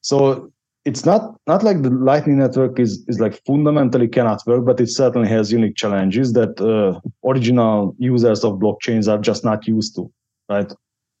So 0.00 0.52
it's 0.86 1.04
not 1.04 1.22
not 1.46 1.62
like 1.62 1.82
the 1.82 1.90
Lightning 1.90 2.38
Network 2.38 2.78
is 2.78 3.04
is 3.08 3.18
like 3.20 3.34
fundamentally 3.46 4.08
cannot 4.08 4.40
work, 4.46 4.64
but 4.64 4.80
it 4.80 4.88
certainly 4.88 5.28
has 5.28 5.52
unique 5.52 5.76
challenges 5.76 6.32
that 6.32 6.60
uh, 6.60 7.00
original 7.30 7.94
users 7.98 8.44
of 8.44 8.58
blockchains 8.64 9.08
are 9.12 9.18
just 9.30 9.44
not 9.44 9.66
used 9.66 9.94
to. 9.96 10.10
Right? 10.48 10.72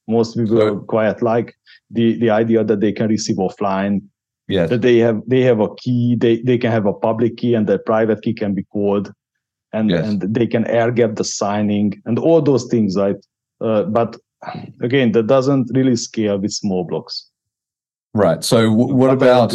Most 0.08 0.36
people 0.36 0.58
So- 0.58 0.78
quite 0.94 1.20
like 1.22 1.54
the 1.90 2.16
the 2.18 2.30
idea 2.30 2.64
that 2.64 2.80
they 2.80 2.92
can 2.92 3.08
receive 3.08 3.36
offline 3.36 4.02
Yes. 4.48 4.70
that 4.70 4.82
they 4.82 4.98
have 4.98 5.20
they 5.26 5.42
have 5.42 5.58
a 5.60 5.74
key 5.74 6.14
they 6.16 6.34
they 6.48 6.56
can 6.58 6.70
have 6.70 6.86
a 6.86 6.92
public 6.92 7.36
key 7.36 7.54
and 7.54 7.66
their 7.66 7.78
private 7.92 8.22
key 8.22 8.32
can 8.32 8.54
be 8.54 8.62
called 8.74 9.12
and 9.72 9.90
Yes. 9.90 10.06
and 10.06 10.22
they 10.36 10.46
can 10.46 10.64
air 10.68 10.92
gap 10.92 11.16
the 11.16 11.24
signing 11.24 12.00
and 12.06 12.16
all 12.18 12.40
those 12.40 12.66
things 12.72 12.96
right 12.96 13.16
uh, 13.60 13.82
but 13.98 14.16
again 14.80 15.10
that 15.12 15.26
doesn't 15.26 15.66
really 15.74 15.96
scale 15.96 16.38
with 16.38 16.52
small 16.52 16.84
blocks 16.84 17.25
Right. 18.14 18.42
So 18.42 18.62
w- 18.70 18.94
what 18.94 19.10
about. 19.10 19.54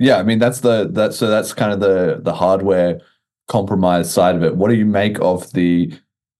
Yeah, 0.00 0.18
I 0.18 0.22
mean 0.22 0.38
that's 0.38 0.60
the 0.60 0.88
that 0.92 1.12
so 1.14 1.26
that's 1.26 1.52
kind 1.52 1.72
of 1.72 1.80
the 1.80 2.20
the 2.22 2.32
hardware 2.32 3.00
compromise 3.48 4.12
side 4.12 4.36
of 4.36 4.42
it. 4.44 4.56
What 4.56 4.68
do 4.70 4.76
you 4.76 4.86
make 4.86 5.18
of 5.20 5.52
the 5.54 5.92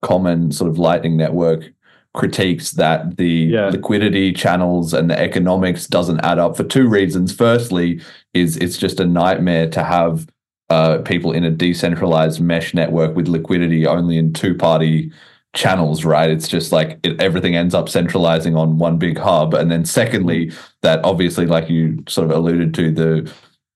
common 0.02 0.52
sort 0.52 0.70
of 0.70 0.78
Lightning 0.78 1.16
Network 1.16 1.72
critiques 2.14 2.72
that 2.72 3.16
the 3.16 3.26
Yeah. 3.28 3.68
liquidity 3.70 4.32
channels 4.32 4.92
and 4.94 5.10
the 5.10 5.18
economics 5.18 5.86
doesn't 5.86 6.20
add 6.20 6.38
up 6.38 6.56
for 6.56 6.64
two 6.64 6.88
reasons. 6.88 7.34
Firstly, 7.34 8.00
is 8.34 8.56
it's 8.58 8.76
just 8.78 9.00
a 9.00 9.04
nightmare 9.04 9.68
to 9.70 9.82
have 9.82 10.26
uh, 10.70 10.98
people 10.98 11.32
in 11.32 11.44
a 11.44 11.50
decentralized 11.50 12.40
mesh 12.40 12.74
network 12.74 13.16
with 13.16 13.26
liquidity 13.28 13.86
only 13.86 14.18
in 14.18 14.32
two 14.32 14.54
party 14.54 15.10
channels, 15.54 16.04
right? 16.04 16.30
It's 16.30 16.48
just 16.48 16.72
like 16.72 16.98
it, 17.02 17.20
everything 17.20 17.56
ends 17.56 17.74
up 17.74 17.88
centralizing 17.88 18.56
on 18.56 18.78
one 18.78 18.98
big 18.98 19.18
hub. 19.18 19.54
And 19.54 19.70
then 19.70 19.84
secondly, 19.84 20.46
mm-hmm. 20.46 20.60
that 20.82 21.04
obviously, 21.04 21.46
like 21.46 21.68
you 21.68 22.02
sort 22.08 22.30
of 22.30 22.36
alluded 22.36 22.74
to, 22.74 22.90
the 22.90 23.32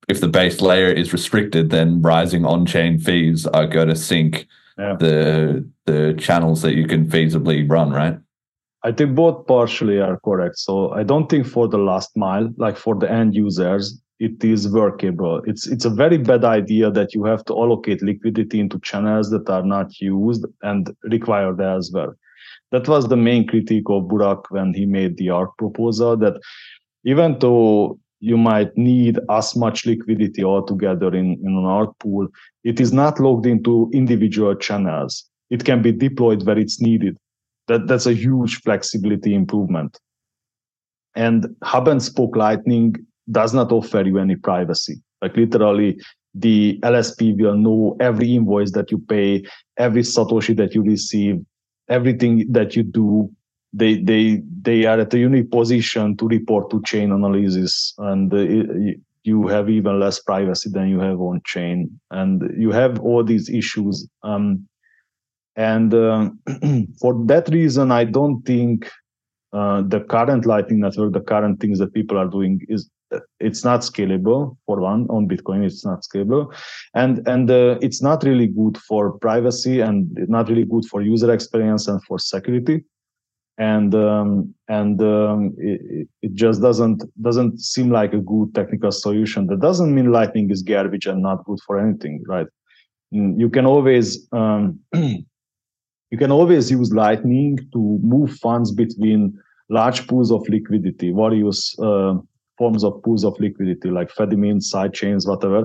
if 0.08 0.20
the 0.20 0.28
base 0.28 0.60
layer 0.60 0.90
is 0.92 1.12
restricted, 1.12 1.70
then 1.70 2.02
rising 2.02 2.44
on-chain 2.44 2.98
fees 2.98 3.46
are 3.46 3.66
going 3.66 3.88
to 3.88 3.96
sink 3.96 4.46
Yeah. 4.78 4.96
the 4.98 5.64
the 5.86 6.14
channels 6.18 6.62
that 6.62 6.74
you 6.74 6.86
can 6.86 7.06
feasibly 7.06 7.68
run, 7.68 7.90
right? 7.90 8.18
I 8.84 8.92
think 8.92 9.14
both 9.14 9.46
partially 9.46 10.00
are 10.00 10.18
correct. 10.24 10.58
So 10.58 10.92
I 10.92 11.04
don't 11.04 11.28
think 11.28 11.46
for 11.46 11.68
the 11.68 11.78
last 11.78 12.16
mile, 12.16 12.50
like 12.56 12.76
for 12.76 12.94
the 12.96 13.10
end 13.10 13.34
users, 13.34 14.00
it 14.22 14.44
is 14.44 14.68
workable. 14.68 15.42
It's 15.46 15.66
it's 15.66 15.84
a 15.84 15.90
very 15.90 16.16
bad 16.16 16.44
idea 16.44 16.92
that 16.92 17.12
you 17.12 17.24
have 17.24 17.44
to 17.46 17.54
allocate 17.54 18.02
liquidity 18.02 18.60
into 18.60 18.78
channels 18.78 19.30
that 19.30 19.50
are 19.50 19.64
not 19.64 20.00
used 20.00 20.44
and 20.62 20.94
required 21.02 21.60
elsewhere. 21.60 22.16
That 22.70 22.86
was 22.86 23.08
the 23.08 23.16
main 23.16 23.48
critique 23.48 23.90
of 23.90 24.04
Burak 24.04 24.44
when 24.50 24.74
he 24.74 24.86
made 24.86 25.16
the 25.16 25.30
Ark 25.30 25.50
proposal 25.58 26.16
that 26.18 26.40
even 27.04 27.36
though 27.40 27.98
you 28.20 28.36
might 28.36 28.76
need 28.76 29.18
as 29.28 29.56
much 29.56 29.86
liquidity 29.86 30.44
altogether 30.44 31.08
in, 31.08 31.32
in 31.44 31.56
an 31.56 31.64
Ark 31.64 31.90
pool, 31.98 32.28
it 32.62 32.78
is 32.78 32.92
not 32.92 33.18
logged 33.18 33.46
into 33.46 33.90
individual 33.92 34.54
channels. 34.54 35.28
It 35.50 35.64
can 35.64 35.82
be 35.82 35.90
deployed 35.90 36.46
where 36.46 36.58
it's 36.58 36.80
needed 36.80 37.16
that 37.66 37.88
that's 37.88 38.06
a 38.06 38.14
huge 38.14 38.60
flexibility 38.62 39.34
improvement 39.34 39.98
and 41.14 41.46
hub 41.62 41.88
and 41.88 42.02
spoke 42.02 42.36
lightning 42.36 42.94
does 43.32 43.54
not 43.54 43.72
offer 43.72 44.02
you 44.02 44.18
any 44.18 44.36
privacy. 44.36 44.96
Like 45.22 45.36
literally 45.36 45.98
the 46.34 46.78
lsp 46.82 47.38
will 47.40 47.56
know 47.56 47.96
every 48.00 48.34
invoice 48.34 48.72
that 48.72 48.90
you 48.90 48.98
pay 48.98 49.44
every 49.76 50.02
satoshi 50.02 50.56
that 50.56 50.74
you 50.74 50.82
receive 50.82 51.38
everything 51.90 52.50
that 52.52 52.74
you 52.76 52.82
do. 52.82 53.30
They 53.74 53.96
they 54.02 54.42
they 54.62 54.84
are 54.86 55.00
at 55.00 55.14
a 55.14 55.18
unique 55.18 55.50
position 55.50 56.16
to 56.18 56.28
report 56.28 56.70
to 56.70 56.82
chain 56.84 57.12
analysis 57.12 57.94
and 57.98 58.32
uh, 58.32 58.36
it- 58.38 59.00
you 59.24 59.46
have 59.46 59.70
even 59.70 60.00
less 60.00 60.18
privacy 60.18 60.68
than 60.68 60.88
you 60.88 60.98
have 60.98 61.20
on 61.20 61.40
chain 61.46 61.88
and 62.10 62.42
you 62.58 62.72
have 62.72 62.98
all 63.00 63.22
these 63.22 63.48
issues 63.48 64.04
um, 64.24 64.66
and 65.56 65.94
um, 65.94 66.38
for 67.00 67.14
that 67.26 67.48
reason, 67.50 67.92
I 67.92 68.04
don't 68.04 68.42
think 68.42 68.90
uh, 69.52 69.82
the 69.82 70.00
current 70.00 70.46
Lightning 70.46 70.80
Network, 70.80 71.12
the 71.12 71.20
current 71.20 71.60
things 71.60 71.78
that 71.78 71.92
people 71.94 72.18
are 72.18 72.28
doing, 72.28 72.60
is 72.68 72.90
it's 73.40 73.64
not 73.64 73.80
scalable. 73.80 74.56
For 74.66 74.80
one, 74.80 75.06
on 75.10 75.28
Bitcoin, 75.28 75.64
it's 75.64 75.84
not 75.84 76.02
scalable, 76.02 76.54
and 76.94 77.26
and 77.28 77.50
uh, 77.50 77.78
it's 77.80 78.02
not 78.02 78.22
really 78.24 78.46
good 78.46 78.78
for 78.78 79.18
privacy 79.18 79.80
and 79.80 80.10
not 80.28 80.48
really 80.48 80.64
good 80.64 80.84
for 80.86 81.02
user 81.02 81.32
experience 81.32 81.88
and 81.88 82.02
for 82.04 82.18
security. 82.18 82.84
And 83.58 83.94
um, 83.94 84.54
and 84.68 85.00
um, 85.02 85.54
it, 85.58 86.08
it 86.22 86.34
just 86.34 86.62
doesn't 86.62 87.04
doesn't 87.20 87.60
seem 87.60 87.90
like 87.90 88.14
a 88.14 88.18
good 88.18 88.54
technical 88.54 88.90
solution. 88.90 89.46
That 89.46 89.60
doesn't 89.60 89.94
mean 89.94 90.10
Lightning 90.10 90.50
is 90.50 90.62
garbage 90.62 91.06
and 91.06 91.22
not 91.22 91.44
good 91.44 91.58
for 91.66 91.78
anything, 91.78 92.24
right? 92.26 92.46
Mm, 93.14 93.38
You 93.38 93.50
can 93.50 93.66
always 93.66 94.26
um, 94.32 94.80
you 94.94 96.18
can 96.18 96.32
always 96.32 96.70
use 96.70 96.92
Lightning 96.92 97.58
to 97.72 97.78
move 98.02 98.32
funds 98.36 98.72
between 98.72 99.38
large 99.68 100.06
pools 100.06 100.30
of 100.30 100.46
liquidity, 100.48 101.12
various 101.12 101.78
uh, 101.78 102.14
forms 102.62 102.84
of 102.84 103.02
pools 103.02 103.24
of 103.24 103.38
liquidity, 103.40 103.90
like 103.90 104.08
Fedimint, 104.16 104.62
sidechains, 104.72 105.26
whatever. 105.26 105.60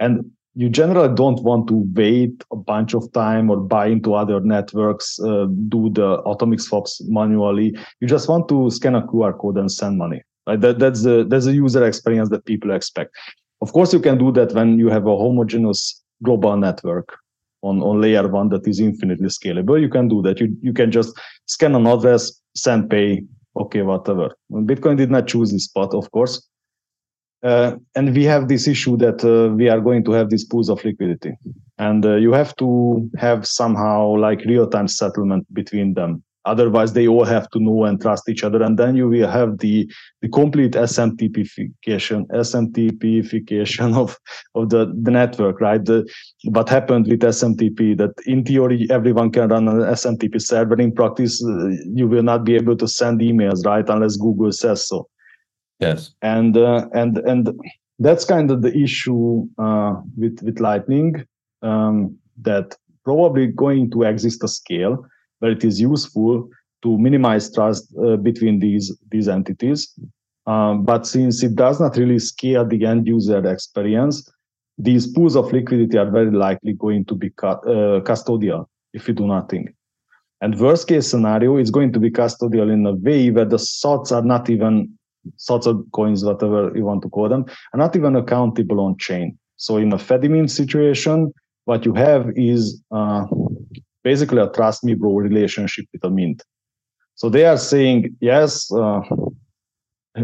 And 0.00 0.12
you 0.54 0.68
generally 0.70 1.14
don't 1.14 1.40
want 1.48 1.68
to 1.68 1.76
wait 1.94 2.36
a 2.50 2.56
bunch 2.56 2.94
of 2.94 3.12
time 3.12 3.50
or 3.50 3.58
buy 3.58 3.86
into 3.96 4.14
other 4.14 4.40
networks, 4.40 5.20
uh, 5.20 5.46
do 5.74 5.90
the 5.98 6.08
atomic 6.32 6.60
swaps 6.60 7.02
manually. 7.18 7.68
You 8.00 8.08
just 8.08 8.30
want 8.30 8.48
to 8.48 8.70
scan 8.70 8.94
a 8.94 9.02
QR 9.02 9.38
code 9.38 9.58
and 9.58 9.70
send 9.70 9.98
money. 9.98 10.22
That, 10.46 10.78
that's 10.78 11.02
the 11.02 11.26
that's 11.30 11.44
a 11.52 11.52
user 11.52 11.84
experience 11.86 12.30
that 12.30 12.46
people 12.46 12.70
expect. 12.78 13.10
Of 13.60 13.72
course, 13.74 13.92
you 13.92 14.00
can 14.00 14.16
do 14.16 14.32
that 14.32 14.54
when 14.54 14.78
you 14.78 14.88
have 14.88 15.06
a 15.06 15.16
homogeneous 15.24 16.02
global 16.24 16.56
network 16.56 17.08
on, 17.62 17.82
on 17.82 18.00
layer 18.00 18.26
one 18.26 18.48
that 18.48 18.66
is 18.66 18.80
infinitely 18.80 19.28
scalable. 19.28 19.78
You 19.78 19.90
can 19.90 20.08
do 20.08 20.22
that. 20.22 20.40
You 20.40 20.48
you 20.68 20.72
can 20.72 20.90
just 20.90 21.10
scan 21.54 21.74
an 21.74 21.86
address, 21.86 22.22
send 22.54 22.88
pay, 22.88 23.10
okay, 23.58 23.82
whatever. 23.82 24.34
Bitcoin 24.50 24.96
did 24.96 25.10
not 25.10 25.26
choose 25.26 25.52
this 25.52 25.68
path, 25.68 25.92
of 25.92 26.10
course. 26.10 26.48
Uh, 27.42 27.76
and 27.94 28.14
we 28.14 28.24
have 28.24 28.48
this 28.48 28.66
issue 28.66 28.96
that 28.96 29.24
uh, 29.24 29.54
we 29.54 29.68
are 29.68 29.80
going 29.80 30.04
to 30.04 30.10
have 30.10 30.28
these 30.28 30.44
pools 30.44 30.68
of 30.68 30.84
liquidity 30.84 31.32
and 31.78 32.04
uh, 32.04 32.16
you 32.16 32.32
have 32.32 32.54
to 32.56 33.08
have 33.16 33.46
somehow 33.46 34.16
like 34.16 34.40
real-time 34.44 34.88
settlement 34.88 35.46
between 35.54 35.94
them 35.94 36.20
otherwise 36.48 36.92
they 36.92 37.06
all 37.06 37.24
have 37.24 37.48
to 37.50 37.60
know 37.60 37.84
and 37.84 38.00
trust 38.00 38.28
each 38.28 38.42
other. 38.42 38.62
And 38.62 38.78
then 38.78 38.96
you 38.96 39.08
will 39.08 39.28
have 39.28 39.58
the 39.58 39.90
the 40.22 40.28
complete 40.28 40.72
smtpification 40.72 42.26
smtpification 42.28 43.96
of 43.96 44.18
of 44.54 44.70
the, 44.70 44.82
the 45.02 45.10
network 45.10 45.60
right? 45.60 45.84
The, 45.84 46.08
what 46.44 46.68
happened 46.68 47.06
with 47.06 47.20
smtp 47.20 47.98
that 47.98 48.12
in 48.26 48.44
theory 48.44 48.86
everyone 48.90 49.30
can 49.30 49.48
run 49.48 49.68
an 49.68 49.80
smtp 50.02 50.40
server. 50.40 50.80
In 50.80 50.92
practice 50.92 51.44
uh, 51.44 51.68
you 51.94 52.08
will 52.08 52.22
not 52.22 52.44
be 52.44 52.56
able 52.56 52.76
to 52.76 52.88
send 52.88 53.20
emails 53.20 53.64
right? 53.64 53.88
Unless 53.88 54.16
google 54.16 54.52
says 54.52 54.88
so. 54.88 55.08
Yes. 55.80 56.10
and 56.22 56.56
uh, 56.56 56.86
and 56.92 57.18
and 57.18 57.50
that's 58.00 58.24
kind 58.24 58.50
of 58.50 58.62
the 58.62 58.76
issue 58.76 59.46
uh, 59.58 59.94
with 60.16 60.42
with 60.42 60.60
lightning 60.60 61.24
um, 61.62 62.16
that 62.42 62.76
probably 63.04 63.46
going 63.46 63.90
to 63.92 64.02
exist 64.02 64.42
a 64.44 64.48
scale 64.48 65.04
where 65.38 65.52
it 65.52 65.64
is 65.64 65.80
useful 65.80 66.48
to 66.82 66.98
minimize 66.98 67.52
trust 67.52 67.92
uh, 68.04 68.16
between 68.16 68.58
these 68.58 68.96
these 69.10 69.28
entities 69.28 69.98
um, 70.46 70.84
but 70.84 71.06
since 71.06 71.42
it 71.42 71.54
does 71.54 71.80
not 71.80 71.96
really 71.96 72.18
scale 72.18 72.66
the 72.66 72.84
end 72.84 73.06
user 73.06 73.44
experience 73.46 74.28
these 74.78 75.06
pools 75.06 75.36
of 75.36 75.52
liquidity 75.52 75.98
are 75.98 76.10
very 76.10 76.30
likely 76.30 76.72
going 76.72 77.04
to 77.04 77.14
be 77.14 77.30
cu- 77.30 77.46
uh, 77.46 78.00
custodial 78.00 78.66
if 78.92 79.08
you 79.08 79.14
do 79.14 79.26
nothing 79.26 79.72
and 80.40 80.58
worst 80.60 80.86
case 80.86 81.08
scenario 81.08 81.56
is 81.56 81.70
going 81.70 81.92
to 81.92 81.98
be 81.98 82.10
custodial 82.10 82.72
in 82.72 82.86
a 82.86 82.92
way 82.92 83.30
where 83.30 83.44
the 83.44 83.58
thoughts 83.58 84.12
are 84.12 84.22
not 84.22 84.48
even 84.48 84.98
sorts 85.36 85.66
of 85.66 85.84
coins, 85.92 86.24
whatever 86.24 86.72
you 86.76 86.84
want 86.84 87.02
to 87.02 87.08
call 87.08 87.28
them, 87.28 87.44
are 87.72 87.78
not 87.78 87.96
even 87.96 88.16
accountable 88.16 88.80
on 88.80 88.96
chain. 88.98 89.38
So 89.56 89.76
in 89.76 89.92
a 89.92 89.96
Fedimint 89.96 90.50
situation, 90.50 91.32
what 91.64 91.84
you 91.84 91.92
have 91.94 92.30
is 92.36 92.82
uh, 92.90 93.26
basically 94.04 94.40
a 94.40 94.48
trust 94.50 94.84
me 94.84 94.94
bro 94.94 95.14
relationship 95.14 95.86
with 95.92 96.04
a 96.04 96.10
mint. 96.10 96.42
So 97.14 97.28
they 97.28 97.44
are 97.46 97.58
saying, 97.58 98.16
yes, 98.20 98.70
uh, 98.72 99.00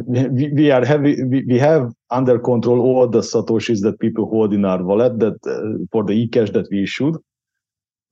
we, 0.07 0.53
we 0.53 0.71
are 0.71 0.85
heavy, 0.85 1.23
we, 1.25 1.45
we 1.45 1.59
have 1.59 1.93
under 2.11 2.39
control 2.39 2.81
all 2.81 3.09
the 3.09 3.21
satoshis 3.21 3.83
that 3.83 3.99
people 4.01 4.29
hold 4.29 4.53
in 4.53 4.65
our 4.65 4.83
wallet 4.83 5.19
that 5.19 5.35
uh, 5.47 5.85
for 5.91 6.05
the 6.05 6.27
eCash 6.27 6.53
that 6.53 6.69
we 6.71 6.83
issued 6.83 7.17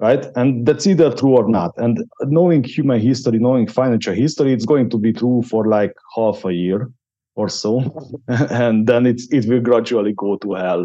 right? 0.02 0.26
And 0.34 0.66
that's 0.66 0.86
either 0.86 1.14
true 1.14 1.36
or 1.36 1.48
not. 1.48 1.72
And 1.76 2.04
knowing 2.22 2.64
human 2.64 3.00
history, 3.00 3.38
knowing 3.38 3.68
financial 3.68 4.12
history, 4.12 4.52
it's 4.52 4.66
going 4.66 4.90
to 4.90 4.98
be 4.98 5.12
true 5.12 5.42
for 5.48 5.68
like 5.68 5.94
half 6.16 6.44
a 6.44 6.52
year 6.52 6.90
or 7.36 7.48
so, 7.48 7.80
and 8.50 8.86
then 8.86 9.06
it's 9.06 9.26
it 9.32 9.46
will 9.46 9.60
gradually 9.60 10.12
go 10.12 10.36
to 10.38 10.54
hell, 10.54 10.84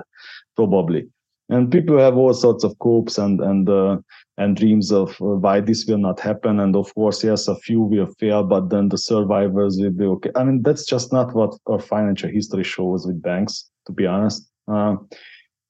probably. 0.55 1.07
And 1.49 1.71
people 1.71 1.97
have 1.99 2.17
all 2.17 2.33
sorts 2.33 2.63
of 2.63 2.75
hopes 2.81 3.17
and 3.17 3.39
and 3.39 3.69
uh, 3.69 3.97
and 4.37 4.55
dreams 4.55 4.91
of 4.91 5.09
uh, 5.21 5.25
why 5.25 5.61
this 5.61 5.85
will 5.85 5.97
not 5.97 6.19
happen. 6.19 6.59
And 6.59 6.75
of 6.75 6.93
course, 6.93 7.23
yes, 7.23 7.47
a 7.47 7.55
few 7.55 7.81
will 7.81 8.07
fail, 8.19 8.43
but 8.43 8.69
then 8.69 8.89
the 8.89 8.97
survivors 8.97 9.77
will 9.79 9.91
be 9.91 10.05
okay. 10.05 10.31
I 10.35 10.43
mean, 10.43 10.61
that's 10.61 10.85
just 10.85 11.13
not 11.13 11.33
what 11.33 11.57
our 11.67 11.79
financial 11.79 12.29
history 12.29 12.63
shows 12.63 13.07
with 13.07 13.21
banks. 13.21 13.69
To 13.85 13.93
be 13.93 14.05
honest, 14.05 14.49
uh, 14.67 14.97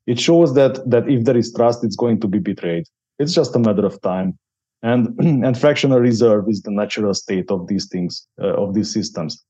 it 0.08 0.20
shows 0.20 0.56
that 0.56 0.90
that 0.90 1.08
if 1.08 1.26
there 1.26 1.38
is 1.38 1.54
trust, 1.54 1.84
it's 1.84 1.96
going 1.96 2.20
to 2.22 2.28
be 2.28 2.40
betrayed 2.40 2.86
it's 3.20 3.34
just 3.34 3.56
a 3.56 3.60
matter 3.60 3.86
of 3.86 4.02
time. 4.02 4.38
And, 4.84 5.18
and 5.20 5.58
fractional 5.58 6.00
reserve 6.00 6.50
is 6.50 6.62
the 6.62 6.72
natural 6.72 7.14
state 7.14 7.50
of 7.52 7.68
these 7.68 7.88
things, 7.88 8.28
uh, 8.42 8.54
of 8.54 8.74
these 8.74 8.94
systems. 8.94 9.44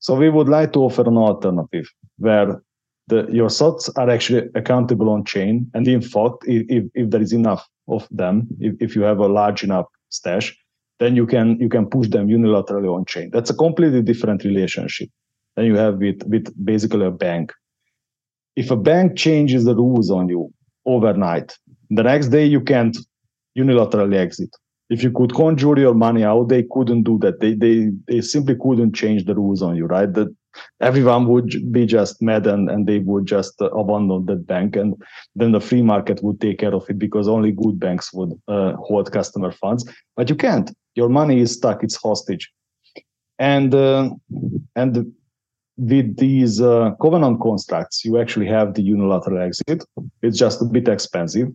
So 0.00 0.14
we 0.14 0.30
would 0.30 0.48
like 0.48 0.72
to 0.72 0.80
offer 0.80 1.02
an 1.02 1.16
alternative 1.16 1.86
where 2.18 2.62
the, 3.10 3.26
your 3.30 3.48
sats 3.48 3.90
are 3.96 4.08
actually 4.08 4.48
accountable 4.54 5.10
on 5.10 5.24
chain. 5.24 5.70
And 5.74 5.86
in 5.86 6.00
fact, 6.00 6.44
if, 6.46 6.84
if 6.94 7.10
there 7.10 7.20
is 7.20 7.32
enough 7.32 7.68
of 7.88 8.08
them, 8.10 8.48
if, 8.60 8.74
if 8.80 8.96
you 8.96 9.02
have 9.02 9.18
a 9.18 9.28
large 9.28 9.62
enough 9.62 9.86
stash, 10.08 10.56
then 11.00 11.16
you 11.16 11.26
can 11.26 11.58
you 11.60 11.68
can 11.68 11.86
push 11.86 12.08
them 12.08 12.28
unilaterally 12.28 12.94
on 12.94 13.04
chain. 13.06 13.30
That's 13.32 13.50
a 13.50 13.54
completely 13.54 14.02
different 14.02 14.44
relationship 14.44 15.08
than 15.56 15.64
you 15.66 15.76
have 15.76 15.96
with, 15.96 16.22
with 16.26 16.46
basically 16.64 17.06
a 17.06 17.10
bank. 17.10 17.52
If 18.56 18.70
a 18.70 18.76
bank 18.76 19.16
changes 19.16 19.64
the 19.64 19.74
rules 19.74 20.10
on 20.10 20.28
you 20.28 20.52
overnight, 20.84 21.56
the 21.90 22.02
next 22.02 22.28
day 22.28 22.44
you 22.44 22.60
can't 22.60 22.96
unilaterally 23.58 24.16
exit. 24.16 24.50
If 24.90 25.02
you 25.02 25.10
could 25.10 25.32
conjure 25.34 25.78
your 25.78 25.94
money 25.94 26.24
out, 26.24 26.48
they 26.48 26.64
couldn't 26.70 27.04
do 27.04 27.18
that. 27.20 27.40
They 27.40 27.54
they 27.54 27.90
they 28.08 28.20
simply 28.20 28.56
couldn't 28.56 28.94
change 28.94 29.24
the 29.24 29.34
rules 29.34 29.62
on 29.62 29.76
you, 29.76 29.86
right? 29.86 30.12
That 30.12 30.28
everyone 30.80 31.26
would 31.26 31.72
be 31.72 31.86
just 31.86 32.20
mad 32.20 32.46
and, 32.46 32.70
and 32.70 32.86
they 32.86 32.98
would 32.98 33.26
just 33.26 33.54
abandon 33.60 34.26
that 34.26 34.46
bank 34.46 34.76
and 34.76 34.94
then 35.34 35.52
the 35.52 35.60
free 35.60 35.82
market 35.82 36.22
would 36.22 36.40
take 36.40 36.58
care 36.58 36.74
of 36.74 36.88
it 36.90 36.98
because 36.98 37.28
only 37.28 37.52
good 37.52 37.78
banks 37.78 38.12
would 38.12 38.32
uh, 38.48 38.72
hold 38.74 39.10
customer 39.12 39.52
funds 39.52 39.84
but 40.16 40.28
you 40.28 40.36
can't 40.36 40.70
your 40.94 41.08
money 41.08 41.40
is 41.40 41.52
stuck 41.52 41.82
it's 41.82 41.96
hostage 41.96 42.50
and 43.38 43.74
uh, 43.74 44.10
and 44.76 45.12
with 45.80 46.16
these 46.18 46.60
uh, 46.60 46.90
covenant 47.00 47.40
constructs, 47.40 48.04
you 48.04 48.20
actually 48.20 48.46
have 48.46 48.74
the 48.74 48.82
unilateral 48.82 49.40
exit. 49.40 49.82
It's 50.22 50.38
just 50.38 50.60
a 50.60 50.66
bit 50.66 50.88
expensive, 50.88 51.48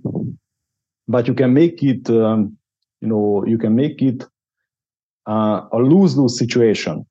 but 1.08 1.28
you 1.28 1.36
can 1.36 1.54
make 1.54 1.84
it, 1.84 2.10
um, 2.10 2.58
you 3.02 3.08
know, 3.08 3.46
you 3.46 3.60
can 3.60 3.76
make 3.76 4.02
it 4.02 4.26
uh, 5.28 5.68
a 5.72 5.78
lose-lose 5.78 6.40
situation. 6.40 7.06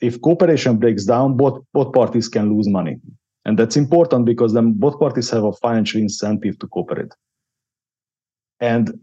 If 0.00 0.20
cooperation 0.22 0.76
breaks 0.78 1.04
down, 1.04 1.36
both 1.36 1.62
both 1.72 1.92
parties 1.92 2.28
can 2.28 2.54
lose 2.54 2.68
money, 2.68 2.98
and 3.44 3.58
that's 3.58 3.76
important 3.76 4.24
because 4.24 4.52
then 4.52 4.72
both 4.72 4.98
parties 4.98 5.30
have 5.30 5.44
a 5.44 5.52
financial 5.52 6.00
incentive 6.00 6.58
to 6.60 6.66
cooperate. 6.66 7.12
And 8.60 8.98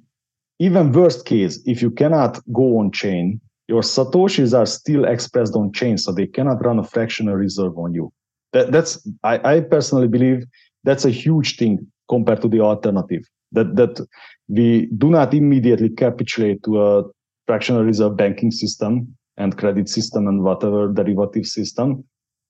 even 0.59 0.91
worst 0.91 1.25
case, 1.25 1.61
if 1.65 1.81
you 1.81 1.91
cannot 1.91 2.39
go 2.51 2.79
on 2.79 2.91
chain, 2.91 3.39
your 3.67 3.81
satoshis 3.81 4.57
are 4.57 4.65
still 4.65 5.05
expressed 5.05 5.55
on 5.55 5.71
chain 5.73 5.97
so 5.97 6.11
they 6.11 6.27
cannot 6.27 6.63
run 6.65 6.79
a 6.79 6.83
fractional 6.83 7.35
reserve 7.35 7.77
on 7.77 7.93
you. 7.93 8.11
That, 8.53 8.71
that's 8.71 9.07
I, 9.23 9.55
I 9.55 9.61
personally 9.61 10.07
believe 10.07 10.45
that's 10.83 11.05
a 11.05 11.09
huge 11.09 11.57
thing 11.57 11.85
compared 12.09 12.41
to 12.41 12.47
the 12.47 12.61
alternative. 12.61 13.23
That 13.51 13.75
that 13.75 14.05
we 14.47 14.87
do 14.97 15.09
not 15.09 15.33
immediately 15.33 15.89
capitulate 15.89 16.63
to 16.63 16.81
a 16.81 17.03
fractional 17.45 17.83
reserve 17.83 18.17
banking 18.17 18.51
system 18.51 19.15
and 19.37 19.57
credit 19.57 19.89
system 19.89 20.27
and 20.27 20.43
whatever 20.43 20.91
derivative 20.91 21.45
system. 21.45 22.03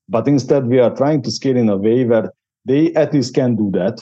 But 0.10 0.28
instead 0.28 0.68
we 0.68 0.80
are 0.80 0.96
trying 0.96 1.22
to 1.24 1.32
scale 1.32 1.58
in 1.58 1.70
a 1.70 1.78
way 1.78 2.06
where 2.06 2.32
they 2.66 2.94
at 2.94 3.14
least 3.14 3.36
can 3.36 3.56
do 3.56 3.72
that. 3.72 4.02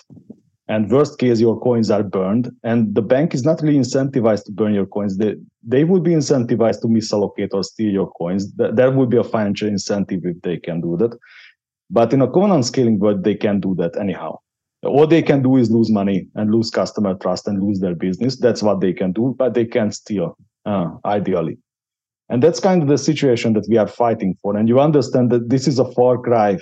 And 0.67 0.89
worst 0.89 1.19
case 1.19 1.39
your 1.39 1.59
coins 1.59 1.91
are 1.91 2.03
burned. 2.03 2.49
And 2.63 2.95
the 2.95 3.01
bank 3.01 3.33
is 3.33 3.43
not 3.43 3.61
really 3.61 3.77
incentivized 3.77 4.45
to 4.45 4.51
burn 4.51 4.73
your 4.73 4.85
coins. 4.85 5.17
They, 5.17 5.35
they 5.63 5.83
would 5.83 6.03
be 6.03 6.11
incentivized 6.11 6.81
to 6.81 6.87
misallocate 6.87 7.49
or 7.53 7.63
steal 7.63 7.91
your 7.91 8.09
coins. 8.11 8.53
There 8.53 8.91
would 8.91 9.09
be 9.09 9.17
a 9.17 9.23
financial 9.23 9.67
incentive 9.67 10.21
if 10.23 10.41
they 10.41 10.57
can 10.57 10.79
do 10.79 10.95
that. 10.97 11.17
But 11.89 12.13
in 12.13 12.21
a 12.21 12.31
covenant 12.31 12.65
scaling 12.65 12.99
world 12.99 13.23
they 13.23 13.35
can 13.35 13.59
do 13.59 13.75
that 13.75 13.97
anyhow. 13.97 14.37
All 14.83 15.05
they 15.05 15.21
can 15.21 15.43
do 15.43 15.57
is 15.57 15.69
lose 15.69 15.91
money 15.91 16.27
and 16.35 16.51
lose 16.51 16.71
customer 16.71 17.15
trust 17.15 17.47
and 17.47 17.61
lose 17.61 17.79
their 17.79 17.93
business. 17.93 18.39
That's 18.39 18.63
what 18.63 18.79
they 18.79 18.93
can 18.93 19.11
do 19.11 19.35
but 19.37 19.53
they 19.53 19.65
can 19.65 19.91
steal 19.91 20.37
uh, 20.65 20.91
ideally 21.05 21.57
and 22.31 22.41
that's 22.41 22.61
kind 22.61 22.81
of 22.81 22.87
the 22.87 22.97
situation 22.97 23.53
that 23.53 23.67
we 23.69 23.77
are 23.77 23.87
fighting 23.87 24.37
for. 24.41 24.55
And 24.55 24.69
you 24.69 24.79
understand 24.79 25.31
that 25.31 25.49
this 25.49 25.67
is 25.67 25.79
a 25.79 25.91
far 25.91 26.17
cry 26.17 26.57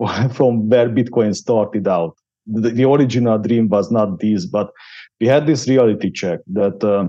from 0.32 0.68
where 0.68 0.88
bitcoin 0.90 1.36
started 1.36 1.86
out. 1.86 2.16
The, 2.46 2.70
the 2.70 2.84
original 2.84 3.38
dream 3.38 3.68
was 3.68 3.92
not 3.92 4.18
this, 4.18 4.44
but 4.44 4.70
we 5.20 5.28
had 5.28 5.46
this 5.46 5.68
reality 5.68 6.10
check 6.10 6.40
that 6.52 6.82
uh, 6.82 7.08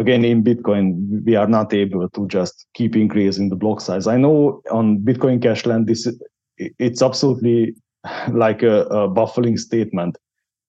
again 0.00 0.24
in 0.24 0.42
Bitcoin 0.42 1.24
we 1.24 1.34
are 1.34 1.48
not 1.48 1.74
able 1.74 2.08
to 2.08 2.26
just 2.28 2.66
keep 2.72 2.96
increasing 2.96 3.50
the 3.50 3.56
block 3.56 3.80
size. 3.80 4.06
I 4.06 4.16
know 4.16 4.62
on 4.70 5.00
Bitcoin 5.00 5.42
Cashland 5.42 5.86
this 5.86 6.08
it's 6.56 7.02
absolutely 7.02 7.74
like 8.30 8.62
a, 8.62 8.84
a 8.84 9.08
baffling 9.08 9.58
statement 9.58 10.16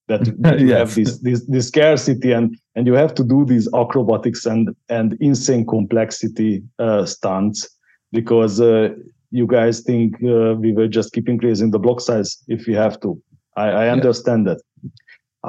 that 0.09 0.27
you 0.59 0.67
yes. 0.67 0.79
have 0.79 0.95
this, 0.95 1.19
this 1.19 1.45
this 1.45 1.67
scarcity 1.67 2.31
and 2.33 2.57
and 2.75 2.85
you 2.85 2.93
have 2.93 3.13
to 3.15 3.23
do 3.23 3.45
these 3.45 3.67
acrobatics 3.73 4.45
and 4.45 4.75
and 4.89 5.13
insane 5.21 5.65
complexity 5.65 6.61
uh, 6.79 7.05
stunts 7.05 7.69
because 8.11 8.59
uh, 8.59 8.89
you 9.31 9.47
guys 9.47 9.81
think 9.81 10.15
uh, 10.23 10.55
we 10.55 10.73
will 10.73 10.89
just 10.89 11.13
keep 11.13 11.29
increasing 11.29 11.71
the 11.71 11.79
block 11.79 12.01
size 12.01 12.43
if 12.47 12.67
we 12.67 12.73
have 12.73 12.99
to 12.99 13.21
I, 13.55 13.69
I 13.69 13.89
understand 13.89 14.45
yeah. 14.45 14.53
that. 14.53 14.61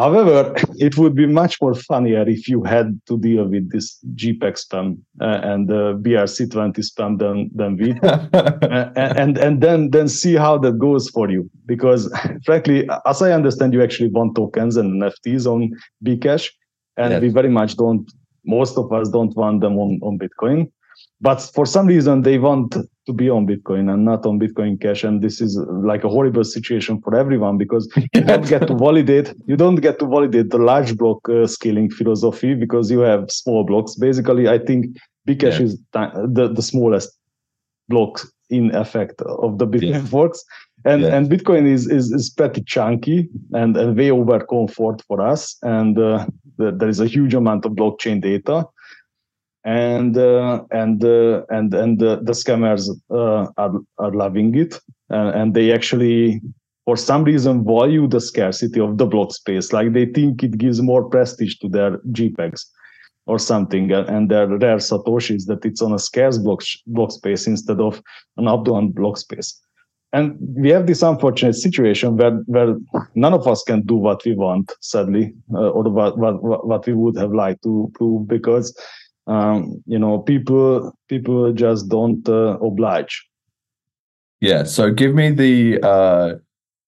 However, 0.01 0.55
it 0.79 0.97
would 0.97 1.15
be 1.15 1.27
much 1.27 1.61
more 1.61 1.75
funnier 1.75 2.25
if 2.27 2.49
you 2.49 2.65
had 2.65 2.99
to 3.07 3.19
deal 3.19 3.45
with 3.47 3.71
this 3.71 3.99
JPEG 4.15 4.57
spam 4.65 4.99
uh, 5.21 5.41
and 5.43 5.69
the 5.69 6.01
BRC20 6.05 6.79
spam 6.91 7.19
than 7.19 7.51
than 7.55 7.77
we, 7.77 7.93
uh, 8.01 8.91
and 9.19 9.37
and 9.37 9.61
then 9.61 9.91
then 9.91 10.09
see 10.09 10.35
how 10.37 10.57
that 10.59 10.79
goes 10.79 11.11
for 11.11 11.31
you. 11.31 11.51
Because 11.67 12.11
frankly, 12.47 12.89
as 13.05 13.21
I 13.21 13.33
understand, 13.33 13.75
you 13.75 13.83
actually 13.83 14.09
want 14.09 14.37
tokens 14.37 14.79
and 14.79 15.03
NFTs 15.03 15.47
on 15.47 15.71
Bcash, 16.03 16.49
and 16.97 17.13
Yes. 17.13 17.21
we 17.23 17.29
very 17.29 17.51
much 17.51 17.77
don't. 17.77 18.11
Most 18.47 18.79
of 18.79 18.91
us 18.93 19.11
don't 19.11 19.37
want 19.37 19.61
them 19.61 19.79
on 19.79 20.01
on 20.03 20.19
Bitcoin, 20.19 20.73
but 21.21 21.41
for 21.55 21.67
some 21.67 21.87
reason 21.87 22.23
they 22.23 22.39
want 22.39 22.75
to 23.11 23.15
be 23.23 23.29
on 23.37 23.43
Bitcoin 23.53 23.85
and 23.93 24.01
not 24.11 24.21
on 24.29 24.35
Bitcoin 24.45 24.73
Cash, 24.85 25.03
and 25.09 25.17
this 25.27 25.37
is 25.47 25.53
like 25.93 26.03
a 26.05 26.09
horrible 26.17 26.45
situation 26.57 26.95
for 27.03 27.13
everyone 27.23 27.57
because 27.65 27.85
you 28.15 28.23
don't 28.31 28.49
get 28.55 28.63
to 28.71 28.75
validate 28.87 29.29
you 29.51 29.57
don't 29.65 29.81
get 29.87 29.97
to 30.03 30.07
validate 30.17 30.49
the 30.51 30.63
large 30.71 30.91
block 31.01 31.21
uh, 31.29 31.47
scaling 31.57 31.89
philosophy 31.99 32.53
because 32.65 32.85
you 32.95 33.01
have 33.13 33.23
small 33.43 33.63
blocks 33.71 33.93
basically 34.07 34.45
i 34.57 34.59
think 34.67 34.81
bcash 35.29 35.59
Yeah. 35.59 35.67
is 35.67 35.73
the, 36.37 36.45
the 36.59 36.65
smallest 36.73 37.11
block 37.93 38.13
in 38.59 38.65
effect 38.85 39.17
of 39.47 39.51
the 39.61 39.67
bitcoin 39.73 40.03
Yeah. 40.05 40.15
forks 40.17 40.41
and 40.91 41.01
Yeah. 41.03 41.15
and 41.17 41.23
bitcoin 41.33 41.65
is, 41.77 41.83
is 41.99 42.07
is 42.19 42.27
pretty 42.39 42.63
chunky 42.75 43.19
and, 43.61 43.71
and 43.81 43.91
way 44.01 44.11
over 44.21 44.39
comfort 44.55 44.99
for 45.09 45.19
us 45.33 45.43
and 45.77 45.95
uh, 45.99 46.27
the, 46.59 46.67
there 46.79 46.91
is 46.95 47.01
a 47.07 47.09
huge 47.17 47.35
amount 47.43 47.63
of 47.67 47.73
blockchain 47.81 48.19
data 48.31 48.57
and 49.65 50.17
uh, 50.17 50.63
and 50.71 51.05
uh, 51.05 51.43
and 51.51 51.75
and 51.75 51.99
the, 51.99 52.21
the 52.23 52.33
scammers 52.33 52.89
uh, 53.11 53.47
are 53.57 53.73
are 53.99 54.13
loving 54.13 54.55
it. 54.55 54.81
And, 55.11 55.55
they 55.55 55.73
actually 55.73 56.41
for 56.85 56.97
some 56.97 57.25
reason 57.25 57.65
value 57.65 58.07
the 58.07 58.21
scarcity 58.21 58.81
of 58.81 58.97
the 58.97 59.07
block 59.07 59.33
space. 59.33 59.73
Like 59.73 59.93
they 59.93 60.07
think 60.07 60.43
it 60.43 60.57
gives 60.57 60.81
more 60.81 61.09
prestige 61.09 61.57
to 61.59 61.69
their 61.69 61.99
jpegs 62.13 62.65
or 63.27 63.39
something 63.39 63.93
uh, 63.93 64.05
and 64.09 64.31
their 64.31 64.47
rare 64.47 64.79
satoshis 64.79 65.47
that 65.47 65.65
it's 65.65 65.83
on 65.83 65.93
a 65.93 65.99
scarce 65.99 66.39
block, 66.39 66.63
block 66.87 67.13
space 67.13 67.47
instead 67.47 67.81
of 67.81 68.03
an 68.39 68.49
abundant 68.49 68.95
block 68.95 69.19
space. 69.19 69.61
And 70.13 70.37
we 70.41 70.71
have 70.71 70.87
this 70.87 71.03
unfortunate 71.03 71.55
situation 71.55 72.17
where, 72.17 72.33
where 72.47 72.77
none 73.15 73.33
of 73.33 73.47
us 73.47 73.63
can 73.63 73.83
do 73.83 73.95
what 73.95 74.25
we 74.25 74.35
want 74.35 74.73
sadly 74.81 75.33
uh, 75.55 75.71
or 75.71 75.85
what, 75.85 76.19
what 76.19 76.67
what 76.67 76.87
we 76.87 76.95
would 76.95 77.17
have 77.17 77.33
liked 77.33 77.63
to 77.63 77.93
prove 77.95 78.27
because 78.27 78.77
um, 79.27 79.83
you 79.87 79.99
know 79.99 80.19
people 80.19 80.93
people 81.09 81.53
just 81.53 81.89
don't 81.89 82.29
uh, 82.29 82.59
oblige 82.61 83.27
Yeah. 84.41 84.65
So 84.65 84.91
give 84.91 85.15
me 85.15 85.31
the 85.31 85.81
uh 85.83 86.35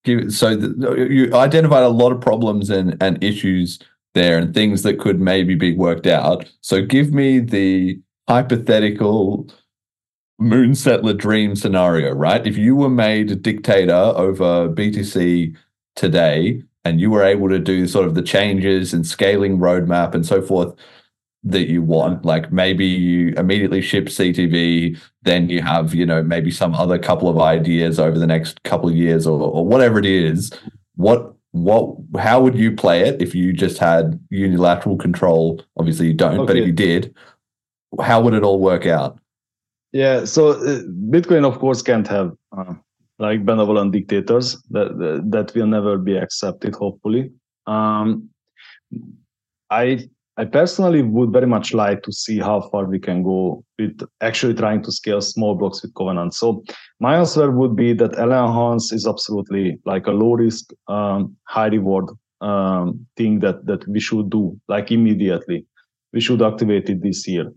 give 0.05 0.33
so 0.33 0.57
the, 0.57 1.07
you 1.11 1.35
identified 1.35 1.83
a 1.83 1.89
lot 1.89 2.13
of 2.13 2.21
problems 2.21 2.71
and 2.71 2.97
and 3.03 3.23
issues 3.23 3.79
there 4.15 4.39
and 4.39 4.55
things 4.55 4.83
that 4.83 4.99
could 4.99 5.21
maybe 5.21 5.55
be 5.55 5.75
worked 5.75 6.07
out. 6.07 6.51
So 6.61 6.85
give 6.85 7.13
me 7.13 7.39
the 7.41 8.01
hypothetical 8.29 9.49
Moonsettler 10.41 11.17
dream 11.17 11.55
scenario, 11.57 12.13
right? 12.13 12.47
If 12.47 12.57
you 12.57 12.75
were 12.75 12.91
made 12.91 13.31
a 13.31 13.37
dictator 13.37 13.93
over 13.93 14.69
BTC 14.69 15.57
today 15.95 16.63
and 16.85 17.01
you 17.01 17.11
were 17.11 17.23
able 17.23 17.49
to 17.49 17.59
do 17.59 17.87
sort 17.87 18.07
of 18.07 18.15
the 18.15 18.23
changes 18.23 18.93
and 18.93 19.07
scaling 19.07 19.59
roadmap 19.59 20.15
and 20.15 20.27
so 20.27 20.43
forth 20.43 20.75
that 21.44 21.69
you 21.69 21.82
want, 21.82 22.24
like 22.24 22.52
maybe 22.52 22.86
you 22.86 23.35
immediately 23.36 23.82
ship 23.82 24.06
CTV, 24.06 24.98
then 25.23 25.48
you 25.48 25.62
have 25.62 25.94
you 25.94 26.06
know 26.06 26.23
maybe 26.23 26.51
some 26.51 26.74
other 26.74 26.98
couple 26.98 27.28
of 27.28 27.39
ideas 27.39 27.98
over 27.98 28.19
the 28.19 28.27
next 28.27 28.62
couple 28.62 28.89
of 28.89 28.97
years 28.97 29.27
or, 29.27 29.40
or 29.40 29.66
whatever 29.66 29.98
it 29.98 30.06
is. 30.06 30.52
What 30.97 31.35
what 31.51 31.97
how 32.19 32.40
would 32.40 32.56
you 32.56 32.74
play 32.74 33.02
it 33.02 33.20
if 33.20 33.35
you 33.35 33.52
just 33.52 33.78
had 33.78 34.19
unilateral 34.31 34.97
control? 34.97 35.62
Obviously 35.77 36.06
you 36.09 36.14
don't 36.14 36.47
but 36.47 36.56
if 36.56 36.66
you 36.66 36.73
did 36.73 37.14
how 38.01 38.20
would 38.20 38.35
it 38.35 38.43
all 38.43 38.59
work 38.59 38.86
out? 38.86 39.19
Yeah, 39.93 40.24
so 40.24 40.52
uh, 40.52 40.82
Bitcoin, 41.10 41.44
of 41.44 41.59
course, 41.59 41.82
can't 41.82 42.09
have 42.09 42.32
uh, 42.56 42.74
like 43.19 43.44
benevolent 43.44 43.93
dictators 43.93 44.56
that, 44.70 44.97
that 44.98 45.31
that 45.31 45.55
will 45.55 45.66
never 45.66 45.98
be 45.98 46.16
accepted. 46.16 46.74
Hopefully, 46.74 47.31
um, 47.66 48.31
I 49.70 50.09
I 50.39 50.47
personally 50.47 51.03
would 51.03 51.31
very 51.31 51.47
much 51.47 51.75
like 51.75 52.03
to 52.05 52.13
see 52.13 52.39
how 52.39 52.63
far 52.71 52.87
we 52.87 52.99
can 52.99 53.23
go 53.23 53.65
with 53.79 54.01
actually 54.23 54.55
trying 54.55 54.83
to 54.85 54.93
scale 54.93 55.21
small 55.21 55.55
blocks 55.55 55.83
with 55.83 55.95
Covenant. 55.95 56.33
So 56.35 56.65
my 57.01 57.17
answer 57.17 57.51
would 57.51 57.77
be 57.77 57.93
that 57.95 58.13
LNHANCE 58.13 58.95
is 58.95 59.07
absolutely 59.07 59.79
like 59.85 60.07
a 60.07 60.11
low 60.11 60.33
risk, 60.33 60.71
um, 60.89 61.37
high 61.45 61.67
reward 61.67 62.07
um, 62.41 63.07
thing 63.17 63.41
that 63.41 63.67
that 63.67 63.87
we 63.87 64.01
should 64.01 64.31
do 64.31 64.59
like 64.69 64.91
immediately. 64.91 65.67
We 66.15 66.21
should 66.21 66.43
activate 66.43 66.89
it 66.89 67.03
this 67.03 67.29
year 67.29 67.53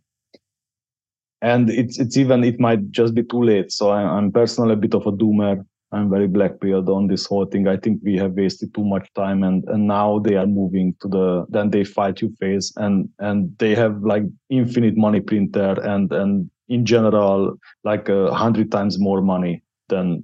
and 1.46 1.70
it's 1.70 2.00
it's 2.00 2.18
even 2.18 2.44
it 2.44 2.60
might 2.60 2.92
just 2.92 3.14
be 3.14 3.24
too 3.24 3.44
late. 3.44 3.72
So 3.72 3.90
I, 3.90 4.02
I'm 4.02 4.32
personally 4.32 4.74
a 4.74 4.78
bit 4.86 4.96
of 4.96 5.06
a 5.06 5.12
doomer. 5.12 5.64
I'm 5.96 6.10
very 6.10 6.28
black 6.28 6.60
pilled 6.60 6.90
on 6.90 7.08
this 7.08 7.26
whole 7.26 7.46
thing. 7.46 7.68
I 7.70 7.78
think 7.78 8.02
we 8.04 8.18
have 8.18 8.34
wasted 8.34 8.74
too 8.74 8.84
much 8.84 9.08
time, 9.14 9.44
and 9.44 9.64
and 9.68 9.88
now 9.88 10.20
they 10.20 10.36
are 10.36 10.46
moving 10.46 10.94
to 11.02 11.08
the 11.08 11.46
then 11.50 11.70
they 11.70 11.86
fight 11.86 12.22
you 12.22 12.36
phase, 12.40 12.74
and 12.76 13.08
and 13.20 13.58
they 13.60 13.76
have 13.76 14.04
like 14.04 14.24
infinite 14.50 14.98
money 14.98 15.22
printer, 15.22 15.80
and 15.94 16.12
and 16.12 16.50
in 16.68 16.86
general 16.86 17.58
like 17.86 18.10
a 18.10 18.34
hundred 18.34 18.72
times 18.72 19.00
more 19.00 19.22
money 19.22 19.64
than 19.88 20.24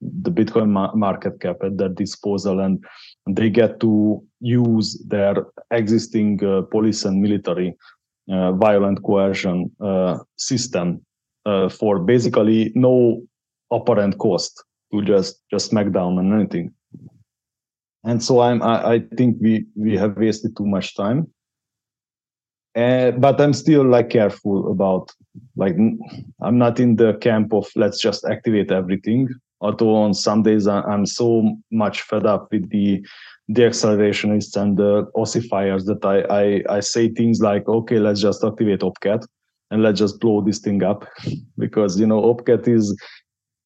the 0.00 0.30
Bitcoin 0.30 0.68
ma- 0.68 0.94
market 0.94 1.40
cap 1.40 1.56
at 1.62 1.78
their 1.78 1.88
disposal, 1.88 2.60
and 2.60 2.84
they 3.30 3.48
get 3.48 3.80
to 3.80 4.22
use 4.40 5.02
their 5.08 5.46
existing 5.70 6.44
uh, 6.44 6.62
police 6.70 7.06
and 7.06 7.22
military 7.22 7.74
uh, 8.30 8.52
violent 8.52 9.02
coercion 9.04 9.70
uh, 9.80 10.18
system 10.36 11.00
uh, 11.46 11.70
for 11.70 11.98
basically 11.98 12.72
no 12.74 13.22
apparent 13.72 14.18
cost 14.18 14.65
to 14.92 15.02
just 15.02 15.42
just 15.50 15.70
smack 15.70 15.92
down 15.92 16.18
on 16.18 16.32
anything. 16.32 16.72
And 18.04 18.22
so 18.22 18.40
I'm 18.40 18.62
I, 18.62 18.94
I 18.94 18.98
think 19.16 19.38
we 19.40 19.66
we 19.74 19.96
have 19.96 20.16
wasted 20.16 20.56
too 20.56 20.66
much 20.66 20.94
time. 20.94 21.28
Uh, 22.76 23.10
but 23.12 23.40
I'm 23.40 23.54
still 23.54 23.84
like 23.84 24.10
careful 24.10 24.70
about 24.70 25.10
like 25.56 25.76
I'm 26.42 26.58
not 26.58 26.78
in 26.78 26.96
the 26.96 27.14
camp 27.14 27.52
of 27.54 27.66
let's 27.74 28.00
just 28.00 28.24
activate 28.24 28.70
everything. 28.70 29.28
Although 29.62 29.96
on 29.96 30.12
some 30.12 30.42
days 30.42 30.66
I'm 30.68 31.06
so 31.06 31.56
much 31.70 32.02
fed 32.02 32.26
up 32.26 32.48
with 32.52 32.68
the 32.70 33.04
the 33.48 33.62
accelerationists 33.62 34.56
and 34.60 34.76
the 34.76 35.06
ossifiers 35.14 35.84
that 35.86 36.04
I, 36.04 36.18
I 36.68 36.76
I 36.76 36.80
say 36.80 37.08
things 37.08 37.40
like, 37.40 37.66
okay, 37.66 37.98
let's 37.98 38.20
just 38.20 38.44
activate 38.44 38.80
Opcat 38.80 39.26
and 39.70 39.82
let's 39.82 39.98
just 39.98 40.20
blow 40.20 40.40
this 40.40 40.58
thing 40.58 40.82
up 40.82 41.08
because 41.58 41.98
you 41.98 42.06
know 42.06 42.22
Opcat 42.22 42.68
is 42.68 42.94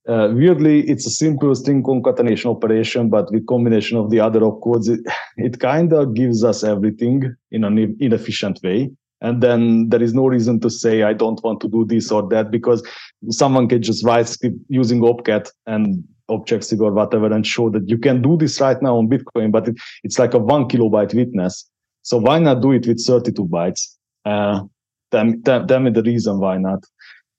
uh, 0.08 0.28
weirdly 0.32 0.80
it's 0.88 1.06
a 1.06 1.10
simplest 1.10 1.62
string 1.62 1.82
concatenation 1.82 2.50
operation, 2.50 3.08
but 3.10 3.30
with 3.32 3.46
combination 3.46 3.98
of 3.98 4.10
the 4.10 4.20
other 4.20 4.40
opcodes, 4.40 4.88
it, 4.88 5.00
it 5.36 5.60
kind 5.60 5.92
of 5.92 6.14
gives 6.14 6.42
us 6.44 6.64
everything 6.64 7.34
in 7.50 7.64
an 7.64 7.96
inefficient 8.00 8.60
way. 8.62 8.90
And 9.22 9.42
then 9.42 9.90
there 9.90 10.02
is 10.02 10.14
no 10.14 10.26
reason 10.26 10.60
to 10.60 10.70
say 10.70 11.02
I 11.02 11.12
don't 11.12 11.42
want 11.44 11.60
to 11.60 11.68
do 11.68 11.84
this 11.84 12.10
or 12.10 12.26
that 12.30 12.50
because 12.50 12.82
someone 13.28 13.68
can 13.68 13.82
just 13.82 14.04
write 14.04 14.28
script 14.28 14.56
using 14.68 15.00
Opcat 15.02 15.50
and 15.66 16.02
Objective 16.30 16.80
or 16.80 16.92
whatever 16.92 17.30
and 17.30 17.46
show 17.46 17.68
that 17.70 17.86
you 17.88 17.98
can 17.98 18.22
do 18.22 18.38
this 18.38 18.60
right 18.60 18.80
now 18.80 18.96
on 18.96 19.08
Bitcoin, 19.08 19.52
but 19.52 19.68
it, 19.68 19.76
it's 20.04 20.18
like 20.18 20.32
a 20.32 20.38
one 20.38 20.68
kilobyte 20.68 21.12
witness. 21.12 21.68
So 22.02 22.16
why 22.16 22.38
not 22.38 22.62
do 22.62 22.72
it 22.72 22.86
with 22.86 23.04
32 23.04 23.44
bytes? 23.44 23.96
Uh, 24.24 24.62
tell, 25.10 25.32
tell, 25.44 25.66
tell 25.66 25.80
me 25.80 25.90
the 25.90 26.02
reason 26.02 26.38
why 26.38 26.56
not, 26.56 26.82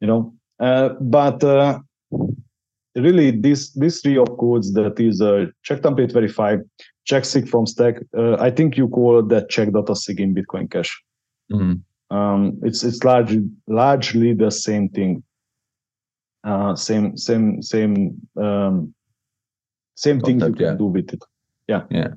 you 0.01 0.07
know. 0.07 0.35
Uh, 0.59 0.89
but 0.99 1.43
uh, 1.43 1.79
really, 2.95 3.31
this 3.31 3.71
this 3.71 4.01
three 4.01 4.15
opcodes 4.15 4.73
that 4.73 4.99
is 4.99 5.21
uh, 5.21 5.45
check 5.63 5.81
template 5.81 6.13
verify, 6.13 6.57
check 7.05 7.25
sig 7.25 7.47
from 7.47 7.65
stack. 7.65 7.95
Uh, 8.17 8.35
I 8.39 8.51
think 8.51 8.77
you 8.77 8.87
call 8.87 9.23
that 9.23 9.49
check 9.49 9.71
data 9.71 9.95
sig 9.95 10.19
in 10.19 10.35
Bitcoin 10.35 10.69
Cash. 10.69 10.91
Mhm. 11.51 11.81
Um, 12.09 12.59
it's 12.63 12.83
it's 12.83 13.03
largely 13.03 13.49
largely 13.67 14.33
the 14.33 14.51
same 14.51 14.89
thing. 14.89 15.23
Uh, 16.43 16.75
same 16.75 17.15
same 17.17 17.61
same 17.61 18.21
um, 18.37 18.93
same 19.95 20.19
thing 20.19 20.35
you 20.35 20.41
Concept, 20.41 20.57
can 20.57 20.65
yeah. 20.65 20.73
do 20.75 20.85
with 20.85 21.13
it. 21.13 21.23
Yeah. 21.67 21.83
Yeah. 21.89 22.13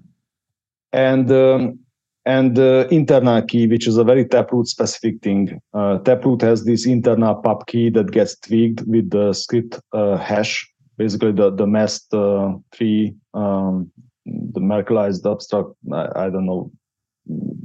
And 0.92 1.30
um, 1.30 1.78
and 2.26 2.58
uh, 2.58 2.86
internal 2.90 3.42
key, 3.42 3.66
which 3.66 3.86
is 3.86 3.96
a 3.96 4.04
very 4.04 4.24
Taproot 4.24 4.66
specific 4.66 5.20
thing. 5.20 5.60
Uh, 5.74 5.98
Taproot 5.98 6.40
has 6.42 6.64
this 6.64 6.86
internal 6.86 7.34
pub 7.34 7.66
key 7.66 7.90
that 7.90 8.12
gets 8.12 8.38
tweaked 8.38 8.82
with 8.86 9.10
the 9.10 9.32
script 9.32 9.80
uh, 9.92 10.16
hash, 10.16 10.66
basically 10.96 11.32
the 11.32 11.50
the 11.50 11.66
masked 11.66 12.14
uh, 12.14 12.52
tree, 12.72 13.14
um, 13.34 13.90
the 14.24 14.60
Merkleized 14.60 15.30
abstract. 15.30 15.68
I, 15.92 16.26
I 16.26 16.30
don't 16.30 16.46
know, 16.46 16.70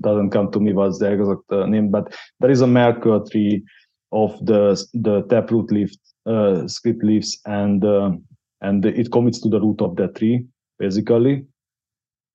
doesn't 0.01 0.31
come 0.31 0.51
to 0.51 0.59
me 0.59 0.73
what's 0.73 0.99
the 0.99 1.13
exact 1.13 1.51
uh, 1.51 1.65
name, 1.65 1.89
but 1.89 2.13
there 2.39 2.51
is 2.51 2.61
a 2.61 2.67
Merkle 2.67 3.27
tree 3.29 3.63
of 4.11 4.37
the 4.45 4.83
the 4.93 5.23
Taproot 5.29 5.71
leaf 5.71 5.91
uh, 6.25 6.67
script 6.67 7.03
leaves, 7.03 7.39
and 7.45 7.83
and 8.61 8.85
it 8.85 9.11
commits 9.11 9.39
to 9.41 9.49
the 9.49 9.61
root 9.61 9.81
of 9.81 9.95
that 9.95 10.15
tree 10.15 10.45
basically 10.79 11.45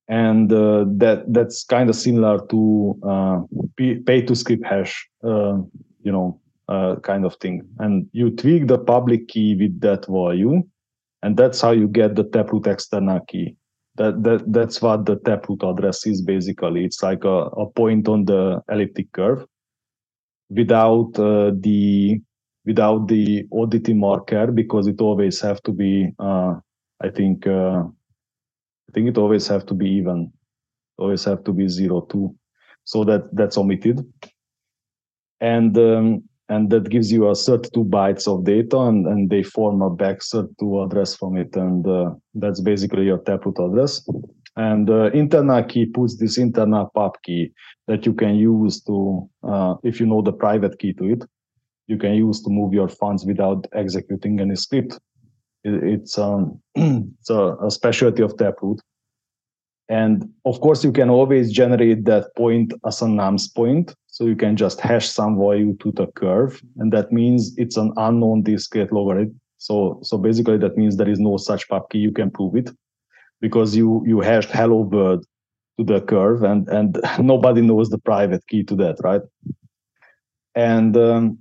and 0.09 0.53
uh, 0.53 0.85
that 0.97 1.25
that's 1.29 1.65
kind 1.65 1.89
of 1.89 1.97
similar 1.97 2.39
to 2.49 2.99
uh, 3.03 3.41
pay 3.77 4.23
to 4.23 4.37
script 4.37 4.65
hash, 4.65 5.09
uh, 5.25 5.57
you 6.03 6.13
know, 6.13 6.41
uh, 6.69 6.97
kind 6.97 7.25
of 7.25 7.37
thing. 7.37 7.67
And 7.79 8.09
you 8.13 8.31
tweak 8.31 8.67
the 8.69 8.79
public 8.79 9.29
key 9.29 9.55
with 9.55 9.81
that 9.81 10.07
value, 10.07 10.63
and 11.23 11.37
that's 11.37 11.61
how 11.61 11.71
you 11.71 11.89
get 11.89 12.17
the 12.17 12.25
taproot 12.25 12.67
external 12.67 13.21
key. 13.21 13.57
That 13.97 14.23
that 14.25 14.53
that's 14.53 14.83
what 14.83 15.07
the 15.07 15.17
taproot 15.17 15.63
address 15.63 16.07
is 16.07 16.21
basically. 16.21 16.85
It's 16.85 17.03
like 17.03 17.25
a, 17.25 17.47
a 17.47 17.67
point 17.71 18.09
on 18.09 18.25
the 18.25 18.63
elliptic 18.69 19.13
curve 19.13 19.47
without 20.51 21.19
uh, 21.19 21.53
the 21.61 22.21
without 22.67 23.09
the 23.09 23.47
oddity 23.53 23.95
marker 23.95 24.49
because 24.49 24.87
it 24.87 25.01
always 25.01 25.41
have 25.41 25.63
to 25.63 25.73
be 25.73 26.11
uh, 26.19 26.55
I 27.01 27.11
think 27.11 27.47
I 28.89 28.93
think 28.93 29.09
it 29.09 29.19
always 29.19 29.47
have 29.49 29.67
to 29.67 29.75
be 29.75 29.89
even. 29.91 30.33
Always 30.99 31.25
have 31.25 31.43
to 31.45 31.53
be 31.53 31.69
zero 31.69 32.03
two. 32.03 32.35
So 32.85 33.05
that 33.05 33.35
that's 33.35 33.59
omitted. 33.59 34.05
And 35.41 35.77
um, 35.79 36.25
and 36.49 36.71
that 36.71 36.91
gives 36.91 37.11
you 37.11 37.27
a 37.27 37.35
32 37.35 37.85
bytes 37.85 38.29
of 38.29 38.45
data 38.45 38.79
and, 38.79 39.07
and 39.07 39.31
they 39.31 39.43
form 39.43 39.81
a 39.81 39.91
bech32 39.91 40.85
address 40.85 41.17
from 41.17 41.39
it. 41.39 41.57
And 41.57 41.87
uh, 41.87 42.11
that's 42.35 42.61
basically 42.61 43.07
your 43.07 43.19
taproot 43.19 43.59
address. 43.59 44.07
And 44.57 44.91
uh, 44.91 45.11
internal 45.13 45.65
key 45.65 45.87
puts 45.87 46.17
this 46.17 46.37
internal 46.37 46.91
pub 46.95 47.15
key 47.25 47.53
that 47.89 48.05
you 48.05 48.13
can 48.13 48.37
use 48.37 48.83
to 48.83 49.29
uh, 49.43 49.77
if 49.83 50.01
you 50.01 50.07
know 50.07 50.21
the 50.23 50.33
private 50.33 50.79
key 50.79 50.93
to 50.95 51.05
it 51.13 51.25
you 51.87 51.99
can 51.99 52.15
use 52.15 52.43
to 52.43 52.51
move 52.51 52.73
your 52.73 52.89
funds 52.89 53.25
without 53.25 53.67
executing 53.75 54.41
any 54.41 54.57
script 54.57 54.99
it's 55.65 56.19
um 56.19 56.61
it's 56.75 57.31
a, 57.31 57.57
a 57.63 57.71
specialty 57.71 58.23
of 58.23 58.37
taproot 58.37 58.81
and 59.89 60.29
of 60.45 60.61
course, 60.61 60.83
you 60.83 60.93
can 60.93 61.11
always 61.11 61.53
generate 61.53 62.05
that 62.07 62.35
point 62.37 62.73
as 62.87 63.03
a 63.03 63.07
nums 63.07 63.55
point. 63.55 63.95
So 64.07 64.25
you 64.25 64.37
can 64.37 64.57
just 64.57 64.81
hash 64.81 65.09
some 65.09 65.39
value 65.39 65.77
to 65.81 65.93
the 65.93 66.07
curve. 66.07 66.63
And 66.79 66.93
that 66.93 67.13
means 67.13 67.57
it's 67.59 67.77
an 67.77 67.93
unknown 67.97 68.43
discrete 68.43 68.93
logarithm. 68.93 69.39
So, 69.59 69.99
so 70.03 70.17
basically 70.17 70.59
that 70.59 70.77
means 70.77 70.97
there 70.97 71.09
is 71.09 71.19
no 71.19 71.37
such 71.37 71.69
pub 71.69 71.91
key. 71.91 71.99
You 71.99 72.13
can 72.13 72.31
prove 72.31 72.57
it 72.57 72.71
because 73.41 73.77
you, 73.77 74.03
you 74.07 74.21
hashed 74.21 74.51
hello 74.51 74.83
world 74.83 75.27
to 75.79 75.85
the 75.85 76.01
curve 76.01 76.45
and, 76.45 76.69
and 76.69 76.99
nobody 77.19 77.61
knows 77.61 77.91
the 77.91 77.99
private 77.99 78.47
key 78.47 78.63
to 78.65 78.77
that, 78.77 78.97
right? 79.03 79.23
And, 80.55 80.97
um, 80.97 81.39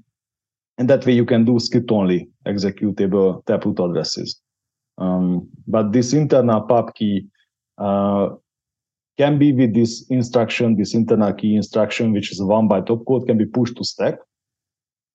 and 0.77 0.89
that 0.89 1.05
way 1.05 1.13
you 1.13 1.25
can 1.25 1.45
do 1.45 1.59
script 1.59 1.91
only 1.91 2.29
executable 2.47 3.45
taproot 3.45 3.79
addresses. 3.79 4.41
Um, 4.97 5.49
but 5.67 5.91
this 5.91 6.13
internal 6.13 6.61
pub 6.61 6.93
key 6.95 7.27
uh, 7.77 8.29
can 9.17 9.37
be 9.37 9.53
with 9.53 9.73
this 9.73 10.05
instruction, 10.09 10.75
this 10.75 10.93
internal 10.93 11.33
key 11.33 11.55
instruction, 11.55 12.11
which 12.11 12.31
is 12.31 12.41
one 12.41 12.67
byte 12.67 12.87
opcode, 12.87 13.27
can 13.27 13.37
be 13.37 13.45
pushed 13.45 13.77
to 13.77 13.83
stack. 13.83 14.15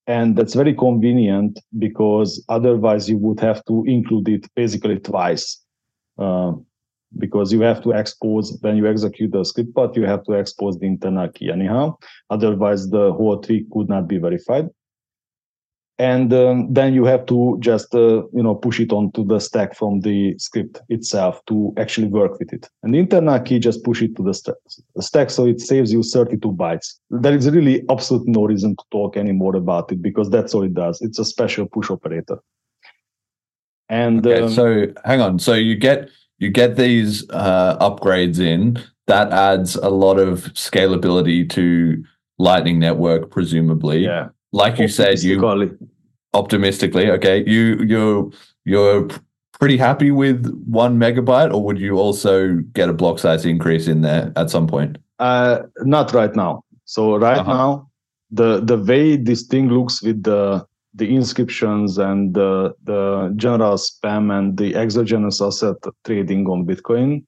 And 0.06 0.36
that's 0.36 0.54
very 0.54 0.74
convenient 0.74 1.58
because 1.78 2.42
otherwise 2.48 3.10
you 3.10 3.18
would 3.18 3.40
have 3.40 3.64
to 3.66 3.84
include 3.86 4.28
it 4.28 4.46
basically 4.54 4.98
twice. 4.98 5.60
Uh, 6.16 6.52
because 7.16 7.52
you 7.52 7.62
have 7.62 7.82
to 7.82 7.92
expose 7.92 8.58
when 8.60 8.76
you 8.76 8.86
execute 8.86 9.32
the 9.32 9.42
script 9.42 9.74
part, 9.74 9.96
you 9.96 10.04
have 10.04 10.22
to 10.24 10.32
expose 10.32 10.78
the 10.78 10.86
internal 10.86 11.28
key 11.28 11.50
anyhow. 11.50 11.96
Otherwise, 12.28 12.90
the 12.90 13.12
whole 13.14 13.40
trick 13.40 13.62
could 13.72 13.88
not 13.88 14.06
be 14.06 14.18
verified 14.18 14.68
and 15.98 16.32
um, 16.32 16.72
then 16.72 16.94
you 16.94 17.04
have 17.04 17.26
to 17.26 17.56
just 17.60 17.92
uh, 17.94 18.22
you 18.32 18.42
know 18.42 18.54
push 18.54 18.78
it 18.78 18.92
onto 18.92 19.24
the 19.24 19.40
stack 19.40 19.74
from 19.74 20.00
the 20.00 20.38
script 20.38 20.80
itself 20.88 21.44
to 21.46 21.74
actually 21.76 22.06
work 22.06 22.38
with 22.38 22.52
it. 22.52 22.68
And 22.82 22.94
the 22.94 22.98
internal 22.98 23.40
key 23.40 23.58
just 23.58 23.82
push 23.82 24.00
it 24.02 24.14
to 24.16 24.22
the 24.22 24.32
st- 24.32 24.56
stack 25.00 25.30
so 25.30 25.46
it 25.46 25.60
saves 25.60 25.92
you 25.92 26.02
32 26.02 26.52
bytes. 26.52 26.94
There 27.10 27.34
is 27.34 27.50
really 27.50 27.84
absolutely 27.90 28.32
no 28.32 28.44
reason 28.44 28.76
to 28.76 28.84
talk 28.92 29.16
anymore 29.16 29.56
about 29.56 29.90
it 29.90 30.00
because 30.00 30.30
that's 30.30 30.54
all 30.54 30.62
it 30.62 30.74
does. 30.74 31.00
It's 31.02 31.18
a 31.18 31.24
special 31.24 31.66
push 31.66 31.90
operator. 31.90 32.38
And 33.88 34.24
okay, 34.24 34.42
um, 34.42 34.52
so 34.52 34.86
hang 35.04 35.20
on. 35.20 35.40
So 35.40 35.54
you 35.54 35.74
get 35.74 36.10
you 36.38 36.50
get 36.50 36.76
these 36.76 37.28
uh, 37.30 37.76
upgrades 37.78 38.38
in. 38.38 38.80
That 39.08 39.32
adds 39.32 39.74
a 39.74 39.88
lot 39.88 40.20
of 40.20 40.44
scalability 40.52 41.48
to 41.50 42.04
lightning 42.38 42.78
network 42.78 43.30
presumably. 43.32 44.04
Yeah 44.04 44.28
like 44.58 44.78
you 44.78 44.88
said, 44.88 45.20
you 45.20 45.78
optimistically, 46.34 47.10
okay, 47.12 47.44
you 47.46 47.78
you're 47.90 48.30
you're 48.64 49.08
pretty 49.58 49.76
happy 49.76 50.10
with 50.10 50.46
one 50.66 50.98
megabyte, 50.98 51.52
or 51.54 51.62
would 51.64 51.78
you 51.78 51.96
also 51.96 52.56
get 52.72 52.88
a 52.88 52.92
block 52.92 53.18
size 53.18 53.46
increase 53.46 53.86
in 53.86 54.02
there 54.02 54.32
at 54.36 54.50
some 54.50 54.66
point? 54.66 54.98
Uh, 55.18 55.62
not 55.84 56.12
right 56.12 56.34
now. 56.34 56.64
So 56.84 57.16
right 57.16 57.38
uh-huh. 57.38 57.54
now, 57.54 57.90
the 58.30 58.60
the 58.60 58.76
way 58.76 59.16
this 59.16 59.42
thing 59.44 59.68
looks 59.68 60.02
with 60.02 60.22
the 60.24 60.66
the 60.94 61.06
inscriptions 61.14 61.98
and 61.98 62.34
the 62.34 62.74
the 62.84 63.32
general 63.36 63.76
spam 63.76 64.36
and 64.36 64.56
the 64.58 64.74
exogenous 64.74 65.40
asset 65.40 65.76
trading 66.04 66.46
on 66.48 66.66
Bitcoin. 66.66 67.24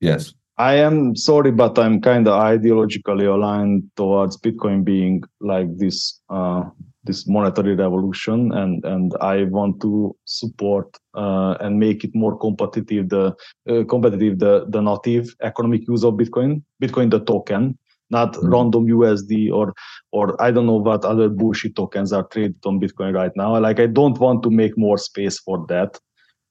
Yes. 0.00 0.32
I 0.58 0.74
am 0.74 1.14
sorry, 1.14 1.52
but 1.52 1.78
I'm 1.78 2.00
kind 2.00 2.26
of 2.26 2.34
ideologically 2.40 3.32
aligned 3.32 3.84
towards 3.96 4.36
Bitcoin 4.36 4.84
being 4.84 5.22
like 5.40 5.68
this 5.78 6.20
uh, 6.30 6.64
this 7.04 7.28
monetary 7.28 7.76
revolution, 7.76 8.52
and 8.52 8.84
and 8.84 9.14
I 9.20 9.44
want 9.44 9.80
to 9.82 10.16
support 10.24 10.96
uh, 11.14 11.54
and 11.60 11.78
make 11.78 12.02
it 12.02 12.12
more 12.12 12.36
competitive 12.36 13.08
the 13.08 13.36
uh, 13.70 13.84
competitive 13.84 14.40
the 14.40 14.66
the 14.68 14.80
native 14.80 15.32
economic 15.42 15.86
use 15.86 16.02
of 16.02 16.14
Bitcoin, 16.14 16.62
Bitcoin 16.82 17.10
the 17.12 17.20
token, 17.20 17.78
not 18.10 18.32
mm-hmm. 18.32 18.52
random 18.52 18.86
USD 18.88 19.52
or 19.52 19.72
or 20.10 20.40
I 20.42 20.50
don't 20.50 20.66
know 20.66 20.80
what 20.80 21.04
other 21.04 21.28
bullshit 21.28 21.76
tokens 21.76 22.12
are 22.12 22.24
traded 22.24 22.56
on 22.66 22.80
Bitcoin 22.80 23.14
right 23.14 23.32
now. 23.36 23.56
Like 23.60 23.78
I 23.78 23.86
don't 23.86 24.18
want 24.18 24.42
to 24.42 24.50
make 24.50 24.76
more 24.76 24.98
space 24.98 25.38
for 25.38 25.64
that. 25.68 26.00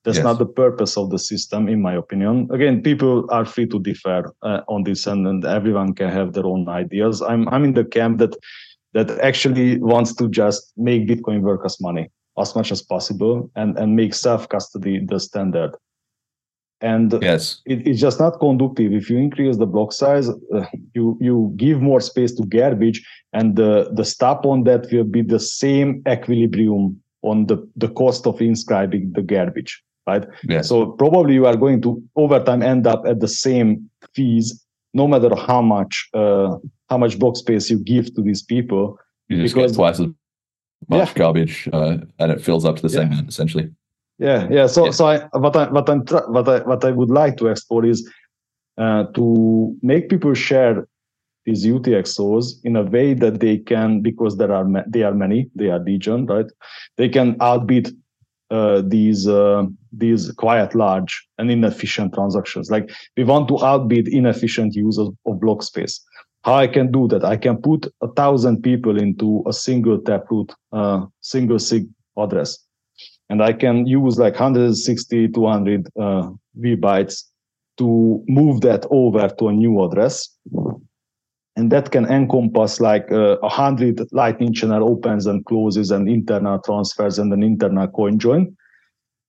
That's 0.08 0.20
yes. 0.20 0.24
not 0.24 0.40
the 0.40 0.46
purpose 0.46 0.96
of 0.96 1.10
the 1.10 1.20
system, 1.20 1.68
in 1.68 1.82
my 1.82 1.94
opinion. 1.94 2.48
Again, 2.50 2.82
people 2.82 3.26
are 3.30 3.44
free 3.44 3.68
to 3.68 3.78
differ 3.78 4.34
uh, 4.42 4.62
on 4.70 4.84
this, 4.84 5.06
and, 5.06 5.28
and 5.28 5.44
everyone 5.44 5.94
can 5.96 6.08
have 6.08 6.32
their 6.32 6.46
own 6.46 6.70
ideas. 6.70 7.22
I'm 7.22 7.50
I'm 7.50 7.66
in 7.66 7.74
the 7.74 7.84
camp 7.84 8.20
that 8.20 8.34
that 8.94 9.10
actually 9.20 9.80
wants 9.80 10.16
to 10.16 10.30
just 10.30 10.72
make 10.78 11.10
Bitcoin 11.10 11.42
work 11.42 11.64
as 11.66 11.82
money 11.82 12.10
as 12.40 12.56
much 12.56 12.72
as 12.72 12.82
possible, 12.82 13.52
and 13.58 13.78
and 13.78 13.98
make 13.98 14.14
self 14.14 14.48
custody 14.48 15.06
the 15.06 15.20
standard. 15.20 15.72
And 16.80 17.14
yes, 17.22 17.62
it, 17.66 17.86
it's 17.86 18.00
just 18.00 18.18
not 18.18 18.40
conductive. 18.40 18.94
If 18.94 19.10
you 19.10 19.18
increase 19.18 19.58
the 19.58 19.66
block 19.66 19.92
size, 19.92 20.30
uh, 20.30 20.66
you 20.94 21.18
you 21.20 21.52
give 21.58 21.82
more 21.82 22.00
space 22.00 22.32
to 22.36 22.46
garbage, 22.46 23.06
and 23.34 23.58
the 23.58 23.90
the 23.94 24.06
stop 24.06 24.46
on 24.46 24.64
that 24.64 24.90
will 24.90 25.04
be 25.18 25.22
the 25.22 25.42
same 25.42 26.02
equilibrium 26.08 26.98
on 27.24 27.48
the 27.48 27.58
the 27.76 27.90
cost 27.90 28.26
of 28.26 28.40
inscribing 28.42 29.12
the 29.12 29.22
garbage 29.22 29.84
right? 30.08 30.26
Yes. 30.48 30.70
So 30.70 30.92
probably 30.92 31.34
you 31.34 31.46
are 31.46 31.56
going 31.56 31.82
to 31.82 32.02
over 32.16 32.44
time 32.44 32.64
end 32.64 32.88
up 32.88 33.06
at 33.06 33.20
the 33.20 33.28
same 33.28 33.90
fees, 34.14 34.64
no 34.94 35.08
matter 35.08 35.36
how 35.36 35.62
much 35.62 36.10
uh, 36.14 36.56
how 36.90 36.98
much 36.98 37.20
block 37.20 37.36
space 37.38 37.70
you 37.70 37.80
give 37.80 38.16
to 38.16 38.22
these 38.22 38.42
people. 38.42 38.98
You 39.28 39.42
just 39.42 39.56
because, 39.56 39.72
get 39.72 39.76
twice 39.76 40.00
as 40.00 40.08
much 40.88 41.10
yeah. 41.10 41.14
garbage, 41.14 41.70
uh, 41.74 41.98
and 42.20 42.32
it 42.32 42.42
fills 42.42 42.64
up 42.66 42.78
to 42.78 42.82
the 42.82 42.90
same 42.90 43.12
yeah. 43.12 43.22
essentially. 43.28 43.70
Yeah, 44.20 44.48
yeah. 44.50 44.68
So, 44.68 44.86
yeah. 44.86 44.92
so 44.92 45.06
I, 45.06 45.18
what 45.38 45.56
I, 45.56 45.70
what 45.70 45.90
I'm, 45.90 46.02
what 46.02 46.48
I, 46.50 46.60
what 46.62 46.84
I 46.84 46.92
would 46.92 47.12
like 47.12 47.38
to 47.38 47.48
explore 47.48 47.86
is 47.86 48.10
uh, 48.78 49.04
to 49.14 49.76
make 49.82 50.10
people 50.10 50.34
share 50.34 50.88
these 51.46 51.66
UTXOs 51.66 52.54
in 52.64 52.76
a 52.76 52.84
way 52.84 53.14
that 53.14 53.40
they 53.40 53.58
can, 53.58 54.02
because 54.02 54.38
there 54.38 54.52
are 54.52 54.66
ma- 54.66 54.84
they 54.88 55.04
are 55.04 55.14
many, 55.14 55.50
they 55.56 55.70
are 55.70 55.80
legion, 55.80 56.26
right? 56.26 56.48
They 56.98 57.10
can 57.10 57.38
outbid 57.42 57.96
uh, 58.50 58.82
these 58.86 59.28
uh, 59.28 59.66
these 59.92 60.32
quite 60.34 60.76
large 60.76 61.28
and 61.38 61.52
inefficient 61.52 62.14
transactions. 62.14 62.70
Like 62.70 62.90
we 63.16 63.24
want 63.24 63.48
to 63.50 63.64
outbid 63.64 64.08
inefficient 64.08 64.76
users 64.76 65.10
of, 65.26 65.40
block 65.40 65.64
space. 65.64 66.04
How 66.44 66.56
i 66.56 66.68
can 66.68 66.92
do 66.92 67.08
that? 67.10 67.24
I 67.24 67.38
can 67.38 67.58
put 67.58 67.88
a 68.02 68.08
thousand 68.14 68.62
people 68.62 68.98
into 68.98 69.44
a 69.48 69.54
single 69.54 70.00
taproot 70.00 70.54
uh, 70.72 71.06
single 71.22 71.60
sig 71.60 71.88
address. 72.18 72.58
And 73.30 73.44
i 73.44 73.54
can 73.54 73.86
use 73.86 74.18
like 74.18 74.34
160 74.34 75.30
200 75.30 75.88
uh, 76.00 76.30
v 76.56 76.76
bytes 76.76 77.24
to 77.78 78.24
move 78.28 78.62
that 78.62 78.86
over 78.90 79.28
to 79.28 79.48
a 79.50 79.54
new 79.54 79.84
address. 79.84 80.30
And 81.56 81.72
that 81.72 81.92
can 81.92 82.06
encompass 82.06 82.80
like 82.80 83.12
uh, 83.12 83.38
a 83.40 83.46
uh, 83.46 83.50
hundred 83.50 84.00
lightning 84.12 84.54
channel 84.54 84.88
opens 84.88 85.26
and 85.26 85.44
closes 85.46 85.90
and 85.90 86.08
internal 86.08 86.60
transfers 86.60 87.18
and 87.18 87.34
an 87.34 87.42
internal 87.42 87.88
coin 87.88 88.20
join 88.20 88.56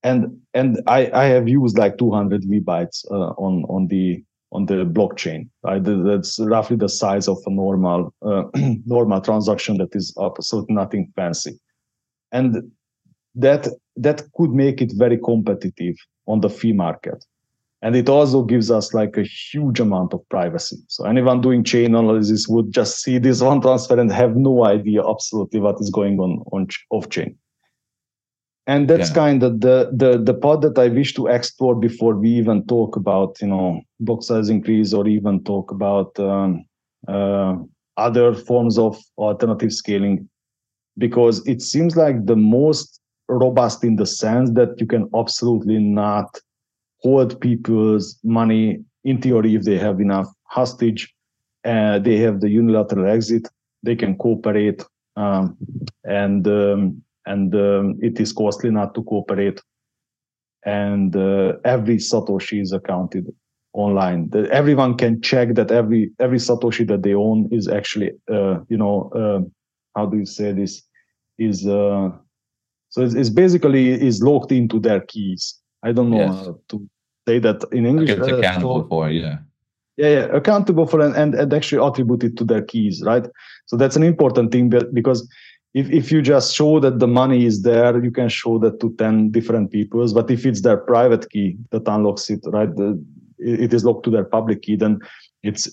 and 0.02 0.40
and 0.54 0.80
i 0.86 1.10
i 1.12 1.24
have 1.24 1.48
used 1.48 1.76
like 1.76 1.98
200 1.98 2.44
v 2.44 2.60
bytes 2.60 3.04
uh, 3.10 3.32
on 3.36 3.64
on 3.68 3.88
the 3.88 4.22
on 4.52 4.66
the 4.66 4.84
blockchain 4.84 5.48
that's 5.62 6.38
roughly 6.38 6.76
the 6.76 6.88
size 6.88 7.28
of 7.28 7.38
a 7.46 7.50
normal 7.50 8.14
uh, 8.22 8.44
normal 8.86 9.20
transaction 9.20 9.76
that 9.78 9.94
is 9.94 10.14
absolutely 10.22 10.74
nothing 10.74 11.12
fancy. 11.14 11.58
And 12.32 12.70
that 13.34 13.68
that 13.96 14.22
could 14.36 14.50
make 14.50 14.80
it 14.80 14.92
very 14.96 15.18
competitive 15.18 15.96
on 16.26 16.40
the 16.40 16.50
fee 16.50 16.72
market. 16.72 17.24
And 17.80 17.94
it 17.94 18.08
also 18.08 18.42
gives 18.42 18.70
us 18.70 18.92
like 18.92 19.16
a 19.16 19.22
huge 19.22 19.78
amount 19.78 20.12
of 20.12 20.28
privacy. 20.30 20.78
So 20.88 21.04
anyone 21.04 21.40
doing 21.40 21.62
chain 21.62 21.94
analysis 21.94 22.48
would 22.48 22.72
just 22.72 23.02
see 23.02 23.18
this 23.18 23.40
one 23.40 23.60
transfer 23.60 24.00
and 24.00 24.10
have 24.10 24.34
no 24.34 24.64
idea 24.64 25.06
absolutely 25.06 25.60
what 25.60 25.76
is 25.80 25.90
going 25.90 26.18
on 26.18 26.42
on 26.52 26.68
off 26.90 27.08
chain 27.10 27.36
and 28.68 28.86
that's 28.86 29.08
Yeah. 29.08 29.14
kind 29.14 29.42
of 29.42 29.60
the, 29.60 29.90
the 29.92 30.18
the 30.18 30.34
part 30.34 30.60
that 30.60 30.78
i 30.78 30.88
wish 30.88 31.14
to 31.14 31.26
explore 31.26 31.74
before 31.74 32.14
we 32.14 32.30
even 32.30 32.64
talk 32.66 32.94
about 32.96 33.40
you 33.42 33.48
know 33.48 33.80
block 33.98 34.22
size 34.22 34.48
increase 34.50 34.92
or 34.92 35.08
even 35.08 35.42
talk 35.42 35.70
about 35.72 36.10
um, 36.20 36.64
uh, 37.08 37.56
other 37.96 38.34
forms 38.34 38.78
of 38.78 38.96
alternative 39.16 39.72
scaling 39.72 40.28
because 40.98 41.44
it 41.46 41.60
seems 41.62 41.96
like 41.96 42.26
the 42.26 42.36
most 42.36 43.00
robust 43.28 43.82
in 43.84 43.96
the 43.96 44.06
sense 44.06 44.50
that 44.52 44.78
you 44.80 44.86
can 44.86 45.08
absolutely 45.16 45.78
not 45.78 46.38
hold 47.02 47.40
people's 47.40 48.18
money 48.22 48.78
in 49.04 49.20
theory 49.20 49.54
if 49.54 49.62
they 49.62 49.78
have 49.78 50.00
enough 50.00 50.28
hostage 50.44 51.12
uh, 51.64 51.98
they 51.98 52.16
have 52.18 52.40
the 52.40 52.50
unilateral 52.50 53.06
exit 53.06 53.48
they 53.82 53.96
can 53.96 54.16
cooperate 54.18 54.82
um, 55.16 55.56
and 56.04 56.46
um, 56.46 57.02
and 57.32 57.54
um, 57.54 57.84
it 58.08 58.20
is 58.24 58.32
costly 58.32 58.70
not 58.70 58.94
to 58.94 59.02
cooperate 59.10 59.60
and 60.64 61.14
uh, 61.16 61.52
every 61.64 61.96
satoshi 61.96 62.60
is 62.60 62.72
accounted 62.72 63.26
online 63.74 64.28
the, 64.30 64.40
everyone 64.50 64.96
can 64.96 65.20
check 65.22 65.54
that 65.54 65.70
every 65.70 66.10
every 66.20 66.38
satoshi 66.38 66.84
that 66.86 67.02
they 67.02 67.14
own 67.14 67.48
is 67.52 67.68
actually 67.68 68.10
uh, 68.36 68.56
you 68.68 68.76
know 68.82 69.10
uh, 69.22 69.40
how 69.96 70.04
do 70.06 70.16
you 70.18 70.26
say 70.26 70.52
this 70.52 70.82
is 71.38 71.66
uh, 71.66 72.08
so 72.90 73.02
it's, 73.04 73.14
it's 73.14 73.30
basically 73.30 73.84
is 74.10 74.22
locked 74.22 74.52
into 74.52 74.80
their 74.80 75.00
keys 75.12 75.42
i 75.84 75.92
don't 75.92 76.10
know 76.10 76.26
Yes. 76.26 76.34
how 76.46 76.58
to 76.70 76.76
say 77.28 77.38
that 77.46 77.58
in 77.72 77.84
english 77.86 78.10
It's 78.10 78.28
uh, 78.28 78.38
accountable 78.38 78.82
so- 78.82 78.88
for, 78.88 79.10
yeah. 79.10 79.38
yeah, 79.96 80.10
yeah, 80.16 80.26
accountable 80.40 80.86
for 80.86 81.00
and, 81.06 81.14
and, 81.22 81.34
and 81.34 81.52
actually 81.52 81.80
attributed 81.86 82.36
to 82.38 82.44
their 82.44 82.62
keys, 82.62 83.02
right? 83.10 83.26
So 83.66 83.76
that's 83.76 83.96
an 83.96 84.02
important 84.02 84.52
thing 84.52 84.70
that 84.70 84.94
because 84.94 85.20
if, 85.74 85.90
if 85.90 86.10
you 86.10 86.22
just 86.22 86.54
show 86.54 86.80
that 86.80 86.98
the 86.98 87.06
money 87.06 87.44
is 87.44 87.62
there, 87.62 88.02
you 88.02 88.10
can 88.10 88.28
show 88.28 88.58
that 88.58 88.80
to 88.80 88.94
10 88.98 89.30
different 89.30 89.70
peoples. 89.70 90.12
But 90.14 90.30
if 90.30 90.46
it's 90.46 90.62
their 90.62 90.78
private 90.78 91.28
key 91.30 91.56
that 91.70 91.86
unlocks 91.86 92.30
it, 92.30 92.40
right? 92.46 92.74
The, 92.74 93.02
it 93.38 93.72
is 93.74 93.84
locked 93.84 94.04
to 94.04 94.10
their 94.10 94.24
public 94.24 94.62
key, 94.62 94.76
then 94.76 94.98
it's 95.42 95.68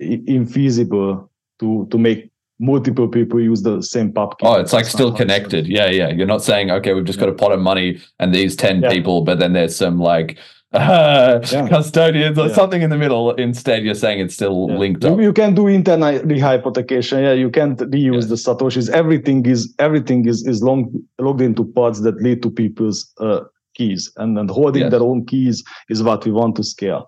infeasible 0.00 1.28
to 1.60 1.86
to 1.90 1.98
make 1.98 2.30
multiple 2.58 3.06
people 3.08 3.40
use 3.40 3.62
the 3.62 3.82
same 3.82 4.12
pub 4.12 4.38
key. 4.38 4.46
Oh, 4.46 4.54
it's 4.54 4.72
like 4.72 4.86
still 4.86 5.10
not 5.10 5.18
how 5.18 5.24
it's 5.24 5.32
done. 5.32 5.40
connected. 5.50 5.66
Yeah, 5.66 5.90
yeah. 5.90 6.08
You're 6.08 6.26
not 6.26 6.42
saying, 6.42 6.70
okay, 6.70 6.94
we've 6.94 7.04
just 7.04 7.18
got 7.18 7.28
a 7.28 7.34
pot 7.34 7.52
of 7.52 7.60
money 7.60 8.00
and 8.18 8.34
these 8.34 8.56
10 8.56 8.82
Yeah. 8.82 8.90
people, 8.90 9.22
but 9.22 9.38
then 9.38 9.52
there's 9.52 9.76
some 9.76 9.98
like 9.98 10.38
uh, 10.76 11.40
Yeah. 11.52 11.68
custodians 11.68 12.38
or 12.38 12.46
Yeah. 12.48 12.54
something 12.54 12.82
in 12.82 12.90
the 12.90 12.98
middle. 12.98 13.32
Instead, 13.32 13.82
you're 13.84 13.94
saying 14.04 14.20
it's 14.20 14.34
still 14.34 14.66
Yeah. 14.68 14.78
linked 14.78 15.04
You, 15.04 15.10
up. 15.10 15.20
you 15.20 15.32
can 15.32 15.54
do 15.54 15.66
internal 15.66 16.18
rehypothecation. 16.20 17.22
Yeah, 17.22 17.32
you 17.32 17.50
can't 17.50 17.78
reuse 17.78 18.28
the 18.28 18.36
satoshis. 18.36 18.88
Everything 18.90 19.44
is 19.46 19.74
everything 19.78 20.26
is 20.26 20.46
is 20.46 20.62
long, 20.62 20.80
logged 21.18 21.40
into 21.40 21.64
pods 21.64 22.02
that 22.02 22.16
lead 22.22 22.42
to 22.44 22.50
people's 22.50 22.98
uh, 23.20 23.40
keys, 23.74 24.10
and 24.16 24.36
then 24.36 24.48
holding 24.48 24.82
Yes. 24.82 24.90
their 24.92 25.02
own 25.10 25.24
keys 25.26 25.62
is 25.88 26.02
what 26.02 26.24
we 26.26 26.32
want 26.32 26.56
to 26.56 26.64
scale. 26.64 27.02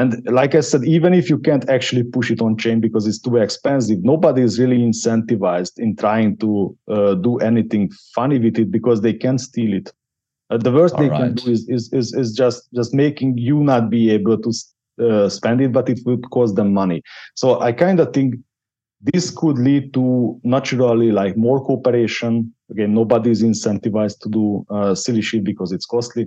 And 0.00 0.10
like 0.40 0.54
I 0.54 0.60
said, 0.60 0.84
even 0.84 1.12
if 1.12 1.28
you 1.28 1.38
can't 1.38 1.68
actually 1.68 2.04
push 2.04 2.30
it 2.30 2.40
on 2.40 2.56
chain 2.56 2.78
because 2.80 3.04
it's 3.08 3.18
too 3.20 3.36
expensive, 3.36 3.98
nobody 4.04 4.42
is 4.42 4.56
really 4.62 4.78
incentivized 4.78 5.72
in 5.78 5.96
trying 5.96 6.36
to 6.38 6.76
uh, 6.88 7.14
do 7.14 7.32
anything 7.38 7.90
funny 8.14 8.38
with 8.38 8.56
it 8.62 8.70
because 8.70 9.00
they 9.00 9.12
can 9.12 9.38
steal 9.38 9.72
it. 9.74 9.92
Uh, 10.50 10.56
the 10.56 10.72
worst 10.72 10.96
they 10.96 11.08
can 11.08 11.34
do 11.34 11.50
is, 11.50 11.68
is 11.68 11.92
is 11.92 12.14
is 12.14 12.32
just 12.32 12.68
just 12.74 12.94
making 12.94 13.36
you 13.36 13.62
not 13.62 13.90
be 13.90 14.10
able 14.10 14.38
to 14.38 14.50
uh, 15.04 15.28
spend 15.28 15.60
it, 15.60 15.72
but 15.72 15.88
it 15.88 16.00
would 16.06 16.28
cost 16.30 16.56
them 16.56 16.72
money. 16.72 17.02
So 17.34 17.60
I 17.60 17.72
kind 17.72 18.00
of 18.00 18.12
think 18.12 18.36
this 19.00 19.30
could 19.30 19.58
lead 19.58 19.94
to 19.94 20.40
naturally 20.42 21.12
like 21.12 21.36
more 21.36 21.64
cooperation. 21.64 22.52
Again, 22.70 22.94
nobody 22.94 23.30
is 23.30 23.42
incentivized 23.42 24.20
to 24.20 24.28
do 24.28 24.66
uh, 24.70 24.94
silly 24.94 25.22
shit 25.22 25.44
because 25.44 25.70
it's 25.70 25.86
costly, 25.86 26.26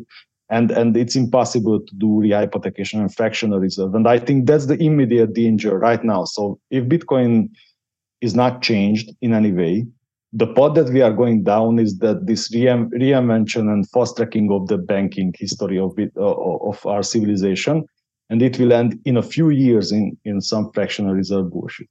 and 0.49 0.71
and 0.71 0.95
it's 0.95 1.15
impossible 1.15 1.79
to 1.79 1.95
do 1.95 2.07
rehypothecation 2.07 2.99
and 3.01 3.13
fractional 3.13 3.59
reserve. 3.59 3.95
And 3.95 4.07
I 4.07 4.19
think 4.19 4.45
that's 4.45 4.67
the 4.67 4.81
immediate 4.81 5.33
danger 5.33 5.77
right 5.77 6.03
now. 6.03 6.25
So 6.25 6.59
if 6.69 6.85
Bitcoin 6.85 7.49
is 8.21 8.35
not 8.35 8.61
changed 8.61 9.11
in 9.21 9.33
any 9.33 9.51
way, 9.51 9.87
the 10.33 10.47
path 10.47 10.75
that 10.75 10.89
we 10.89 11.01
are 11.01 11.11
going 11.11 11.43
down 11.43 11.77
is 11.77 11.99
that 11.99 12.25
this 12.25 12.53
rein- 12.53 12.89
reinvention 12.91 13.71
and 13.71 13.89
fast 13.89 14.15
tracking 14.15 14.51
of 14.51 14.67
the 14.67 14.77
banking 14.77 15.33
history 15.37 15.77
of 15.77 15.97
it, 15.99 16.11
uh, 16.17 16.31
of 16.31 16.85
our 16.85 17.03
civilization, 17.03 17.85
and 18.29 18.41
it 18.41 18.57
will 18.57 18.71
end 18.71 18.97
in 19.03 19.17
a 19.17 19.21
few 19.21 19.49
years 19.49 19.91
in 19.91 20.17
in 20.23 20.39
some 20.39 20.71
fractional 20.71 21.13
reserve 21.13 21.51
bullshit. 21.51 21.87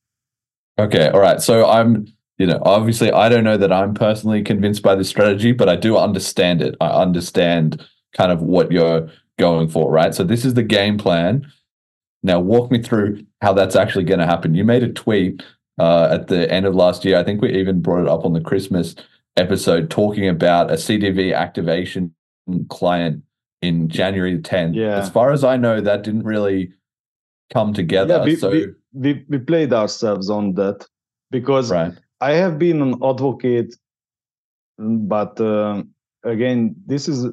Okay, 0.79 1.11
all 1.11 1.21
right. 1.21 1.43
So 1.43 1.69
I'm, 1.69 2.07
you 2.39 2.47
know, 2.47 2.59
obviously 2.65 3.12
I 3.12 3.29
don't 3.29 3.45
know 3.45 3.59
that 3.59 3.73
I'm 3.73 3.93
personally 3.93 4.43
convinced 4.43 4.83
by 4.83 4.95
this 4.95 5.11
strategy, 5.11 5.53
but 5.53 5.69
I 5.69 5.77
do 5.77 5.99
understand 5.99 6.62
it. 6.62 6.75
I 6.81 6.89
understand 6.89 7.87
kind 8.17 8.33
of 8.33 8.41
what 8.41 8.73
you're 8.73 9.11
going 9.39 9.69
for, 9.69 9.91
right? 9.91 10.15
So 10.15 10.25
this 10.25 10.47
is 10.47 10.55
the 10.55 10.62
game 10.62 10.97
plan. 10.97 11.47
Now 12.23 12.41
walk 12.41 12.71
me 12.71 12.83
through 12.83 13.25
how 13.43 13.53
that's 13.53 13.77
actually 13.77 14.05
going 14.05 14.21
to 14.21 14.27
happen. 14.27 14.55
You 14.55 14.65
made 14.65 14.83
a 14.83 14.93
tweet 14.93 15.43
uh, 15.81 16.09
at 16.12 16.28
the 16.28 16.51
end 16.52 16.66
of 16.66 16.74
last 16.74 17.05
year. 17.05 17.19
I 17.19 17.24
think 17.24 17.40
we 17.40 17.52
even 17.55 17.81
brought 17.81 18.02
it 18.02 18.09
up 18.09 18.27
on 18.27 18.35
the 18.35 18.40
Christmas 18.40 18.94
episode 19.36 19.90
talking 19.90 20.28
about 20.28 20.70
a 20.70 20.74
CTV 20.74 21.35
activation 21.35 22.15
client 22.69 23.23
in 23.62 23.89
January 23.89 24.39
10th. 24.39 24.74
Yeah. 24.74 24.98
As 24.98 25.09
far 25.09 25.32
as 25.32 25.43
I 25.43 25.57
know, 25.57 25.81
that 25.81 26.02
didn't 26.02 26.24
really 26.24 26.73
come 27.51 27.73
together. 27.73 28.19
Yeah, 28.19 28.24
we, 28.24 28.36
so 28.36 28.51
we, 28.51 28.66
we 28.93 29.24
we 29.28 29.39
played 29.39 29.73
ourselves 29.73 30.28
on 30.28 30.55
that 30.55 30.86
because 31.31 31.70
right. 31.70 31.94
I 32.20 32.32
have 32.32 32.59
been 32.59 32.82
an 32.82 32.94
advocate, 33.02 33.74
but 34.78 35.40
uh, 35.40 35.82
again, 36.24 36.77
this 36.86 37.09
is 37.09 37.27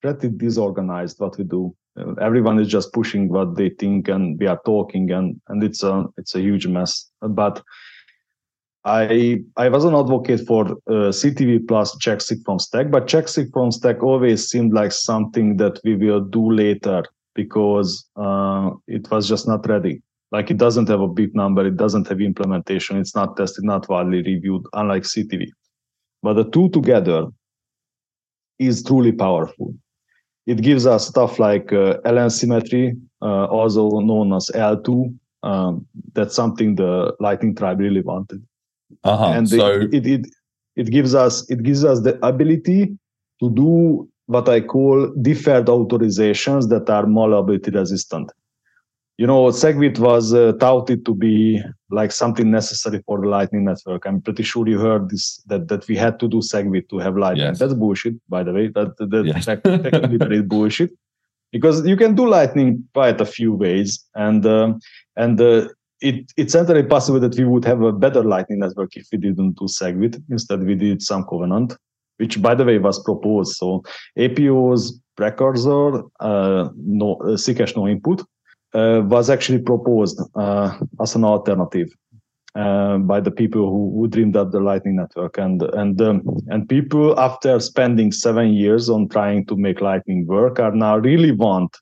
pretty 0.00 0.28
disorganized 0.30 1.20
what 1.20 1.36
we 1.36 1.44
do. 1.44 1.74
Everyone 2.20 2.58
is 2.58 2.68
just 2.68 2.94
pushing 2.94 3.28
what 3.28 3.56
they 3.56 3.68
think, 3.68 4.08
and 4.08 4.38
we 4.40 4.46
are 4.46 4.60
talking, 4.64 5.10
and 5.10 5.38
and 5.48 5.62
it's 5.62 5.82
a 5.82 6.06
it's 6.16 6.34
a 6.34 6.40
huge 6.40 6.66
mess. 6.66 7.10
But 7.20 7.62
I 8.84 9.42
I 9.56 9.68
was 9.68 9.84
an 9.84 9.94
advocate 9.94 10.46
for 10.46 10.66
uh, 10.66 11.12
CTV 11.12 11.68
plus 11.68 11.94
CheckSig 11.96 12.44
from 12.44 12.58
Stack, 12.58 12.90
but 12.90 13.06
CheckSig 13.06 13.52
from 13.52 13.70
Stack 13.70 14.02
always 14.02 14.48
seemed 14.48 14.72
like 14.72 14.92
something 14.92 15.58
that 15.58 15.78
we 15.84 15.96
will 15.96 16.20
do 16.20 16.50
later 16.50 17.02
because 17.34 18.08
uh, 18.16 18.70
it 18.86 19.10
was 19.10 19.28
just 19.28 19.46
not 19.46 19.68
ready. 19.68 20.02
Like 20.32 20.50
it 20.50 20.56
doesn't 20.56 20.88
have 20.88 21.00
a 21.00 21.08
big 21.08 21.34
number, 21.34 21.66
it 21.66 21.76
doesn't 21.76 22.08
have 22.08 22.20
implementation, 22.20 22.96
it's 22.96 23.14
not 23.14 23.36
tested, 23.36 23.64
not 23.64 23.88
widely 23.88 24.22
reviewed, 24.22 24.62
unlike 24.72 25.02
CTV. 25.02 25.48
But 26.22 26.34
the 26.34 26.44
two 26.44 26.70
together 26.70 27.26
is 28.58 28.82
truly 28.82 29.12
powerful. 29.12 29.74
It 30.46 30.62
gives 30.62 30.86
us 30.86 31.06
stuff 31.06 31.38
like 31.38 31.72
uh, 31.72 31.98
LN 32.06 32.30
symmetry, 32.30 32.96
uh, 33.20 33.44
also 33.46 34.00
known 34.00 34.32
as 34.32 34.50
eltoo. 34.54 35.14
Um, 35.42 35.86
that's 36.12 36.34
something 36.34 36.76
the 36.76 37.14
Lightning 37.18 37.54
Tribe 37.54 37.80
really 37.80 38.02
wanted 38.02 38.42
Uh-huh. 39.04 39.32
and 39.36 39.48
so 39.48 39.80
it, 39.80 39.94
it 39.94 40.06
it 40.06 40.26
it 40.76 40.90
gives 40.90 41.14
us 41.14 41.48
it 41.50 41.62
gives 41.62 41.84
us 41.84 42.00
the 42.02 42.18
ability 42.26 42.96
to 43.40 43.50
do 43.50 44.08
what 44.26 44.48
I 44.48 44.60
call 44.60 45.12
deferred 45.22 45.66
authorizations 45.66 46.68
that 46.68 46.88
are 46.88 47.06
malleability 47.06 47.70
resistant. 47.70 48.30
You 49.18 49.26
know, 49.26 49.48
SegWit 49.48 49.98
was 49.98 50.32
uh, 50.32 50.52
touted 50.60 51.04
to 51.04 51.14
be 51.14 51.60
like 51.90 52.10
something 52.12 52.50
necessary 52.50 53.02
for 53.06 53.20
the 53.20 53.28
Lightning 53.28 53.64
Network. 53.64 54.06
I'm 54.06 54.22
pretty 54.22 54.42
sure 54.44 54.66
you 54.66 54.78
heard 54.78 55.10
this 55.10 55.42
that 55.46 55.68
that 55.68 55.86
we 55.88 55.96
had 55.96 56.18
to 56.20 56.28
do 56.28 56.38
SegWit 56.38 56.88
to 56.90 56.98
have 56.98 57.16
Lightning. 57.18 57.46
Yes. 57.46 57.58
That's 57.58 57.74
bullshit, 57.74 58.14
by 58.28 58.42
the 58.44 58.52
way. 58.52 58.68
That 58.68 58.96
that 58.98 59.24
Yes. 59.26 59.44
technically 59.46 60.16
that 60.18 60.32
is 60.32 60.42
bullshit 60.42 60.90
because 61.52 61.86
you 61.86 61.96
can 61.96 62.14
do 62.14 62.26
Lightning 62.28 62.84
quite 62.94 63.20
a 63.20 63.26
few 63.26 63.52
ways, 63.52 64.02
and 64.14 64.46
um, 64.46 64.78
and 65.16 65.38
uh, 65.40 65.68
it, 66.00 66.32
it's 66.36 66.54
entirely 66.54 66.82
possible 66.82 67.20
that 67.20 67.36
we 67.36 67.44
would 67.44 67.64
have 67.64 67.82
a 67.82 67.92
better 67.92 68.22
Lightning 68.22 68.60
network 68.60 68.96
if 68.96 69.08
we 69.12 69.18
didn't 69.18 69.52
do 69.52 69.64
SegWit. 69.64 70.22
Instead, 70.30 70.64
we 70.64 70.74
did 70.74 71.02
some 71.02 71.24
Covenant, 71.24 71.76
which, 72.16 72.40
by 72.40 72.54
the 72.54 72.64
way, 72.64 72.78
was 72.78 73.02
proposed. 73.02 73.56
So 73.56 73.82
APO's 74.18 74.98
precursor, 75.16 76.02
uh, 76.20 76.68
no 76.76 77.16
uh, 77.16 77.36
SIGHASH 77.36 77.76
no 77.76 77.86
input, 77.86 78.22
uh, 78.74 79.02
was 79.04 79.28
actually 79.28 79.60
proposed 79.60 80.20
uh, 80.34 80.78
as 81.00 81.14
an 81.14 81.24
alternative 81.24 81.88
uh, 82.54 82.98
by 82.98 83.20
the 83.20 83.30
people 83.30 83.68
who, 83.70 83.92
who 83.94 84.08
dreamed 84.08 84.36
up 84.36 84.52
the 84.52 84.60
Lightning 84.60 84.96
Network, 84.96 85.38
and 85.38 85.62
and 85.62 86.00
um, 86.00 86.22
and 86.48 86.68
people 86.68 87.18
after 87.20 87.60
spending 87.60 88.10
seven 88.10 88.52
years 88.54 88.88
on 88.88 89.08
trying 89.08 89.44
to 89.46 89.56
make 89.56 89.80
Lightning 89.80 90.26
work 90.26 90.58
are 90.58 90.74
now 90.74 90.96
really 90.96 91.32
want 91.32 91.76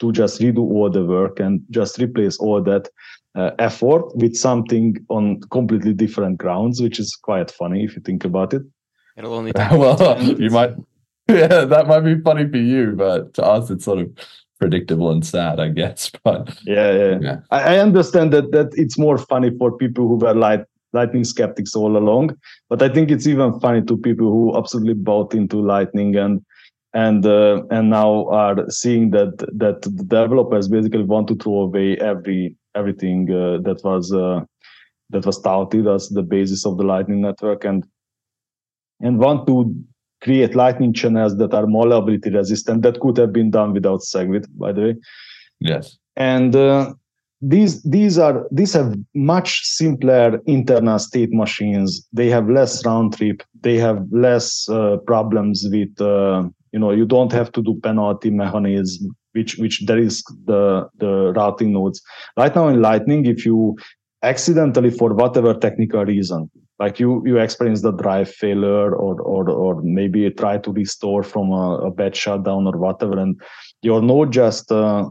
to 0.00 0.12
just 0.12 0.40
redo 0.40 0.58
all 0.58 0.90
the 0.90 1.04
work 1.04 1.40
and 1.40 1.62
just 1.70 1.98
replace 1.98 2.36
all 2.38 2.60
that 2.62 2.88
uh, 3.34 3.50
effort 3.58 4.14
with 4.16 4.36
something 4.36 4.96
on 5.08 5.40
completely 5.50 5.92
different 5.92 6.38
grounds, 6.38 6.80
which 6.80 6.98
is 6.98 7.16
quite 7.16 7.50
funny 7.50 7.84
if 7.84 7.96
you 7.96 8.02
think 8.02 8.24
about 8.24 8.54
it. 8.54 8.62
It'll 9.16 9.34
only 9.34 9.52
take 9.56 9.70
well, 9.72 10.22
you 10.22 10.50
might, 10.50 10.74
yeah, 11.28 11.64
that 11.64 11.86
might 11.86 12.00
be 12.00 12.20
funny 12.20 12.48
for 12.48 12.58
you, 12.58 12.92
but 12.96 13.34
to 13.34 13.44
us, 13.44 13.70
it's 13.70 13.84
sort 13.84 13.98
of 14.00 14.10
predictable 14.60 15.10
and 15.10 15.24
sad, 15.24 15.60
I 15.60 15.68
guess. 15.68 16.10
But 16.24 16.56
Yeah, 16.64 16.92
yeah. 16.92 17.18
Yeah. 17.20 17.36
I, 17.50 17.74
I 17.74 17.78
understand 17.78 18.32
that 18.32 18.52
that 18.52 18.70
it's 18.74 18.98
more 18.98 19.18
funny 19.18 19.50
for 19.58 19.76
people 19.76 20.08
who 20.08 20.16
were 20.16 20.34
light, 20.34 20.64
lightning 20.92 21.24
skeptics 21.24 21.74
all 21.74 21.96
along, 21.96 22.36
but 22.68 22.82
I 22.82 22.88
think 22.88 23.10
it's 23.10 23.26
even 23.26 23.58
funny 23.60 23.82
to 23.82 23.96
people 23.96 24.30
who 24.30 24.56
absolutely 24.56 24.94
bought 24.94 25.34
into 25.34 25.60
lightning 25.60 26.16
and 26.16 26.44
and 26.92 27.26
uh, 27.26 27.62
and 27.70 27.90
now 27.90 28.28
are 28.28 28.70
seeing 28.70 29.10
that 29.10 29.38
that 29.58 29.82
the 29.82 30.04
developers 30.04 30.68
basically 30.68 31.02
want 31.02 31.28
to 31.28 31.34
throw 31.34 31.62
away 31.62 31.98
every 31.98 32.56
everything 32.74 33.30
uh, 33.30 33.58
that 33.62 33.80
was 33.84 34.12
uh, 34.12 34.40
that 35.10 35.26
was 35.26 35.40
touted 35.40 35.86
as 35.86 36.08
the 36.08 36.22
basis 36.22 36.66
of 36.66 36.76
the 36.76 36.84
lightning 36.84 37.20
network. 37.20 37.64
And 37.64 37.84
and 39.00 39.18
want 39.18 39.46
to 39.46 39.74
create 40.22 40.54
lightning 40.54 40.92
channels 40.92 41.36
that 41.36 41.52
are 41.52 41.66
more 41.66 41.86
malleability 41.86 42.30
resistant 42.30 42.82
that 42.82 43.00
could 43.00 43.16
have 43.18 43.32
been 43.32 43.50
done 43.50 43.72
without 43.72 44.00
segwit 44.00 44.46
by 44.56 44.72
the 44.72 44.80
way. 44.80 44.96
Yes, 45.60 45.98
and 46.16 46.56
uh, 46.56 46.94
these 47.40 47.82
these 47.82 48.18
are 48.18 48.46
these 48.50 48.72
have 48.72 48.96
much 49.14 49.62
simpler 49.62 50.40
internal 50.46 50.98
state 50.98 51.32
machines. 51.32 52.06
They 52.12 52.28
have 52.30 52.48
less 52.48 52.84
round 52.86 53.16
trip. 53.16 53.42
They 53.60 53.76
have 53.76 54.06
less 54.10 54.68
uh, 54.68 54.96
problems 55.06 55.66
with 55.70 56.00
uh, 56.00 56.44
you 56.72 56.78
know 56.78 56.90
you 56.90 57.04
don't 57.04 57.32
have 57.32 57.52
to 57.52 57.62
do 57.62 57.78
penalty 57.82 58.30
mechanism 58.30 59.14
which 59.34 59.56
which 59.58 59.84
there 59.86 59.98
is 59.98 60.22
the 60.46 60.88
the 60.98 61.32
routing 61.36 61.72
nodes 61.72 62.02
right 62.36 62.54
now 62.54 62.68
in 62.68 62.80
lightning 62.80 63.26
if 63.26 63.44
you 63.46 63.76
accidentally 64.22 64.90
for 64.90 65.14
whatever 65.14 65.52
technical 65.54 66.04
reason 66.04 66.50
like 66.78 66.98
you 66.98 67.22
you 67.26 67.38
experience 67.38 67.82
the 67.82 67.92
drive 67.92 68.30
failure 68.30 68.94
or 68.94 69.20
or 69.20 69.50
or 69.50 69.82
maybe 69.82 70.30
try 70.30 70.56
to 70.58 70.72
restore 70.72 71.22
from 71.22 71.52
a, 71.52 71.76
a 71.88 71.90
bad 71.90 72.16
shutdown 72.16 72.66
or 72.66 72.76
whatever 72.78 73.18
and 73.18 73.40
your 73.82 74.00
node 74.00 74.32
just 74.32 74.72
uh, 74.72 75.04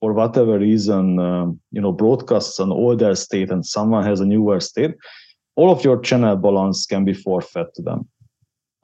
for 0.00 0.12
whatever 0.12 0.58
reason, 0.58 1.18
um, 1.18 1.60
you 1.72 1.80
know, 1.80 1.92
broadcasts 1.92 2.58
an 2.58 2.70
older 2.70 3.14
state 3.14 3.50
and 3.50 3.64
someone 3.64 4.04
has 4.04 4.20
a 4.20 4.26
newer 4.26 4.60
state, 4.60 4.94
all 5.56 5.70
of 5.70 5.84
your 5.84 5.98
channel 6.00 6.36
balance 6.36 6.86
can 6.86 7.04
be 7.04 7.14
forfeit 7.14 7.68
to 7.74 7.82
them. 7.82 8.08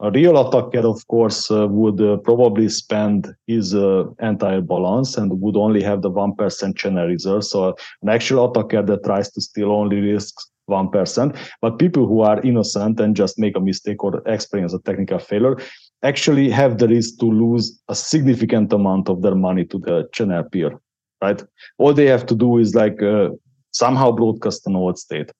A 0.01 0.11
real 0.11 0.37
attacker, 0.37 0.85
of 0.85 1.05
course, 1.07 1.49
uh, 1.49 1.67
would 1.67 2.01
uh, 2.01 2.17
probably 2.17 2.67
spend 2.67 3.33
his 3.47 3.73
uh, 3.73 4.05
entire 4.21 4.61
balance 4.61 5.17
and 5.17 5.39
would 5.39 5.55
only 5.55 5.81
have 5.81 6.01
the 6.01 6.11
1% 6.11 6.75
channel 6.75 7.07
reserve. 7.07 7.43
So 7.45 7.75
an 8.01 8.09
actual 8.09 8.51
attacker 8.51 8.81
that 8.81 9.05
tries 9.05 9.31
to 9.31 9.41
steal 9.41 9.71
only 9.71 10.01
risks 10.01 10.49
1%. 10.69 11.37
But 11.61 11.79
people 11.79 12.07
who 12.07 12.21
are 12.21 12.41
innocent 12.41 12.99
and 12.99 13.15
just 13.15 13.39
make 13.39 13.55
a 13.55 13.61
mistake 13.61 14.03
or 14.03 14.21
experience 14.27 14.73
a 14.73 14.79
technical 14.79 15.19
failure 15.19 15.57
actually 16.01 16.49
have 16.49 16.79
the 16.79 16.87
risk 16.87 17.19
to 17.19 17.25
lose 17.25 17.79
a 17.87 17.95
significant 17.95 18.73
amount 18.73 19.09
of 19.09 19.21
their 19.21 19.35
money 19.35 19.63
to 19.65 19.77
the 19.79 20.09
channel 20.11 20.43
peer 20.43 20.79
right? 21.23 21.41
All 21.77 21.93
they 21.93 22.07
have 22.07 22.25
to 22.27 22.35
do 22.35 22.57
is 22.59 22.75
like 22.75 23.01
uh, 23.01 23.29
somehow 23.71 24.11
broadcast 24.11 24.67
an 24.67 24.75
old 24.75 24.99
state, 24.99 25.31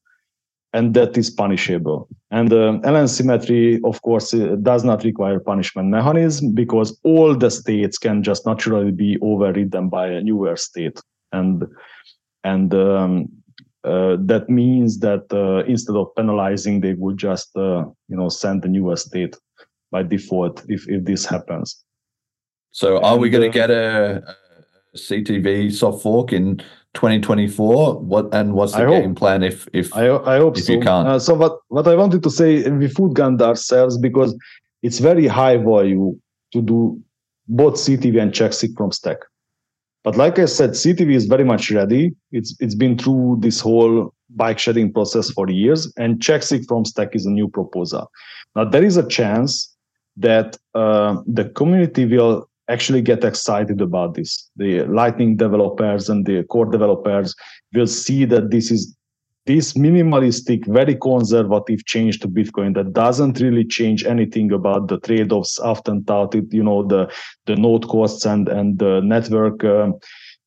and 0.73 0.95
that 0.95 1.15
is 1.17 1.29
punishable. 1.29 2.07
And 2.31 2.51
uh, 2.51 2.79
LN 2.83 3.07
symmetry, 3.07 3.79
of 3.83 4.01
course, 4.01 4.33
uh, 4.33 4.55
does 4.61 4.83
not 4.83 5.03
require 5.03 5.39
punishment 5.39 5.89
mechanism 5.89 6.53
because 6.53 6.99
all 7.03 7.35
the 7.35 7.51
states 7.51 7.97
can 7.97 8.23
just 8.23 8.45
naturally 8.45 8.91
be 8.91 9.17
overridden 9.21 9.89
by 9.89 10.07
a 10.07 10.21
newer 10.21 10.57
state, 10.57 10.99
and 11.31 11.63
and 12.43 12.73
um, 12.73 13.29
uh, 13.83 14.17
that 14.19 14.49
means 14.49 14.99
that 14.99 15.31
uh, 15.31 15.63
instead 15.69 15.95
of 15.95 16.07
penalizing, 16.15 16.81
they 16.81 16.93
would 16.93 17.17
just 17.17 17.55
uh, 17.55 17.85
you 18.09 18.17
know 18.17 18.29
send 18.29 18.63
the 18.63 18.67
newer 18.67 18.95
state 18.95 19.37
by 19.91 20.01
default 20.01 20.63
if 20.67 20.89
if 20.89 21.05
this 21.05 21.25
happens. 21.25 21.83
So 22.71 22.99
are 23.03 23.17
we 23.17 23.27
And, 23.27 23.33
going 23.33 23.49
uh, 23.49 23.53
to 23.53 23.59
get 23.59 23.69
a, 23.69 24.35
a 24.93 24.97
CTV 24.97 25.71
soft 25.71 26.01
fork 26.01 26.33
in 26.33 26.59
2024? 26.93 27.99
What 27.99 28.33
and 28.33 28.53
what's 28.53 28.73
the 28.73 28.79
I 28.79 28.85
hope. 28.85 29.03
game 29.03 29.15
plan 29.15 29.43
if 29.43 29.67
if 29.73 29.95
I, 29.95 30.09
I 30.09 30.37
hope 30.37 30.57
if 30.57 30.65
so. 30.65 30.73
you 30.73 30.79
can't. 30.79 31.07
Uh, 31.07 31.19
so 31.19 31.33
what, 31.33 31.59
what 31.69 31.87
I 31.87 31.95
wanted 31.95 32.23
to 32.23 32.29
say, 32.29 32.69
we 32.69 32.87
food 32.87 33.15
gunned 33.15 33.41
ourselves 33.41 33.97
because 33.97 34.35
it's 34.81 34.99
very 34.99 35.27
high 35.27 35.57
value 35.57 36.17
to 36.51 36.61
do 36.61 37.01
both 37.47 37.75
CTV 37.75 38.21
and 38.21 38.31
CheckSig 38.31 38.77
from 38.77 38.91
stack. 38.91 39.17
But 40.03 40.17
like 40.17 40.37
I 40.37 40.45
said, 40.45 40.71
CTV 40.71 41.13
is 41.13 41.25
very 41.25 41.45
much 41.45 41.71
ready. 41.71 42.13
It's 42.31 42.55
it's 42.59 42.75
been 42.75 42.97
through 42.97 43.37
this 43.39 43.59
whole 43.59 44.13
bike 44.29 44.59
shedding 44.59 44.91
process 44.91 45.31
for 45.31 45.49
years, 45.49 45.91
and 45.97 46.19
CheckSig 46.19 46.67
from 46.67 46.85
stack 46.85 47.15
is 47.15 47.25
a 47.25 47.31
new 47.31 47.47
proposal. 47.47 48.11
Now 48.55 48.65
there 48.65 48.83
is 48.83 48.97
a 48.97 49.07
chance 49.07 49.73
that 50.17 50.57
uh, 50.75 51.21
the 51.25 51.45
community 51.45 52.05
will 52.05 52.47
actually 52.69 53.01
get 53.01 53.23
excited 53.23 53.81
about 53.81 54.15
this. 54.15 54.49
The 54.55 54.83
Lightning 54.85 55.35
developers 55.35 56.09
and 56.09 56.25
the 56.25 56.43
core 56.43 56.65
developers 56.65 57.35
will 57.73 57.87
see 57.87 58.25
that 58.25 58.51
this 58.51 58.71
is 58.71 58.95
this 59.45 59.73
minimalistic, 59.73 60.65
very 60.67 60.95
conservative 60.95 61.85
change 61.85 62.19
to 62.21 62.29
Bitcoin 62.29 62.73
that 62.75 62.93
doesn't 62.93 63.41
really 63.41 63.65
change 63.65 64.05
anything 64.05 64.53
about 64.53 64.87
the 64.87 64.99
trade-offs 64.99 65.59
often 65.59 66.05
touted, 66.05 66.53
you 66.53 66.63
know, 66.63 66.83
the 66.83 67.11
the 67.45 67.55
node 67.55 67.87
costs 67.87 68.25
and 68.25 68.47
and 68.47 68.79
the 68.79 69.01
network 69.01 69.63
um, 69.65 69.95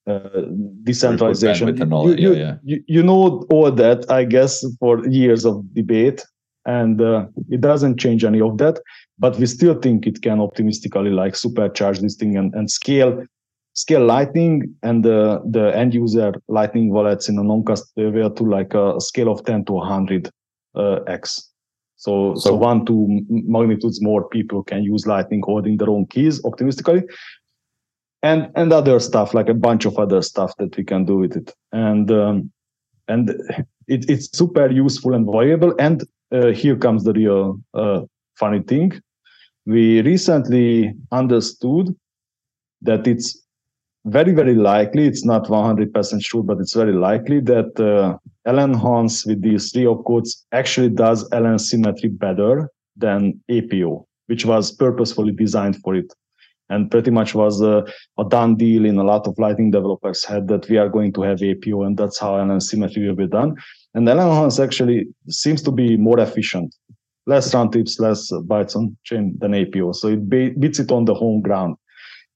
uh, 0.07 0.43
decentralization. 0.85 1.93
all 1.93 2.19
you, 2.19 2.33
yeah, 2.33 2.39
yeah. 2.39 2.55
You, 2.63 2.85
you 2.87 3.03
know 3.03 3.45
all 3.51 3.71
that, 3.71 4.11
I 4.11 4.25
guess, 4.25 4.65
for 4.81 5.07
years 5.07 5.45
of 5.45 5.63
debate, 5.75 6.25
and 6.67 7.01
uh, 7.01 7.27
it 7.49 7.61
doesn't 7.61 7.99
change 7.99 8.25
any 8.25 8.41
of 8.41 8.59
that. 8.59 8.81
But 9.19 9.39
we 9.39 9.47
still 9.47 9.75
think 9.75 10.07
it 10.07 10.21
can 10.23 10.41
optimistically 10.41 11.11
like 11.11 11.35
supercharge 11.35 12.01
this 12.01 12.17
thing 12.17 12.37
and, 12.37 12.55
and 12.55 12.71
scale 12.71 13.25
scale 13.73 14.05
Lightning 14.05 14.75
and 14.83 15.05
the 15.05 15.41
the 15.51 15.77
end 15.77 15.95
user 15.95 16.33
Lightning 16.49 16.91
wallets 16.91 17.29
in 17.29 17.39
a 17.39 17.43
non-custodial 17.43 18.13
way 18.15 18.35
to 18.35 18.43
like 18.45 18.75
a 18.75 19.01
scale 19.01 19.31
of 19.31 19.45
10 19.45 19.65
to 19.67 19.73
100 19.73 20.31
uh, 20.75 21.01
x. 21.07 21.51
So, 21.97 22.35
so 22.35 22.51
So- 22.51 22.57
one 22.57 22.85
to 22.87 23.07
magnitudes 23.31 24.03
more 24.03 24.29
people 24.29 24.63
can 24.63 24.83
use 24.83 25.07
Lightning 25.07 25.43
holding 25.45 25.77
their 25.79 25.91
own 25.91 26.07
keys 26.07 26.45
optimistically, 26.45 27.03
and 28.23 28.51
and 28.55 28.73
other 28.73 28.99
stuff 29.01 29.35
like 29.35 29.49
a 29.49 29.55
bunch 29.55 29.87
of 29.87 29.99
other 29.99 30.23
stuff 30.23 30.53
that 30.59 30.77
we 30.77 30.85
can 30.85 31.05
do 31.05 31.17
with 31.19 31.37
it. 31.37 31.55
And 31.73 32.11
um, 32.11 32.51
and 33.09 33.31
it, 33.87 34.11
it's 34.11 34.37
super 34.37 34.71
useful 34.71 35.15
and 35.15 35.27
viable. 35.27 35.75
And 35.79 36.05
uh, 36.33 36.49
here 36.49 36.77
comes 36.77 37.05
the 37.05 37.13
real 37.13 37.61
uh, 37.75 38.03
funny 38.35 38.61
thing. 38.61 38.93
We 39.65 40.03
recently 40.03 40.95
understood 41.11 41.95
that 42.83 43.07
it's 43.07 43.47
very, 44.07 44.33
very 44.33 44.55
likely, 44.55 45.07
it's 45.07 45.25
not 45.25 45.47
100% 45.47 46.25
sure, 46.25 46.43
but 46.43 46.59
it's 46.59 46.75
very 46.75 46.93
likely 46.93 47.41
that 47.41 47.79
uh, 47.81 48.17
LNHANCE 48.47 49.27
with 49.27 49.43
these 49.43 49.73
three 49.73 49.85
opcodes 49.85 50.45
actually 50.53 50.91
does 50.91 51.29
LN 51.31 51.61
symmetry 51.61 52.09
better 52.09 52.71
than 52.97 53.41
APO, 53.51 54.07
which 54.27 54.47
was 54.47 54.71
purposefully 54.73 55.33
designed 55.33 55.77
for 55.83 55.97
it. 55.97 56.13
And 56.69 56.91
pretty 56.91 57.11
much 57.11 57.35
was 57.35 57.61
a, 57.61 57.85
a 58.19 58.25
done 58.29 58.57
deal 58.57 58.85
in 58.87 58.99
a 58.99 59.05
lot 59.05 59.27
of 59.27 59.39
Lightning 59.39 59.71
developers' 59.71 60.25
head 60.25 60.49
that 60.49 60.69
we 60.69 60.79
are 60.79 60.89
going 60.89 61.13
to 61.15 61.23
have 61.23 61.43
APO, 61.43 61.83
and 61.83 61.97
that's 61.97 62.19
how 62.19 62.35
LN 62.35 62.63
symmetry 62.63 63.07
will 63.07 63.17
be 63.17 63.27
done. 63.27 63.57
And 63.97 64.07
LNHANCE 64.07 64.63
actually 64.63 65.07
seems 65.31 65.63
to 65.63 65.73
be 65.73 65.97
more 65.97 66.21
efficient, 66.21 66.75
less 67.27 67.55
round 67.55 67.73
trips, 67.73 67.99
less 67.99 68.31
bytes 68.31 68.77
on 68.77 68.95
chain 69.05 69.35
than 69.39 69.55
APO. 69.55 69.93
So 69.93 70.09
it 70.09 70.29
beats 70.61 70.79
it 70.79 70.93
on 70.93 71.07
the 71.07 71.15
home 71.15 71.41
ground. 71.41 71.77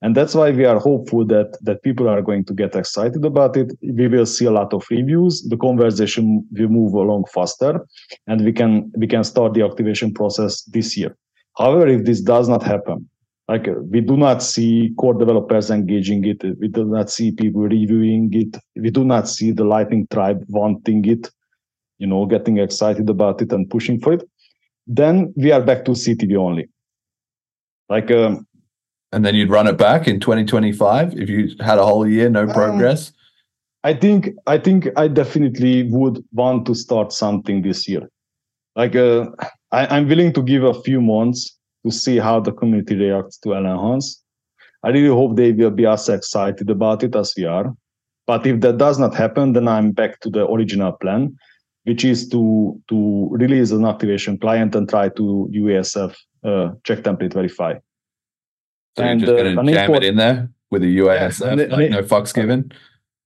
And 0.00 0.16
that's 0.16 0.34
why 0.34 0.52
we 0.52 0.64
are 0.64 0.78
hopeful 0.78 1.26
that 1.26 1.58
that 1.60 1.82
people 1.82 2.08
are 2.08 2.22
going 2.22 2.46
to 2.46 2.54
get 2.54 2.74
excited 2.74 3.22
about 3.26 3.58
it. 3.58 3.76
We 3.82 4.08
will 4.08 4.24
see 4.24 4.46
a 4.46 4.50
lot 4.50 4.72
of 4.72 4.86
reviews. 4.90 5.46
The 5.50 5.58
conversation 5.58 6.46
will 6.52 6.68
move 6.68 6.94
along 6.94 7.24
faster 7.34 7.86
and 8.26 8.42
we 8.42 8.54
can 8.54 8.90
we 8.96 9.06
can 9.06 9.22
start 9.22 9.52
the 9.52 9.62
activation 9.62 10.14
process 10.14 10.62
this 10.62 10.96
year. 10.96 11.14
However 11.58 11.86
if 11.88 12.06
this 12.06 12.22
does 12.22 12.48
not 12.48 12.62
happen 12.62 13.06
like 13.48 13.68
we 13.90 14.00
do 14.00 14.16
not 14.16 14.42
see 14.42 14.94
core 14.96 15.12
developers 15.12 15.70
engaging 15.70 16.24
it. 16.24 16.40
We 16.58 16.68
do 16.68 16.84
not 16.84 17.10
see 17.10 17.32
people 17.32 17.62
reviewing 17.62 18.30
it. 18.32 18.56
We 18.76 18.90
do 18.90 19.04
not 19.04 19.28
see 19.28 19.50
the 19.50 19.64
lightning 19.64 20.06
tribe 20.10 20.42
wanting 20.48 21.04
it 21.04 21.28
you 22.00 22.06
know 22.06 22.26
getting 22.26 22.58
excited 22.58 23.08
about 23.08 23.40
it 23.42 23.52
and 23.52 23.70
pushing 23.70 24.00
for 24.00 24.12
it 24.14 24.28
then 24.86 25.32
we 25.36 25.52
are 25.52 25.62
back 25.70 25.84
to 25.84 25.92
ctv 25.92 26.36
only 26.36 26.68
like 27.88 28.10
um, 28.10 28.46
and 29.12 29.24
then 29.24 29.34
you'd 29.34 29.50
run 29.50 29.66
it 29.66 29.76
back 29.76 30.06
in 30.08 30.20
2025 30.20 31.18
if 31.18 31.28
you 31.28 31.50
had 31.60 31.78
a 31.78 31.84
whole 31.84 32.06
year 32.06 32.28
no 32.30 32.42
Um, 32.42 32.52
progress. 32.52 33.12
I 33.82 33.94
think 33.94 34.30
I 34.46 34.58
think 34.58 34.88
I 34.96 35.08
definitely 35.08 35.84
would 35.84 36.22
want 36.32 36.66
to 36.66 36.74
start 36.74 37.12
something 37.12 37.62
this 37.62 37.88
year. 37.88 38.08
Like 38.76 38.94
uh, 38.94 39.26
I, 39.72 39.86
I'm 39.86 40.06
willing 40.06 40.32
to 40.34 40.42
give 40.42 40.64
a 40.64 40.74
few 40.82 41.00
months 41.00 41.56
to 41.84 41.90
see 41.90 42.18
how 42.18 42.40
the 42.40 42.52
community 42.52 42.94
reacts 42.94 43.38
to 43.38 43.48
LNHANCE. 43.50 44.16
I 44.84 44.88
really 44.90 45.14
hope 45.20 45.36
they 45.36 45.52
will 45.52 45.70
be 45.70 45.86
as 45.86 46.08
excited 46.08 46.68
about 46.70 47.02
it 47.02 47.16
as 47.16 47.32
we 47.36 47.46
are. 47.46 47.74
But 48.26 48.46
if 48.46 48.60
that 48.60 48.76
does 48.76 48.98
not 48.98 49.14
happen, 49.14 49.54
then 49.54 49.66
I'm 49.66 49.92
back 49.92 50.20
to 50.20 50.30
the 50.30 50.46
original 50.46 50.92
plan, 50.92 51.36
which 51.84 52.04
is 52.04 52.28
to 52.28 52.80
to 52.88 53.28
release 53.32 53.70
an 53.70 53.84
activation 53.84 54.38
client 54.38 54.74
and 54.74 54.88
try 54.88 55.08
to 55.10 55.48
UASF 55.52 56.14
uh, 56.44 56.70
check 56.84 56.98
template 57.00 57.32
verify. 57.34 57.74
So 58.96 59.02
you're 59.04 59.12
and, 59.12 59.20
just 59.20 59.32
uh, 59.32 59.36
going 59.36 59.54
to 59.54 59.60
an 59.60 59.66
jam 59.68 59.84
import- 59.84 60.04
it 60.04 60.08
in 60.08 60.16
there. 60.16 60.50
with 60.70 60.82
the 60.82 60.98
UASF, 60.98 61.58
it- 61.58 61.70
like 61.70 61.80
and 61.86 61.90
no 61.94 62.02
fucks 62.02 62.34
given. 62.34 62.70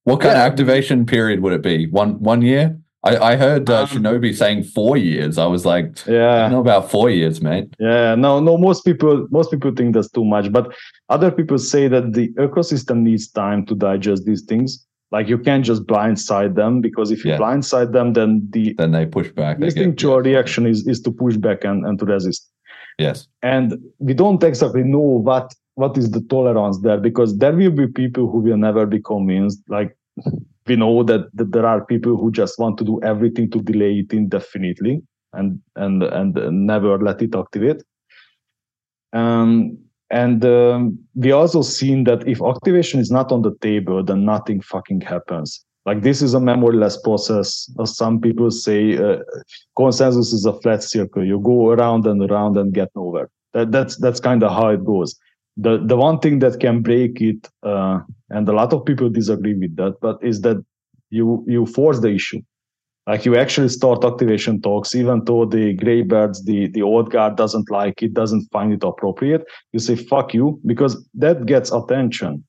What 0.03 0.21
kind 0.21 0.33
of 0.37 0.41
activation 0.51 1.05
period 1.05 1.39
would 1.41 1.53
it 1.53 1.63
be? 1.63 1.87
One 1.87 2.19
one 2.21 2.41
year? 2.41 2.77
I, 3.03 3.17
I 3.33 3.35
heard 3.35 3.69
uh, 3.69 3.81
Um, 3.81 3.87
Shinobi 3.87 4.33
saying 4.35 4.63
four 4.63 4.97
years. 4.97 5.37
I 5.37 5.45
was 5.45 5.63
like, 5.63 5.87
Yeah, 6.07 6.49
about 6.59 6.89
four 6.89 7.11
years, 7.11 7.39
mate. 7.39 7.67
yeah. 7.79 8.15
No, 8.15 8.39
no. 8.39 8.57
Most 8.57 8.83
people, 8.83 9.27
most 9.29 9.51
people 9.51 9.71
think 9.75 9.93
that's 9.93 10.09
too 10.09 10.25
much, 10.25 10.51
but 10.51 10.73
other 11.09 11.29
people 11.31 11.59
say 11.59 11.87
that 11.87 12.13
the 12.13 12.29
ecosystem 12.47 12.97
needs 13.09 13.27
time 13.29 13.63
to 13.67 13.75
digest 13.75 14.25
these 14.25 14.41
things. 14.43 14.87
Like 15.11 15.27
you 15.29 15.37
can't 15.37 15.63
just 15.63 15.85
blindside 15.85 16.55
them 16.55 16.81
because 16.81 17.11
if 17.11 17.23
you 17.23 17.31
Yeah. 17.31 17.37
blindside 17.37 17.91
them, 17.93 18.13
then 18.13 18.47
the 18.51 18.73
Then 18.77 18.91
they 18.91 19.05
push 19.05 19.29
back. 19.31 19.59
Get- 19.59 19.65
instinctual 19.67 20.21
reaction 20.21 20.65
is 20.65 20.85
is 20.87 21.01
to 21.01 21.11
push 21.11 21.37
back 21.37 21.63
and, 21.63 21.85
and 21.85 21.99
to 21.99 22.05
resist. 22.05 22.49
Yes. 22.97 23.27
and 23.43 23.77
we 23.99 24.13
don't 24.13 24.41
exactly 24.43 24.83
know 24.83 25.07
what 25.29 25.53
what 25.75 25.97
is 25.97 26.11
the 26.11 26.21
tolerance 26.33 26.79
there 26.79 26.97
because 26.97 27.37
there 27.37 27.51
will 27.51 27.71
be 27.71 27.87
people 27.87 28.25
who 28.31 28.39
will 28.39 28.55
never 28.57 28.85
be 28.85 29.01
convinced 29.01 29.59
like 29.67 29.91
we 30.67 30.77
know 30.77 31.03
that, 31.03 31.27
that 31.33 31.51
there 31.51 31.65
are 31.65 31.83
people 31.85 32.15
who 32.15 32.31
just 32.31 32.57
want 32.57 32.77
to 32.77 32.85
do 32.85 32.95
everything 33.03 33.51
to 33.51 33.59
delay 33.61 33.99
it 33.99 34.13
indefinitely 34.13 35.01
and 35.33 35.59
and 35.75 36.03
and 36.03 36.35
never 36.65 36.97
let 36.97 37.21
it 37.21 37.35
activate 37.35 37.83
um 39.13 39.77
and 40.11 40.45
um, 40.45 40.97
we 41.15 41.31
also 41.31 41.61
seen 41.61 42.03
that 42.03 42.27
if 42.27 42.41
activation 42.41 42.99
is 42.99 43.11
not 43.11 43.31
on 43.31 43.41
the 43.41 43.55
table 43.61 44.03
then 44.03 44.25
nothing 44.25 44.61
fucking 44.61 45.01
happens 45.01 45.65
like 45.85 46.01
this 46.01 46.21
is 46.21 46.33
a 46.33 46.39
memoryless 46.39 47.01
process 47.03 47.69
as 47.79 47.95
some 47.95 48.19
people 48.19 48.49
say 48.49 48.97
uh, 48.97 49.17
consensus 49.77 50.33
is 50.33 50.45
a 50.45 50.53
flat 50.61 50.83
circle. 50.83 51.23
You 51.23 51.39
go 51.39 51.69
around 51.69 52.07
and 52.07 52.21
around 52.29 52.57
and 52.57 52.73
get 52.73 52.89
nowhere. 52.95 53.29
That, 53.53 53.71
that's 53.71 53.95
that's 53.97 54.19
kind 54.19 54.43
of 54.43 54.51
how 54.51 54.69
it 54.69 54.83
goes. 54.83 55.15
The 55.57 55.77
the 55.85 55.95
one 55.95 56.19
thing 56.19 56.39
that 56.39 56.59
can 56.59 56.81
break 56.81 57.21
it, 57.21 57.47
uh, 57.63 57.99
and 58.29 58.49
a 58.49 58.51
lot 58.51 58.73
of 58.73 58.83
people 58.83 59.09
disagree 59.09 59.53
with 59.53 59.75
that, 59.77 59.95
but 60.01 60.17
is 60.21 60.41
that 60.41 60.57
you 61.11 61.45
you 61.47 61.65
force 61.65 61.99
the 61.99 62.09
issue. 62.09 62.41
Like 63.07 63.23
you 63.23 63.35
actually 63.37 63.69
start 63.69 64.03
activation 64.03 64.61
talks, 64.61 64.95
even 64.95 65.23
though 65.25 65.45
the 65.45 65.77
graybirds, 65.77 66.43
the 66.45 66.67
the 66.69 66.81
old 66.81 67.11
guard 67.11 67.35
doesn't 67.35 67.69
like 67.69 68.01
it, 68.01 68.13
doesn't 68.13 68.49
find 68.51 68.73
it 68.73 68.83
appropriate. 68.83 69.43
You 69.73 69.79
say 69.79 69.95
fuck 69.95 70.33
you 70.33 70.59
because 70.65 71.07
that 71.13 71.45
gets 71.45 71.71
attention. 71.71 72.43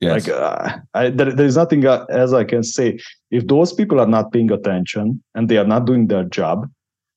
Yes. 0.00 0.26
Like 0.26 0.36
uh, 0.36 0.78
I, 0.92 1.08
there, 1.08 1.32
there 1.32 1.46
is 1.46 1.56
nothing 1.56 1.86
uh, 1.86 2.04
as 2.10 2.34
I 2.34 2.44
can 2.44 2.62
say. 2.62 2.98
If 3.30 3.46
those 3.46 3.72
people 3.72 3.98
are 3.98 4.06
not 4.06 4.30
paying 4.32 4.52
attention 4.52 5.22
and 5.34 5.48
they 5.48 5.56
are 5.56 5.66
not 5.66 5.86
doing 5.86 6.08
their 6.08 6.24
job, 6.24 6.68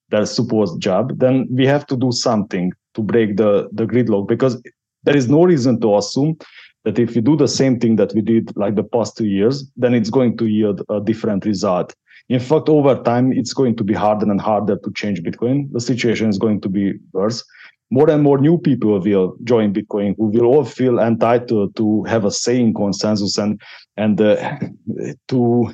their 0.10 0.26
supposed 0.26 0.80
job, 0.82 1.20
then 1.20 1.48
we 1.52 1.66
have 1.66 1.86
to 1.88 1.98
do 1.98 2.14
something 2.14 2.72
to 2.94 3.02
break 3.02 3.36
the 3.36 3.68
the 3.74 3.86
gridlock 3.86 4.30
because 4.30 4.62
there 5.04 5.18
is 5.18 5.28
no 5.28 5.44
reason 5.44 5.82
to 5.82 5.98
assume 5.98 6.38
that 6.86 7.00
if 7.00 7.16
we 7.16 7.22
do 7.22 7.36
the 7.36 7.50
same 7.50 7.80
thing 7.80 7.98
that 7.98 8.14
we 8.14 8.22
did 8.22 8.56
like 8.56 8.76
the 8.76 8.84
past 8.84 9.18
two 9.18 9.28
years, 9.28 9.70
then 9.76 9.94
it's 9.94 10.10
going 10.10 10.38
to 10.38 10.46
yield 10.46 10.82
a 10.90 11.02
different 11.02 11.46
result. 11.46 11.94
In 12.30 12.40
fact, 12.40 12.68
over 12.68 13.02
time, 13.04 13.32
it's 13.32 13.54
going 13.54 13.76
to 13.78 13.84
be 13.84 13.94
harder 13.94 14.30
and 14.30 14.42
harder 14.42 14.78
to 14.78 14.92
change 14.94 15.22
Bitcoin. 15.22 15.72
The 15.72 15.80
situation 15.80 16.30
is 16.30 16.38
going 16.38 16.62
to 16.62 16.70
be 16.70 16.94
worse 17.14 17.44
more 17.90 18.10
and 18.10 18.24
more 18.24 18.38
new 18.38 18.58
people 18.58 19.00
will 19.00 19.38
join 19.44 19.74
Bitcoin 19.74 20.16
who 20.18 20.26
will 20.26 20.46
all 20.46 20.66
feel 20.66 21.00
entitled 21.00 21.76
to 21.78 22.04
have 22.04 22.26
a 22.26 22.32
say 22.32 22.60
in 22.60 22.74
consensus 22.74 23.38
and 23.38 23.62
and 23.96 24.20
uh, 24.20 24.60
to 25.30 25.74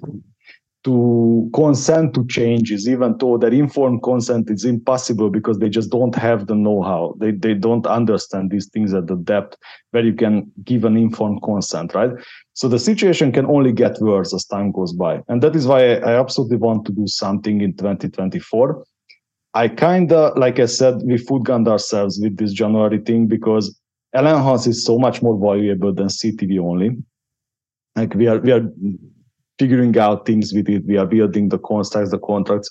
to 0.83 1.49
consent 1.53 2.13
to 2.13 2.25
changes, 2.27 2.89
even 2.89 3.17
though 3.17 3.37
that 3.37 3.53
informed 3.53 4.03
consent 4.03 4.49
is 4.49 4.65
impossible 4.65 5.29
because 5.29 5.59
they 5.59 5.69
just 5.69 5.89
don't 5.89 6.15
have 6.15 6.47
the 6.47 6.55
know-how. 6.55 7.15
They 7.19 7.31
they 7.31 7.53
don't 7.53 7.87
understand 7.87 8.51
these 8.51 8.67
things 8.69 8.93
at 8.93 9.07
the 9.07 9.15
depth 9.15 9.57
where 9.91 10.03
you 10.03 10.13
can 10.13 10.51
give 10.63 10.83
an 10.83 10.97
informed 10.97 11.41
consent, 11.41 11.93
right? 11.93 12.11
So 12.53 12.67
the 12.67 12.79
situation 12.79 13.31
can 13.31 13.45
only 13.45 13.71
get 13.71 13.99
worse 14.01 14.33
as 14.33 14.45
time 14.45 14.71
goes 14.71 14.93
by, 14.93 15.21
and 15.29 15.41
that 15.41 15.55
is 15.55 15.67
why 15.67 15.95
I, 15.95 16.13
I 16.13 16.19
absolutely 16.19 16.57
want 16.57 16.85
to 16.85 16.91
do 16.91 17.07
something 17.07 17.61
in 17.61 17.75
2024 17.77 18.83
I 19.53 19.67
kind 19.67 20.11
of, 20.11 20.37
like 20.37 20.59
I 20.59 20.65
said, 20.65 21.01
we 21.03 21.17
food 21.17 21.45
gunned 21.45 21.67
ourselves 21.67 22.19
with 22.21 22.37
this 22.37 22.53
January 22.53 22.99
thing 22.99 23.27
because 23.27 23.79
LNHANCE 24.15 24.67
is 24.67 24.83
so 24.83 24.97
much 24.97 25.21
more 25.21 25.39
valuable 25.39 25.93
than 25.93 26.07
CTV 26.07 26.59
only. 26.59 26.97
Like 27.95 28.15
we 28.15 28.27
are, 28.27 28.39
we 28.39 28.51
are 28.51 28.65
figuring 29.63 29.97
out 29.97 30.25
things 30.25 30.53
with 30.53 30.67
it. 30.67 30.85
We 30.85 30.97
are 30.97 31.05
building 31.05 31.49
the 31.49 31.59
constructs, 31.59 32.11
the 32.11 32.19
contracts. 32.19 32.69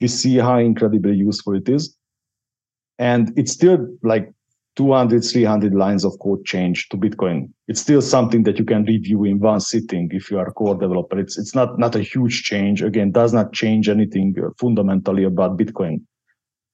We 0.00 0.08
see 0.08 0.36
how 0.36 0.58
incredibly 0.58 1.14
useful 1.14 1.54
it 1.54 1.68
is. 1.68 1.96
And 2.98 3.32
it's 3.36 3.52
still 3.52 3.78
like 4.02 4.30
200, 4.76 5.24
300 5.24 5.74
lines 5.74 6.04
of 6.04 6.12
code 6.20 6.44
change 6.44 6.88
to 6.90 6.96
Bitcoin. 6.96 7.48
It's 7.68 7.80
still 7.80 8.02
something 8.02 8.42
that 8.42 8.58
you 8.58 8.64
can 8.64 8.84
review 8.84 9.24
in 9.24 9.38
one 9.38 9.60
sitting 9.60 10.10
if 10.12 10.30
you 10.30 10.38
are 10.38 10.48
a 10.48 10.52
core 10.52 10.74
developer. 10.74 11.18
It's, 11.18 11.38
it's 11.38 11.54
not, 11.54 11.78
not 11.78 11.96
a 11.96 12.02
huge 12.02 12.42
change. 12.42 12.82
Again, 12.82 13.10
does 13.10 13.32
not 13.32 13.52
change 13.52 13.88
anything 13.88 14.34
uh, 14.38 14.50
fundamentally 14.58 15.24
about 15.24 15.56
Bitcoin 15.56 16.02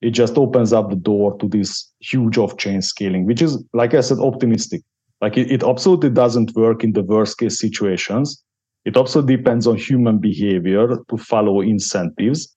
it 0.01 0.11
just 0.11 0.39
opens 0.39 0.73
up 0.73 0.91
the 0.91 0.97
door 0.97 1.37
to 1.39 1.49
this 1.49 1.91
huge 2.01 2.39
off-chain 2.39 2.81
scaling, 2.81 3.27
which 3.27 3.43
is, 3.43 3.63
like 3.73 3.95
I 3.95 4.01
said, 4.01 4.19
optimistic. 4.19 4.83
Like 5.21 5.37
it, 5.37 5.51
it 5.51 5.63
absolutely 5.63 6.11
doesn't 6.11 6.55
work 6.55 6.83
in 6.83 6.93
the 6.93 7.03
worst 7.03 7.39
case 7.39 7.59
situations. 7.59 8.43
It 8.85 8.97
also 8.97 9.23
depends 9.23 9.67
on 9.67 9.77
human 9.77 10.19
behavior 10.19 10.99
to 11.09 11.17
follow 11.17 11.61
incentives 11.61 12.57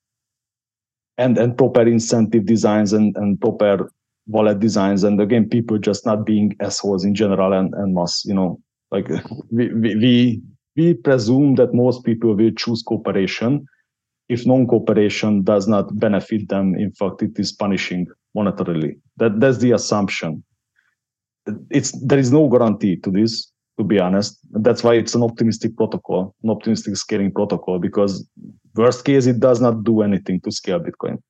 and, 1.17 1.37
and 1.37 1.57
proper 1.57 1.81
incentive 1.81 2.45
designs 2.45 2.93
and, 2.93 3.15
and 3.17 3.39
proper 3.39 3.91
wallet 4.27 4.59
designs. 4.59 5.03
And 5.03 5.19
again, 5.19 5.49
people 5.49 5.77
just 5.77 6.05
not 6.05 6.25
being 6.25 6.55
assholes 6.61 7.03
in 7.03 7.13
general 7.13 7.53
and, 7.53 7.73
and 7.73 7.93
mass, 7.93 8.23
you 8.25 8.33
know, 8.33 8.59
like 8.91 9.09
we, 9.51 9.73
we, 9.73 9.95
we, 9.95 10.41
we 10.75 10.93
presume 10.93 11.55
that 11.55 11.73
most 11.73 12.03
people 12.05 12.35
will 12.35 12.51
choose 12.51 12.81
cooperation 12.83 13.67
if 14.29 14.45
non-cooperation 14.45 15.43
does 15.43 15.67
not 15.67 15.97
benefit 15.99 16.49
them, 16.49 16.75
in 16.75 16.91
fact, 16.93 17.21
it 17.21 17.37
is 17.37 17.51
punishing 17.51 18.07
monetarily. 18.35 18.99
That 19.17 19.39
that's 19.39 19.59
the 19.59 19.71
assumption. 19.71 20.43
It's 21.69 21.91
there 22.05 22.19
is 22.19 22.31
no 22.31 22.47
guarantee 22.47 22.95
to 22.97 23.11
this, 23.11 23.51
to 23.77 23.83
be 23.83 23.99
honest. 23.99 24.37
That's 24.51 24.83
why 24.83 24.95
it's 24.95 25.15
an 25.15 25.23
optimistic 25.23 25.75
protocol, 25.75 26.35
an 26.43 26.49
optimistic 26.49 26.95
scaling 26.97 27.31
protocol, 27.31 27.79
because 27.79 28.27
worst 28.75 29.05
case 29.05 29.25
it 29.25 29.39
does 29.39 29.61
not 29.61 29.83
do 29.83 30.01
anything 30.01 30.41
to 30.41 30.51
scale 30.51 30.79
Bitcoin. 30.79 31.21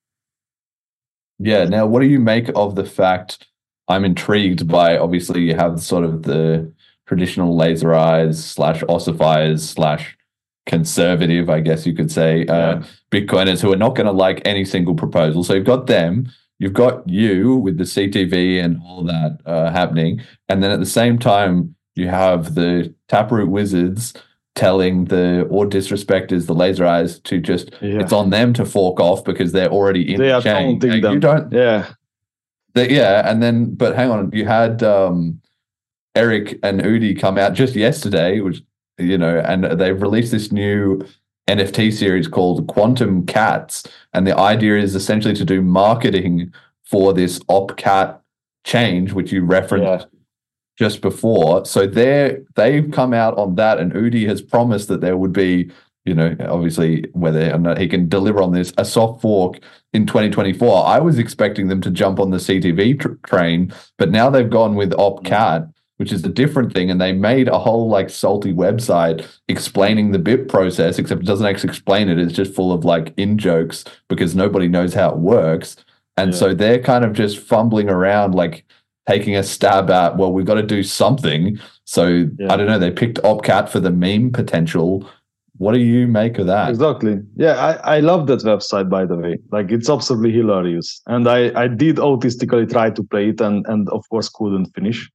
Yeah. 1.40 1.66
Now, 1.66 1.86
what 1.86 2.02
do 2.02 2.08
you 2.08 2.20
make 2.20 2.50
of 2.56 2.76
the 2.76 2.86
fact? 2.86 3.48
I'm 3.88 4.06
intrigued 4.06 4.68
by 4.68 4.98
obviously 4.98 5.42
you 5.42 5.56
have 5.56 5.82
sort 5.82 6.06
of 6.06 6.24
the 6.24 6.72
traditional 7.06 7.58
laser 7.58 7.94
eyes 7.94 8.44
slash 8.44 8.82
ossifiers 8.88 9.68
slash 9.68 10.18
conservative, 10.66 11.50
I 11.50 11.60
guess 11.60 11.86
you 11.86 11.94
could 11.94 12.12
say, 12.12 12.46
uh, 12.46 12.82
Bitcoiners 13.12 13.62
who 13.62 13.74
are 13.74 13.78
not 13.78 13.96
going 13.96 14.06
to 14.06 14.14
like 14.14 14.42
any 14.46 14.64
single 14.64 14.96
proposal. 14.96 15.44
So 15.44 15.54
you've 15.54 15.66
got 15.66 15.88
them, 15.88 16.32
you've 16.60 16.74
got 16.74 17.08
you 17.10 17.58
with 17.58 17.78
the 17.78 17.84
CTV 17.84 18.64
and 18.64 18.80
all 18.86 19.04
that 19.04 19.40
uh, 19.46 19.72
happening, 19.72 20.22
and 20.48 20.64
then 20.64 20.72
at 20.72 20.80
the 20.80 20.86
same 20.86 21.20
time 21.20 21.76
you 21.96 22.08
have 22.08 22.56
the 22.56 22.94
Taproot 23.08 23.50
wizards 23.50 24.14
telling 24.56 25.06
the 25.06 25.48
or 25.50 25.66
disrespecters, 25.66 26.46
the 26.46 26.54
laser 26.54 26.86
eyes, 26.86 27.20
to 27.20 27.40
just 27.40 27.72
Yeah. 27.82 28.00
it's 28.02 28.14
on 28.14 28.30
them 28.30 28.54
to 28.54 28.66
fork 28.66 29.00
off 29.00 29.24
because 29.24 29.52
they're 29.52 29.72
already 29.72 30.14
in 30.14 30.20
They 30.20 30.30
the 30.30 30.40
chain. 30.42 30.80
You 31.14 31.20
don't 31.20 31.52
Yeah, 31.52 31.88
that, 32.76 32.92
yeah, 32.92 33.30
and 33.30 33.42
then 33.42 33.74
but 33.74 33.96
hang 33.96 34.12
on, 34.12 34.30
you 34.34 34.46
had 34.46 34.84
um 34.84 35.40
Eric 36.16 36.60
and 36.62 36.82
Udi 36.82 37.20
come 37.20 37.38
out 37.40 37.54
just 37.54 37.76
yesterday, 37.76 38.40
which 38.40 38.62
you 39.00 39.18
know, 39.18 39.40
and 39.40 39.64
they've 39.80 40.00
released 40.00 40.32
this 40.32 40.52
new 40.52 41.02
NFT 41.50 41.92
series 41.92 42.28
called 42.28 42.68
Quantum 42.68 43.26
Cats, 43.26 43.84
and 44.14 44.26
the 44.28 44.38
idea 44.38 44.78
is 44.78 44.94
essentially 44.96 45.34
to 45.34 45.44
do 45.44 45.62
marketing 45.64 46.54
for 46.84 47.12
this 47.12 47.40
OpCat 47.50 48.20
change, 48.64 49.14
which 49.14 49.32
you 49.32 49.44
referenced 49.44 50.06
just 50.78 51.02
before. 51.02 51.66
So 51.66 51.86
they 51.88 52.38
they've 52.56 52.90
come 52.92 53.14
out 53.14 53.38
on 53.38 53.56
that, 53.56 53.80
and 53.80 53.92
Udi 53.94 54.28
has 54.28 54.42
promised 54.42 54.88
that 54.88 55.02
there 55.02 55.18
would 55.18 55.34
be, 55.34 55.72
you 56.06 56.14
know, 56.14 56.36
obviously 56.42 57.06
whether 57.14 57.54
or 57.54 57.60
not 57.60 57.78
he 57.78 57.88
can 57.88 58.10
deliver 58.10 58.42
on 58.42 58.52
this, 58.54 58.74
a 58.78 58.86
soft 58.86 59.22
fork 59.22 59.60
in 59.94 60.06
2024. 60.06 60.86
I 60.86 61.00
was 61.00 61.20
expecting 61.20 61.68
them 61.68 61.82
to 61.82 61.92
jump 61.92 62.20
on 62.20 62.32
the 62.32 62.38
CTV 62.38 63.00
tr- 63.00 63.14
train, 63.26 63.74
but 63.98 64.12
now 64.12 64.30
they've 64.30 64.50
gone 64.50 64.76
with 64.76 64.92
OpCat. 64.94 65.72
Which 65.98 66.12
is 66.12 66.26
a 66.26 66.30
different 66.30 66.74
thing, 66.74 66.90
and 66.90 67.00
they 67.00 67.14
made 67.14 67.48
a 67.48 67.60
whole 67.60 67.88
like 67.88 68.10
salty 68.10 68.52
website 68.52 69.26
explaining 69.48 70.12
the 70.12 70.18
BIP 70.18 70.50
process, 70.50 70.98
except 70.98 71.22
it 71.22 71.26
doesn't 71.28 71.46
actually 71.46 71.70
explain 71.70 72.10
it. 72.10 72.18
It's 72.20 72.34
just 72.34 72.56
full 72.56 72.74
of 72.74 72.84
like 72.84 73.14
in 73.16 73.38
jokes 73.38 73.86
because 74.10 74.36
nobody 74.36 74.68
knows 74.68 74.96
how 74.96 75.12
it 75.12 75.18
works. 75.20 75.76
And 76.18 76.34
Yeah. 76.34 76.38
so 76.40 76.54
they're 76.56 76.82
kind 76.82 77.06
of 77.06 77.14
just 77.14 77.38
fumbling 77.38 77.90
around, 77.90 78.34
like 78.34 78.66
taking 79.08 79.36
a 79.36 79.44
stab 79.44 79.90
at, 79.90 80.18
well, 80.18 80.32
we've 80.32 80.46
got 80.46 80.56
to 80.56 80.64
do 80.64 80.84
something. 80.84 81.60
So 81.86 82.28
Yeah. 82.40 82.52
I 82.52 82.58
don't 82.58 82.68
know. 82.68 82.80
They 82.80 82.92
picked 82.92 83.22
OpCat 83.24 83.70
for 83.70 83.80
the 83.80 83.92
meme 83.92 84.32
potential. 84.32 85.08
What 85.58 85.74
do 85.74 85.80
you 85.80 86.08
make 86.08 86.40
of 86.40 86.48
that? 86.48 86.70
Exactly. 86.70 87.20
Yeah, 87.36 87.54
I, 87.54 87.98
I 87.98 88.00
love 88.00 88.28
that 88.28 88.40
website 88.40 88.90
by 88.90 89.06
the 89.06 89.16
way. 89.16 89.38
Like 89.52 89.72
it's 89.72 89.90
absolutely 89.90 90.32
hilarious. 90.32 91.02
And 91.08 91.28
I, 91.28 91.52
I 91.62 91.68
did 91.68 91.98
autistically 91.98 92.70
try 92.70 92.90
to 92.90 93.04
play 93.04 93.30
it 93.30 93.42
and, 93.42 93.66
and 93.68 93.88
of 93.90 94.08
course 94.10 94.30
couldn't 94.30 94.74
finish. 94.74 95.10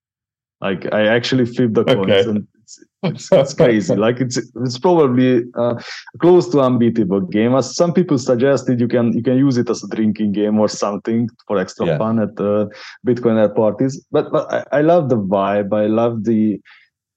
Like 0.60 0.92
I 0.92 1.06
actually 1.06 1.46
flip 1.46 1.74
the 1.74 1.84
coins, 1.84 2.10
Okay. 2.10 2.28
and 2.30 2.46
it's, 2.62 2.84
it's, 3.04 3.32
it's 3.32 3.54
crazy. 3.54 3.94
like 4.06 4.20
it's 4.20 4.36
it's 4.36 4.78
probably 4.78 5.44
uh, 5.56 5.74
close 6.20 6.48
to 6.50 6.60
unbeatable 6.60 7.20
game. 7.20 7.54
As 7.54 7.76
some 7.76 7.92
people 7.92 8.18
suggested, 8.18 8.80
you 8.80 8.88
can 8.88 9.12
you 9.12 9.22
can 9.22 9.38
use 9.38 9.56
it 9.56 9.70
as 9.70 9.84
a 9.84 9.88
drinking 9.94 10.32
game 10.32 10.58
or 10.58 10.68
something 10.68 11.28
for 11.46 11.58
extra 11.58 11.86
Yeah. 11.86 11.98
fun 11.98 12.18
at 12.18 12.30
uh, 12.40 12.66
Bitcoiner 13.06 13.54
parties. 13.54 14.04
But 14.10 14.32
but 14.32 14.52
I, 14.52 14.78
I 14.78 14.80
love 14.80 15.08
the 15.10 15.16
vibe. 15.18 15.72
I 15.72 15.86
love 15.86 16.24
the. 16.24 16.60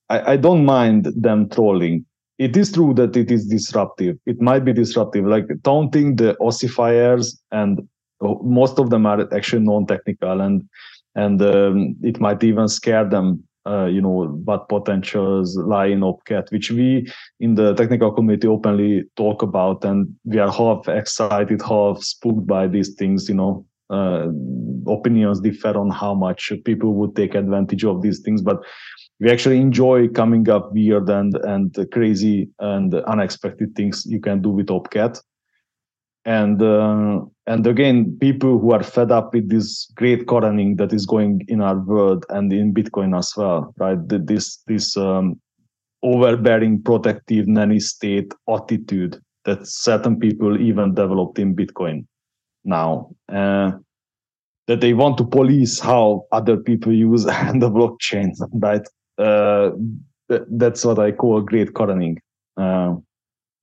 I, 0.09 0.33
I 0.33 0.37
don't 0.37 0.63
mind 0.65 1.05
them 1.15 1.49
trolling. 1.49 2.05
It 2.37 2.55
is 2.57 2.71
true 2.71 2.93
that 2.95 3.15
it 3.15 3.31
is 3.31 3.47
disruptive. 3.47 4.17
It 4.25 4.39
might 4.41 4.65
be 4.65 4.73
disruptive, 4.73 5.25
like 5.25 5.45
taunting 5.63 6.15
the 6.15 6.35
ossifiers, 6.39 7.39
and 7.51 7.87
most 8.43 8.77
of 8.77 8.89
them 8.91 9.05
are 9.07 9.27
actually 9.33 9.63
non-technical, 9.63 10.41
and 10.41 10.63
and 11.15 11.41
um, 11.41 11.95
it 12.03 12.19
might 12.19 12.43
even 12.43 12.67
scare 12.67 13.05
them. 13.05 13.43
Uh, 13.63 13.85
you 13.85 14.01
know 14.01 14.25
what 14.43 14.67
potentials 14.69 15.55
lie 15.55 15.85
in 15.85 15.99
OpCat, 15.99 16.51
which 16.51 16.71
we 16.71 17.07
in 17.39 17.53
the 17.53 17.75
technical 17.75 18.11
community 18.11 18.47
openly 18.47 19.03
talk 19.15 19.43
about, 19.43 19.85
and 19.85 20.07
we 20.25 20.39
are 20.39 20.51
half 20.51 20.87
excited, 20.87 21.61
half 21.61 22.01
spooked 22.01 22.47
by 22.47 22.67
these 22.67 22.95
things. 22.95 23.29
You 23.29 23.35
know, 23.35 23.65
uh, 23.91 24.29
opinions 24.87 25.41
differ 25.41 25.77
on 25.77 25.91
how 25.91 26.15
much 26.15 26.51
people 26.65 26.95
would 26.95 27.15
take 27.15 27.35
advantage 27.35 27.85
of 27.85 28.01
these 28.01 28.21
things, 28.21 28.41
but 28.41 28.57
we 29.19 29.29
actually 29.29 29.59
enjoy 29.59 30.07
coming 30.07 30.49
up 30.49 30.73
weird 30.73 31.07
and 31.09 31.35
and 31.43 31.87
crazy 31.91 32.49
and 32.59 32.95
unexpected 32.95 33.75
things 33.75 34.05
you 34.07 34.19
can 34.19 34.41
do 34.41 34.49
with 34.49 34.67
OpCat. 34.67 35.21
And 36.25 36.61
uh, 36.61 37.21
and 37.47 37.65
again, 37.65 38.17
people 38.19 38.59
who 38.59 38.71
are 38.73 38.83
fed 38.83 39.11
up 39.11 39.33
with 39.33 39.49
this 39.49 39.91
great 39.95 40.27
coroning 40.27 40.77
that 40.77 40.93
is 40.93 41.05
going 41.05 41.41
in 41.47 41.61
our 41.61 41.79
world 41.79 42.25
and 42.29 42.53
in 42.53 42.73
Bitcoin 42.73 43.17
as 43.17 43.33
well, 43.35 43.73
right? 43.79 43.97
This 44.07 44.57
this 44.67 44.95
um, 44.97 45.41
overbearing, 46.03 46.81
protective 46.83 47.47
nanny 47.47 47.79
state 47.79 48.33
attitude 48.47 49.19
that 49.45 49.65
certain 49.65 50.19
people 50.19 50.61
even 50.61 50.93
developed 50.93 51.39
in 51.39 51.55
Bitcoin 51.55 52.05
now. 52.63 53.09
Uh, 53.27 53.71
that 54.67 54.79
they 54.79 54.93
want 54.93 55.17
to 55.17 55.25
police 55.25 55.79
how 55.79 56.23
other 56.31 56.57
people 56.57 56.93
use 56.93 57.25
the 57.25 57.69
blockchain, 57.69 58.29
right? 58.53 58.87
Uh, 59.17 59.71
th- 60.29 60.43
that's 60.51 60.85
what 60.85 60.99
I 60.99 61.11
call 61.11 61.41
great 61.41 61.73
coroning. 61.73 62.17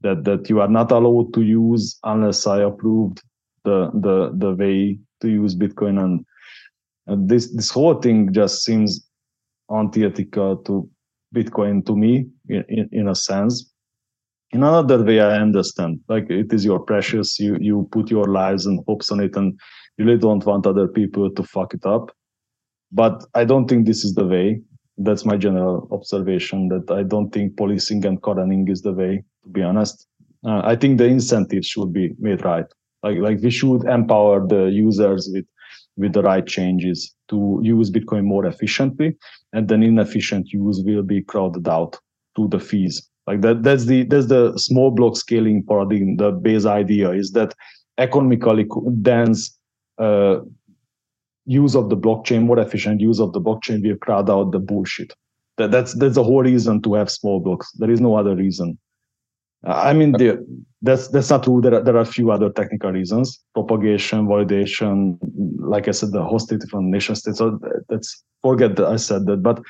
That 0.03 0.25
that 0.25 0.49
you 0.49 0.61
are 0.61 0.69
not 0.69 0.93
allowed 0.93 1.35
to 1.35 1.43
use 1.43 1.99
unless 2.05 2.47
I 2.47 2.63
approved 2.63 3.23
the 3.65 3.91
the 3.95 4.33
the 4.37 4.55
way 4.55 4.99
to 5.21 5.29
use 5.29 5.57
Bitcoin, 5.57 5.99
and, 6.03 7.29
this 7.29 7.55
this 7.55 7.71
whole 7.71 7.95
thing 7.95 8.33
just 8.33 8.63
seems 8.65 9.09
antithetical 9.71 10.59
to 10.59 10.89
Bitcoin 11.35 11.85
to 11.87 11.97
me 11.97 12.27
in, 12.49 12.65
in, 12.69 12.89
in 12.93 13.09
a 13.09 13.15
sense. 13.15 13.73
In 14.53 14.63
another 14.63 15.03
way, 15.05 15.21
I 15.21 15.37
understand. 15.41 16.01
Like 16.09 16.31
it 16.31 16.53
is 16.53 16.65
your 16.65 16.81
precious. 16.81 17.39
You 17.39 17.57
you 17.61 17.89
put 17.93 18.11
your 18.11 18.27
lives 18.27 18.67
and 18.67 18.83
hopes 18.87 19.11
on 19.11 19.21
it, 19.21 19.37
and 19.37 19.59
you 19.97 20.05
really 20.05 20.19
don't 20.19 20.45
want 20.47 20.67
other 20.67 20.87
people 20.89 21.31
to 21.31 21.43
fuck 21.43 21.75
it 21.75 21.85
up. 21.85 22.11
But 22.93 23.25
I 23.35 23.45
don't 23.45 23.69
think 23.69 23.87
this 23.87 24.05
is 24.05 24.15
the 24.15 24.27
way. 24.27 24.61
That's 24.97 25.25
my 25.25 25.37
general 25.37 25.89
observation. 25.93 26.69
That 26.69 26.91
I 26.91 27.03
don't 27.03 27.31
think 27.31 27.57
policing 27.57 28.07
and 28.07 28.21
coroning 28.23 28.71
is 28.71 28.83
the 28.83 28.93
way. 28.93 29.25
To 29.49 29.53
be 29.53 29.63
honest, 29.63 30.07
uh, 30.47 30.61
I 30.63 30.77
think 30.77 30.99
the 30.99 31.07
incentives 31.07 31.67
should 31.67 31.91
be 31.91 32.15
made 32.19 32.45
right. 32.45 32.67
Like 33.03 33.19
like 33.19 33.41
we 33.41 33.51
should 33.51 33.85
empower 33.85 34.47
the 34.47 34.67
users 34.67 35.31
with 35.33 35.47
with 35.97 36.13
the 36.13 36.23
right 36.23 36.47
changes 36.47 37.15
to 37.29 37.61
use 37.63 37.91
Bitcoin 37.91 38.25
more 38.25 38.45
efficiently, 38.45 39.17
and 39.55 39.69
then 39.69 39.83
inefficient 39.83 40.53
use 40.53 40.83
will 40.85 41.03
be 41.03 41.23
crowded 41.23 41.67
out 41.67 41.99
to 42.37 42.47
the 42.49 42.61
fees. 42.61 43.09
Like 43.27 43.41
that. 43.41 43.63
That's 43.63 43.87
the 43.87 44.05
that's 44.05 44.27
the 44.27 44.57
small 44.59 44.91
block 44.91 45.17
scaling 45.17 45.65
paradigm. 45.65 46.17
The 46.17 46.31
base 46.31 46.67
idea 46.67 47.11
is 47.13 47.33
that 47.33 47.55
economically 47.97 48.67
dense 49.01 49.59
uh, 49.99 50.41
use 51.47 51.75
of 51.75 51.89
the 51.89 51.97
blockchain, 51.97 52.43
more 52.43 52.59
efficient 52.59 53.01
use 53.01 53.19
of 53.19 53.33
the 53.33 53.41
blockchain 53.41 53.83
will 53.83 53.97
crowd 53.97 54.29
out 54.29 54.53
the 54.53 54.59
bullshit. 54.59 55.15
That, 55.57 55.71
that's 55.71 55.95
that's 55.95 56.17
the 56.17 56.25
whole 56.25 56.43
reason 56.43 56.83
to 56.83 56.95
have 56.95 57.11
small 57.11 57.41
blocks. 57.41 57.73
There 57.73 57.91
is 57.91 58.01
no 58.01 58.15
other 58.15 58.37
reason. 58.37 58.79
I 59.65 59.93
mean, 59.93 60.13
the, 60.13 60.45
that's 60.83 61.09
that's 61.09 61.31
not 61.31 61.43
true. 61.43 61.61
There 61.61 61.75
are, 61.75 61.83
there 61.83 61.97
are 61.97 62.01
a 62.03 62.07
few 62.07 62.31
other 62.31 62.51
technical 62.51 62.93
reasons: 62.93 63.41
propagation, 63.55 64.27
validation. 64.27 65.19
Like 65.59 65.89
I 65.89 65.91
said, 65.91 66.13
the 66.13 66.23
hostility 66.23 66.69
from 66.69 66.91
nation 66.91 67.17
states. 67.17 67.39
So 67.39 67.59
that's 67.89 68.25
forget 68.43 68.77
that 68.77 68.87
I 68.87 68.97
said 68.97 69.27
that. 69.27 69.43
But 69.43 69.61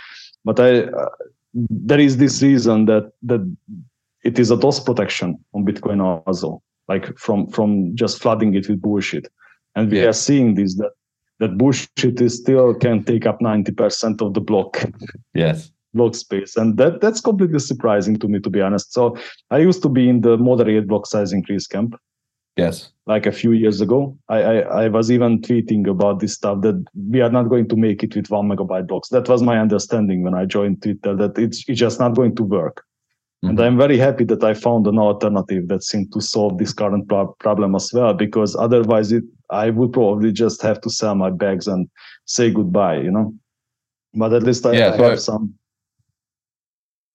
but 0.44 0.60
I 0.60 0.84
uh, 0.84 1.08
there 1.54 1.98
is 2.00 2.18
this 2.18 2.42
reason 2.42 2.84
that 2.86 3.10
that 3.22 3.40
it 4.24 4.38
is 4.38 4.50
a 4.50 4.56
DOS 4.56 4.80
protection 4.80 5.38
on 5.54 5.64
Bitcoin 5.64 6.02
also, 6.26 6.62
like 6.88 7.16
from 7.18 7.48
from 7.48 7.96
just 7.96 8.20
flooding 8.20 8.54
it 8.54 8.68
with 8.68 8.82
bullshit. 8.82 9.28
And 9.74 9.90
we 9.90 10.00
Yeah. 10.00 10.08
are 10.08 10.12
seeing 10.12 10.54
this 10.54 10.76
that 10.76 10.90
that 11.40 11.56
bullshit 11.56 12.20
is 12.20 12.36
still 12.36 12.74
can 12.74 13.04
take 13.04 13.24
up 13.24 13.40
90% 13.40 14.20
of 14.20 14.34
the 14.34 14.40
block 14.40 14.84
Yes. 15.34 15.70
Block 15.94 16.14
space. 16.14 16.56
And 16.56 16.76
that 16.78 17.00
that's 17.00 17.20
completely 17.20 17.58
surprising 17.58 18.18
to 18.18 18.28
me 18.28 18.40
to 18.40 18.50
be 18.50 18.60
honest. 18.60 18.92
So 18.92 19.16
i 19.50 19.58
used 19.58 19.82
to 19.82 19.88
be 19.88 20.08
in 20.08 20.20
the 20.20 20.36
moderate 20.36 20.86
block 20.88 21.06
size 21.06 21.32
increase 21.32 21.66
camp. 21.66 21.94
Yes. 22.56 22.90
like 23.06 23.24
a 23.26 23.30
few 23.32 23.52
years 23.52 23.80
ago. 23.80 24.18
I, 24.28 24.38
I 24.42 24.54
i 24.84 24.88
was 24.88 25.10
even 25.12 25.40
tweeting 25.40 25.86
about 25.88 26.18
this 26.18 26.34
stuff 26.34 26.60
that 26.62 26.84
we 27.12 27.20
are 27.20 27.30
not 27.30 27.48
going 27.48 27.68
to 27.68 27.76
make 27.76 28.02
it 28.02 28.16
with 28.16 28.30
one 28.30 28.48
megabyte 28.48 28.88
blocks. 28.88 29.08
That 29.10 29.28
was 29.28 29.42
my 29.42 29.58
understanding 29.66 30.24
when 30.24 30.34
i 30.34 30.44
joined 30.44 30.82
twitter 30.82 31.14
that 31.16 31.38
it's, 31.38 31.58
it's 31.68 31.78
just 31.78 32.00
not 32.00 32.16
going 32.16 32.34
to 32.36 32.42
work. 32.42 32.82
And 33.44 33.56
Mhm. 33.58 33.64
i'm 33.64 33.78
very 33.78 33.96
happy 34.06 34.24
that 34.24 34.42
i 34.50 34.54
found 34.54 34.86
an 34.88 34.98
alternative 34.98 35.68
that 35.68 35.82
seemed 35.84 36.12
to 36.14 36.20
solve 36.20 36.58
this 36.58 36.72
current 36.80 37.04
pro- 37.08 37.32
problem 37.38 37.76
as 37.80 37.86
well 37.94 38.12
because 38.24 38.56
otherwise 38.66 39.12
it 39.18 39.24
i 39.50 39.70
would 39.70 39.92
probably 39.92 40.32
just 40.32 40.60
have 40.68 40.80
to 40.80 40.90
sell 40.90 41.14
my 41.14 41.30
bags 41.30 41.66
and 41.68 41.88
say 42.24 42.50
goodbye 42.50 42.98
you 43.06 43.12
know? 43.12 43.32
But 44.14 44.32
at 44.32 44.42
least 44.42 44.66
i, 44.66 44.72
Yeah, 44.72 44.94
I 44.94 44.96
so- 44.96 45.08
have 45.10 45.20
some 45.30 45.54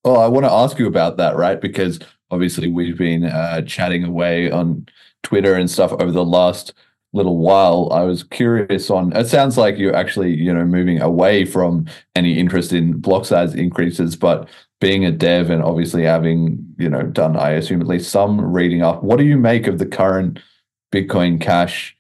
Well, 0.04 0.20
I 0.20 0.28
want 0.28 0.46
to 0.46 0.52
ask 0.52 0.78
you 0.80 0.88
about 0.88 1.18
that, 1.18 1.36
right? 1.36 1.60
Because 1.60 2.00
obviously 2.30 2.70
we've 2.70 2.98
been 2.98 3.24
uh, 3.26 3.62
chatting 3.62 4.04
away 4.04 4.52
on 4.52 4.88
Twitter 5.24 5.56
and 5.56 5.70
stuff 5.70 5.94
over 5.94 6.12
the 6.12 6.26
last 6.26 6.74
little 7.14 7.38
while. 7.38 7.90
I 7.92 8.02
was 8.04 8.24
curious 8.24 8.90
on. 8.90 9.16
It 9.16 9.28
sounds 9.28 9.58
like 9.58 9.78
you're 9.78 9.96
actually, 9.96 10.34
you 10.34 10.54
know, 10.54 10.66
moving 10.66 11.02
away 11.02 11.46
from 11.46 11.86
any 12.16 12.38
interest 12.38 12.74
in 12.74 12.94
block 13.00 13.26
size 13.26 13.54
increases, 13.56 14.16
but 14.18 14.50
being 14.82 15.06
a 15.06 15.12
dev 15.12 15.50
and 15.50 15.64
obviously 15.64 16.04
having, 16.04 16.66
you 16.78 16.90
know, 16.90 17.04
done, 17.04 17.38
I 17.38 17.52
assume 17.52 17.80
at 17.80 17.88
least 17.88 18.12
some 18.12 18.42
reading 18.42 18.82
up. 18.82 19.04
What 19.04 19.20
do 19.20 19.24
you 19.26 19.38
make 19.38 19.68
of 19.68 19.78
the 19.80 19.86
current 19.86 20.40
Bitcoin 20.92 21.40
Cash 21.40 21.96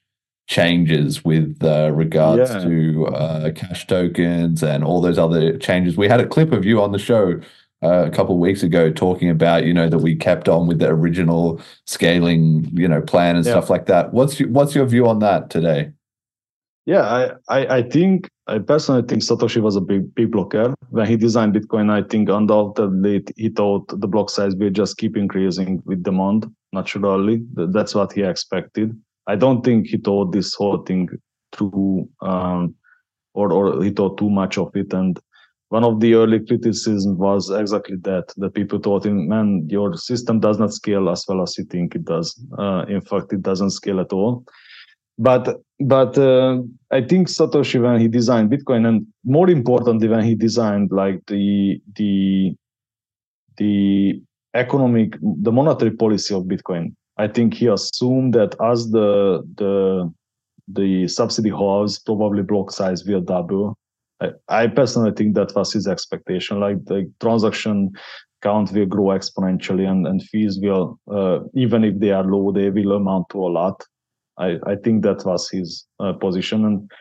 changes 0.47 1.23
with 1.23 1.63
uh, 1.63 1.91
regards 1.93 2.51
Yeah. 2.51 2.59
to 2.65 3.07
uh, 3.07 3.51
cash 3.51 3.87
tokens 3.87 4.61
and 4.61 4.83
all 4.83 4.99
those 4.99 5.17
other 5.17 5.57
changes? 5.57 5.95
We 5.95 6.09
had 6.09 6.19
a 6.19 6.27
clip 6.27 6.51
of 6.51 6.65
you 6.65 6.81
on 6.81 6.91
the 6.91 6.99
show 6.99 7.39
uh, 7.83 8.05
a 8.05 8.09
couple 8.11 8.35
of 8.35 8.39
weeks 8.41 8.63
ago 8.63 8.89
talking 8.91 9.29
about 9.29 9.65
you 9.65 9.73
know 9.73 9.89
that 9.89 9.99
we 9.99 10.15
kept 10.15 10.47
on 10.47 10.67
with 10.67 10.79
the 10.79 10.87
original 10.87 11.59
scaling 11.85 12.69
you 12.73 12.87
know 12.87 13.01
plan 13.01 13.35
and 13.35 13.45
Yeah. 13.45 13.53
stuff 13.53 13.69
like 13.69 13.85
that 13.87 14.13
what's 14.13 14.39
your, 14.39 14.49
what's 14.49 14.73
your 14.75 14.85
view 14.85 15.07
on 15.07 15.19
that 15.19 15.49
today 15.49 15.91
Yeah, 16.85 17.05
I, 17.19 17.21
I, 17.57 17.59
I 17.77 17.81
think 17.89 18.27
I 18.47 18.59
personally 18.59 19.03
think 19.07 19.21
Satoshi 19.23 19.61
was 19.61 19.75
a 19.77 19.81
big 19.81 20.13
big 20.15 20.31
blocker 20.31 20.73
when 20.89 21.07
he 21.07 21.15
designed 21.15 21.53
Bitcoin. 21.55 21.89
I 21.89 22.03
think 22.11 22.27
undoubtedly 22.29 23.23
he 23.37 23.47
thought 23.49 23.87
the 23.87 24.07
block 24.07 24.29
size 24.29 24.53
will 24.55 24.69
just 24.81 24.97
keep 24.97 25.15
increasing 25.15 25.81
with 25.85 26.03
demand 26.03 26.45
naturally. 26.73 27.37
That's 27.75 27.95
what 27.95 28.11
he 28.11 28.21
expected. 28.23 28.89
I 29.27 29.35
don't 29.37 29.63
think 29.63 29.87
he 29.87 29.97
thought 29.97 30.33
this 30.33 30.53
whole 30.59 30.79
thing 30.83 31.07
through, 31.53 32.09
um, 32.21 32.75
or 33.33 33.47
or 33.53 33.81
he 33.83 33.91
thought 33.91 34.17
too 34.17 34.29
much 34.29 34.57
of 34.57 34.75
it. 34.75 34.91
And 34.93 35.17
one 35.75 35.83
of 35.83 35.99
the 35.99 36.13
early 36.13 36.39
criticisms 36.45 37.17
was 37.17 37.49
exactly 37.49 37.97
that 38.09 38.27
that 38.37 38.53
people 38.53 38.79
thought, 38.79 39.05
him, 39.05 39.27
man, 39.27 39.67
your 39.69 39.89
system 39.97 40.39
does 40.39 40.57
not 40.59 40.71
scale 40.73 41.09
as 41.09 41.25
well 41.27 41.41
as 41.41 41.57
you 41.57 41.65
think 41.65 41.95
it 41.95 42.05
does. 42.05 42.27
Uh, 42.59 42.85
in 42.87 43.01
fact, 43.01 43.33
it 43.33 43.41
doesn't 43.41 43.71
scale 43.71 43.99
at 43.99 44.13
all 44.13 44.43
but 45.17 45.61
but 45.79 46.17
uh, 46.17 46.61
I 46.91 47.01
think 47.01 47.27
Satoshi 47.27 47.81
when 47.81 47.99
he 47.99 48.07
designed 48.07 48.51
Bitcoin, 48.51 48.87
and 48.87 49.05
more 49.23 49.49
importantly 49.49 50.07
when 50.07 50.23
he 50.23 50.35
designed 50.35 50.91
like 50.91 51.19
the 51.27 51.81
the 51.95 52.55
the 53.57 54.21
economic 54.55 55.15
the 55.21 55.51
monetary 55.51 55.91
policy 55.91 56.33
of 56.33 56.43
Bitcoin, 56.43 56.95
I 57.17 57.27
think 57.27 57.53
he 57.53 57.67
assumed 57.67 58.33
that 58.33 58.55
as 58.61 58.89
the 58.91 59.43
the 59.57 60.11
the 60.67 61.07
subsidy 61.07 61.49
halves, 61.49 61.99
probably 61.99 62.41
block 62.41 62.71
size 62.71 63.05
will 63.05 63.21
double. 63.21 63.77
I, 64.23 64.63
I 64.63 64.67
personally 64.67 65.11
think 65.15 65.35
that 65.35 65.55
was 65.55 65.73
his 65.73 65.87
expectation. 65.87 66.59
Like 66.59 66.83
the 66.85 67.11
transaction 67.21 67.91
count 68.41 68.71
will 68.71 68.85
grow 68.85 69.05
exponentially, 69.05 69.89
and 69.89 70.07
and 70.07 70.21
fees 70.23 70.59
will 70.61 70.99
uh, 71.11 71.39
even 71.53 71.83
if 71.83 71.99
they 71.99 72.11
are 72.11 72.23
low, 72.23 72.51
they 72.51 72.69
will 72.69 72.93
amount 72.93 73.29
to 73.29 73.39
a 73.39 73.49
lot. 73.49 73.83
I, 74.37 74.57
I 74.65 74.75
think 74.83 75.03
that 75.03 75.25
was 75.25 75.49
his 75.49 75.85
uh, 75.99 76.13
position. 76.13 76.65
And 76.65 76.91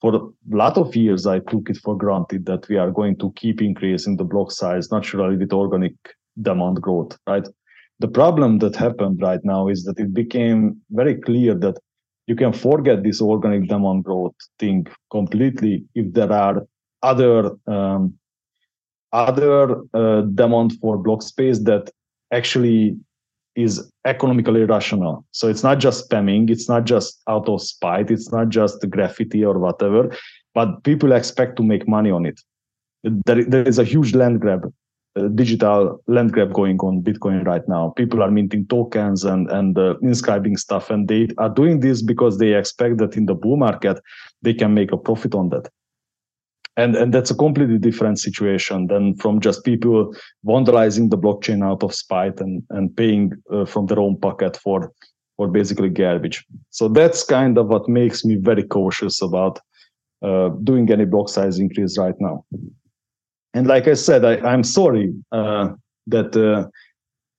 for 0.00 0.14
a 0.14 0.20
lot 0.56 0.76
of 0.76 0.96
years 0.96 1.26
I 1.26 1.38
took 1.38 1.70
it 1.70 1.76
for 1.76 1.96
granted 1.96 2.44
that 2.46 2.68
we 2.68 2.76
are 2.76 2.90
going 2.90 3.16
to 3.18 3.32
keep 3.36 3.62
increasing 3.62 4.16
the 4.16 4.24
block 4.24 4.50
size 4.50 4.90
naturally 4.90 5.36
with 5.36 5.52
organic 5.52 5.94
demand 6.40 6.82
growth, 6.82 7.16
right? 7.26 7.46
The 8.00 8.08
problem 8.08 8.58
that 8.58 8.74
happened 8.74 9.22
right 9.22 9.44
now 9.44 9.68
is 9.68 9.84
that 9.84 10.00
it 10.00 10.12
became 10.12 10.80
very 10.90 11.14
clear 11.14 11.54
that 11.54 11.78
you 12.26 12.36
can 12.36 12.52
forget 12.52 13.02
this 13.02 13.20
organic 13.20 13.68
demand 13.68 14.04
growth 14.04 14.34
thing 14.58 14.86
completely 15.10 15.84
if 15.94 16.12
there 16.12 16.32
are 16.32 16.66
other 17.02 17.50
um, 17.66 18.14
other 19.12 19.82
uh, 19.92 20.22
demand 20.22 20.72
for 20.80 20.96
block 20.96 21.22
space 21.22 21.58
that 21.60 21.90
actually 22.32 22.96
is 23.54 23.90
economically 24.06 24.64
rational. 24.64 25.24
So 25.32 25.48
it's 25.48 25.62
not 25.62 25.78
just 25.78 26.08
spamming, 26.08 26.48
it's 26.48 26.68
not 26.68 26.84
just 26.84 27.20
out 27.28 27.48
of 27.48 27.60
spite, 27.60 28.10
it's 28.10 28.32
not 28.32 28.48
just 28.48 28.88
graffiti 28.88 29.44
or 29.44 29.58
whatever, 29.58 30.16
but 30.54 30.82
people 30.84 31.12
expect 31.12 31.56
to 31.56 31.62
make 31.62 31.86
money 31.86 32.10
on 32.10 32.24
it. 32.24 32.40
There, 33.04 33.44
there 33.44 33.68
is 33.68 33.78
a 33.78 33.84
huge 33.84 34.14
land 34.14 34.40
grab, 34.40 34.72
digital 35.34 36.02
land 36.06 36.32
grab 36.32 36.52
going 36.52 36.78
on 36.78 37.02
Bitcoin 37.02 37.44
right 37.44 37.66
now. 37.68 37.90
People 37.96 38.22
are 38.22 38.30
minting 38.30 38.66
tokens 38.66 39.24
and 39.24 39.50
and 39.50 39.78
uh, 39.78 39.98
inscribing 40.02 40.56
stuff, 40.56 40.90
and 40.90 41.08
they 41.08 41.28
are 41.38 41.50
doing 41.50 41.80
this 41.80 42.02
because 42.02 42.38
they 42.38 42.54
expect 42.54 42.98
that 42.98 43.16
in 43.16 43.26
the 43.26 43.34
bull 43.34 43.56
market 43.56 44.00
they 44.42 44.54
can 44.54 44.74
make 44.74 44.92
a 44.92 44.96
profit 44.96 45.34
on 45.34 45.50
that. 45.50 45.68
And 46.76 46.96
and 46.96 47.12
that's 47.12 47.30
a 47.30 47.34
completely 47.34 47.78
different 47.78 48.18
situation 48.18 48.86
than 48.86 49.14
from 49.16 49.40
just 49.40 49.64
people 49.64 50.14
vandalizing 50.46 51.10
the 51.10 51.18
blockchain 51.18 51.62
out 51.62 51.82
of 51.82 51.94
spite 51.94 52.40
and 52.40 52.62
and 52.70 52.96
paying 52.96 53.32
uh, 53.52 53.66
from 53.66 53.86
their 53.86 54.00
own 54.00 54.18
pocket 54.18 54.56
for 54.56 54.92
for 55.36 55.48
basically 55.48 55.90
garbage. 55.90 56.44
So 56.70 56.88
that's 56.88 57.24
kind 57.24 57.58
of 57.58 57.68
what 57.68 57.88
makes 57.88 58.24
me 58.24 58.36
very 58.36 58.62
cautious 58.62 59.20
about 59.20 59.60
uh, 60.22 60.50
doing 60.64 60.90
any 60.90 61.04
block 61.04 61.28
size 61.28 61.58
increase 61.58 61.98
right 61.98 62.18
now 62.18 62.44
and 63.54 63.66
like 63.66 63.88
i 63.88 63.94
said 63.94 64.24
I, 64.24 64.36
i'm 64.50 64.64
sorry 64.64 65.12
uh, 65.32 65.70
that 66.06 66.36
uh, 66.36 66.68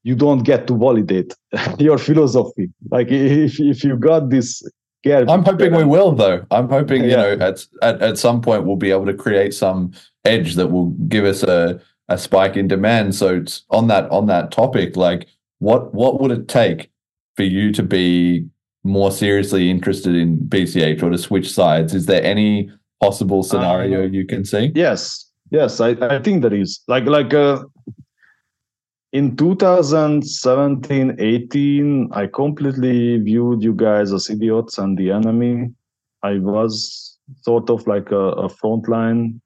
you 0.04 0.16
don't 0.16 0.44
get 0.44 0.68
to 0.68 0.78
validate 0.78 1.34
your 1.80 1.98
philosophy 1.98 2.70
like 2.90 3.08
if 3.12 3.60
if 3.60 3.84
you 3.84 3.98
got 3.98 4.30
this 4.30 4.64
I'm 5.06 5.44
hoping 5.44 5.76
we 5.76 5.84
will, 5.84 6.14
though. 6.14 6.46
I'm 6.50 6.70
hoping, 6.70 7.04
you 7.04 7.10
yeah. 7.10 7.16
know, 7.16 7.32
at, 7.46 7.66
at 7.82 8.02
at 8.02 8.18
some 8.18 8.42
point 8.42 8.66
we'll 8.66 8.78
be 8.78 8.92
able 8.92 9.06
to 9.06 9.14
create 9.14 9.54
some 9.54 9.92
edge 10.24 10.56
that 10.56 10.68
will 10.68 10.92
give 11.10 11.26
us 11.26 11.44
a 11.44 11.82
a 12.10 12.18
spike 12.18 12.56
in 12.56 12.68
demand. 12.68 13.16
So 13.16 13.36
it's 13.36 13.64
on 13.70 13.88
that 13.88 14.10
on 14.12 14.28
that 14.28 14.52
topic, 14.52 14.96
like 14.96 15.28
what 15.60 15.94
what 15.94 16.22
would 16.22 16.32
it 16.32 16.48
take 16.48 16.90
for 17.36 17.44
you 17.44 17.72
to 17.74 17.84
be 17.84 18.48
more 18.84 19.12
seriously 19.12 19.70
interested 19.70 20.16
in 20.16 20.38
BCH 20.38 21.02
or 21.04 21.10
to 21.10 21.18
switch 21.18 21.52
sides? 21.52 21.94
Is 21.94 22.06
there 22.06 22.24
any 22.24 22.72
possible 23.02 23.44
scenario 23.44 24.04
uh, 24.04 24.08
you 24.08 24.26
can 24.26 24.46
see? 24.46 24.72
Yes, 24.76 25.30
yes, 25.54 25.80
I, 25.80 25.92
I 26.02 26.20
think 26.20 26.42
there 26.42 26.54
is. 26.54 26.82
Like 26.90 27.06
like 27.06 27.34
uh, 27.34 27.64
in 29.14 29.38
2017 29.38 31.16
18 31.20 32.10
i 32.14 32.26
completely 32.26 33.18
viewed 33.20 33.64
you 33.64 33.74
guys 33.74 34.12
as 34.12 34.30
idiots 34.30 34.80
and 34.80 34.98
the 34.98 35.12
enemy 35.12 35.72
i 36.24 36.40
was 36.40 37.18
sort 37.42 37.70
of 37.70 37.86
like 37.88 38.12
a, 38.12 38.26
a 38.46 38.50
frontline 38.50 39.40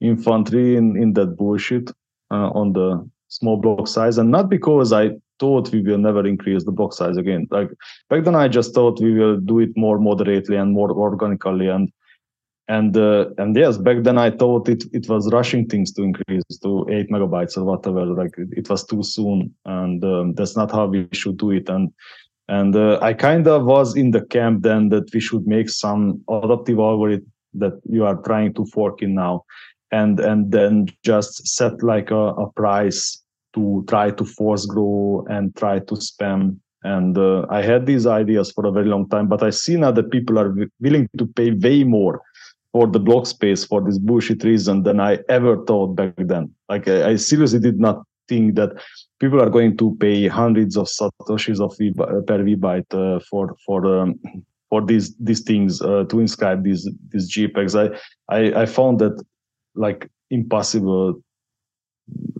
infantry 0.00 0.76
in, 0.76 0.96
in 1.00 1.12
that 1.12 1.36
bullshit 1.36 1.90
uh, 2.32 2.50
on 2.50 2.72
the 2.72 3.08
small 3.28 3.56
block 3.56 3.86
size 3.86 4.18
and 4.18 4.30
not 4.30 4.50
because 4.50 4.92
i 4.92 5.08
thought 5.38 5.70
we 5.70 5.80
will 5.82 5.98
never 5.98 6.26
increase 6.26 6.64
the 6.64 6.72
block 6.72 6.92
size 6.92 7.16
again 7.16 7.46
like 7.52 7.70
back 8.10 8.24
then 8.24 8.34
i 8.34 8.48
just 8.48 8.74
thought 8.74 9.00
we 9.00 9.14
will 9.14 9.38
do 9.38 9.60
it 9.60 9.70
more 9.76 10.00
moderately 10.00 10.56
and 10.56 10.72
more 10.72 10.90
organically 10.90 11.68
and 11.68 11.92
and 12.68 12.96
uh, 12.96 13.26
and 13.38 13.56
yes 13.56 13.76
back 13.76 14.02
then 14.02 14.18
i 14.18 14.30
thought 14.30 14.68
it 14.68 14.84
it 14.92 15.08
was 15.08 15.32
rushing 15.32 15.66
things 15.66 15.92
to 15.92 16.02
increase 16.02 16.44
to 16.62 16.86
8 16.88 17.10
megabytes 17.10 17.56
or 17.56 17.64
whatever 17.64 18.06
like 18.06 18.34
it 18.38 18.68
was 18.70 18.84
too 18.86 19.02
soon. 19.02 19.52
And 19.64 20.04
um, 20.04 20.34
that's 20.34 20.56
not 20.56 20.70
how 20.70 20.86
we 20.86 21.08
should 21.12 21.38
do 21.38 21.50
it. 21.50 21.68
And 21.68 21.92
and 22.48 22.74
uh, 22.76 22.98
i 23.02 23.12
kind 23.12 23.46
of 23.46 23.64
was 23.64 23.96
in 23.96 24.10
the 24.10 24.24
camp 24.26 24.62
then 24.62 24.88
that 24.90 25.12
we 25.12 25.20
should 25.20 25.46
make 25.46 25.70
some 25.70 26.22
adaptive 26.28 26.78
algorithm 26.78 27.30
that 27.54 27.74
you 27.88 28.04
are 28.04 28.16
trying 28.22 28.54
to 28.54 28.64
fork 28.66 29.02
in 29.02 29.14
now. 29.14 29.44
And 29.90 30.20
and 30.20 30.52
then 30.52 30.86
just 31.04 31.46
set 31.46 31.82
like 31.82 32.10
a, 32.10 32.28
a 32.44 32.50
price 32.52 33.20
to 33.54 33.84
try 33.88 34.10
to 34.10 34.24
force 34.24 34.66
grow 34.66 35.26
and 35.28 35.54
try 35.56 35.80
to 35.80 35.94
spam. 35.94 36.58
And 36.84 37.16
uh, 37.16 37.46
i 37.50 37.62
had 37.62 37.86
these 37.86 38.06
ideas 38.06 38.50
for 38.50 38.66
a 38.66 38.72
very 38.72 38.86
long 38.86 39.08
time 39.08 39.28
but 39.28 39.40
i 39.44 39.50
see 39.50 39.76
now 39.76 39.92
that 39.92 40.10
people 40.10 40.36
are 40.36 40.48
w- 40.48 40.68
willing 40.80 41.08
to 41.16 41.26
pay 41.26 41.52
way 41.52 41.84
more 41.84 42.20
for 42.72 42.86
the 42.86 42.98
block 42.98 43.26
space 43.26 43.64
for 43.64 43.82
this 43.82 43.98
bullshit 43.98 44.42
reason 44.44 44.82
than 44.82 44.98
I 44.98 45.18
ever 45.28 45.62
thought 45.64 45.94
back 45.94 46.14
then. 46.16 46.50
Like 46.68 46.88
I, 46.88 47.10
I 47.10 47.16
seriously 47.16 47.60
did 47.60 47.78
not 47.78 48.02
think 48.28 48.54
that 48.54 48.70
people 49.20 49.40
are 49.42 49.50
going 49.50 49.76
to 49.76 49.96
pay 50.00 50.26
hundreds 50.26 50.76
of 50.76 50.86
satoshis 50.86 51.60
of 51.60 51.76
v, 51.78 51.92
per 51.92 52.38
vbyte 52.38 52.94
uh, 52.94 53.20
for 53.28 53.54
for 53.66 53.86
um, 53.86 54.18
for 54.70 54.80
these 54.84 55.14
these 55.16 55.42
things 55.42 55.82
uh, 55.82 56.04
to 56.04 56.20
inscribe 56.20 56.64
these 56.64 56.88
these 57.10 57.30
JPEGs. 57.34 57.74
I, 57.82 57.86
I 58.34 58.62
I 58.62 58.66
found 58.66 58.98
that 59.00 59.22
like 59.74 60.08
impossible, 60.30 61.22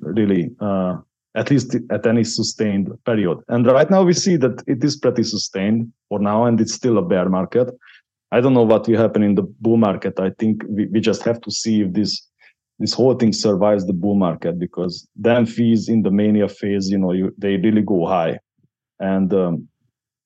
really. 0.01 0.51
Uh, 0.61 0.97
at 1.35 1.51
least 1.51 1.75
at 1.91 2.07
any 2.07 2.25
sustained 2.25 2.93
period. 3.07 3.39
And 3.49 3.67
right 3.67 3.91
now 3.91 4.03
we 4.03 4.13
see 4.13 4.37
that 4.37 4.63
it 4.67 4.85
is 4.85 4.97
pretty 4.97 5.23
sustained 5.23 5.91
for 6.11 6.19
now, 6.19 6.45
and 6.45 6.61
it's 6.61 6.75
still 6.75 6.99
a 6.99 7.03
bear 7.03 7.29
market. 7.29 7.71
I 8.33 8.41
don't 8.41 8.55
know 8.55 8.63
what 8.63 8.89
will 8.89 8.99
happen 8.99 9.23
in 9.23 9.35
the 9.35 9.43
bull 9.43 9.77
market. 9.77 10.19
I 10.19 10.31
think 10.39 10.65
we, 10.67 10.87
we 10.87 11.01
just 11.01 11.23
have 11.23 11.41
to 11.43 11.51
see 11.51 11.83
if 11.83 11.93
this 11.93 12.27
this 12.79 12.95
whole 12.95 13.15
thing 13.15 13.33
survives 13.33 13.87
the 13.87 13.93
bull 13.93 14.17
market 14.17 14.59
because 14.59 15.07
then 15.15 15.47
fees 15.47 15.89
in 15.89 16.03
the 16.03 16.11
mania 16.11 16.49
phase, 16.49 16.91
you 16.91 16.99
know, 16.99 17.13
you, 17.13 17.33
they 17.39 17.57
really 17.59 17.83
go 17.83 18.07
high, 18.07 18.39
and 18.99 19.33
um, 19.35 19.69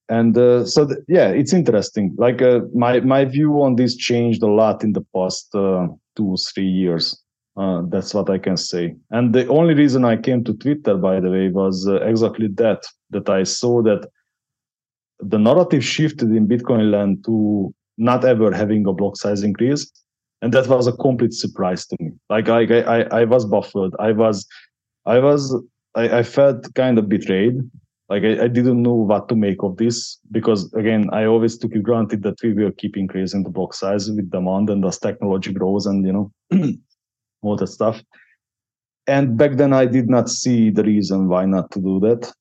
and 0.09 0.39
uh, 0.39 0.65
so 0.65 0.87
th- 0.87 1.01
yeah, 1.09 1.29
it's 1.29 1.53
interesting. 1.53 2.15
Like 2.17 2.41
uh, 2.41 2.61
my 2.73 3.01
my 3.01 3.25
view 3.25 3.61
on 3.63 3.75
this 3.75 3.97
changed 3.97 4.43
a 4.43 4.47
lot 4.51 4.85
in 4.85 4.93
the 4.93 5.05
past 5.15 5.53
uh, 5.55 5.89
two 6.15 6.37
three 6.55 6.69
years. 6.69 7.21
Uh, 7.57 7.83
that's 7.89 8.15
what 8.15 8.31
I 8.31 8.39
can 8.39 8.57
say. 8.57 8.95
And 9.11 9.35
the 9.35 9.49
only 9.49 9.75
reason 9.75 10.05
I 10.05 10.17
came 10.19 10.45
to 10.45 10.53
Twitter, 10.55 10.95
by 10.97 11.21
the 11.21 11.31
way, 11.31 11.49
was 11.49 11.89
uh, 11.89 11.97
exactly 12.03 12.49
that 12.55 12.87
that 13.11 13.29
I 13.29 13.43
saw 13.43 13.83
that 13.83 14.07
the 15.21 15.39
narrative 15.39 15.85
shifted 15.85 16.31
in 16.31 16.47
Bitcoin 16.47 16.91
land 16.91 17.25
to 17.25 17.75
not 17.99 18.25
ever 18.25 18.53
having 18.53 18.87
a 18.87 18.93
block 18.93 19.17
size 19.17 19.43
increase. 19.43 19.91
And 20.43 20.53
that 20.53 20.69
was 20.69 20.87
a 20.87 20.93
complete 20.93 21.33
surprise 21.33 21.87
to 21.87 21.97
me. 22.01 22.13
Like 22.29 22.49
i 22.49 22.63
i, 22.81 23.03
I 23.21 23.25
was 23.25 23.45
baffled. 23.45 23.95
I 23.99 24.13
was 24.13 24.47
i 25.07 25.19
was 25.19 25.55
I, 25.95 26.19
I 26.19 26.23
felt 26.23 26.73
kind 26.75 26.99
of 26.99 27.09
betrayed. 27.09 27.59
Like 28.09 28.23
I, 28.23 28.45
I, 28.45 28.49
didn't 28.49 28.83
know 28.83 28.95
what 28.95 29.29
to 29.29 29.35
make 29.35 29.65
of 29.65 29.79
this 29.79 30.21
because 30.31 30.73
again 30.75 31.11
i 31.13 31.25
always 31.25 31.59
took 31.59 31.75
it 31.75 31.83
granted 31.83 32.23
that 32.23 32.41
we 32.41 32.53
will 32.53 32.71
keep 32.71 32.97
increasing 32.97 33.43
the 33.43 33.51
block 33.51 33.75
size 33.75 34.09
with 34.09 34.31
demand 34.31 34.71
and 34.71 34.85
as 34.85 35.01
technology 35.01 35.53
grows 35.53 35.87
and 35.87 36.07
you 36.07 36.13
know 36.13 36.33
all 37.43 37.57
that 37.57 37.67
stuff. 37.67 38.01
And 39.09 39.37
back 39.37 39.53
then 39.53 39.73
i 39.73 39.87
did 39.87 40.09
not 40.09 40.29
see 40.29 40.71
the 40.71 40.85
reason 40.85 41.29
why 41.29 41.47
not 41.47 41.71
to 41.73 41.81
do 41.81 41.99
that. 42.01 42.33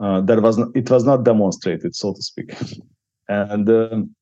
Uh, 0.00 0.20
there 0.20 0.40
was 0.40 0.58
it 0.74 0.88
was 0.88 1.04
not 1.04 1.24
demonstrated 1.24 1.94
so 1.96 2.14
to 2.14 2.22
speak. 2.22 2.54
And 3.28 3.70
um, 3.70 4.14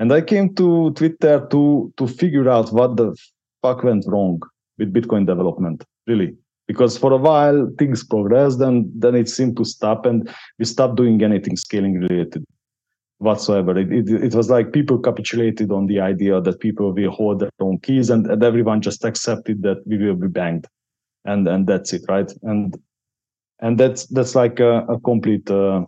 and 0.00 0.10
I 0.12 0.22
came 0.22 0.54
to 0.54 0.92
Twitter 0.92 1.46
to 1.50 1.92
to 1.96 2.06
figure 2.08 2.48
out 2.48 2.72
what 2.72 2.96
the 2.96 3.14
fuck 3.62 3.84
went 3.84 4.04
wrong 4.08 4.40
with 4.78 4.92
Bitcoin 4.92 5.26
development, 5.26 5.84
really. 6.06 6.34
Because 6.66 6.96
for 6.96 7.12
a 7.12 7.18
while 7.18 7.70
things 7.78 8.02
progressed, 8.02 8.60
and 8.60 8.90
then 8.94 9.14
it 9.14 9.28
seemed 9.28 9.56
to 9.58 9.64
stop, 9.64 10.06
and 10.06 10.28
we 10.58 10.64
stopped 10.64 10.96
doing 10.96 11.22
anything 11.22 11.56
scaling 11.56 12.00
related 12.00 12.44
whatsoever. 13.18 13.76
It, 13.78 13.92
it, 13.92 14.08
it 14.08 14.34
was 14.34 14.48
like 14.48 14.72
people 14.72 14.98
capitulated 14.98 15.70
on 15.70 15.86
the 15.86 16.00
idea 16.00 16.40
that 16.40 16.60
people 16.60 16.92
will 16.94 17.10
hold 17.10 17.40
their 17.40 17.50
own 17.60 17.78
keys, 17.80 18.08
and, 18.08 18.26
and 18.26 18.42
everyone 18.42 18.80
just 18.80 19.04
accepted 19.04 19.62
that 19.62 19.86
we 19.86 19.98
will 19.98 20.14
be 20.14 20.28
banged, 20.28 20.66
and 21.26 21.46
and 21.46 21.66
that's 21.66 21.92
it, 21.92 22.02
right? 22.08 22.32
And 22.42 22.74
and 23.58 23.78
that's 23.78 24.06
that's 24.06 24.34
like 24.34 24.60
a, 24.60 24.86
a 24.86 24.98
complete 25.00 25.50
uh, 25.50 25.84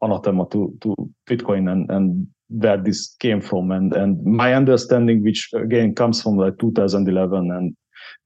anathema 0.00 0.46
to 0.50 0.72
to 0.82 0.94
Bitcoin 1.28 1.72
and 1.72 1.90
and 1.90 2.28
where 2.52 2.76
this 2.76 3.14
came 3.20 3.40
from. 3.40 3.70
And 3.70 3.92
and 3.92 4.22
my 4.24 4.54
understanding 4.54 5.22
which 5.22 5.50
again 5.54 5.94
comes 5.94 6.22
from 6.22 6.36
like 6.36 6.58
2011 6.58 7.50
and 7.50 7.76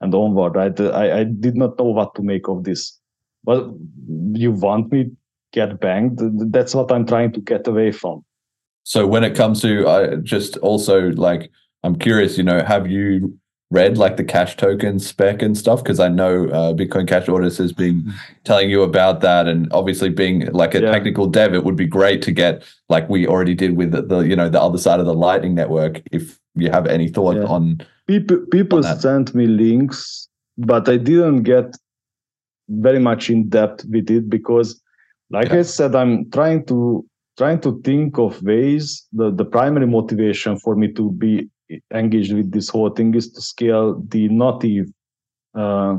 and 0.00 0.14
onward 0.14 0.56
right? 0.56 0.78
I 0.80 1.20
i 1.20 1.24
did 1.24 1.56
not 1.56 1.78
know 1.78 1.86
what 1.86 2.14
to 2.16 2.22
make 2.22 2.48
of 2.48 2.64
this. 2.64 2.98
But 3.44 3.68
you 4.32 4.52
want 4.52 4.92
me 4.92 5.10
get 5.52 5.80
banged? 5.80 6.18
That's 6.52 6.74
what 6.74 6.90
i'm 6.92 7.06
trying 7.06 7.32
to 7.32 7.40
get 7.40 7.66
away 7.66 7.92
from. 7.92 8.24
So 8.84 9.06
when 9.06 9.24
it 9.24 9.34
comes 9.34 9.62
to 9.62 9.88
i 9.88 10.16
just 10.16 10.56
also 10.58 11.10
like 11.10 11.50
i'm 11.82 11.96
curious 11.96 12.36
you 12.36 12.44
know 12.44 12.62
have 12.64 12.86
you 12.88 13.38
read 13.70 13.98
like 13.98 14.16
the 14.16 14.24
cash 14.24 14.56
token 14.56 14.98
spec 15.00 15.42
and 15.42 15.58
stuff 15.58 15.82
because 15.82 15.98
I 15.98 16.08
know 16.08 16.48
uh, 16.50 16.72
Bitcoin 16.72 17.08
Cash 17.08 17.26
Autist 17.26 17.58
has 17.58 17.72
been 17.72 18.02
mm-hmm. 18.02 18.10
telling 18.44 18.70
you 18.70 18.82
about 18.82 19.20
that, 19.22 19.48
and 19.48 19.72
obviously 19.72 20.08
being 20.08 20.46
like 20.52 20.74
a 20.74 20.80
yeah. 20.80 20.92
technical 20.92 21.26
dev, 21.26 21.54
it 21.54 21.64
would 21.64 21.76
be 21.76 21.86
great 21.86 22.22
to 22.22 22.32
get 22.32 22.62
like 22.88 23.08
we 23.08 23.26
already 23.26 23.54
did 23.54 23.76
with 23.76 23.90
the, 23.90 24.02
the, 24.02 24.18
you 24.20 24.36
know 24.36 24.48
the 24.48 24.60
other 24.60 24.78
side 24.78 25.00
of 25.00 25.06
the 25.06 25.14
Lightning 25.14 25.54
network 25.54 26.00
if 26.12 26.38
you 26.56 26.70
have 26.70 26.86
any 26.86 27.08
thought 27.08 27.36
Yeah. 27.36 27.44
on 27.44 27.80
people 28.06 28.38
people 28.50 28.84
on 28.84 28.98
sent 29.00 29.34
me 29.34 29.46
links 29.46 30.28
but 30.58 30.88
i 30.88 30.96
didn't 30.96 31.42
get 31.42 31.76
very 32.68 32.98
much 32.98 33.30
in 33.30 33.48
depth 33.48 33.84
with 33.84 34.10
it 34.10 34.28
because 34.28 34.80
like 35.30 35.50
Yeah. 35.50 35.58
i 35.58 35.62
said 35.62 35.94
i'm 35.94 36.30
trying 36.30 36.64
to 36.66 37.04
trying 37.36 37.60
to 37.60 37.80
think 37.82 38.18
of 38.18 38.42
ways 38.42 39.06
the, 39.12 39.30
the 39.30 39.44
primary 39.44 39.86
motivation 39.86 40.58
for 40.58 40.74
me 40.74 40.90
to 40.92 41.12
be 41.12 41.48
engaged 41.92 42.32
with 42.32 42.50
this 42.52 42.68
whole 42.68 42.90
thing 42.90 43.14
is 43.14 43.32
to 43.32 43.40
scale 43.40 44.00
the 44.08 44.28
native 44.28 44.86
uh, 45.54 45.96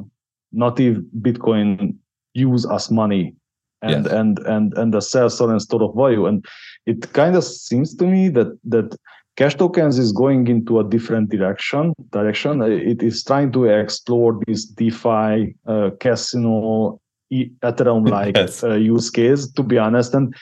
native 0.52 1.02
bitcoin 1.22 1.96
use 2.34 2.66
as 2.72 2.90
money 2.92 3.36
and 3.82 4.06
Yes. 4.06 4.14
and 4.14 4.40
and 4.40 4.74
and 4.78 4.94
the 4.94 5.02
self 5.02 5.40
and 5.42 5.62
store 5.62 5.84
of 5.84 5.96
value 5.96 6.26
and 6.26 6.44
it 6.86 7.12
kind 7.14 7.36
of 7.36 7.44
seems 7.44 7.94
to 7.96 8.06
me 8.08 8.28
that 8.30 8.48
that 8.64 8.96
cash 9.36 9.56
tokens 9.56 10.00
is 10.00 10.12
going 10.12 10.48
into 10.48 10.80
a 10.80 10.84
different 10.84 11.30
direction 11.30 11.94
direction 12.12 12.62
it 12.62 13.04
is 13.04 13.24
trying 13.24 13.52
to 13.52 13.66
explore 13.66 14.40
this 14.48 14.66
defi 14.66 15.54
uh, 15.68 15.90
casino 16.00 17.00
e- 17.30 17.52
ethereum 17.62 18.10
like 18.10 18.36
Yes. 18.42 18.64
uh, 18.64 18.74
use 18.74 19.10
case 19.12 19.52
to 19.52 19.62
be 19.64 19.78
honest 19.78 20.14
and 20.16 20.34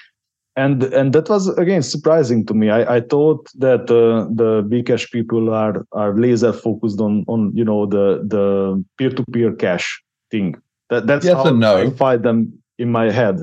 and 0.56 0.84
and 0.84 1.14
that 1.14 1.30
was 1.30 1.48
again 1.58 1.82
surprising 1.84 2.46
to 2.46 2.54
me 2.54 2.70
i, 2.70 2.96
I 2.98 3.02
thought 3.02 3.50
that 3.56 3.82
uh, 3.92 4.28
the 4.34 4.64
bcash 4.64 5.12
people 5.12 5.54
are 5.54 5.86
are 5.92 6.18
laser 6.18 6.54
focused 6.54 7.00
on 7.02 7.26
on 7.28 7.52
you 7.56 7.66
know 7.66 7.86
the 7.86 8.24
the 8.28 8.84
peer-to-peer 8.98 9.54
cash 9.54 10.02
thing 10.32 10.56
that 10.90 11.08
that's 11.08 11.26
Yes 11.26 11.34
how 11.36 11.48
and 11.48 11.60
no. 11.60 11.78
i 11.78 11.90
find 11.90 12.24
them 12.24 12.54
in 12.78 12.92
my 12.92 13.12
head 13.12 13.40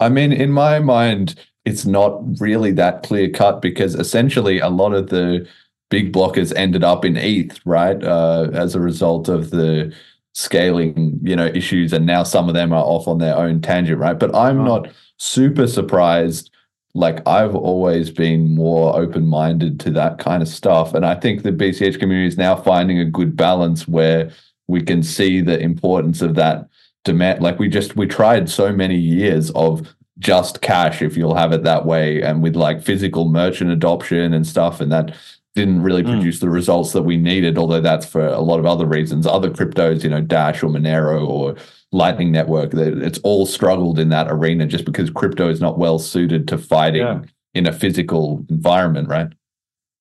I 0.00 0.08
mean, 0.08 0.32
in 0.32 0.50
my 0.50 0.78
mind, 0.78 1.34
it's 1.66 1.84
not 1.84 2.22
really 2.40 2.72
that 2.72 3.02
clear 3.02 3.28
cut 3.30 3.60
because 3.60 3.94
essentially 3.94 4.58
a 4.58 4.70
lot 4.70 4.94
of 4.94 5.10
the 5.10 5.46
big 5.90 6.10
blockers 6.12 6.54
ended 6.56 6.82
up 6.82 7.04
in 7.04 7.18
ETH, 7.18 7.60
right? 7.66 8.02
Uh, 8.02 8.48
as 8.54 8.74
a 8.74 8.80
result 8.80 9.28
of 9.28 9.50
the 9.50 9.94
scaling, 10.32 11.18
you 11.22 11.36
know, 11.36 11.46
issues, 11.46 11.92
and 11.92 12.06
now 12.06 12.22
some 12.22 12.48
of 12.48 12.54
them 12.54 12.72
are 12.72 12.82
off 12.82 13.06
on 13.06 13.18
their 13.18 13.36
own 13.36 13.60
tangent, 13.60 13.98
right? 13.98 14.18
But 14.18 14.34
I'm 14.34 14.58
Wow. 14.58 14.78
not 14.78 14.88
super 15.20 15.66
surprised. 15.66 16.50
Like 16.94 17.26
I've 17.28 17.54
always 17.54 18.10
been 18.10 18.52
more 18.54 18.96
open-minded 18.96 19.78
to 19.80 19.90
that 19.92 20.18
kind 20.18 20.42
of 20.42 20.48
stuff, 20.48 20.92
and 20.94 21.06
I 21.06 21.14
think 21.14 21.42
the 21.42 21.52
BCH 21.52 22.00
community 22.00 22.26
is 22.26 22.38
now 22.38 22.56
finding 22.56 22.98
a 22.98 23.04
good 23.04 23.36
balance 23.36 23.86
where 23.86 24.32
we 24.66 24.82
can 24.82 25.02
see 25.04 25.40
the 25.40 25.58
importance 25.60 26.20
of 26.22 26.34
that 26.36 26.68
demand 27.04 27.42
like 27.42 27.58
we 27.58 27.68
just 27.68 27.96
we 27.96 28.06
tried 28.06 28.48
so 28.50 28.72
many 28.72 28.96
years 28.96 29.50
of 29.52 29.88
just 30.18 30.60
cash 30.60 31.00
if 31.00 31.16
you'll 31.16 31.34
have 31.34 31.50
it 31.52 31.62
that 31.64 31.86
way 31.86 32.20
and 32.22 32.42
with 32.42 32.54
like 32.54 32.82
physical 32.82 33.26
merchant 33.28 33.70
adoption 33.70 34.34
and 34.34 34.46
stuff 34.46 34.80
and 34.82 34.92
that 34.92 35.14
didn't 35.56 35.82
really 35.82 36.02
Mm. 36.02 36.10
produce 36.10 36.40
the 36.40 36.50
results 36.50 36.92
that 36.92 37.02
we 37.02 37.16
needed 37.16 37.56
although 37.56 37.80
that's 37.80 38.04
for 38.04 38.26
a 38.26 38.40
lot 38.40 38.58
of 38.58 38.66
other 38.66 38.84
reasons 38.84 39.26
other 39.26 39.48
cryptos 39.50 40.04
you 40.04 40.10
know 40.10 40.20
dash 40.20 40.62
or 40.62 40.68
monero 40.68 41.26
or 41.26 41.56
lightning 41.92 42.30
Network. 42.30 42.72
It's 42.74 43.18
all 43.20 43.46
struggled 43.46 43.98
in 43.98 44.08
that 44.10 44.30
arena 44.30 44.66
just 44.66 44.84
because 44.84 45.10
crypto 45.10 45.48
is 45.48 45.60
not 45.60 45.78
well 45.78 45.98
suited 45.98 46.46
to 46.48 46.58
fighting 46.58 47.02
Yeah. 47.02 47.22
in 47.54 47.66
a 47.66 47.72
physical 47.72 48.44
environment 48.48 49.08
right 49.08 49.28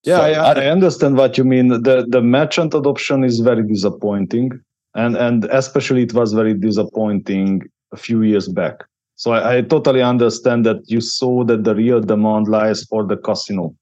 Yeah, 0.06 0.18
So, 0.18 0.24
I, 0.24 0.52
I 0.64 0.66
understand 0.68 1.18
what 1.18 1.38
you 1.38 1.44
mean. 1.44 1.68
The 1.84 2.06
the 2.08 2.22
merchant 2.22 2.74
adoption 2.74 3.24
is 3.24 3.40
very 3.40 3.64
disappointing, 3.64 4.52
and 4.96 5.18
and 5.18 5.46
especially 5.46 6.04
it 6.04 6.14
was 6.14 6.34
very 6.34 6.54
disappointing 6.54 7.64
a 7.92 7.98
few 7.98 8.22
years 8.22 8.48
back. 8.48 8.76
So 9.16 9.32
I, 9.34 9.58
I 9.58 9.62
totally 9.62 10.02
understand 10.02 10.66
that 10.66 10.80
you 10.94 11.02
saw 11.02 11.44
that 11.46 11.64
the 11.66 11.76
real 11.76 12.00
demand 12.02 12.48
lies 12.48 12.84
for 12.86 13.06
the 13.06 13.18
casino. 13.18 13.76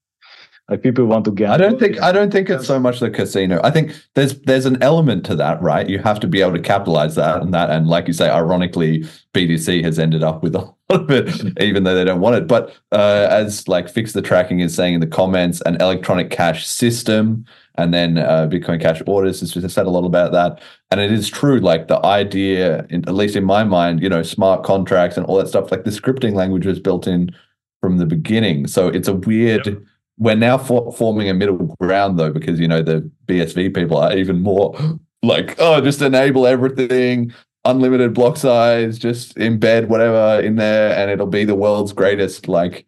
Like 0.69 0.84
people 0.84 1.06
want 1.06 1.23
to 1.26 1.31
gamble. 1.31 1.53
I 1.53 1.57
don't 1.57 1.80
think 1.80 2.02
I 2.02 2.11
don't 2.11 2.30
think 2.30 2.49
it's 2.49 2.68
so 2.68 2.77
much 2.77 2.99
the 2.99 3.10
casino. 3.10 3.61
I 3.64 3.72
think 3.72 3.95
there's 4.15 4.38
there's 4.41 4.65
an 4.65 4.81
element 4.84 5.26
to 5.27 5.35
that, 5.35 5.61
right? 5.61 5.88
You 5.88 5.99
have 5.99 6.19
to 6.19 6.27
be 6.27 6.41
able 6.41 6.53
to 6.53 6.61
capitalize 6.61 7.15
that 7.15 7.41
and 7.41 7.53
that, 7.53 7.69
and 7.69 7.88
like 7.88 8.07
you 8.07 8.14
say, 8.14 8.30
ironically, 8.30 9.06
BTC 9.34 9.81
has 9.85 9.98
ended 9.98 10.23
up 10.23 10.44
with 10.44 10.56
a 10.56 10.60
lot 10.60 10.76
of 10.89 11.10
it, 11.10 11.57
even 11.61 11.85
though 11.85 11.95
they 11.95 12.03
don't 12.03 12.19
want 12.19 12.35
it. 12.35 12.48
But 12.48 12.76
uh, 12.91 13.27
as 13.30 13.69
like 13.69 13.88
fix 13.88 14.11
the 14.11 14.22
tracking 14.22 14.60
is 14.60 14.76
saying 14.76 14.95
in 14.95 14.99
the 14.99 15.07
comments, 15.07 15.61
an 15.61 15.81
electronic 15.81 16.31
cash 16.31 16.68
system, 16.68 17.45
and 17.76 17.94
then 17.94 18.18
uh, 18.18 18.49
Bitcoin 18.52 18.81
Cash 18.81 19.02
Autist 19.03 19.53
has 19.53 19.73
said 19.73 19.85
a 19.85 19.89
lot 19.89 20.06
about 20.06 20.34
that. 20.34 20.61
And 20.91 20.99
it 20.99 21.14
is 21.14 21.30
true, 21.30 21.61
like 21.61 21.88
the 21.88 22.06
idea, 22.06 22.85
in, 22.89 23.07
at 23.07 23.15
least 23.15 23.38
in 23.38 23.45
my 23.45 23.64
mind, 23.64 24.03
you 24.03 24.10
know, 24.10 24.22
smart 24.22 24.65
contracts 24.65 25.15
and 25.15 25.26
all 25.27 25.38
that 25.38 25.48
stuff. 25.48 25.72
Like 25.72 25.85
the 25.85 25.91
scripting 25.91 26.34
language 26.34 26.65
was 26.65 26.81
built 26.81 27.07
in 27.07 27.34
from 27.81 27.99
the 27.99 28.06
beginning, 28.06 28.68
so 28.68 28.89
it's 28.89 29.07
a 29.07 29.14
weird 29.14 29.88
we're 30.18 30.35
now 30.35 30.57
for, 30.57 30.91
forming 30.94 31.30
a 31.30 31.34
middle 31.34 31.76
ground 31.80 32.18
though 32.18 32.31
because 32.31 32.60
you 32.60 32.68
know 32.68 32.81
the 32.81 33.10
bsv 33.27 33.73
people 33.73 33.98
are 33.98 34.15
even 34.15 34.41
more 34.41 34.77
like 35.23 35.56
oh 35.60 35.81
just 35.81 36.02
enable 36.02 36.45
everything 36.45 37.31
unlimited 37.65 38.14
block 38.14 38.38
size 38.38 38.98
just 38.98 39.35
embed 39.35 39.88
whatever 39.88 40.41
in 40.41 40.56
there 40.56 40.98
and 40.98 41.11
it'll 41.11 41.27
be 41.27 41.44
the 41.44 41.56
world's 41.56 41.94
greatest 41.94 42.48
like 42.48 42.85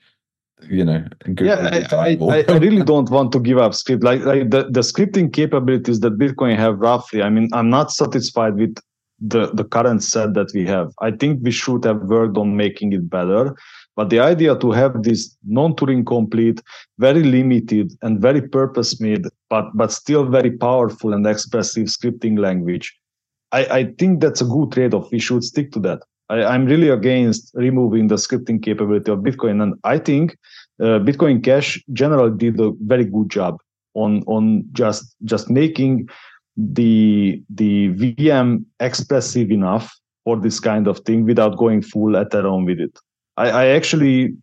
you 0.70 0.84
know 0.84 1.04
yeah, 1.40 1.86
I, 1.92 1.96
I. 1.96 2.18
I 2.22 2.46
I 2.48 2.58
really 2.58 2.84
don't 2.84 3.10
want 3.10 3.32
to 3.32 3.40
give 3.40 3.58
up 3.58 3.74
script. 3.74 4.04
Like 4.04 4.22
like 4.22 4.50
the, 4.50 4.64
the 4.70 4.82
scripting 4.82 5.32
capabilities 5.32 6.02
that 6.02 6.18
Bitcoin 6.18 6.58
have 6.58 6.80
roughly. 6.80 7.22
I 7.22 7.30
mean, 7.30 7.50
I'm 7.54 7.70
not 7.70 7.92
satisfied 7.92 8.56
with 8.56 8.76
the 9.22 9.52
the 9.54 9.64
current 9.64 10.04
set 10.04 10.34
that 10.34 10.52
we 10.54 10.66
have. 10.66 10.92
I 11.02 11.12
think 11.12 11.40
we 11.44 11.52
should 11.52 11.86
have 11.86 12.02
worked 12.04 12.38
on 12.38 12.58
making 12.58 12.94
it 12.94 13.10
better. 13.10 13.56
But 14.00 14.12
the 14.12 14.22
idea 14.22 14.58
to 14.58 14.72
have 14.72 15.04
this 15.04 15.36
non-Turing 15.46 16.06
complete, 16.06 16.62
very 17.00 17.22
limited 17.22 17.92
and 18.02 18.22
very 18.22 18.42
purpose-made, 18.42 19.26
but 19.50 19.66
but 19.76 19.92
still 19.92 20.24
very 20.24 20.52
powerful 20.52 21.14
and 21.14 21.28
expressive 21.28 21.88
scripting 21.88 22.40
language, 22.40 22.98
I, 23.52 23.66
I 23.80 23.84
think 24.00 24.22
that's 24.22 24.40
a 24.40 24.46
good 24.46 24.72
trade-off. 24.72 25.12
We 25.12 25.20
should 25.20 25.44
stick 25.44 25.74
to 25.74 25.82
that. 25.82 26.00
I, 26.30 26.46
I'm 26.46 26.66
really 26.66 26.88
against 26.88 27.52
removing 27.56 28.08
the 28.08 28.16
scripting 28.16 28.64
capability 28.64 29.12
of 29.12 29.20
Bitcoin, 29.20 29.62
and 29.62 29.74
I 29.84 29.98
think 29.98 30.38
uh, 30.82 31.00
Bitcoin 31.08 31.44
Cash 31.44 31.84
generally 31.92 32.38
did 32.38 32.58
a 32.58 32.72
very 32.80 33.04
good 33.04 33.30
job 33.30 33.58
on 33.96 34.24
on 34.28 34.64
just 34.72 35.14
just 35.26 35.50
making 35.50 36.08
the 36.56 37.44
the 37.50 37.90
VM 37.96 38.64
expressive 38.80 39.52
enough 39.52 39.94
for 40.24 40.38
this 40.38 40.62
kind 40.62 40.88
of 40.88 41.00
thing 41.00 41.26
without 41.26 41.58
going 41.58 41.82
full 41.82 42.14
Ethereum 42.14 42.66
with 42.66 42.80
it. 42.80 42.98
I, 43.40 43.50
I 43.50 43.66
actually 43.68 44.36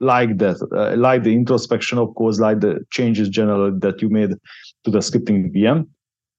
like 0.00 0.38
that. 0.38 0.56
I 0.76 0.94
like 0.94 1.22
the 1.22 1.32
introspection, 1.32 1.98
of 1.98 2.14
course, 2.14 2.38
like 2.38 2.60
the 2.60 2.84
changes 2.90 3.28
generally 3.28 3.78
that 3.78 4.02
you 4.02 4.10
made 4.10 4.34
to 4.84 4.90
the 4.90 4.98
scripting 4.98 5.54
VM. 5.54 5.86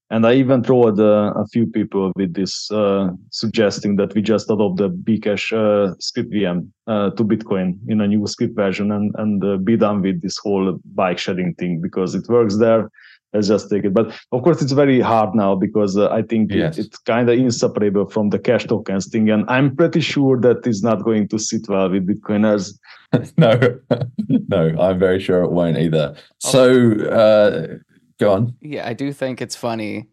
And 0.10 0.28
I 0.28 0.34
even 0.36 0.64
throwed 0.64 1.00
uh, 1.00 1.34
a 1.36 1.48
few 1.48 1.66
people 1.66 2.12
with 2.16 2.36
this, 2.36 2.70
uh, 2.72 3.10
suggesting 3.32 3.96
that 3.96 4.14
we 4.14 4.22
just 4.22 4.52
adopt 4.52 4.78
the 4.78 4.90
Bcash 4.90 5.52
uh, 5.54 5.96
script 6.00 6.32
VM 6.32 6.68
uh, 6.86 7.10
to 7.12 7.24
Bitcoin 7.24 7.80
in 7.88 8.00
a 8.00 8.08
new 8.08 8.28
script 8.28 8.56
version 8.56 8.92
and 8.92 9.16
and 9.18 9.44
uh, 9.44 9.58
be 9.58 9.76
done 9.76 10.04
with 10.04 10.22
this 10.22 10.38
whole 10.38 10.78
bike 10.94 11.18
shedding 11.18 11.56
thing 11.56 11.82
because 11.82 12.14
it 12.14 12.28
works 12.28 12.58
there. 12.60 12.92
Let's 13.34 13.48
just 13.48 13.70
take 13.70 13.84
it. 13.86 13.94
But 13.94 14.08
of 14.32 14.44
course, 14.44 14.62
it's 14.62 14.72
very 14.74 15.00
hard 15.00 15.34
now 15.36 15.56
because 15.56 15.98
uh, 15.98 16.10
I 16.10 16.22
think 16.22 16.52
it- 16.52 16.78
it's 16.78 16.98
kind 17.00 17.30
of 17.30 17.38
inseparable 17.38 18.06
from 18.10 18.30
the 18.30 18.40
cash 18.40 18.66
tokens 18.66 19.08
thing, 19.08 19.30
and 19.30 19.44
I'm 19.50 19.76
pretty 19.76 20.02
sure 20.02 20.40
that 20.42 20.66
is 20.68 20.84
not 20.84 21.04
going 21.04 21.28
to 21.30 21.40
sit 21.40 21.68
well 21.68 21.90
with 21.90 22.08
Bitcoiners. 22.08 22.78
no 23.38 23.54
no 24.28 24.76
i'm 24.80 24.98
very 24.98 25.20
sure 25.20 25.44
it 25.44 25.52
won't 25.52 25.78
either 25.78 26.16
so 26.40 26.64
uh 27.10 27.78
go 28.20 28.34
on 28.34 28.56
Yeah, 28.60 28.88
I 28.88 28.94
do 28.94 29.14
think 29.14 29.40
it's 29.40 29.56
funny 29.56 30.08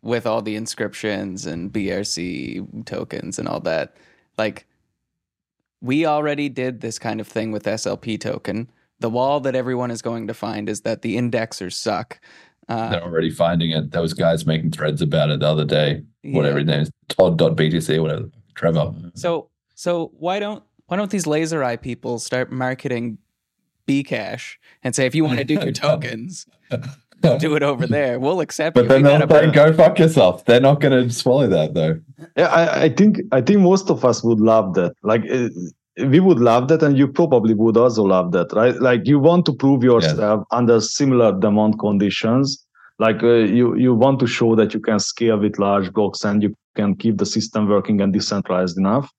with 0.00 0.26
all 0.26 0.40
the 0.40 0.56
inscriptions 0.56 1.44
and 1.44 1.70
BRC 1.70 2.86
tokens 2.86 3.38
and 3.38 3.46
all 3.46 3.60
that. 3.60 3.94
Like, 4.38 4.66
we 5.82 6.06
already 6.06 6.48
did 6.48 6.80
this 6.80 6.98
kind 6.98 7.20
of 7.20 7.28
thing 7.28 7.52
with 7.52 7.64
SLP 7.64 8.18
token. 8.20 8.70
The 9.00 9.10
wall 9.10 9.40
that 9.40 9.54
everyone 9.54 9.90
is 9.90 10.02
going 10.02 10.26
to 10.28 10.34
find 10.34 10.68
is 10.68 10.80
that 10.82 11.02
the 11.02 11.16
indexers 11.16 11.74
suck. 11.74 12.20
Uh, 12.70 12.88
they're 12.90 13.02
already 13.02 13.30
finding 13.30 13.70
it 13.72 13.90
there 13.90 14.00
was 14.00 14.14
guys 14.14 14.46
making 14.46 14.70
threads 14.70 15.02
about 15.02 15.28
it 15.30 15.40
the 15.40 15.46
other 15.46 15.64
day 15.64 16.02
whatever 16.22 16.58
his 16.58 16.66
name 16.68 16.80
is 16.82 16.90
todd.btc 17.08 17.96
or 17.98 18.02
whatever 18.02 18.24
trevor 18.54 18.92
So, 19.14 19.48
so 19.74 20.12
why 20.18 20.38
don't 20.38 20.62
why 20.86 20.96
don't 20.96 21.10
these 21.10 21.26
laser 21.26 21.62
eye 21.64 21.76
people 21.76 22.18
start 22.18 22.50
marketing 22.52 23.18
Bcash 23.88 24.56
and 24.84 24.94
say 24.94 25.06
if 25.06 25.14
you 25.14 25.24
want 25.24 25.38
to 25.38 25.44
do 25.44 25.54
your 25.54 25.72
tokens, 25.86 26.46
do 27.38 27.56
it 27.56 27.62
over 27.62 27.86
there. 27.86 28.20
We'll 28.20 28.40
accept 28.40 28.74
But 28.74 28.82
you. 28.84 28.88
then 28.88 29.02
they'll 29.02 29.26
got 29.26 29.30
say, 29.30 29.50
go 29.50 29.72
fuck 29.72 29.98
yourself. 29.98 30.44
They're 30.44 30.60
not 30.60 30.80
going 30.80 31.08
to 31.08 31.12
swallow 31.12 31.46
that 31.48 31.74
though. 31.74 32.00
Yeah, 32.36 32.46
I, 32.48 32.82
I 32.84 32.88
think 32.88 33.18
I 33.32 33.40
think 33.40 33.60
most 33.60 33.90
of 33.90 34.04
us 34.04 34.22
would 34.22 34.38
love 34.40 34.74
that. 34.74 34.92
Like 35.02 35.22
uh, 35.30 35.48
we 36.06 36.20
would 36.20 36.38
love 36.38 36.68
that, 36.68 36.82
and 36.82 36.96
you 36.96 37.08
probably 37.08 37.54
would 37.54 37.76
also 37.76 38.04
love 38.04 38.32
that, 38.32 38.52
right? 38.52 38.74
Like 38.80 39.06
you 39.06 39.18
want 39.18 39.46
to 39.46 39.52
prove 39.52 39.82
yourself 39.82 40.44
under 40.50 40.80
similar 40.80 41.38
demand 41.38 41.78
conditions. 41.78 42.64
Like 42.98 43.22
uh, 43.22 43.44
you 43.58 43.76
you 43.76 43.94
want 43.94 44.20
to 44.20 44.26
show 44.26 44.54
that 44.56 44.74
you 44.74 44.80
can 44.80 44.98
scale 44.98 45.38
with 45.38 45.58
large 45.58 45.92
blocks 45.92 46.24
and 46.24 46.42
you 46.42 46.54
can 46.76 46.96
keep 46.96 47.18
the 47.18 47.26
system 47.26 47.68
working 47.68 48.00
and 48.00 48.12
decentralized 48.12 48.78
enough. 48.78 49.10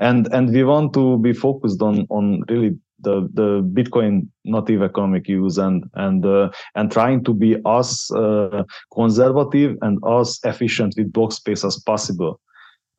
And 0.00 0.32
and 0.32 0.50
we 0.52 0.64
want 0.64 0.92
to 0.94 1.18
be 1.18 1.32
focused 1.32 1.80
on 1.82 2.06
on 2.10 2.42
really 2.48 2.76
the 3.02 3.28
the 3.32 3.62
Bitcoin 3.62 4.28
native 4.44 4.82
economic 4.82 5.28
use 5.28 5.58
and 5.58 5.84
and 5.94 6.24
uh, 6.26 6.50
and 6.74 6.90
trying 6.90 7.24
to 7.24 7.34
be 7.34 7.56
as 7.66 8.10
uh, 8.14 8.64
conservative 8.92 9.76
and 9.82 9.98
as 10.06 10.38
efficient 10.44 10.94
with 10.96 11.12
block 11.12 11.32
space 11.32 11.64
as 11.64 11.78
possible. 11.80 12.40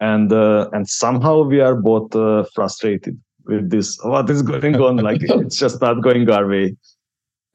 And 0.01 0.33
uh, 0.33 0.69
and 0.73 0.89
somehow 0.89 1.43
we 1.43 1.61
are 1.61 1.75
both 1.75 2.15
uh, 2.15 2.43
frustrated 2.53 3.17
with 3.45 3.69
this. 3.69 3.97
What 4.03 4.29
is 4.29 4.41
going 4.41 4.75
on? 4.75 4.97
Like 5.07 5.21
it's 5.21 5.57
just 5.57 5.79
not 5.79 6.01
going 6.01 6.29
our 6.29 6.47
way. 6.47 6.75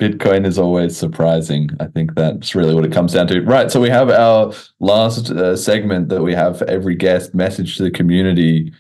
Bitcoin 0.01 0.47
is 0.47 0.59
always 0.59 0.97
surprising. 0.97 1.71
I 1.81 1.87
think 1.87 2.15
that's 2.15 2.55
really 2.55 2.75
what 2.75 2.85
it 2.85 2.93
comes 2.93 3.15
down 3.15 3.29
to. 3.29 3.41
Right. 3.41 3.71
So 3.71 3.81
we 3.81 3.89
have 3.89 4.11
our 4.11 4.53
last 4.79 5.31
uh, 5.31 5.57
segment 5.57 6.11
that 6.11 6.23
we 6.23 6.35
have 6.35 6.59
for 6.59 6.69
every 6.69 6.95
guest 6.95 7.35
message 7.35 7.77
to 7.79 7.83
the 7.83 7.91
community. 7.91 8.73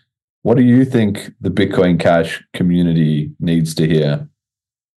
What 0.43 0.59
do 0.59 0.63
you 0.63 0.85
think 0.85 1.33
the 1.41 1.51
Bitcoin 1.51 1.99
Cash 1.99 2.45
community 2.53 3.33
needs 3.41 3.75
to 3.77 3.87
hear? 3.87 4.29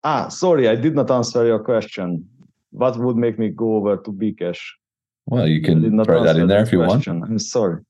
Ah, 0.03 0.27
sorry, 0.27 0.67
I 0.67 0.75
did 0.75 0.95
not 0.95 1.09
answer 1.11 1.45
your 1.45 1.59
question. 1.59 2.27
What 2.71 2.97
would 2.97 3.15
make 3.15 3.37
me 3.37 3.49
go 3.49 3.75
over 3.75 3.97
to 3.97 4.11
Bcash? 4.11 4.61
Well, 5.27 5.47
you 5.47 5.61
can 5.61 6.03
throw 6.03 6.23
that 6.23 6.37
in 6.37 6.47
there 6.47 6.63
if 6.63 6.71
you 6.71 6.79
want. 6.79 7.07
I'm 7.07 7.39
sorry. 7.39 7.81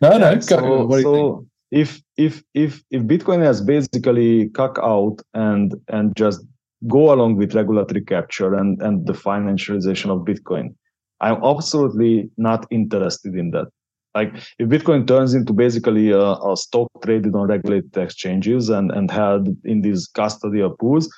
No, 0.00 0.16
no, 0.16 0.34
go. 0.34 0.40
so, 0.40 0.84
what 0.86 0.96
do 0.96 0.96
you 0.96 1.02
think? 1.02 1.04
so 1.04 1.46
if 1.70 2.02
if 2.16 2.42
if 2.54 2.82
if 2.90 3.02
Bitcoin 3.02 3.42
has 3.42 3.60
basically 3.60 4.48
cut 4.50 4.78
out 4.82 5.18
and 5.34 5.74
and 5.88 6.14
just 6.16 6.44
go 6.88 7.12
along 7.12 7.36
with 7.36 7.54
regulatory 7.54 8.02
capture 8.02 8.54
and 8.54 8.80
and 8.82 9.06
the 9.06 9.12
financialization 9.12 10.10
of 10.10 10.26
Bitcoin, 10.26 10.74
I'm 11.20 11.42
absolutely 11.44 12.30
not 12.36 12.66
interested 12.70 13.34
in 13.34 13.50
that. 13.52 13.68
Like 14.14 14.34
if 14.58 14.68
Bitcoin 14.68 15.06
turns 15.06 15.34
into 15.34 15.52
basically 15.52 16.10
a, 16.10 16.32
a 16.32 16.56
stock 16.56 16.88
traded 17.04 17.36
on 17.36 17.46
regulated 17.46 17.96
exchanges 17.96 18.68
and 18.68 18.90
and 18.90 19.10
held 19.10 19.48
in 19.64 19.82
these 19.82 20.08
custodial 20.08 20.76
pools, 20.78 21.08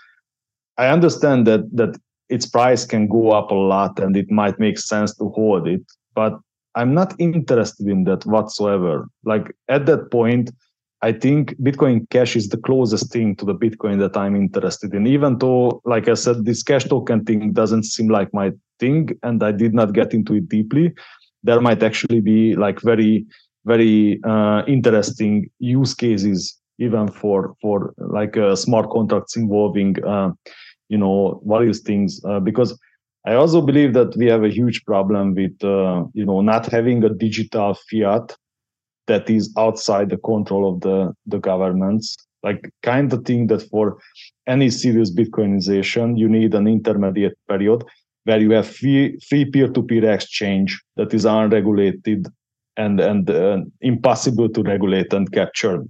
I 0.77 0.89
understand 0.89 1.47
that 1.47 1.61
that 1.75 1.99
its 2.29 2.47
price 2.47 2.85
can 2.85 3.09
go 3.09 3.31
up 3.31 3.51
a 3.51 3.55
lot 3.55 3.99
and 3.99 4.17
it 4.17 4.31
might 4.31 4.59
make 4.59 4.79
sense 4.79 5.15
to 5.17 5.31
hold 5.31 5.69
it, 5.69 5.83
but 6.15 6.39
I'm 6.74 6.94
not 6.94 7.15
interested 7.19 7.86
in 7.86 8.05
that 8.05 8.24
whatsoever. 8.27 9.09
Like 9.24 9.55
at 9.69 9.86
that 9.86 10.11
point, 10.11 10.51
I 11.03 11.12
think 11.12 11.57
Bitcoin 11.57 12.09
Cash 12.11 12.36
is 12.36 12.49
the 12.49 12.57
closest 12.57 13.12
thing 13.12 13.35
to 13.36 13.44
the 13.44 13.55
Bitcoin 13.55 13.99
that 13.99 14.16
I'm 14.16 14.36
interested 14.36 14.94
in. 14.94 15.07
Even 15.09 15.39
though, 15.39 15.82
like 15.85 16.09
I 16.09 16.15
said, 16.15 16.44
this 16.44 16.62
cash 16.62 16.85
token 16.85 17.24
thing 17.24 17.53
doesn't 17.53 17.82
seem 17.85 18.09
like 18.09 18.32
my 18.32 18.53
thing, 18.78 19.11
and 19.24 19.43
I 19.43 19.51
did 19.51 19.74
not 19.74 19.94
get 19.94 20.15
into 20.15 20.35
it 20.35 20.49
deeply. 20.49 20.93
There 21.43 21.61
might 21.61 21.82
actually 21.82 22.20
be 22.20 22.55
like 22.55 22.81
very, 22.81 23.27
very 23.65 24.20
uh, 24.23 24.62
interesting 24.69 25.51
use 25.59 25.93
cases, 25.93 26.57
even 26.78 27.09
for 27.09 27.57
for 27.61 27.94
like 27.99 28.36
uh, 28.36 28.55
smart 28.55 28.89
contracts 28.90 29.36
involving, 29.36 30.03
uh, 30.05 30.31
you 30.89 30.99
know, 30.99 31.43
various 31.44 31.81
things. 31.81 32.20
Uh, 32.24 32.39
because 32.39 32.78
I 33.24 33.35
also 33.35 33.61
believe 33.61 33.94
that 33.94 34.16
we 34.16 34.27
have 34.27 34.43
a 34.43 34.49
huge 34.51 34.85
problem 34.85 35.35
with, 35.35 35.62
uh, 35.62 36.05
you 36.12 36.24
know, 36.24 36.40
not 36.40 36.66
having 36.66 37.05
a 37.05 37.09
digital 37.09 37.77
fiat 37.89 38.36
that 39.07 39.31
is 39.31 39.53
outside 39.57 40.11
the 40.11 40.16
control 40.19 40.74
of 40.74 40.81
the 40.81 41.12
the 41.27 41.39
governments. 41.39 42.16
Like 42.43 42.70
kind 42.82 43.12
of 43.12 43.24
thing 43.24 43.47
that 43.49 43.62
for 43.70 43.99
any 44.49 44.70
serious 44.70 45.15
Bitcoinization, 45.15 46.19
you 46.19 46.28
need 46.28 46.55
an 46.55 46.66
intermediate 46.66 47.39
period 47.49 47.85
where 48.24 48.40
you 48.40 48.51
have 48.53 48.69
free 48.69 49.19
free 49.28 49.44
peer-to-peer 49.44 50.11
exchange 50.11 50.81
that 50.97 51.15
is 51.15 51.24
unregulated 51.24 52.27
and 52.77 53.01
and 53.01 53.31
uh, 53.31 53.59
impossible 53.81 54.49
to 54.49 54.62
regulate 54.62 55.12
and 55.12 55.31
capture. 55.32 55.85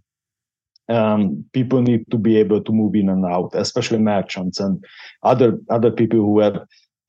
Um, 0.88 1.44
people 1.52 1.80
need 1.80 2.04
to 2.10 2.18
be 2.18 2.36
able 2.36 2.62
to 2.62 2.72
move 2.72 2.94
in 2.94 3.08
and 3.08 3.24
out, 3.24 3.52
especially 3.54 3.98
merchants 3.98 4.60
and 4.60 4.84
other 5.22 5.58
other 5.70 5.90
people 5.90 6.18
who 6.18 6.40
have 6.40 6.58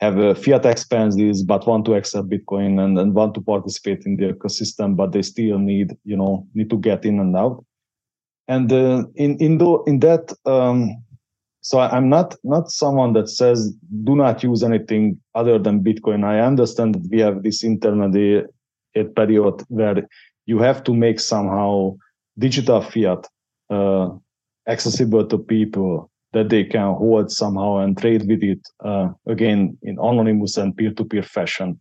have 0.03 0.19
uh, 0.19 0.33
fiat 0.33 0.65
expenses 0.65 1.43
but 1.43 1.65
want 1.65 1.85
to 1.85 1.93
accept 1.95 2.29
bitcoin 2.29 2.83
and, 2.83 2.99
and 2.99 3.13
want 3.13 3.33
to 3.33 3.41
participate 3.41 4.05
in 4.05 4.17
the 4.17 4.33
ecosystem 4.33 4.95
but 4.95 5.11
they 5.13 5.21
still 5.21 5.57
need 5.57 5.95
you 6.03 6.17
know 6.17 6.45
need 6.53 6.69
to 6.69 6.77
get 6.77 7.05
in 7.05 7.19
and 7.19 7.35
out. 7.35 7.63
And 8.47 8.71
uh, 8.71 9.05
in 9.15 9.37
in, 9.37 9.57
the, 9.57 9.81
in 9.87 9.99
that 9.99 10.33
um, 10.45 11.03
so 11.61 11.79
i'm 11.79 12.09
not 12.09 12.35
not 12.43 12.69
someone 12.69 13.13
that 13.13 13.29
says 13.29 13.73
do 14.03 14.15
not 14.15 14.43
use 14.43 14.63
anything 14.63 15.03
other 15.33 15.57
than 15.57 15.83
bitcoin. 15.83 16.25
I 16.25 16.41
understand 16.41 16.95
that 16.95 17.07
we 17.09 17.19
have 17.21 17.43
this 17.43 17.63
intermediate 17.63 18.47
period 19.15 19.63
where 19.69 20.07
you 20.45 20.59
have 20.59 20.83
to 20.83 20.93
make 20.93 21.19
somehow 21.19 21.95
digital 22.37 22.81
fiat 22.81 23.25
uh, 23.69 24.09
accessible 24.67 25.25
to 25.27 25.37
people 25.37 26.11
that 26.33 26.49
they 26.49 26.63
can 26.63 26.95
hold 26.95 27.31
somehow 27.31 27.77
and 27.77 27.97
trade 27.97 28.27
with 28.27 28.43
it 28.43 28.59
uh, 28.83 29.09
again 29.27 29.77
in 29.83 29.97
anonymous 29.99 30.57
and 30.57 30.75
peer-to-peer 30.75 31.23
fashion. 31.23 31.79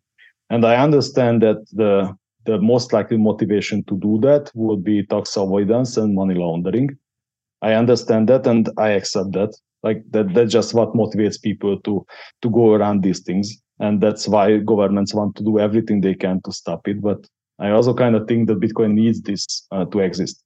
And 0.51 0.65
I 0.65 0.77
understand 0.77 1.43
that 1.43 1.67
the 1.73 2.15
the 2.45 2.59
most 2.59 2.93
likely 2.93 3.17
motivation 3.17 3.85
to 3.85 3.97
do 3.99 4.19
that 4.21 4.51
would 4.55 4.83
be 4.83 5.07
tax 5.07 5.37
avoidance 5.37 5.97
and 5.97 6.15
money 6.15 6.35
laundering. 6.35 6.91
I 7.63 7.75
understand 7.75 8.29
that 8.29 8.47
and 8.47 8.69
I 8.77 8.91
accept 8.91 9.33
that. 9.33 9.57
Like 9.83 10.03
that 10.11 10.35
that's 10.35 10.53
just 10.53 10.75
what 10.75 10.95
motivates 10.95 11.41
people 11.41 11.81
to 11.81 12.05
to 12.43 12.51
go 12.51 12.75
around 12.75 13.03
these 13.03 13.21
things. 13.21 13.63
And 13.79 14.01
that's 14.01 14.29
why 14.29 14.59
governments 14.59 15.15
want 15.15 15.37
to 15.37 15.45
do 15.45 15.59
everything 15.59 16.01
they 16.01 16.15
can 16.15 16.41
to 16.45 16.53
stop 16.53 16.87
it. 16.87 17.01
But 17.01 17.27
I 17.59 17.71
also 17.71 17.95
kind 17.95 18.15
of 18.17 18.27
think 18.29 18.49
that 18.49 18.61
Bitcoin 18.61 18.93
needs 18.95 19.21
this 19.23 19.67
uh, 19.71 19.85
to 19.87 20.01
exist. 20.01 20.43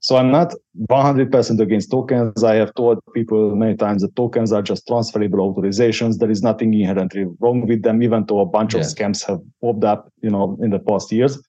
So 0.00 0.16
I'm 0.16 0.30
not 0.30 0.54
100% 0.90 1.60
against 1.60 1.90
tokens. 1.90 2.44
I 2.44 2.54
have 2.56 2.74
told 2.74 2.98
people 3.14 3.54
many 3.56 3.76
times 3.76 4.02
that 4.02 4.14
tokens 4.16 4.52
are 4.52 4.62
just 4.62 4.86
transferable 4.86 5.38
authorizations. 5.54 6.18
There 6.18 6.30
is 6.30 6.42
nothing 6.42 6.74
inherently 6.74 7.26
wrong 7.40 7.66
with 7.66 7.82
them, 7.82 8.02
even 8.02 8.24
though 8.26 8.40
a 8.40 8.46
bunch 8.46 8.74
Yeah. 8.74 8.80
of 8.80 8.86
scams 8.86 9.24
have 9.26 9.40
popped 9.60 9.84
up, 9.84 10.12
you 10.22 10.30
know, 10.30 10.56
in 10.62 10.70
the 10.70 10.78
past 10.78 11.10
years. 11.12 11.40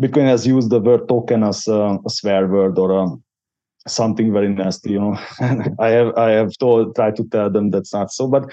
Bitcoin 0.00 0.26
has 0.26 0.46
used 0.46 0.70
the 0.70 0.80
word 0.80 1.08
token 1.08 1.42
as 1.42 1.66
a, 1.66 1.98
a 2.06 2.10
swear 2.10 2.46
word 2.46 2.78
or 2.78 2.92
a, 2.92 3.08
something 3.88 4.32
very 4.32 4.48
nasty, 4.48 4.92
you 4.92 5.00
know. 5.00 5.18
I 5.78 5.88
have 5.88 6.16
I 6.16 6.30
have 6.30 6.52
told 6.58 6.94
tried 6.94 7.16
to 7.16 7.24
tell 7.24 7.50
them 7.50 7.70
that's 7.70 7.92
not 7.92 8.12
so, 8.12 8.28
but 8.28 8.44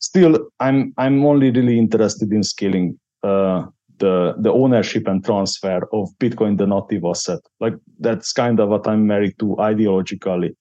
still, 0.00 0.50
I'm 0.58 0.92
I'm 0.98 1.24
only 1.24 1.50
really 1.50 1.78
interested 1.78 2.32
in 2.32 2.42
scaling 2.42 2.98
uh, 3.22 3.66
the 4.00 4.34
the 4.38 4.52
ownership 4.52 5.06
and 5.06 5.24
transfer 5.24 5.88
of 5.92 6.08
Bitcoin, 6.18 6.58
the 6.58 6.66
native 6.66 7.04
asset. 7.04 7.40
Like 7.60 7.74
that's 8.00 8.32
kind 8.32 8.58
of 8.60 8.70
what 8.70 8.88
I'm 8.88 9.06
married 9.06 9.38
to 9.38 9.56
ideologically, 9.58 10.54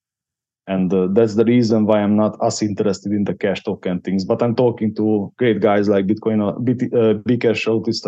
and 0.68 0.94
uh, 0.94 1.08
that's 1.12 1.36
the 1.36 1.46
reason 1.46 1.86
why 1.86 2.02
I'm 2.02 2.16
not 2.16 2.38
as 2.46 2.62
interested 2.62 3.12
in 3.12 3.24
the 3.24 3.34
cash 3.34 3.64
token 3.64 4.02
things. 4.02 4.26
But 4.26 4.44
I'm 4.44 4.56
talking 4.56 4.94
to 4.96 5.34
great 5.38 5.62
guys 5.62 5.90
like 5.90 6.06
Bitcoin, 6.06 6.48
uh, 6.48 6.60
BT, 6.60 6.86
uh, 6.88 7.16
Bcash 7.28 7.66
Autist, 7.68 8.06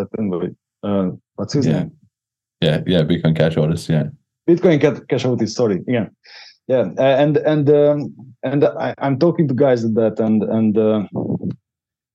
uh, 0.84 1.12
what's 1.36 1.54
his 1.54 1.66
Yeah. 1.66 1.80
name? 1.80 1.92
Yeah, 2.62 2.82
yeah, 2.86 3.02
Bitcoin 3.02 3.36
Cash 3.36 3.56
Autist. 3.56 3.90
Yeah. 3.90 4.10
Bitcoin 4.48 4.80
Ca- 4.80 5.06
Cash 5.10 5.26
Otis, 5.26 5.56
sorry, 5.56 5.82
yeah, 5.88 6.08
yeah, 6.68 6.86
uh, 6.98 7.16
and 7.24 7.38
and 7.38 7.70
um, 7.70 8.16
and 8.44 8.64
I, 8.66 8.94
I'm 9.00 9.18
talking 9.18 9.48
to 9.48 9.54
guys 9.54 9.84
at 9.84 9.94
that, 9.96 10.20
and 10.20 10.44
and 10.44 10.78
uh, 10.78 11.04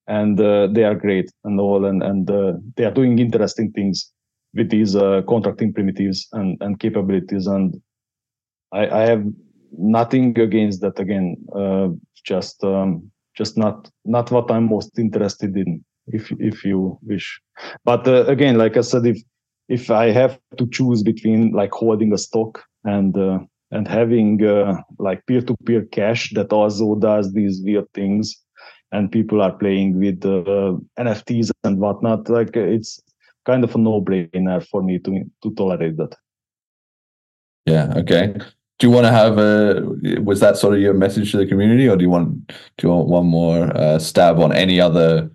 and 0.09 0.41
uh, 0.41 0.69
they 0.69 0.85
are 0.85 0.95
great 0.95 1.31
and 1.45 1.61
all, 1.61 1.85
and 1.85 2.03
and 2.03 2.31
uh, 2.31 2.53
they 2.77 2.85
are 2.85 2.93
doing 2.93 3.19
interesting 3.19 3.73
things 3.73 4.12
with 4.55 4.70
these 4.70 4.97
uh, 4.97 5.23
contracting 5.28 5.73
primitives 5.73 6.28
and 6.33 6.57
and 6.61 6.81
capabilities, 6.81 7.47
and 7.47 7.81
I, 8.73 8.89
I 8.89 9.07
have 9.07 9.24
nothing 9.77 10.39
against 10.39 10.81
that. 10.81 10.99
Again, 10.99 11.37
uh, 11.55 11.89
just 12.24 12.62
um, 12.65 13.11
just 13.37 13.59
not 13.59 13.91
not 14.05 14.31
what 14.31 14.51
I'm 14.51 14.69
most 14.69 14.99
interested 14.99 15.57
in, 15.57 15.85
if 16.09 16.31
if 16.39 16.65
you 16.65 16.99
wish. 17.03 17.41
But 17.85 18.07
uh, 18.07 18.24
again, 18.27 18.59
like 18.59 18.77
I 18.77 18.83
said, 18.83 19.07
if 19.07 19.19
if 19.69 19.91
I 19.91 20.11
have 20.11 20.39
to 20.59 20.69
choose 20.69 21.03
between 21.03 21.53
like 21.53 21.73
holding 21.73 22.12
a 22.12 22.19
stock 22.19 22.62
and 22.85 23.16
uh, 23.16 23.41
and 23.73 23.89
having 23.89 24.39
like 25.01 25.27
peer-to-peer 25.27 25.87
cash 25.87 26.31
that 26.35 26.53
also 26.53 26.95
does 26.95 27.33
these 27.33 27.61
weird 27.65 27.93
things, 27.95 28.45
and 28.97 29.12
people 29.12 29.43
are 29.43 29.52
playing 29.52 29.98
with 30.01 30.24
uh, 30.24 30.73
NFTs 30.98 31.51
and 31.64 31.78
whatnot, 31.78 32.28
like 32.28 32.56
uh, 32.56 32.60
it's 32.77 33.01
kind 33.44 33.62
of 33.64 33.74
a 33.74 33.78
no-brainer 33.78 34.59
for 34.70 34.82
me 34.82 34.98
to 35.01 35.10
to 35.43 35.55
tolerate 35.55 35.97
that. 35.98 36.14
Yeah. 37.66 37.93
Okay. 37.97 38.35
Do 38.78 38.86
you 38.86 38.93
want 38.97 39.06
to 39.06 39.12
have 39.12 39.39
a? 39.39 40.20
Was 40.23 40.40
that 40.40 40.56
sort 40.56 40.74
of 40.74 40.81
your 40.81 40.94
message 40.94 41.31
to 41.32 41.39
the 41.39 41.47
community, 41.47 41.89
or 41.89 41.97
do 41.97 42.05
you 42.05 42.10
want 42.10 42.47
do 42.48 42.81
you 42.82 42.90
want 42.94 43.09
one 43.09 43.27
more 43.27 43.59
uh, 43.77 43.98
stab 43.98 44.39
on 44.39 44.52
any 44.52 44.81
other 44.81 45.31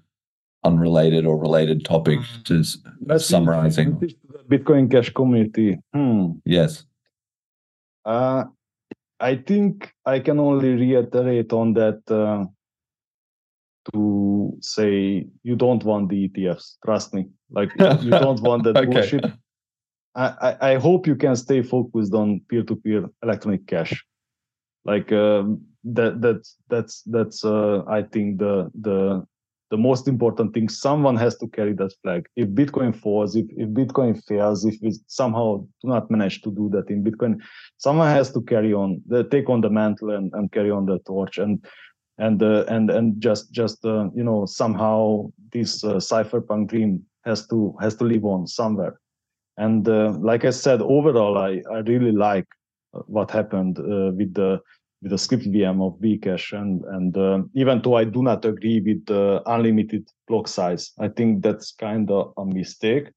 unrelated 0.63 1.25
or 1.25 1.37
related 1.37 1.83
topic? 1.85 2.19
Just 2.43 2.85
Message- 3.01 3.27
summarizing. 3.29 3.99
to 3.99 4.07
Bitcoin 4.49 4.89
Cash 4.91 5.09
community. 5.13 5.79
Hmm. 5.93 6.33
Yes. 6.45 6.85
Uh, 8.05 8.43
I 9.19 9.35
think 9.35 9.93
I 10.05 10.19
can 10.19 10.39
only 10.39 10.69
reiterate 10.73 11.53
on 11.53 11.73
that 11.73 12.01
uh, 12.11 12.45
to 13.93 14.57
say 14.61 15.25
you 15.43 15.55
don't 15.55 15.83
want 15.83 16.09
the 16.09 16.29
ETFs. 16.29 16.75
Trust 16.85 17.13
me, 17.13 17.27
like 17.49 17.71
you 18.03 18.11
don't 18.11 18.41
want 18.41 18.63
that 18.63 18.75
Okay. 18.77 18.91
bullshit. 18.91 19.25
I, 20.15 20.33
I, 20.41 20.71
I 20.71 20.75
hope 20.75 21.07
you 21.07 21.15
can 21.15 21.35
stay 21.35 21.61
focused 21.61 22.13
on 22.13 22.41
peer-to-peer 22.49 23.09
electronic 23.23 23.65
cash. 23.67 24.03
Like 24.83 25.11
um, 25.11 25.61
that 25.83 26.21
that's 26.21 26.57
that's 26.69 27.03
that's 27.03 27.45
uh, 27.45 27.83
I 27.87 28.03
think 28.03 28.39
the 28.39 28.69
the 28.81 29.25
the 29.69 29.77
most 29.77 30.07
important 30.07 30.53
thing. 30.53 30.67
Someone 30.69 31.15
has 31.15 31.37
to 31.37 31.47
carry 31.47 31.73
that 31.73 31.93
flag. 32.03 32.27
If 32.35 32.49
Bitcoin 32.49 32.95
falls, 32.95 33.35
if 33.35 33.45
if 33.51 33.69
Bitcoin 33.69 34.21
fails, 34.25 34.65
if 34.65 34.75
we 34.81 34.99
somehow 35.07 35.57
do 35.81 35.87
not 35.87 36.11
manage 36.11 36.41
to 36.41 36.51
do 36.51 36.69
that 36.73 36.89
in 36.89 37.03
Bitcoin, 37.03 37.39
someone 37.77 38.09
has 38.09 38.31
to 38.33 38.41
carry 38.41 38.73
on, 38.73 39.01
the, 39.07 39.23
take 39.23 39.49
on 39.49 39.61
the 39.61 39.69
mantle 39.69 40.11
and, 40.11 40.31
and 40.33 40.51
carry 40.51 40.71
on 40.71 40.85
the 40.85 40.99
torch 41.07 41.37
and 41.37 41.63
and 42.17 42.41
uh, 42.43 42.65
and 42.67 42.89
and 42.89 43.21
just 43.21 43.51
just 43.51 43.85
uh, 43.85 44.09
you 44.15 44.23
know 44.23 44.45
somehow 44.45 45.31
this 45.51 45.83
uh, 45.83 45.95
cypherpunk 45.95 46.67
dream 46.67 47.01
has 47.25 47.47
to 47.47 47.75
has 47.81 47.95
to 47.95 48.03
live 48.03 48.25
on 48.25 48.47
somewhere 48.47 48.99
and 49.57 49.87
uh, 49.87 50.11
like 50.19 50.45
i 50.45 50.49
said 50.49 50.81
overall 50.81 51.37
i 51.37 51.61
i 51.71 51.79
really 51.79 52.11
like 52.11 52.47
what 53.07 53.31
happened 53.31 53.79
uh, 53.79 54.11
with 54.15 54.33
the 54.33 54.59
with 55.01 55.11
the 55.11 55.17
script 55.17 55.45
VM 55.45 55.81
of 55.81 55.99
Bcash, 55.99 56.53
and 56.53 56.83
and 56.85 57.17
uh, 57.17 57.41
even 57.55 57.81
though 57.81 57.95
I 57.95 58.03
do 58.03 58.21
not 58.21 58.45
agree 58.45 58.81
with 58.81 59.05
the 59.05 59.41
unlimited 59.45 60.07
block 60.27 60.47
size, 60.47 60.91
I 60.99 61.07
think 61.07 61.41
that's 61.41 61.71
kind 61.71 62.09
of 62.11 62.33
a 62.37 62.45
mistake. 62.45 63.09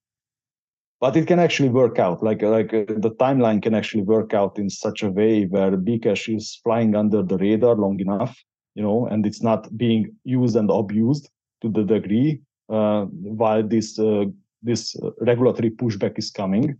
But 1.01 1.17
it 1.17 1.27
can 1.27 1.39
actually 1.39 1.69
work 1.69 1.99
out. 1.99 2.23
Like 2.23 2.43
like 2.43 2.73
uh, 2.73 2.85
the 2.89 3.15
timeline 3.21 3.63
can 3.63 3.75
actually 3.75 4.03
work 4.03 4.33
out 4.33 4.59
in 4.59 4.71
such 4.71 5.03
a 5.03 5.11
way 5.11 5.45
where 5.45 5.73
Bcash 5.73 6.35
is 6.35 6.59
flying 6.65 6.95
under 6.95 7.23
the 7.23 7.37
radar 7.37 7.75
long 7.75 8.01
enough, 8.01 8.35
you 8.75 8.83
know, 8.83 9.07
and 9.07 9.27
it's 9.27 9.43
not 9.43 9.77
being 9.77 10.15
used 10.25 10.57
and 10.57 10.71
abused 10.71 11.31
to 11.63 11.69
the 11.69 11.85
degree 11.85 12.41
uh, 12.69 13.05
while 13.05 13.63
this 13.63 13.99
uh, 13.99 14.25
this 14.63 14.97
regulatory 15.21 15.71
pushback 15.71 16.19
is 16.19 16.31
coming. 16.31 16.77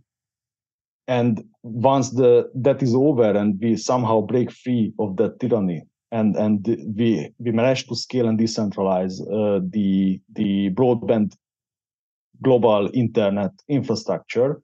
And 1.07 1.43
once 1.61 2.09
the 2.11 2.49
that 2.55 2.81
is 2.81 2.95
over 2.95 3.31
and 3.31 3.59
we 3.61 3.77
somehow 3.77 4.21
break 4.21 4.51
free 4.51 4.93
of 4.99 5.17
that 5.17 5.39
tyranny 5.39 5.83
and 6.11 6.35
and 6.35 6.65
we 6.95 7.31
we 7.37 7.51
manage 7.51 7.87
to 7.87 7.95
scale 7.95 8.27
and 8.27 8.39
decentralize 8.39 9.21
uh, 9.21 9.59
the 9.69 10.19
the 10.33 10.69
broadband 10.71 11.35
global 12.41 12.89
internet 12.93 13.51
infrastructure 13.67 14.61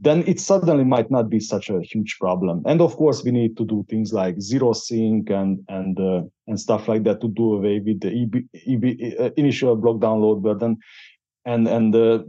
then 0.00 0.24
it 0.26 0.40
suddenly 0.40 0.84
might 0.84 1.10
not 1.10 1.28
be 1.28 1.38
such 1.38 1.68
a 1.68 1.80
huge 1.82 2.16
problem. 2.18 2.62
And 2.66 2.80
of 2.80 2.96
course 2.96 3.22
we 3.22 3.30
need 3.30 3.56
to 3.58 3.64
do 3.64 3.84
things 3.88 4.12
like 4.12 4.36
ZeroSync 4.36 5.30
and 5.30 5.60
and 5.68 6.00
uh, 6.00 6.22
and 6.46 6.58
stuff 6.58 6.88
like 6.88 7.04
that 7.04 7.20
to 7.20 7.28
do 7.28 7.54
away 7.54 7.80
with 7.80 8.00
the 8.00 8.10
EB, 8.22 8.34
EB, 8.66 9.20
uh, 9.20 9.30
initial 9.36 9.76
block 9.76 9.96
download 9.96 10.42
burden 10.42 10.78
and 11.44 11.68
and 11.68 11.94
uh, 11.94 12.22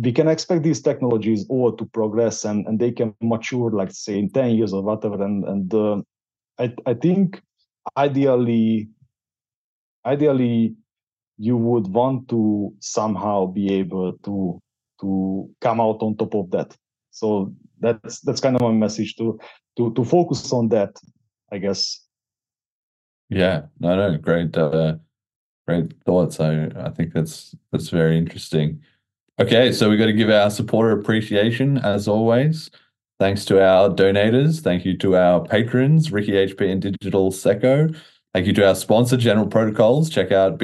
we 0.00 0.12
can 0.12 0.28
expect 0.28 0.62
these 0.62 0.80
technologies 0.80 1.44
all 1.48 1.72
to 1.72 1.84
progress 1.86 2.44
and, 2.44 2.66
and 2.66 2.78
they 2.78 2.92
can 2.92 3.14
mature 3.20 3.70
like 3.70 3.90
say 3.90 4.18
in 4.18 4.30
10 4.30 4.50
years 4.56 4.72
or 4.72 4.82
whatever. 4.82 5.22
And 5.22 5.44
and 5.44 5.74
uh, 5.74 6.02
I, 6.58 6.72
I 6.86 6.94
think 6.94 7.42
ideally 7.96 8.88
ideally 10.06 10.74
you 11.38 11.56
would 11.56 11.88
want 11.88 12.28
to 12.28 12.72
somehow 12.80 13.46
be 13.46 13.74
able 13.74 14.12
to 14.24 14.60
to 15.00 15.50
come 15.60 15.80
out 15.80 16.02
on 16.02 16.16
top 16.16 16.34
of 16.34 16.50
that 16.50 16.76
so 17.18 17.52
that's 17.80 18.20
that's 18.20 18.40
kind 18.40 18.56
of 18.56 18.62
my 18.62 18.72
message 18.72 19.16
to 19.16 19.38
to 19.76 19.92
to 19.94 20.04
focus 20.04 20.52
on 20.52 20.68
that 20.68 20.90
i 21.52 21.58
guess 21.58 22.06
yeah 23.28 23.62
no 23.80 23.96
no 23.96 24.16
great 24.18 24.56
uh 24.56 24.94
great 25.66 25.92
thoughts 26.04 26.40
i 26.40 26.66
i 26.86 26.90
think 26.90 27.12
that's 27.12 27.54
that's 27.70 27.90
very 27.90 28.16
interesting 28.16 28.80
Okay, 29.40 29.70
so 29.70 29.88
we 29.88 29.96
got 29.96 30.06
to 30.06 30.12
give 30.12 30.30
our 30.30 30.50
supporter 30.50 30.90
appreciation 30.90 31.78
as 31.78 32.08
always. 32.08 32.72
Thanks 33.20 33.44
to 33.44 33.64
our 33.64 33.88
donators. 33.88 34.60
Thank 34.60 34.84
you 34.84 34.98
to 34.98 35.16
our 35.16 35.44
patrons, 35.44 36.10
Ricky 36.10 36.32
HP 36.32 36.68
and 36.68 36.82
Digital 36.82 37.30
Seco. 37.30 37.88
Thank 38.34 38.48
you 38.48 38.52
to 38.54 38.66
our 38.66 38.74
sponsor, 38.74 39.16
General 39.16 39.46
Protocols. 39.46 40.10
Check 40.10 40.32
out 40.32 40.58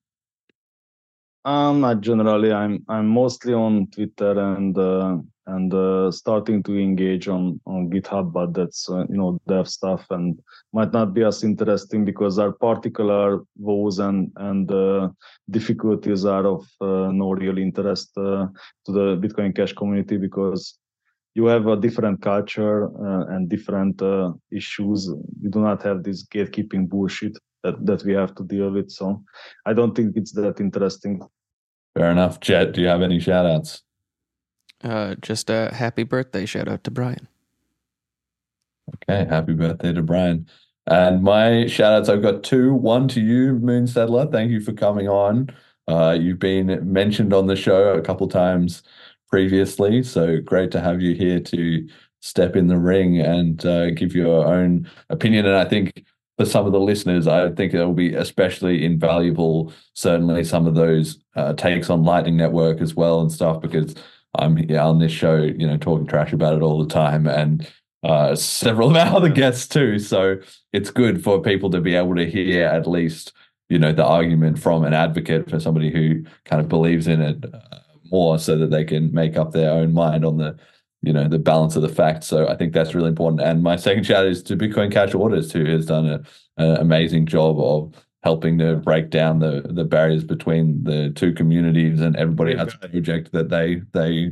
Um, 1.45 1.79
not 1.81 2.01
generally. 2.01 2.51
I'm 2.51 2.83
I'm 2.89 3.07
mostly 3.07 3.53
on 3.53 3.87
Twitter 3.87 4.37
and 4.37 4.77
uh, 4.77 5.17
and 5.45 5.73
uh, 5.73 6.11
starting 6.11 6.61
to 6.63 6.77
engage 6.77 7.29
on 7.29 7.59
on 7.65 7.89
GitHub, 7.89 8.33
but 8.33 8.53
that's 8.53 8.89
uh, 8.89 9.05
you 9.09 9.15
know 9.15 9.39
dev 9.47 9.67
stuff 9.69 10.05
and 10.09 10.37
might 10.73 10.91
not 10.91 11.13
be 11.13 11.23
as 11.23 11.43
interesting 11.43 12.03
because 12.03 12.37
our 12.37 12.51
particular 12.51 13.43
woes 13.57 13.99
and 13.99 14.31
and 14.35 14.69
uh, 14.69 15.09
difficulties 15.49 16.25
are 16.25 16.45
of 16.45 16.67
uh, 16.81 17.11
no 17.11 17.31
real 17.31 17.57
interest 17.57 18.11
uh, 18.17 18.47
to 18.85 18.91
the 18.91 19.17
Bitcoin 19.17 19.55
Cash 19.55 19.71
community 19.71 20.17
because 20.17 20.77
you 21.37 21.45
have 21.45 21.67
a 21.67 21.77
different 21.77 22.19
culture 22.19 22.85
uh, 22.85 23.27
and 23.27 23.47
different 23.47 24.01
issues. 24.51 25.07
You 25.39 25.49
do 25.51 25.59
not 25.59 25.83
have 25.83 26.03
this 26.03 26.25
gatekeeping 26.25 26.89
bullshit 26.89 27.37
that 27.63 27.85
that 27.85 28.03
we 28.03 28.13
have 28.13 28.33
to 28.35 28.43
deal 28.43 28.71
with. 28.71 28.89
So 28.89 29.23
I 29.67 29.73
don't 29.73 29.95
think 29.95 30.17
it's 30.17 30.31
that 30.33 30.59
interesting. 30.59 31.21
Fair 31.95 32.11
enough. 32.11 32.39
Jett, 32.39 32.71
do 32.73 32.81
you 32.81 32.87
have 32.87 33.03
any 33.03 33.19
shout 33.19 33.45
outs? 33.45 33.83
Uh, 34.83 35.13
just 35.21 35.49
a 35.51 35.69
happy 35.73 36.03
birthday 36.03 36.45
shout 36.47 36.67
out 36.67 36.83
to 36.85 36.91
Brian. 36.91 37.27
Okay, 38.95 39.29
happy 39.29 39.53
birthday 39.53 39.93
to 39.93 40.01
Brian. 40.01 40.47
And 40.87 41.21
my 41.21 41.67
shout 41.67 41.93
outs, 41.93 42.09
I've 42.09 42.23
got 42.23 42.43
two. 42.43 42.73
One 42.73 43.07
to 43.09 43.21
you, 43.21 43.59
Moonsettler. 43.59 44.31
Thank 44.31 44.49
you 44.49 44.61
for 44.61 44.73
coming 44.73 45.07
on. 45.07 45.49
Uh, 45.87 46.17
you've 46.19 46.39
been 46.39 46.91
mentioned 46.91 47.31
on 47.31 47.45
the 47.45 47.55
show 47.55 47.93
a 47.93 48.01
couple 48.01 48.27
times 48.27 48.81
previously, 49.29 50.03
so 50.03 50.39
great 50.41 50.71
to 50.71 50.81
have 50.81 51.01
you 51.01 51.15
here 51.15 51.39
to 51.39 51.87
step 52.21 52.55
in 52.55 52.67
the 52.67 52.77
ring 52.77 53.19
and 53.19 53.65
uh, 53.65 53.91
give 53.91 54.15
your 54.15 54.45
own 54.45 54.89
opinion. 55.09 55.45
And 55.45 55.55
I 55.55 55.65
think 55.65 56.05
for 56.37 56.45
some 56.45 56.65
of 56.65 56.71
the 56.71 56.79
listeners, 56.79 57.27
I 57.27 57.49
think 57.51 57.73
it 57.73 57.83
will 57.83 57.93
be 57.93 58.13
especially 58.13 58.85
invaluable. 58.85 59.73
Certainly, 59.93 60.43
some 60.43 60.67
of 60.67 60.75
those 60.75 61.19
uh, 61.35 61.53
takes 61.53 61.89
on 61.89 62.03
Lightning 62.03 62.37
Network 62.37 62.79
as 62.79 62.95
well 62.95 63.21
and 63.21 63.31
stuff, 63.31 63.61
because 63.61 63.95
I'm 64.35 64.57
on 64.57 64.99
this 64.99 65.11
show, 65.11 65.37
you 65.37 65.65
know, 65.67 65.77
talking 65.77 66.05
trash 66.05 66.33
about 66.33 66.55
it 66.55 66.61
all 66.61 66.83
the 66.83 66.93
time, 66.93 67.27
and 67.27 67.67
uh, 68.03 68.35
several 68.35 68.89
of 68.91 68.95
our 68.95 69.15
other 69.15 69.29
guests 69.29 69.67
too. 69.67 69.99
So 69.99 70.37
it's 70.73 70.91
good 70.91 71.23
for 71.23 71.41
people 71.41 71.69
to 71.71 71.81
be 71.81 71.95
able 71.95 72.15
to 72.15 72.29
hear 72.29 72.65
at 72.65 72.87
least, 72.87 73.33
you 73.69 73.79
know, 73.79 73.91
the 73.91 74.05
argument 74.05 74.59
from 74.59 74.83
an 74.83 74.93
advocate 74.93 75.49
for 75.49 75.59
somebody 75.59 75.91
who 75.91 76.23
kind 76.45 76.61
of 76.61 76.69
believes 76.69 77.07
in 77.07 77.21
it 77.21 77.45
uh, 77.51 77.79
more, 78.11 78.39
so 78.39 78.57
that 78.57 78.71
they 78.71 78.83
can 78.83 79.13
make 79.13 79.37
up 79.37 79.51
their 79.51 79.71
own 79.71 79.93
mind 79.93 80.25
on 80.25 80.37
the, 80.37 80.57
you 81.01 81.13
know, 81.13 81.27
the 81.27 81.39
balance 81.39 81.75
of 81.75 81.81
the 81.81 81.89
facts. 81.89 82.27
So 82.27 82.47
I 82.47 82.55
think 82.55 82.73
that's 82.73 82.95
really 82.95 83.09
important. 83.09 83.41
And 83.41 83.63
my 83.63 83.75
second 83.75 84.05
shout 84.05 84.25
is 84.25 84.43
to 84.43 84.57
Bitcoin 84.57 84.91
Cash 84.91 85.11
Autist, 85.11 85.51
who 85.51 85.65
has 85.65 85.85
done 85.85 86.25
an 86.57 86.77
amazing 86.77 87.25
job 87.25 87.59
of 87.59 87.93
helping 88.23 88.57
to 88.57 88.75
break 88.75 89.09
down 89.09 89.39
the 89.39 89.61
the 89.69 89.83
barriers 89.83 90.23
between 90.23 90.83
the 90.83 91.11
two 91.11 91.31
communities 91.33 92.01
and 92.01 92.15
everybody 92.17 92.55
has 92.55 92.73
a 92.81 92.89
project 92.89 93.31
that 93.31 93.49
they 93.49 93.81
they 93.93 94.31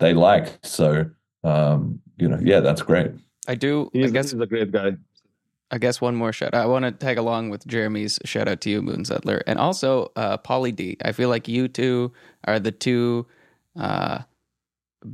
they 0.00 0.12
like 0.14 0.58
so 0.64 1.04
um 1.44 2.00
you 2.16 2.26
know 2.26 2.40
yeah 2.42 2.58
that's 2.58 2.82
great 2.82 3.12
i 3.46 3.54
do 3.54 3.88
he's, 3.92 4.06
i 4.06 4.12
guess 4.12 4.30
he's 4.32 4.40
a 4.40 4.46
great 4.46 4.72
guy 4.72 4.90
i 5.72 5.78
guess 5.78 6.00
one 6.00 6.14
more 6.14 6.32
shout 6.32 6.54
i 6.54 6.64
want 6.64 6.84
to 6.84 6.92
tag 6.92 7.18
along 7.18 7.50
with 7.50 7.66
jeremy's 7.66 8.18
shout 8.24 8.48
out 8.48 8.60
to 8.60 8.70
you 8.70 8.82
Moonsettler 8.82 9.42
and 9.46 9.58
also 9.58 10.12
uh 10.16 10.36
polly 10.36 10.72
d 10.72 10.96
i 11.04 11.12
feel 11.12 11.28
like 11.28 11.48
you 11.48 11.68
two 11.68 12.12
are 12.44 12.60
the 12.60 12.72
two 12.72 13.26
uh 13.78 14.20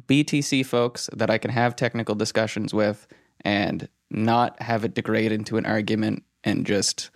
btc 0.06 0.66
folks 0.66 1.08
that 1.14 1.30
i 1.30 1.38
can 1.38 1.50
have 1.50 1.74
technical 1.74 2.14
discussions 2.14 2.74
with 2.74 3.06
and 3.42 3.88
not 4.10 4.60
have 4.60 4.84
it 4.84 4.94
degrade 4.94 5.32
into 5.32 5.56
an 5.56 5.66
argument 5.66 6.22
and 6.44 6.66
just 6.66 7.10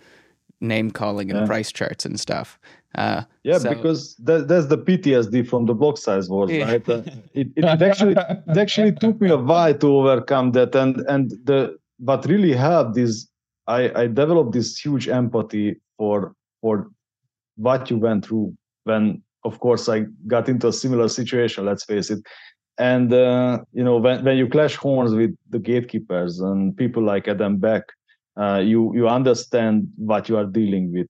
name 0.61 0.91
calling 0.91 1.29
and 1.29 1.41
yeah. 1.41 1.45
price 1.45 1.71
charts 1.71 2.05
and 2.05 2.19
stuff. 2.19 2.59
Uh, 2.95 3.23
yeah, 3.43 3.57
so, 3.57 3.69
because 3.69 4.15
that, 4.17 4.47
that's 4.47 4.67
the 4.67 4.77
PTSD 4.77 5.47
from 5.47 5.65
the 5.65 5.73
block 5.73 5.97
size 5.97 6.29
wars, 6.29 6.51
yeah. 6.51 6.65
right? 6.65 6.89
Uh, 6.89 7.01
it, 7.33 7.47
it, 7.55 7.65
actually 7.65 8.13
it 8.13 8.57
actually 8.57 8.91
took 8.93 9.19
me 9.19 9.29
a 9.29 9.37
while 9.37 9.73
to 9.73 9.87
overcome 9.87 10.51
that, 10.51 10.75
and 10.75 11.01
and 11.09 11.31
the 11.43 11.75
what 11.97 12.25
really 12.25 12.53
helped 12.53 12.97
is 12.97 13.27
I 13.67 14.03
I 14.03 14.07
developed 14.07 14.53
this 14.53 14.77
huge 14.77 15.07
empathy 15.07 15.75
for 15.97 16.35
for 16.61 16.89
what 17.55 17.89
you 17.89 17.97
went 17.97 18.25
through 18.25 18.55
when 18.83 19.21
of 19.43 19.59
course 19.59 19.89
I 19.89 20.05
got 20.27 20.49
into 20.49 20.67
a 20.67 20.73
similar 20.73 21.07
situation. 21.07 21.65
Let's 21.65 21.85
face 21.85 22.09
it. 22.09 22.19
And 22.77 23.13
uh, 23.13 23.59
you 23.71 23.83
know 23.83 23.97
when 23.97 24.23
when 24.23 24.37
you 24.37 24.47
clash 24.47 24.75
horns 24.75 25.13
with 25.13 25.35
the 25.49 25.59
gatekeepers 25.59 26.39
and 26.39 26.75
people 26.75 27.03
like 27.03 27.27
Adam 27.27 27.57
Back, 27.57 27.83
uh, 28.35 28.61
you 28.63 28.93
you 28.95 29.07
understand 29.07 29.87
what 29.95 30.27
you 30.27 30.37
are 30.37 30.45
dealing 30.45 30.91
with 30.91 31.07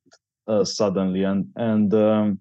uh, 0.47 0.65
suddenly, 0.65 1.23
and 1.23 1.47
and 1.55 1.93
um, 1.93 2.39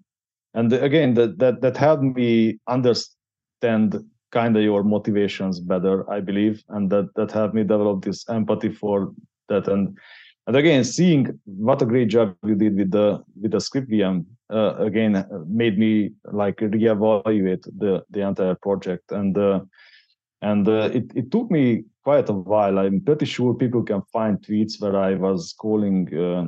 and 0.53 0.73
again 0.73 1.13
that 1.13 1.39
that 1.39 1.61
that 1.61 1.77
helped 1.77 2.03
me 2.03 2.59
understand 2.67 4.03
kind 4.31 4.57
of 4.57 4.63
your 4.63 4.83
motivations 4.83 5.59
better, 5.59 6.09
I 6.11 6.19
believe, 6.19 6.61
and 6.69 6.89
that 6.89 7.07
that 7.15 7.31
helped 7.31 7.55
me 7.55 7.61
develop 7.61 8.03
this 8.03 8.27
empathy 8.27 8.69
for 8.73 9.13
that 9.49 9.67
and 9.67 9.97
and 10.47 10.55
again 10.55 10.83
seeing 10.83 11.39
what 11.45 11.81
a 11.81 11.85
great 11.85 12.09
job 12.09 12.35
you 12.45 12.55
did 12.55 12.75
with 12.75 12.91
the 12.91 13.23
with 13.41 13.51
the 13.51 13.61
script 13.61 13.89
VM 13.89 14.25
uh, 14.51 14.75
again 14.75 15.25
made 15.47 15.77
me 15.77 16.11
like 16.31 16.57
reevaluate 16.57 17.63
the 17.77 18.03
the 18.09 18.21
entire 18.21 18.55
project 18.55 19.11
and 19.11 19.37
uh, 19.37 19.59
and 20.41 20.67
uh, 20.67 20.89
it 20.93 21.05
it 21.15 21.31
took 21.31 21.49
me 21.49 21.85
quite 22.03 22.29
a 22.29 22.33
while. 22.33 22.77
I'm 22.77 22.99
pretty 22.99 23.25
sure 23.25 23.53
people 23.53 23.83
can 23.83 24.01
find 24.11 24.37
tweets 24.39 24.79
where 24.81 24.97
I 24.97 25.15
was 25.15 25.53
calling 25.57 26.13
uh, 26.13 26.47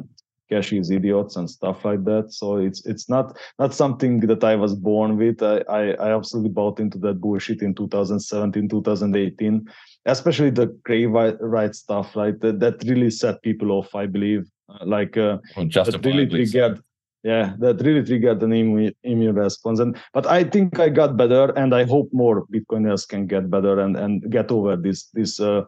caches 0.50 0.92
idiots 0.92 1.38
and 1.38 1.50
stuff 1.50 1.86
like 1.86 2.04
that. 2.06 2.32
So 2.34 2.58
it's 2.58 2.86
it's 2.86 3.10
not 3.10 3.38
not 3.58 3.74
something 3.74 4.20
that 4.22 4.44
I 4.44 4.56
was 4.56 4.76
born 4.76 5.18
with. 5.18 5.42
I 5.42 5.64
I, 5.70 5.82
I 5.94 6.16
absolutely 6.16 6.52
bought 6.52 6.80
into 6.80 6.98
that 7.00 7.22
bullshit 7.22 7.62
in 7.62 7.74
2017, 7.74 8.70
2018 8.70 9.68
especially 10.06 10.50
the 10.50 10.68
Craig 10.86 11.10
Wright 11.10 11.76
stuff, 11.76 12.16
right? 12.16 12.40
That, 12.42 12.60
that 12.60 12.84
really 12.86 13.10
set 13.10 13.42
people 13.42 13.72
off, 13.72 13.94
I 13.96 14.06
believe. 14.06 14.50
Uh, 14.70 14.86
like 14.86 15.18
uh, 15.18 15.38
well, 15.56 15.68
that 15.68 16.02
really 16.04 16.28
triggered, 16.28 16.82
yeah, 17.24 17.54
that 17.60 17.82
really 17.82 18.04
triggered 18.04 18.42
an 18.42 18.54
immune, 18.54 18.94
immune 19.04 19.36
response. 19.36 19.80
And 19.80 19.98
but 20.14 20.26
I 20.26 20.44
think 20.44 20.80
I 20.80 20.90
got 20.90 21.18
better, 21.18 21.52
and 21.58 21.74
I 21.74 21.84
hope 21.86 22.10
more 22.12 22.46
Bitcoiners 22.48 23.08
can 23.08 23.28
get 23.28 23.50
better 23.50 23.80
and 23.80 23.96
and 23.96 24.30
get 24.32 24.52
over 24.52 24.76
this 24.76 25.06
this 25.14 25.40
uh, 25.40 25.64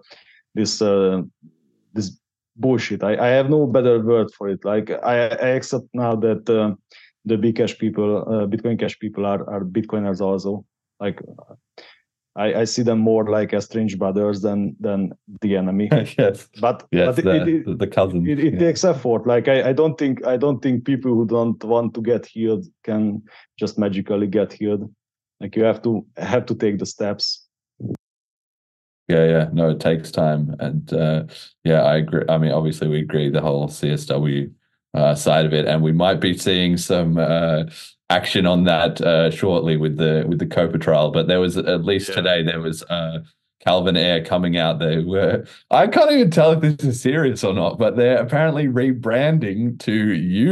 this 0.55 0.81
uh, 0.81 1.21
this 1.93 2.19
bullshit. 2.55 3.03
I, 3.03 3.17
I 3.17 3.27
have 3.27 3.49
no 3.49 3.67
better 3.67 3.99
word 3.99 4.31
for 4.33 4.49
it. 4.49 4.65
Like 4.65 4.89
I, 5.03 5.27
I 5.27 5.49
accept 5.49 5.85
now 5.93 6.15
that 6.15 6.49
uh, 6.49 6.73
the 7.25 7.35
Bcash 7.37 7.77
people, 7.77 8.23
uh, 8.27 8.47
Bitcoin 8.47 8.79
Cash 8.79 8.97
people 8.99 9.25
are 9.25 9.47
are 9.49 9.61
Bitcoiners 9.63 10.21
also. 10.21 10.65
Like 10.99 11.21
I, 12.37 12.61
I 12.61 12.63
see 12.65 12.83
them 12.83 12.99
more 12.99 13.25
like 13.25 13.51
as 13.53 13.65
strange 13.65 13.97
brothers 13.97 14.41
than 14.41 14.75
than 14.79 15.13
the 15.41 15.57
enemy. 15.57 15.89
yes, 16.17 16.47
but 16.61 16.87
yes, 16.91 17.15
but 17.15 17.23
the, 17.23 17.41
it, 17.41 17.67
it, 17.67 17.79
the 17.79 17.87
cousin. 17.87 18.27
It, 18.27 18.39
it 18.39 18.53
yeah. 18.53 18.59
takes 18.59 18.83
effort. 18.83 19.25
Like 19.25 19.47
I, 19.47 19.69
I 19.69 19.73
don't 19.73 19.97
think 19.97 20.25
I 20.25 20.37
don't 20.37 20.61
think 20.61 20.85
people 20.85 21.13
who 21.13 21.25
don't 21.25 21.61
want 21.63 21.95
to 21.95 22.01
get 22.01 22.25
healed 22.25 22.65
can 22.83 23.23
just 23.57 23.79
magically 23.79 24.27
get 24.27 24.53
healed. 24.53 24.89
Like 25.41 25.55
you 25.55 25.63
have 25.63 25.81
to 25.83 26.05
have 26.17 26.45
to 26.45 26.55
take 26.55 26.77
the 26.77 26.85
steps. 26.85 27.43
Yeah, 29.07 29.25
yeah. 29.25 29.49
No, 29.53 29.69
it 29.69 29.79
takes 29.79 30.11
time, 30.11 30.55
and 30.59 30.93
uh, 30.93 31.23
yeah, 31.63 31.83
I 31.83 31.97
agree. 31.97 32.23
I 32.29 32.37
mean, 32.37 32.51
obviously, 32.51 32.87
we 32.87 32.99
agree 32.99 33.29
the 33.29 33.41
whole 33.41 33.67
CSW 33.67 34.51
uh, 34.93 35.15
side 35.15 35.45
of 35.45 35.53
it, 35.53 35.65
and 35.65 35.81
we 35.81 35.91
might 35.91 36.19
be 36.19 36.37
seeing 36.37 36.77
some 36.77 37.17
uh, 37.17 37.63
action 38.09 38.45
on 38.45 38.63
that 38.65 39.01
uh, 39.01 39.29
shortly 39.31 39.77
with 39.77 39.97
the 39.97 40.25
with 40.27 40.39
the 40.39 40.45
COPA 40.45 40.77
trial. 40.79 41.11
But 41.11 41.27
there 41.27 41.39
was 41.39 41.57
at 41.57 41.83
least 41.83 42.09
Yeah. 42.09 42.15
today 42.15 42.43
there 42.43 42.61
was 42.61 42.83
uh, 42.83 43.19
Calvin 43.65 43.97
Ayre 43.97 44.23
coming 44.23 44.57
out 44.57 44.79
there. 44.79 45.01
Where 45.01 45.45
I 45.71 45.87
can't 45.87 46.11
even 46.11 46.31
tell 46.31 46.51
if 46.51 46.61
this 46.61 46.87
is 46.87 47.01
serious 47.01 47.43
or 47.43 47.53
not, 47.53 47.77
but 47.77 47.95
they're 47.97 48.21
apparently 48.21 48.67
rebranding 48.67 49.79
to 49.79 49.91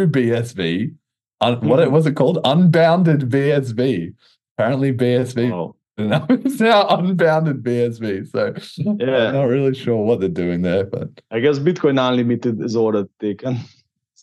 UBSV. 0.09 0.93
Un- 1.41 1.67
what 1.67 1.79
it 1.79 1.91
was 1.91 2.05
it 2.05 2.15
called? 2.15 2.39
Unbounded 2.43 3.21
BSV. 3.29 4.13
Apparently 4.57 4.93
BSV. 4.93 5.51
Oh, 5.51 5.75
No, 5.97 6.25
it's 6.29 6.59
now 6.59 6.85
unbounded 6.89 7.63
BSV. 7.63 8.29
So 8.29 8.53
Yeah. 8.77 9.27
I'm 9.27 9.33
not 9.33 9.43
really 9.43 9.73
sure 9.73 10.03
what 10.03 10.19
they're 10.19 10.27
doing 10.29 10.61
there, 10.61 10.83
but 10.85 11.09
I 11.31 11.39
guess 11.39 11.57
Bitcoin 11.59 11.97
Unlimited 12.05 12.61
is 12.61 12.75
already 12.75 13.07
taken. 13.21 13.59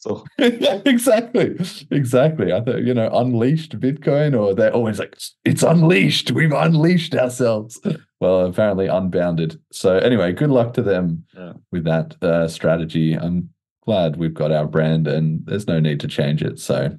So 0.03 0.25
yeah, 0.39 0.81
exactly, 0.85 1.57
exactly. 1.93 2.53
I 2.53 2.61
thought 2.61 2.83
you 2.83 2.93
know, 2.93 3.09
unleashed 3.13 3.79
Bitcoin, 3.79 4.37
or 4.37 4.53
they're 4.53 4.75
always 4.75 4.99
like, 4.99 5.17
it's 5.45 5.63
unleashed. 5.63 6.33
We've 6.33 6.51
unleashed 6.53 7.15
ourselves. 7.15 7.81
Well, 8.21 8.47
apparently 8.47 8.89
unbounded. 8.89 9.61
So 9.71 9.99
anyway, 9.99 10.33
good 10.33 10.51
luck 10.51 10.75
to 10.75 10.83
them 10.83 11.25
Yeah. 11.37 11.53
with 11.71 11.85
that 11.85 12.17
uh, 12.21 12.49
strategy. 12.49 13.15
I'm 13.15 13.51
glad 13.87 14.17
we've 14.17 14.35
got 14.35 14.51
our 14.51 14.67
brand, 14.67 15.07
and 15.07 15.47
there's 15.47 15.69
no 15.69 15.79
need 15.79 16.01
to 16.01 16.09
change 16.09 16.43
it. 16.43 16.59
So 16.59 16.99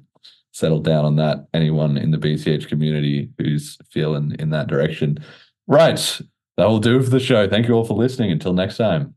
settle 0.52 0.80
down 0.80 1.04
on 1.04 1.16
that. 1.16 1.46
Anyone 1.52 1.98
in 1.98 2.10
the 2.10 2.16
BCH 2.18 2.68
community 2.68 3.28
who's 3.36 3.76
feeling 3.90 4.34
in 4.38 4.48
that 4.50 4.66
direction, 4.66 5.18
right? 5.66 6.20
That 6.56 6.68
will 6.68 6.78
do 6.78 7.02
for 7.02 7.10
the 7.10 7.20
show. 7.20 7.48
Thank 7.50 7.68
you 7.68 7.74
all 7.74 7.84
for 7.84 7.94
listening. 7.98 8.30
Until 8.32 8.54
next 8.54 8.78
time. 8.78 9.14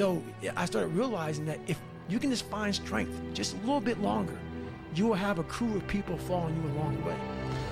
So 0.00 0.22
I 0.56 0.64
started 0.64 0.94
realizing 0.94 1.44
that 1.44 1.60
if 1.66 1.78
you 2.08 2.18
can 2.18 2.30
just 2.30 2.46
find 2.46 2.74
strength 2.74 3.20
just 3.34 3.52
a 3.52 3.58
little 3.58 3.82
bit 3.82 4.00
longer, 4.00 4.38
you 4.94 5.06
will 5.06 5.12
have 5.12 5.38
a 5.38 5.42
crew 5.42 5.76
of 5.76 5.86
people 5.88 6.16
following 6.16 6.56
you 6.56 6.70
along 6.70 6.96
the 6.96 7.08
way. 7.08 7.16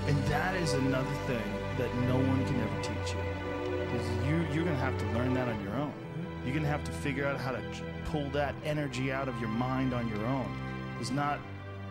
And 0.09 0.25
that 0.25 0.55
is 0.57 0.75
another 0.75 1.09
thing 1.27 1.43
that 1.79 1.95
no 2.07 2.17
one 2.17 2.45
can 2.45 2.61
ever 2.61 2.83
teach 2.83 3.15
you. 3.15 3.81
Because 3.81 4.07
you, 4.27 4.37
you're 4.53 4.65
going 4.67 4.77
to 4.77 4.83
have 4.83 4.99
to 4.99 5.07
learn 5.13 5.33
that 5.33 5.49
on 5.49 5.59
your 5.65 5.73
own. 5.77 5.89
Mm-hmm. 5.89 6.45
You're 6.45 6.53
going 6.53 6.65
to 6.65 6.69
have 6.69 6.85
to 6.85 6.93
figure 6.93 7.25
out 7.25 7.41
how 7.41 7.53
to 7.53 7.63
pull 8.05 8.29
that 8.33 8.55
energy 8.63 9.11
out 9.11 9.29
of 9.29 9.41
your 9.41 9.49
mind 9.49 9.95
on 9.95 10.07
your 10.07 10.27
own. 10.27 10.55
There's 10.97 11.11
not, 11.11 11.39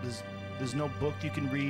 there's, 0.03 0.21
there's 0.59 0.75
no 0.75 0.87
book 0.99 1.15
you 1.23 1.31
can 1.31 1.49
read. 1.49 1.65